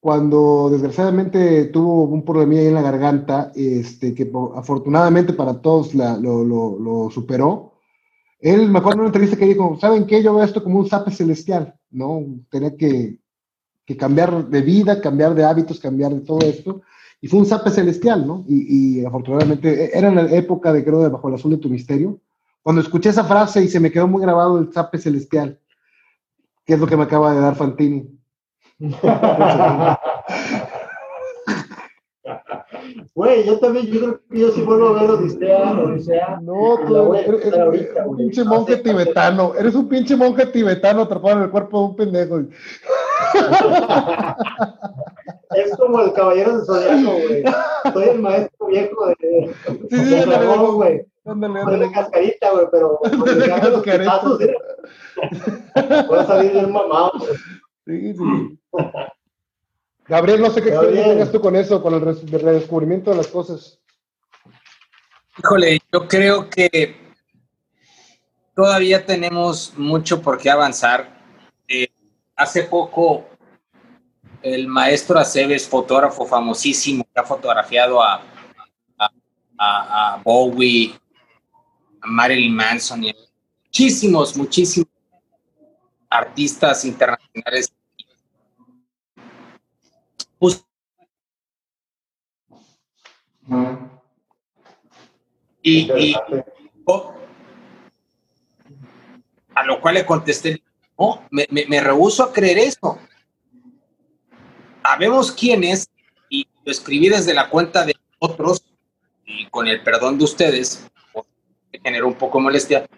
cuando 0.00 0.68
desgraciadamente 0.70 1.66
tuvo 1.66 2.04
un 2.04 2.24
problema 2.24 2.54
ahí 2.54 2.66
en 2.66 2.74
la 2.74 2.82
garganta, 2.82 3.52
este, 3.54 4.14
que 4.14 4.30
afortunadamente 4.54 5.32
para 5.32 5.60
todos 5.60 5.94
lo, 5.94 7.10
superó. 7.10 7.72
Él 8.40 8.68
me 8.70 8.78
acuerdo 8.78 8.96
en 8.96 9.00
una 9.00 9.08
entrevista 9.08 9.36
que 9.36 9.46
dijo, 9.46 9.78
¿saben 9.80 10.06
qué? 10.06 10.22
Yo 10.22 10.34
veo 10.34 10.44
esto 10.44 10.64
como 10.64 10.80
un 10.80 10.88
zape 10.88 11.10
celestial, 11.10 11.74
¿no? 11.90 12.24
Tenía 12.50 12.76
que 12.76 13.18
cambiar 13.98 14.48
de 14.48 14.62
vida, 14.62 15.00
cambiar 15.00 15.34
de 15.34 15.44
hábitos, 15.44 15.78
cambiar 15.78 16.12
de 16.12 16.20
todo 16.20 16.40
esto. 16.40 16.82
Y 17.24 17.28
fue 17.28 17.38
un 17.38 17.46
zape 17.46 17.70
celestial, 17.70 18.26
¿no? 18.26 18.44
Y, 18.48 19.04
afortunadamente 19.04 19.84
e, 19.84 19.96
era 19.96 20.08
en 20.08 20.16
la 20.16 20.30
época 20.32 20.72
de, 20.72 20.84
creo, 20.84 21.00
de 21.04 21.08
Bajo 21.08 21.28
el 21.28 21.36
Azul 21.36 21.52
de 21.52 21.58
tu 21.58 21.68
Misterio. 21.68 22.20
Cuando 22.62 22.82
escuché 22.82 23.10
esa 23.10 23.22
frase 23.22 23.62
y 23.62 23.68
se 23.68 23.78
me 23.78 23.92
quedó 23.92 24.08
muy 24.08 24.20
grabado 24.20 24.58
el 24.58 24.72
zape 24.72 24.98
celestial, 24.98 25.60
que 26.64 26.74
es 26.74 26.80
lo 26.80 26.86
que 26.86 26.96
me 26.96 27.04
acaba 27.04 27.32
de 27.32 27.40
dar 27.40 27.54
Fantini. 27.56 28.08
Güey, 33.14 33.44
yo 33.44 33.58
también, 33.58 33.86
yo 33.86 34.00
creo 34.00 34.20
que 34.30 34.38
yo 34.38 34.50
sí 34.52 34.62
vuelvo 34.62 34.88
a 34.88 35.02
ver 35.02 35.10
Odisea, 35.10 35.72
Odisea. 35.72 36.40
No, 36.42 36.78
tú 36.86 37.14
eres, 37.14 37.54
un 38.06 38.16
pinche 38.16 38.42
monje 38.42 38.78
tibetano. 38.78 39.54
Eres 39.54 39.74
un 39.74 39.86
pinche 39.88 40.16
monje 40.16 40.46
tibetano 40.46 41.02
atrapado 41.02 41.36
en 41.36 41.42
el 41.44 41.50
cuerpo 41.50 41.78
de 41.78 41.84
un 41.84 41.96
pendejo. 41.96 42.40
es 45.54 45.76
como 45.76 46.00
el 46.00 46.12
caballero 46.14 46.58
de 46.58 46.64
Zodiaco, 46.64 47.12
güey. 47.12 47.44
Soy 47.92 48.04
el 48.08 48.20
maestro 48.20 48.66
viejo 48.66 49.06
de, 49.06 49.54
sí, 49.90 49.96
sí, 49.96 50.04
de 50.04 50.24
dragón, 50.24 50.76
güey. 50.76 51.06
Ándale, 51.24 51.60
ándale. 51.60 51.92
cascarita, 51.92 52.50
güey, 52.50 52.66
pero 52.72 52.98
los 53.12 53.82
salir 56.26 56.52
bien 56.52 56.72
mamado, 56.72 57.12
güey. 57.18 57.36
Sí, 57.86 58.14
sí. 58.14 58.58
Gabriel, 60.06 60.40
no 60.40 60.50
sé 60.50 60.62
qué 60.62 60.68
experiencia 60.70 61.12
tengas 61.12 61.32
tú 61.32 61.40
con 61.40 61.56
eso, 61.56 61.82
con 61.82 61.94
el 61.94 62.00
redescubrimiento 62.00 63.10
de 63.10 63.16
las 63.16 63.28
cosas. 63.28 63.80
Híjole, 65.38 65.80
yo 65.92 66.06
creo 66.06 66.50
que 66.50 66.96
todavía 68.54 69.04
tenemos 69.06 69.72
mucho 69.76 70.20
por 70.20 70.38
qué 70.38 70.50
avanzar. 70.50 71.18
Eh, 71.66 71.88
hace 72.36 72.64
poco 72.64 73.26
el 74.42 74.66
maestro 74.66 75.18
Aceves, 75.18 75.66
fotógrafo 75.68 76.26
famosísimo, 76.26 77.04
que 77.04 77.20
ha 77.20 77.24
fotografiado 77.24 78.02
a, 78.02 78.22
a, 79.58 80.20
Bowie, 80.24 80.94
a 82.00 82.06
Marilyn 82.06 82.54
Manson 82.54 83.04
y 83.04 83.14
muchísimos, 83.64 84.36
muchísimos. 84.36 84.91
Artistas 86.12 86.84
internacionales. 86.84 87.72
Y, 95.64 95.92
y, 95.92 96.14
a 99.54 99.64
lo 99.64 99.80
cual 99.80 99.94
le 99.94 100.04
contesté, 100.04 100.62
no, 100.98 101.24
me, 101.30 101.46
me, 101.50 101.80
rehuso 101.80 102.24
a 102.24 102.32
creer 102.32 102.58
eso. 102.58 102.98
Habemos 104.82 105.30
quienes, 105.30 105.88
y 106.28 106.48
lo 106.64 106.72
escribí 106.72 107.08
desde 107.08 107.32
la 107.32 107.48
cuenta 107.48 107.84
de 107.84 107.94
otros, 108.18 108.64
y 109.24 109.46
con 109.50 109.68
el 109.68 109.82
perdón 109.84 110.18
de 110.18 110.24
ustedes, 110.24 110.90
que 111.70 111.78
generó 111.78 112.08
un 112.08 112.14
poco 112.14 112.40
molestia, 112.40 112.88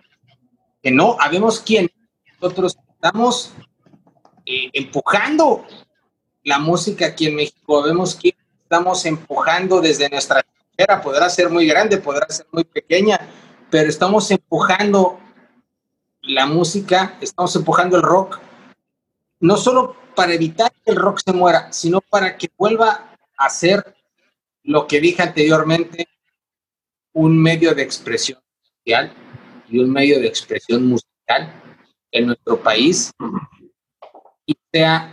que 0.82 0.90
no, 0.90 1.18
habemos 1.20 1.60
quienes 1.60 1.90
nosotros 2.40 2.78
estamos 3.04 3.52
eh, 4.46 4.70
empujando 4.72 5.66
la 6.42 6.58
música 6.58 7.04
aquí 7.08 7.26
en 7.26 7.36
México, 7.36 7.82
vemos 7.82 8.14
que 8.14 8.34
estamos 8.62 9.04
empujando 9.04 9.82
desde 9.82 10.08
nuestra 10.08 10.42
trinchera, 10.42 11.02
podrá 11.02 11.28
ser 11.28 11.50
muy 11.50 11.66
grande, 11.66 11.98
podrá 11.98 12.26
ser 12.30 12.46
muy 12.50 12.64
pequeña, 12.64 13.20
pero 13.70 13.90
estamos 13.90 14.30
empujando 14.30 15.20
la 16.22 16.46
música, 16.46 17.18
estamos 17.20 17.54
empujando 17.56 17.98
el 17.98 18.02
rock, 18.02 18.40
no 19.38 19.58
solo 19.58 19.96
para 20.16 20.32
evitar 20.32 20.72
que 20.72 20.92
el 20.92 20.96
rock 20.96 21.20
se 21.22 21.34
muera, 21.34 21.70
sino 21.74 22.00
para 22.00 22.38
que 22.38 22.48
vuelva 22.56 23.14
a 23.36 23.50
ser 23.50 23.94
lo 24.62 24.86
que 24.86 25.00
dije 25.00 25.22
anteriormente, 25.22 26.08
un 27.12 27.36
medio 27.36 27.74
de 27.74 27.82
expresión 27.82 28.40
social 28.78 29.12
y 29.68 29.78
un 29.78 29.92
medio 29.92 30.18
de 30.20 30.26
expresión 30.26 30.86
musical 30.86 31.63
en 32.14 32.28
nuestro 32.28 32.62
país 32.62 33.12
y 34.46 34.56
sea 34.72 35.12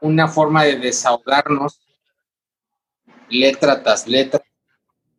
una 0.00 0.28
forma 0.28 0.64
de 0.64 0.76
desahogarnos 0.76 1.80
letra 3.30 3.82
tras 3.82 4.06
letra, 4.06 4.42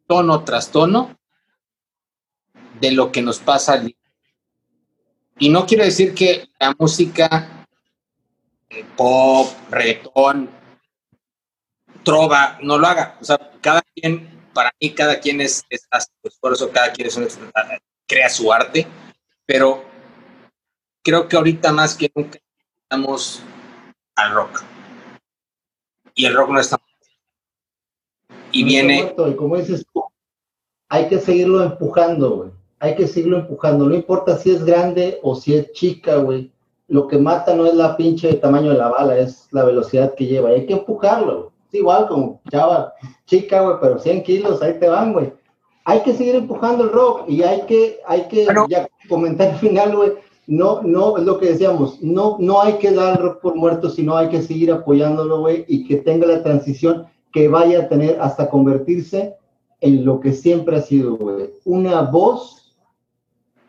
tono 0.06 0.44
tras 0.44 0.72
tono, 0.72 1.18
de 2.80 2.92
lo 2.92 3.12
que 3.12 3.24
nos 3.24 3.40
pasa. 3.40 3.84
Y 5.40 5.50
no 5.50 5.66
quiero 5.66 5.84
decir 5.84 6.14
que 6.14 6.48
la 6.60 6.76
música 6.78 7.66
eh, 8.70 8.86
pop, 8.96 9.52
reggaetón, 9.72 10.50
trova, 12.04 12.60
no 12.62 12.78
lo 12.78 12.88
haga. 12.88 13.18
O 13.20 13.26
sea, 13.26 13.52
cada 13.62 13.82
quien, 13.96 14.30
para 14.54 14.72
mí, 14.80 14.94
cada 14.94 15.20
quien 15.20 15.42
es, 15.42 15.64
es 15.70 15.88
su 15.90 16.28
esfuerzo, 16.28 16.72
cada 16.72 16.92
quien 16.92 17.08
es 17.08 17.18
un, 17.18 17.28
crea 18.06 18.30
su 18.30 18.54
arte, 18.54 18.86
pero 19.46 19.97
creo 21.08 21.30
que 21.30 21.38
ahorita 21.38 21.72
más 21.72 21.96
que 21.96 22.12
nunca 22.14 22.38
estamos 22.84 23.42
al 24.18 24.34
rock. 24.34 24.62
Y 26.14 26.26
el 26.26 26.36
rock 26.36 26.50
no 26.50 26.60
está. 26.60 26.78
Y 28.52 28.66
viene. 28.66 29.16
Y 29.18 29.36
como 29.36 29.56
dices 29.56 29.86
tú, 29.94 30.04
hay 30.90 31.08
que 31.08 31.20
seguirlo 31.20 31.64
empujando, 31.64 32.36
güey. 32.36 32.50
Hay 32.80 32.96
que 32.98 33.08
seguirlo 33.08 33.38
empujando. 33.38 33.88
No 33.88 33.96
importa 33.96 34.36
si 34.36 34.52
es 34.52 34.66
grande 34.66 35.20
o 35.24 35.36
si 35.36 35.56
es 35.56 35.72
chica, 35.72 36.18
güey. 36.18 36.52
Lo 36.90 37.08
que 37.08 37.18
mata 37.18 37.56
no 37.56 37.66
es 37.66 37.76
la 37.76 37.96
pinche 37.96 38.34
tamaño 38.34 38.72
de 38.72 38.78
la 38.78 38.90
bala, 38.90 39.18
es 39.18 39.48
la 39.52 39.64
velocidad 39.64 40.14
que 40.14 40.26
lleva. 40.26 40.50
hay 40.50 40.66
que 40.66 40.74
empujarlo. 40.74 41.54
Es 41.70 41.76
igual 41.76 42.10
como 42.10 42.42
chava, 42.52 42.94
chica, 43.26 43.62
güey, 43.62 43.78
pero 43.80 43.98
100 43.98 44.24
kilos, 44.24 44.62
ahí 44.62 44.78
te 44.78 44.90
van, 44.90 45.14
güey. 45.14 45.32
Hay 45.86 46.04
que 46.04 46.14
seguir 46.14 46.36
empujando 46.36 46.84
el 46.84 46.92
rock 46.92 47.30
y 47.30 47.44
hay 47.44 47.62
que, 47.62 48.02
hay 48.06 48.28
que, 48.28 48.46
ya 48.68 48.90
comentar 49.08 49.52
al 49.52 49.60
final, 49.60 49.96
güey, 49.96 50.27
no, 50.48 50.82
no, 50.82 51.18
es 51.18 51.26
lo 51.26 51.38
que 51.38 51.48
decíamos, 51.48 52.02
no, 52.02 52.38
no 52.40 52.62
hay 52.62 52.74
que 52.74 52.92
dar 52.92 53.40
por 53.42 53.56
muerto, 53.56 53.90
sino 53.90 54.16
hay 54.16 54.30
que 54.30 54.42
seguir 54.42 54.72
apoyándolo, 54.72 55.42
güey, 55.42 55.66
y 55.68 55.86
que 55.86 55.98
tenga 55.98 56.26
la 56.26 56.42
transición 56.42 57.06
que 57.34 57.50
vaya 57.50 57.82
a 57.82 57.90
tener 57.90 58.20
hasta 58.22 58.50
convertirse 58.50 59.36
en 59.82 60.06
lo 60.06 60.22
que 60.22 60.32
siempre 60.32 60.78
ha 60.78 60.82
sido, 60.82 61.18
güey, 61.18 61.52
una 61.66 62.02
voz 62.02 62.78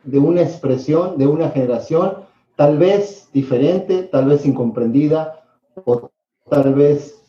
de 0.05 0.21
una 0.21 0.43
expresión, 0.43 1.19
de 1.19 1.27
una 1.27 1.51
generación, 1.51 2.13
tal 2.55 2.79
vez 2.79 3.29
diferente, 3.33 4.05
tal 4.05 4.27
vez 4.27 4.47
incomprendida, 4.47 5.45
o 5.85 6.11
tal 6.49 6.75
vez 6.75 7.21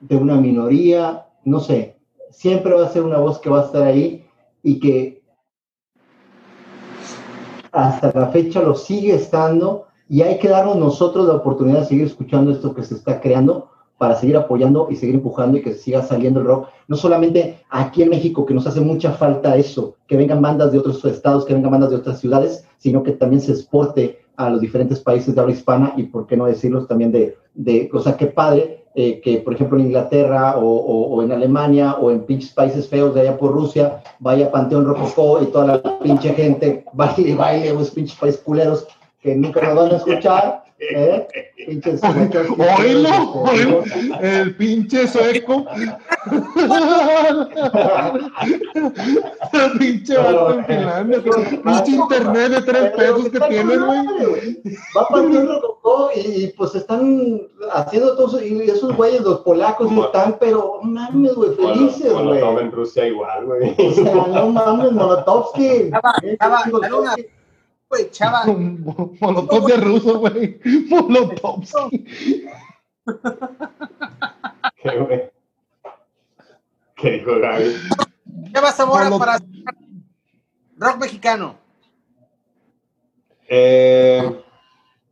de 0.00 0.16
una 0.16 0.36
minoría, 0.36 1.26
no 1.44 1.58
sé, 1.58 1.96
siempre 2.30 2.74
va 2.74 2.86
a 2.86 2.90
ser 2.90 3.02
una 3.02 3.18
voz 3.18 3.40
que 3.40 3.50
va 3.50 3.62
a 3.62 3.64
estar 3.64 3.82
ahí 3.82 4.24
y 4.62 4.78
que 4.78 5.17
hasta 7.72 8.12
la 8.14 8.28
fecha 8.28 8.62
lo 8.62 8.74
sigue 8.74 9.14
estando 9.14 9.86
y 10.08 10.22
hay 10.22 10.38
que 10.38 10.48
darnos 10.48 10.76
nosotros 10.76 11.26
la 11.26 11.34
oportunidad 11.34 11.80
de 11.80 11.86
seguir 11.86 12.06
escuchando 12.06 12.50
esto 12.50 12.74
que 12.74 12.82
se 12.82 12.94
está 12.94 13.20
creando 13.20 13.70
para 13.98 14.14
seguir 14.14 14.36
apoyando 14.36 14.86
y 14.90 14.96
seguir 14.96 15.16
empujando 15.16 15.58
y 15.58 15.62
que 15.62 15.74
siga 15.74 16.02
saliendo 16.02 16.40
el 16.40 16.46
rock. 16.46 16.68
No 16.86 16.96
solamente 16.96 17.60
aquí 17.68 18.02
en 18.02 18.10
México, 18.10 18.46
que 18.46 18.54
nos 18.54 18.66
hace 18.66 18.80
mucha 18.80 19.12
falta 19.12 19.56
eso, 19.56 19.96
que 20.06 20.16
vengan 20.16 20.40
bandas 20.40 20.70
de 20.70 20.78
otros 20.78 21.04
estados, 21.04 21.44
que 21.44 21.52
vengan 21.52 21.72
bandas 21.72 21.90
de 21.90 21.96
otras 21.96 22.20
ciudades, 22.20 22.64
sino 22.78 23.02
que 23.02 23.12
también 23.12 23.42
se 23.42 23.52
exporte 23.52 24.20
a 24.36 24.48
los 24.50 24.60
diferentes 24.60 25.00
países 25.00 25.34
de 25.34 25.40
habla 25.40 25.52
hispana 25.52 25.94
y, 25.96 26.04
por 26.04 26.26
qué 26.26 26.36
no 26.36 26.46
decirlos, 26.46 26.86
también 26.86 27.10
de, 27.10 27.36
de 27.54 27.90
o 27.92 27.98
sea, 27.98 28.16
qué 28.16 28.26
padre 28.26 28.84
eh, 28.94 29.20
que, 29.20 29.38
por 29.38 29.54
ejemplo, 29.54 29.78
en 29.78 29.86
Inglaterra 29.86 30.56
o, 30.56 30.66
o, 30.66 31.22
en 31.22 31.32
Alemania 31.32 31.96
o 32.00 32.10
en 32.10 32.20
pinches 32.24 32.52
países 32.52 32.88
feos 32.88 33.14
de 33.14 33.22
allá 33.22 33.36
por 33.36 33.52
Rusia, 33.52 34.02
vaya 34.18 34.50
Panteón 34.50 34.86
Rococó 34.86 35.42
y 35.42 35.46
toda 35.46 35.66
la 35.66 35.98
pinche 36.00 36.34
gente 36.34 36.84
baile 36.92 37.30
y 37.30 37.34
baile, 37.34 37.68
esos 37.68 37.90
pinches 37.90 38.18
países 38.18 38.40
culeros 38.40 38.86
que 39.20 39.34
nunca 39.34 39.62
nos 39.62 39.74
van 39.74 39.92
a 39.92 39.96
escuchar 39.96 40.67
¿Eh? 40.80 41.26
Pinche 41.66 41.98
Oílo, 42.78 43.44
el 44.20 44.56
pinche 44.56 45.08
sueco. 45.08 45.66
el 49.52 49.78
pinche 49.78 50.16
vato 50.16 50.54
en 50.54 50.64
Finlandia. 50.66 51.22
Pinche 51.22 51.90
internet 51.90 52.52
de 52.52 52.62
tres 52.62 52.90
pesos 52.92 53.28
que 53.28 53.40
tienes, 53.40 53.80
güey. 53.84 54.06
Va 54.96 55.08
pasando 55.08 55.78
y, 56.14 56.48
pues 56.56 56.74
están 56.74 57.42
haciendo 57.72 58.16
todo 58.16 58.42
y 58.42 58.70
esos 58.70 58.96
güeyes, 58.96 59.22
los 59.22 59.40
polacos, 59.40 59.90
están, 59.90 60.36
pero 60.38 60.80
mames, 60.82 61.34
güey, 61.34 61.54
felices, 61.54 62.12
güey. 62.12 62.24
Molotov 62.24 62.58
en 62.60 62.72
Rusia 62.72 63.06
igual, 63.06 63.46
güey. 63.46 63.74
O 63.78 63.92
sea, 63.92 64.14
no 64.14 64.48
mames, 64.50 64.92
Molotovsky. 64.92 65.90
Güey, 67.88 68.10
chava. 68.10 68.44
Molotov 68.46 69.66
de 69.66 69.76
ruso, 69.76 70.18
güey. 70.18 70.60
Molotov. 70.88 71.64
Qué 74.82 74.98
güey. 74.98 75.30
¿Qué 76.96 77.10
dijo 77.12 77.38
Gaby? 77.38 77.74
¿Qué 78.52 78.60
vas 78.60 78.80
a 78.80 79.18
para 79.18 79.38
rock 80.76 81.00
mexicano? 81.00 81.56
Eh, 83.48 84.42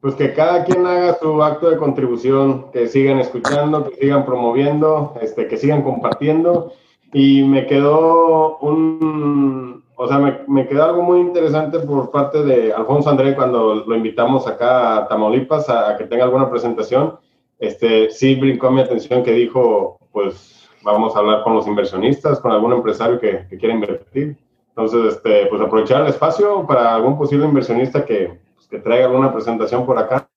pues 0.01 0.15
que 0.15 0.35
cada 0.35 0.65
quien 0.65 0.87
haga 0.87 1.19
su 1.19 1.43
acto 1.43 1.71
de 1.71 1.79
contribución, 1.79 2.71
que 2.73 2.87
sigan 2.89 3.19
escuchando, 3.19 3.89
que 3.89 3.97
sigan 3.97 4.27
promoviendo, 4.27 5.15
este, 5.21 5.49
que 5.49 5.57
sigan 5.57 5.83
compartiendo. 5.83 6.73
Y 7.13 7.45
me 7.45 7.67
quedó 7.67 8.59
un, 8.59 9.85
o 9.97 10.07
sea, 10.07 10.19
me, 10.19 10.41
me, 10.47 10.69
quedó 10.69 10.85
algo 10.85 11.03
muy 11.03 11.21
interesante 11.21 11.79
por 11.81 12.11
parte 12.11 12.43
de 12.43 12.73
Alfonso 12.73 13.09
André 13.09 13.35
cuando 13.35 13.77
lo 13.77 13.97
invitamos 13.97 14.47
acá 14.47 14.97
a 14.97 15.09
Tamaulipas 15.09 15.69
a, 15.71 15.97
que 15.97 16.05
tenga 16.05 16.25
alguna 16.25 16.51
presentación. 16.51 17.19
Este, 17.59 18.11
sí 18.11 18.35
brincó 18.35 18.71
mi 18.71 18.83
atención 18.83 19.23
que 19.23 19.33
dijo, 19.33 19.99
pues 20.13 20.69
vamos 20.83 21.17
a 21.17 21.21
hablar 21.21 21.43
con 21.43 21.55
los 21.55 21.67
inversionistas, 21.67 22.41
con 22.41 22.53
algún 22.53 22.75
empresario 22.75 23.19
que, 23.19 23.47
quiera 23.59 23.75
invertir. 23.75 24.37
Entonces, 24.69 25.15
este, 25.15 25.47
pues 25.47 25.63
aprovechar 25.63 26.03
el 26.03 26.09
espacio 26.09 26.67
para 26.67 26.95
algún 26.95 27.17
posible 27.17 27.47
inversionista 27.47 28.05
que, 28.05 28.39
pues, 28.55 28.69
que 28.69 28.79
traiga 28.79 29.07
alguna 29.07 29.33
presentación 29.33 29.87
por 29.87 29.99
acá. 29.99 30.29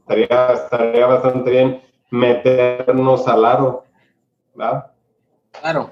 Estaría, 0.00 0.52
estaría 0.52 1.06
bastante 1.06 1.50
bien 1.50 1.82
meternos 2.10 3.26
al 3.28 3.44
aro, 3.44 3.84
¿verdad? 4.54 4.90
Claro, 5.60 5.90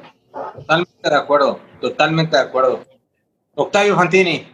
totalmente 0.55 1.11
de 1.11 1.17
acuerdo. 1.17 1.59
Totalmente 1.81 2.37
de 2.37 2.43
acuerdo. 2.43 2.81
Octavio 3.55 3.95
Fantini. 3.97 4.47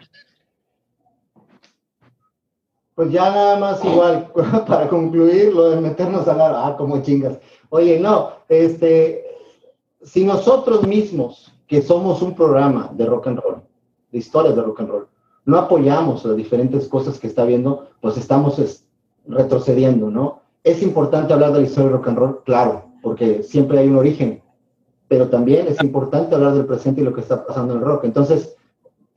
Pues 2.94 3.10
ya 3.12 3.30
nada 3.30 3.58
más 3.58 3.84
igual, 3.84 4.30
para 4.66 4.88
concluir 4.88 5.54
lo 5.54 5.70
de 5.70 5.80
meternos 5.80 6.28
a 6.28 6.34
la... 6.34 6.66
Ah, 6.66 6.76
como 6.76 7.00
chingas. 7.02 7.38
Oye, 7.70 7.98
no, 7.98 8.32
este, 8.48 9.24
si 10.02 10.24
nosotros 10.24 10.86
mismos, 10.86 11.52
que 11.66 11.80
somos 11.82 12.20
un 12.20 12.34
programa 12.34 12.90
de 12.92 13.06
rock 13.06 13.28
and 13.28 13.38
roll, 13.40 13.62
de 14.10 14.18
historias 14.18 14.56
de 14.56 14.62
rock 14.62 14.80
and 14.80 14.90
roll, 14.90 15.08
no 15.44 15.58
apoyamos 15.58 16.24
las 16.24 16.36
diferentes 16.36 16.88
cosas 16.88 17.18
que 17.18 17.26
está 17.26 17.44
viendo, 17.44 17.88
pues 18.00 18.16
estamos 18.16 18.60
retrocediendo, 19.26 20.10
¿no? 20.10 20.42
Es 20.64 20.82
importante 20.82 21.32
hablar 21.32 21.52
de 21.52 21.60
la 21.60 21.66
historia 21.66 21.90
del 21.90 21.98
rock 21.98 22.08
and 22.08 22.18
roll, 22.18 22.42
claro, 22.44 22.84
porque 23.02 23.42
siempre 23.42 23.78
hay 23.78 23.88
un 23.88 23.96
origen, 23.96 24.42
pero 25.10 25.28
también 25.28 25.66
es 25.66 25.82
importante 25.82 26.36
hablar 26.36 26.54
del 26.54 26.66
presente 26.66 27.00
y 27.00 27.04
lo 27.04 27.12
que 27.12 27.22
está 27.22 27.44
pasando 27.44 27.74
en 27.74 27.80
el 27.80 27.84
rock. 27.84 28.04
Entonces, 28.04 28.54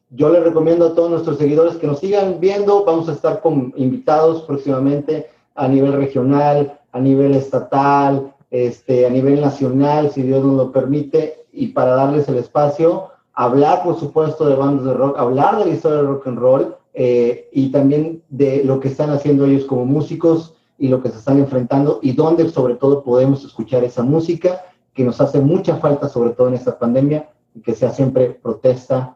yo 0.10 0.30
les 0.30 0.44
recomiendo 0.44 0.88
a 0.88 0.96
todos 0.96 1.12
nuestros 1.12 1.38
seguidores 1.38 1.76
que 1.76 1.86
nos 1.86 2.00
sigan 2.00 2.40
viendo. 2.40 2.84
Vamos 2.84 3.08
a 3.10 3.12
estar 3.12 3.42
con 3.42 3.72
invitados 3.78 4.42
próximamente 4.42 5.28
a 5.54 5.68
nivel 5.68 5.94
regional, 5.94 6.80
a 6.94 7.00
nivel 7.00 7.36
estatal, 7.36 8.34
este, 8.50 9.06
a 9.06 9.12
nivel 9.12 9.40
nacional, 9.40 10.10
si 10.10 10.24
Dios 10.24 10.44
nos 10.44 10.58
lo 10.58 10.72
permite, 10.72 11.46
y 11.52 11.68
para 11.68 11.94
darles 11.94 12.28
el 12.28 12.38
espacio, 12.38 13.10
hablar, 13.36 13.84
por 13.84 14.00
supuesto, 14.00 14.48
de 14.48 14.56
bandas 14.56 14.86
de 14.86 14.96
rock, 14.96 15.20
hablar 15.20 15.60
de 15.60 15.66
la 15.66 15.74
historia 15.76 15.98
del 15.98 16.08
rock 16.08 16.26
and 16.26 16.40
roll 16.40 16.76
eh, 16.96 17.50
y 17.52 17.70
también 17.70 18.24
de 18.30 18.64
lo 18.64 18.80
que 18.80 18.88
están 18.88 19.12
haciendo 19.12 19.46
ellos 19.46 19.66
como 19.66 19.86
músicos 19.86 20.56
y 20.80 20.88
lo 20.88 21.04
que 21.04 21.10
se 21.10 21.20
están 21.20 21.38
enfrentando 21.38 22.00
y 22.02 22.14
dónde 22.14 22.50
sobre 22.50 22.78
todo 22.78 23.04
podemos 23.04 23.46
escuchar 23.46 23.84
esa 23.84 24.02
música 24.02 24.60
que 24.94 25.04
nos 25.04 25.20
hace 25.22 25.40
mucha 25.40 25.78
falta, 25.78 26.08
sobre 26.08 26.32
todo 26.32 26.48
en 26.48 26.54
esta 26.56 26.78
pandemia, 26.78 27.30
y 27.54 27.62
que 27.62 27.76
sea 27.76 27.92
siempre 27.92 28.30
protesta 28.30 29.16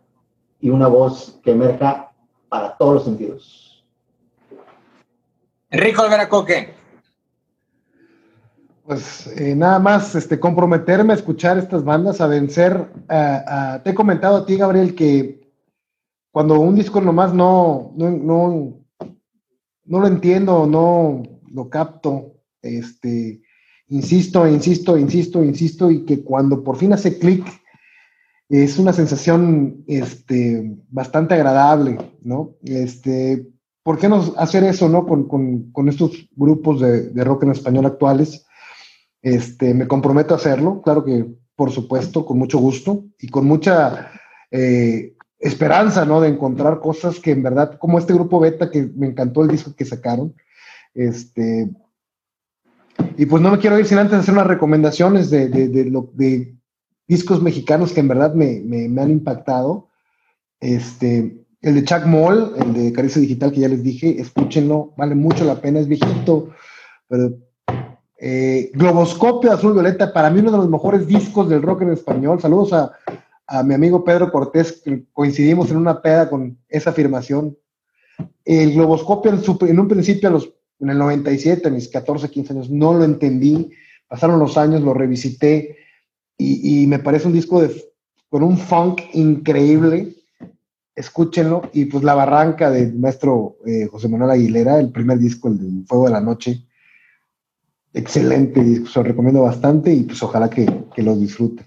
y 0.60 0.70
una 0.70 0.88
voz 0.88 1.40
que 1.44 1.52
emerja 1.52 2.12
para 2.50 2.76
todos 2.78 2.96
los 2.96 3.04
sentidos. 3.04 3.86
Enrico 5.70 6.04
Olvera 6.04 6.30
Coque. 6.30 6.74
Pues 8.86 9.28
eh, 9.38 9.54
nada 9.54 9.80
más 9.80 10.16
este, 10.16 10.40
comprometerme 10.40 11.12
a 11.12 11.18
escuchar 11.18 11.58
estas 11.58 11.84
bandas, 11.84 12.22
a 12.22 12.28
vencer. 12.28 12.90
te 13.84 13.90
he 13.90 13.94
comentado 13.94 14.38
a 14.38 14.46
ti, 14.46 14.56
Gabriel, 14.56 14.96
que 14.96 15.52
cuando 16.32 16.60
un 16.60 16.76
disco 16.76 17.02
nomás 17.02 17.34
no, 17.34 17.92
no, 17.98 18.10
no, 18.12 18.80
no 19.84 20.00
lo 20.00 20.08
entiendo, 20.08 20.66
no 20.66 21.22
lo 21.52 21.70
capto, 21.70 22.36
este, 22.62 23.42
insisto, 23.90 24.48
insisto, 24.48 24.98
insisto, 24.98 25.44
insisto, 25.44 25.92
y 25.92 26.06
que 26.06 26.24
cuando 26.24 26.64
por 26.64 26.78
fin 26.78 26.94
hace 26.94 27.18
clic, 27.18 27.46
es 28.50 28.80
una 28.80 28.94
sensación 28.94 29.84
este, 29.88 30.78
bastante 30.90 31.34
agradable, 31.34 31.98
¿no? 32.22 32.56
Este, 32.64 33.48
¿Por 33.84 33.98
qué 33.98 34.08
no 34.10 34.34
hacer 34.38 34.64
eso, 34.64 34.90
no? 34.90 35.06
Con, 35.06 35.28
con, 35.28 35.72
con 35.72 35.90
estos 35.90 36.30
grupos 36.36 36.80
de, 36.82 37.10
de, 37.10 37.24
rock 37.24 37.44
en 37.44 37.52
español 37.52 37.86
actuales. 37.86 38.46
Este, 39.22 39.74
me 39.74 39.88
comprometo 39.88 40.34
a 40.34 40.38
hacerlo, 40.38 40.82
claro 40.82 41.04
que, 41.04 41.26
por 41.56 41.72
supuesto, 41.72 42.26
con 42.26 42.38
mucho 42.38 42.60
gusto 42.60 43.06
y 43.20 43.28
con 43.28 43.46
mucha 43.46 44.12
eh, 44.52 45.16
esperanza, 45.40 46.06
¿no? 46.06 46.22
De 46.22 46.30
encontrar 46.30 46.80
cosas 46.80 47.20
que 47.20 47.32
en 47.32 47.44
verdad, 47.44 47.78
como 47.78 48.00
este 48.00 48.14
grupo 48.14 48.40
Beta, 48.40 48.72
que 48.72 48.90
me 48.96 49.08
encantó 49.08 49.42
el 49.42 49.50
disco 49.50 49.76
que 49.76 49.86
sacaron, 49.86 50.36
este, 50.94 51.70
y 53.18 53.26
pues 53.26 53.42
no 53.42 53.52
me 53.52 53.58
quiero 53.58 53.80
ir 53.80 53.86
sin 53.86 53.98
antes 53.98 54.20
hacer 54.20 54.34
unas 54.34 54.48
recomendaciones 54.48 55.30
de, 55.30 55.50
de, 55.50 55.68
de, 55.68 56.56
discos 57.08 57.42
mexicanos 57.42 57.92
que 57.92 58.02
en 58.02 58.08
verdad 58.08 58.34
me, 58.34 58.60
me, 58.60 59.02
han 59.02 59.12
impactado. 59.12 59.88
Este, 60.60 61.46
el 61.62 61.76
de 61.76 61.84
Chuck 61.84 62.06
Moll, 62.06 62.54
el 62.58 62.74
de 62.74 62.94
Caricia 62.94 63.22
Digital, 63.22 63.52
que 63.52 63.62
ya 63.62 63.70
les 63.70 63.84
dije, 63.84 64.20
escúchenlo, 64.20 64.94
vale 64.98 65.16
mucho 65.16 65.46
la 65.46 65.60
pena, 65.62 65.80
es 65.80 65.88
viejito, 65.88 66.50
pero 67.08 67.38
eh, 68.20 68.72
Globoscopio 68.74 69.52
Azul 69.52 69.74
Violeta, 69.74 70.12
para 70.12 70.30
mí 70.30 70.40
uno 70.40 70.52
de 70.52 70.58
los 70.58 70.70
mejores 70.70 71.08
discos 71.08 71.50
del 71.50 71.62
rock 71.62 71.84
en 71.84 71.92
español. 71.92 72.42
Saludos 72.42 72.74
a, 72.74 72.92
a 73.48 73.64
mi 73.64 73.74
amigo 73.74 74.04
Pedro 74.04 74.32
Cortés, 74.32 74.82
que 74.84 75.06
coincidimos 75.14 75.72
en 75.72 75.78
una 75.78 76.02
peda 76.02 76.30
con 76.30 76.58
esa 76.68 76.90
afirmación. 76.90 77.58
El 78.44 78.74
Globoscopio 78.74 79.32
en, 79.32 79.70
en 79.70 79.80
un 79.80 79.88
principio, 79.88 80.30
a 80.30 80.32
los, 80.34 80.54
en 80.80 80.90
el 80.90 80.98
97, 80.98 81.68
a 81.68 81.72
mis 81.72 81.88
14, 81.88 82.30
15 82.30 82.54
años, 82.54 82.70
no 82.70 82.94
lo 82.94 83.04
entendí. 83.04 83.72
Pasaron 84.08 84.40
los 84.40 84.58
años, 84.58 84.82
lo 84.82 84.94
revisité 84.94 85.78
y, 86.38 86.86
me 86.88 87.00
parece 87.00 87.28
un 87.28 87.34
disco 87.34 87.62
de, 87.62 87.92
con 88.30 88.44
un 88.44 88.58
funk 88.58 89.02
increíble. 89.14 90.14
Escúchenlo. 90.96 91.70
Y 91.74 91.86
pues 91.86 92.04
La 92.04 92.14
Barranca 92.14 92.70
del 92.70 92.94
maestro 92.96 93.58
eh, 93.66 93.88
José 93.88 94.08
Manuel 94.08 94.32
Aguilera, 94.32 94.80
el 94.80 94.92
primer 94.92 95.18
disco, 95.18 95.48
el 95.48 95.58
de 95.58 95.86
Fuego 95.88 96.06
de 96.06 96.12
la 96.12 96.22
Noche. 96.22 96.64
Excelente 97.94 98.64
disco, 98.64 98.88
se 98.88 99.00
lo 99.00 99.04
recomiendo 99.04 99.42
bastante 99.42 99.92
y 99.92 100.04
pues 100.04 100.22
ojalá 100.22 100.50
que, 100.50 100.68
que 100.96 101.02
lo 101.02 101.16
disfruten. 101.16 101.66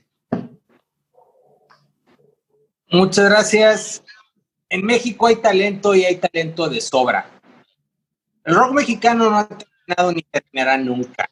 Muchas 2.92 3.28
gracias. 3.28 4.02
En 4.68 4.84
México 4.84 5.26
hay 5.26 5.36
talento 5.36 5.94
y 5.94 6.04
hay 6.04 6.16
talento 6.16 6.68
de 6.68 6.80
sobra. 6.80 7.39
El 8.50 8.56
rock 8.56 8.72
mexicano 8.72 9.30
no 9.30 9.38
ha 9.38 9.46
terminado 9.46 10.10
ni 10.10 10.22
terminará 10.22 10.76
nunca. 10.76 11.30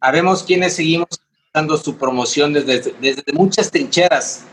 Habemos 0.00 0.42
quienes 0.42 0.74
seguimos 0.74 1.08
dando 1.52 1.76
su 1.76 1.98
promoción 1.98 2.54
desde, 2.54 2.94
desde 2.98 3.30
muchas 3.34 3.70
trincheras, 3.70 4.46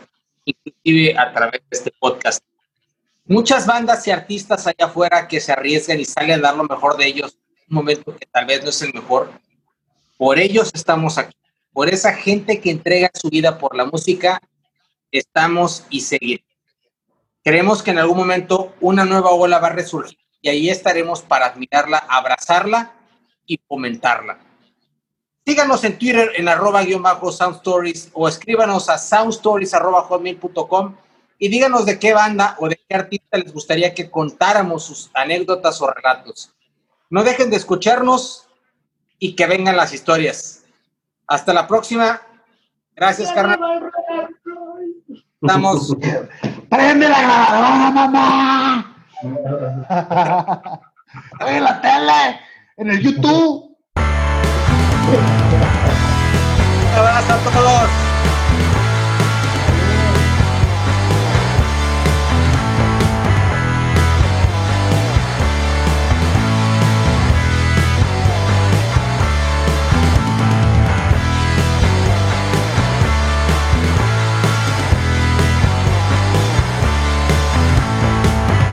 inclusive 0.43 1.17
a 1.17 1.31
través 1.31 1.61
de 1.61 1.77
este 1.77 1.93
podcast. 1.97 2.43
Muchas 3.25 3.65
bandas 3.65 4.05
y 4.05 4.11
artistas 4.11 4.67
allá 4.67 4.87
afuera 4.87 5.29
que 5.29 5.39
se 5.39 5.53
arriesgan 5.53 5.97
y 5.97 6.03
salen 6.03 6.39
a 6.39 6.49
dar 6.49 6.57
lo 6.57 6.65
mejor 6.65 6.97
de 6.97 7.07
ellos 7.07 7.37
en 7.47 7.67
un 7.69 7.75
momento 7.75 8.13
que 8.13 8.25
tal 8.25 8.47
vez 8.47 8.61
no 8.61 8.69
es 8.69 8.81
el 8.81 8.93
mejor. 8.93 9.31
Por 10.17 10.37
ellos 10.39 10.71
estamos 10.73 11.17
aquí. 11.17 11.37
Por 11.71 11.87
esa 11.87 12.13
gente 12.15 12.59
que 12.59 12.69
entrega 12.69 13.09
su 13.13 13.29
vida 13.29 13.57
por 13.57 13.77
la 13.77 13.85
música, 13.85 14.41
estamos 15.09 15.85
y 15.89 16.01
seguiremos. 16.01 16.51
Creemos 17.45 17.81
que 17.81 17.91
en 17.91 17.99
algún 17.99 18.17
momento 18.17 18.75
una 18.81 19.05
nueva 19.05 19.29
ola 19.29 19.59
va 19.59 19.67
a 19.67 19.73
resurgir 19.73 20.24
y 20.45 20.49
ahí 20.49 20.69
estaremos 20.69 21.23
para 21.23 21.47
admirarla, 21.47 21.97
abrazarla 21.97 22.91
y 23.47 23.59
fomentarla. 23.67 24.37
Síganos 25.43 25.83
en 25.83 25.97
Twitter 25.97 26.33
en 26.35 26.47
arroba 26.47 26.83
guion 26.83 27.01
bajo 27.01 27.31
soundstories 27.31 28.11
o 28.13 28.27
escríbanos 28.27 28.87
a 28.87 28.99
soundstories 28.99 29.73
arroba 29.73 30.03
hotmail.com 30.03 30.95
y 31.39 31.49
díganos 31.49 31.87
de 31.87 31.97
qué 31.97 32.13
banda 32.13 32.55
o 32.59 32.69
de 32.69 32.79
qué 32.87 32.95
artista 32.95 33.39
les 33.39 33.51
gustaría 33.51 33.95
que 33.95 34.11
contáramos 34.11 34.83
sus 34.83 35.09
anécdotas 35.15 35.81
o 35.81 35.89
relatos. 35.89 36.53
No 37.09 37.23
dejen 37.23 37.49
de 37.49 37.55
escucharnos 37.55 38.47
y 39.17 39.35
que 39.35 39.47
vengan 39.47 39.75
las 39.75 39.93
historias. 39.93 40.63
Hasta 41.25 41.53
la 41.55 41.67
próxima. 41.67 42.21
Gracias, 42.95 43.31
carnal. 43.31 43.91
Estamos. 45.41 45.97
¡Prende 46.69 47.09
la 47.09 47.21
grabadora, 47.21 47.89
mamá! 47.89 48.94
En 49.21 49.85
la 51.63 51.81
tele, 51.81 52.39
en 52.77 52.89
el 52.89 53.01
YouTube. 53.01 53.75
Un 56.77 56.87
abrazo 56.97 57.33
a 57.33 57.37
todos. 57.51 58.04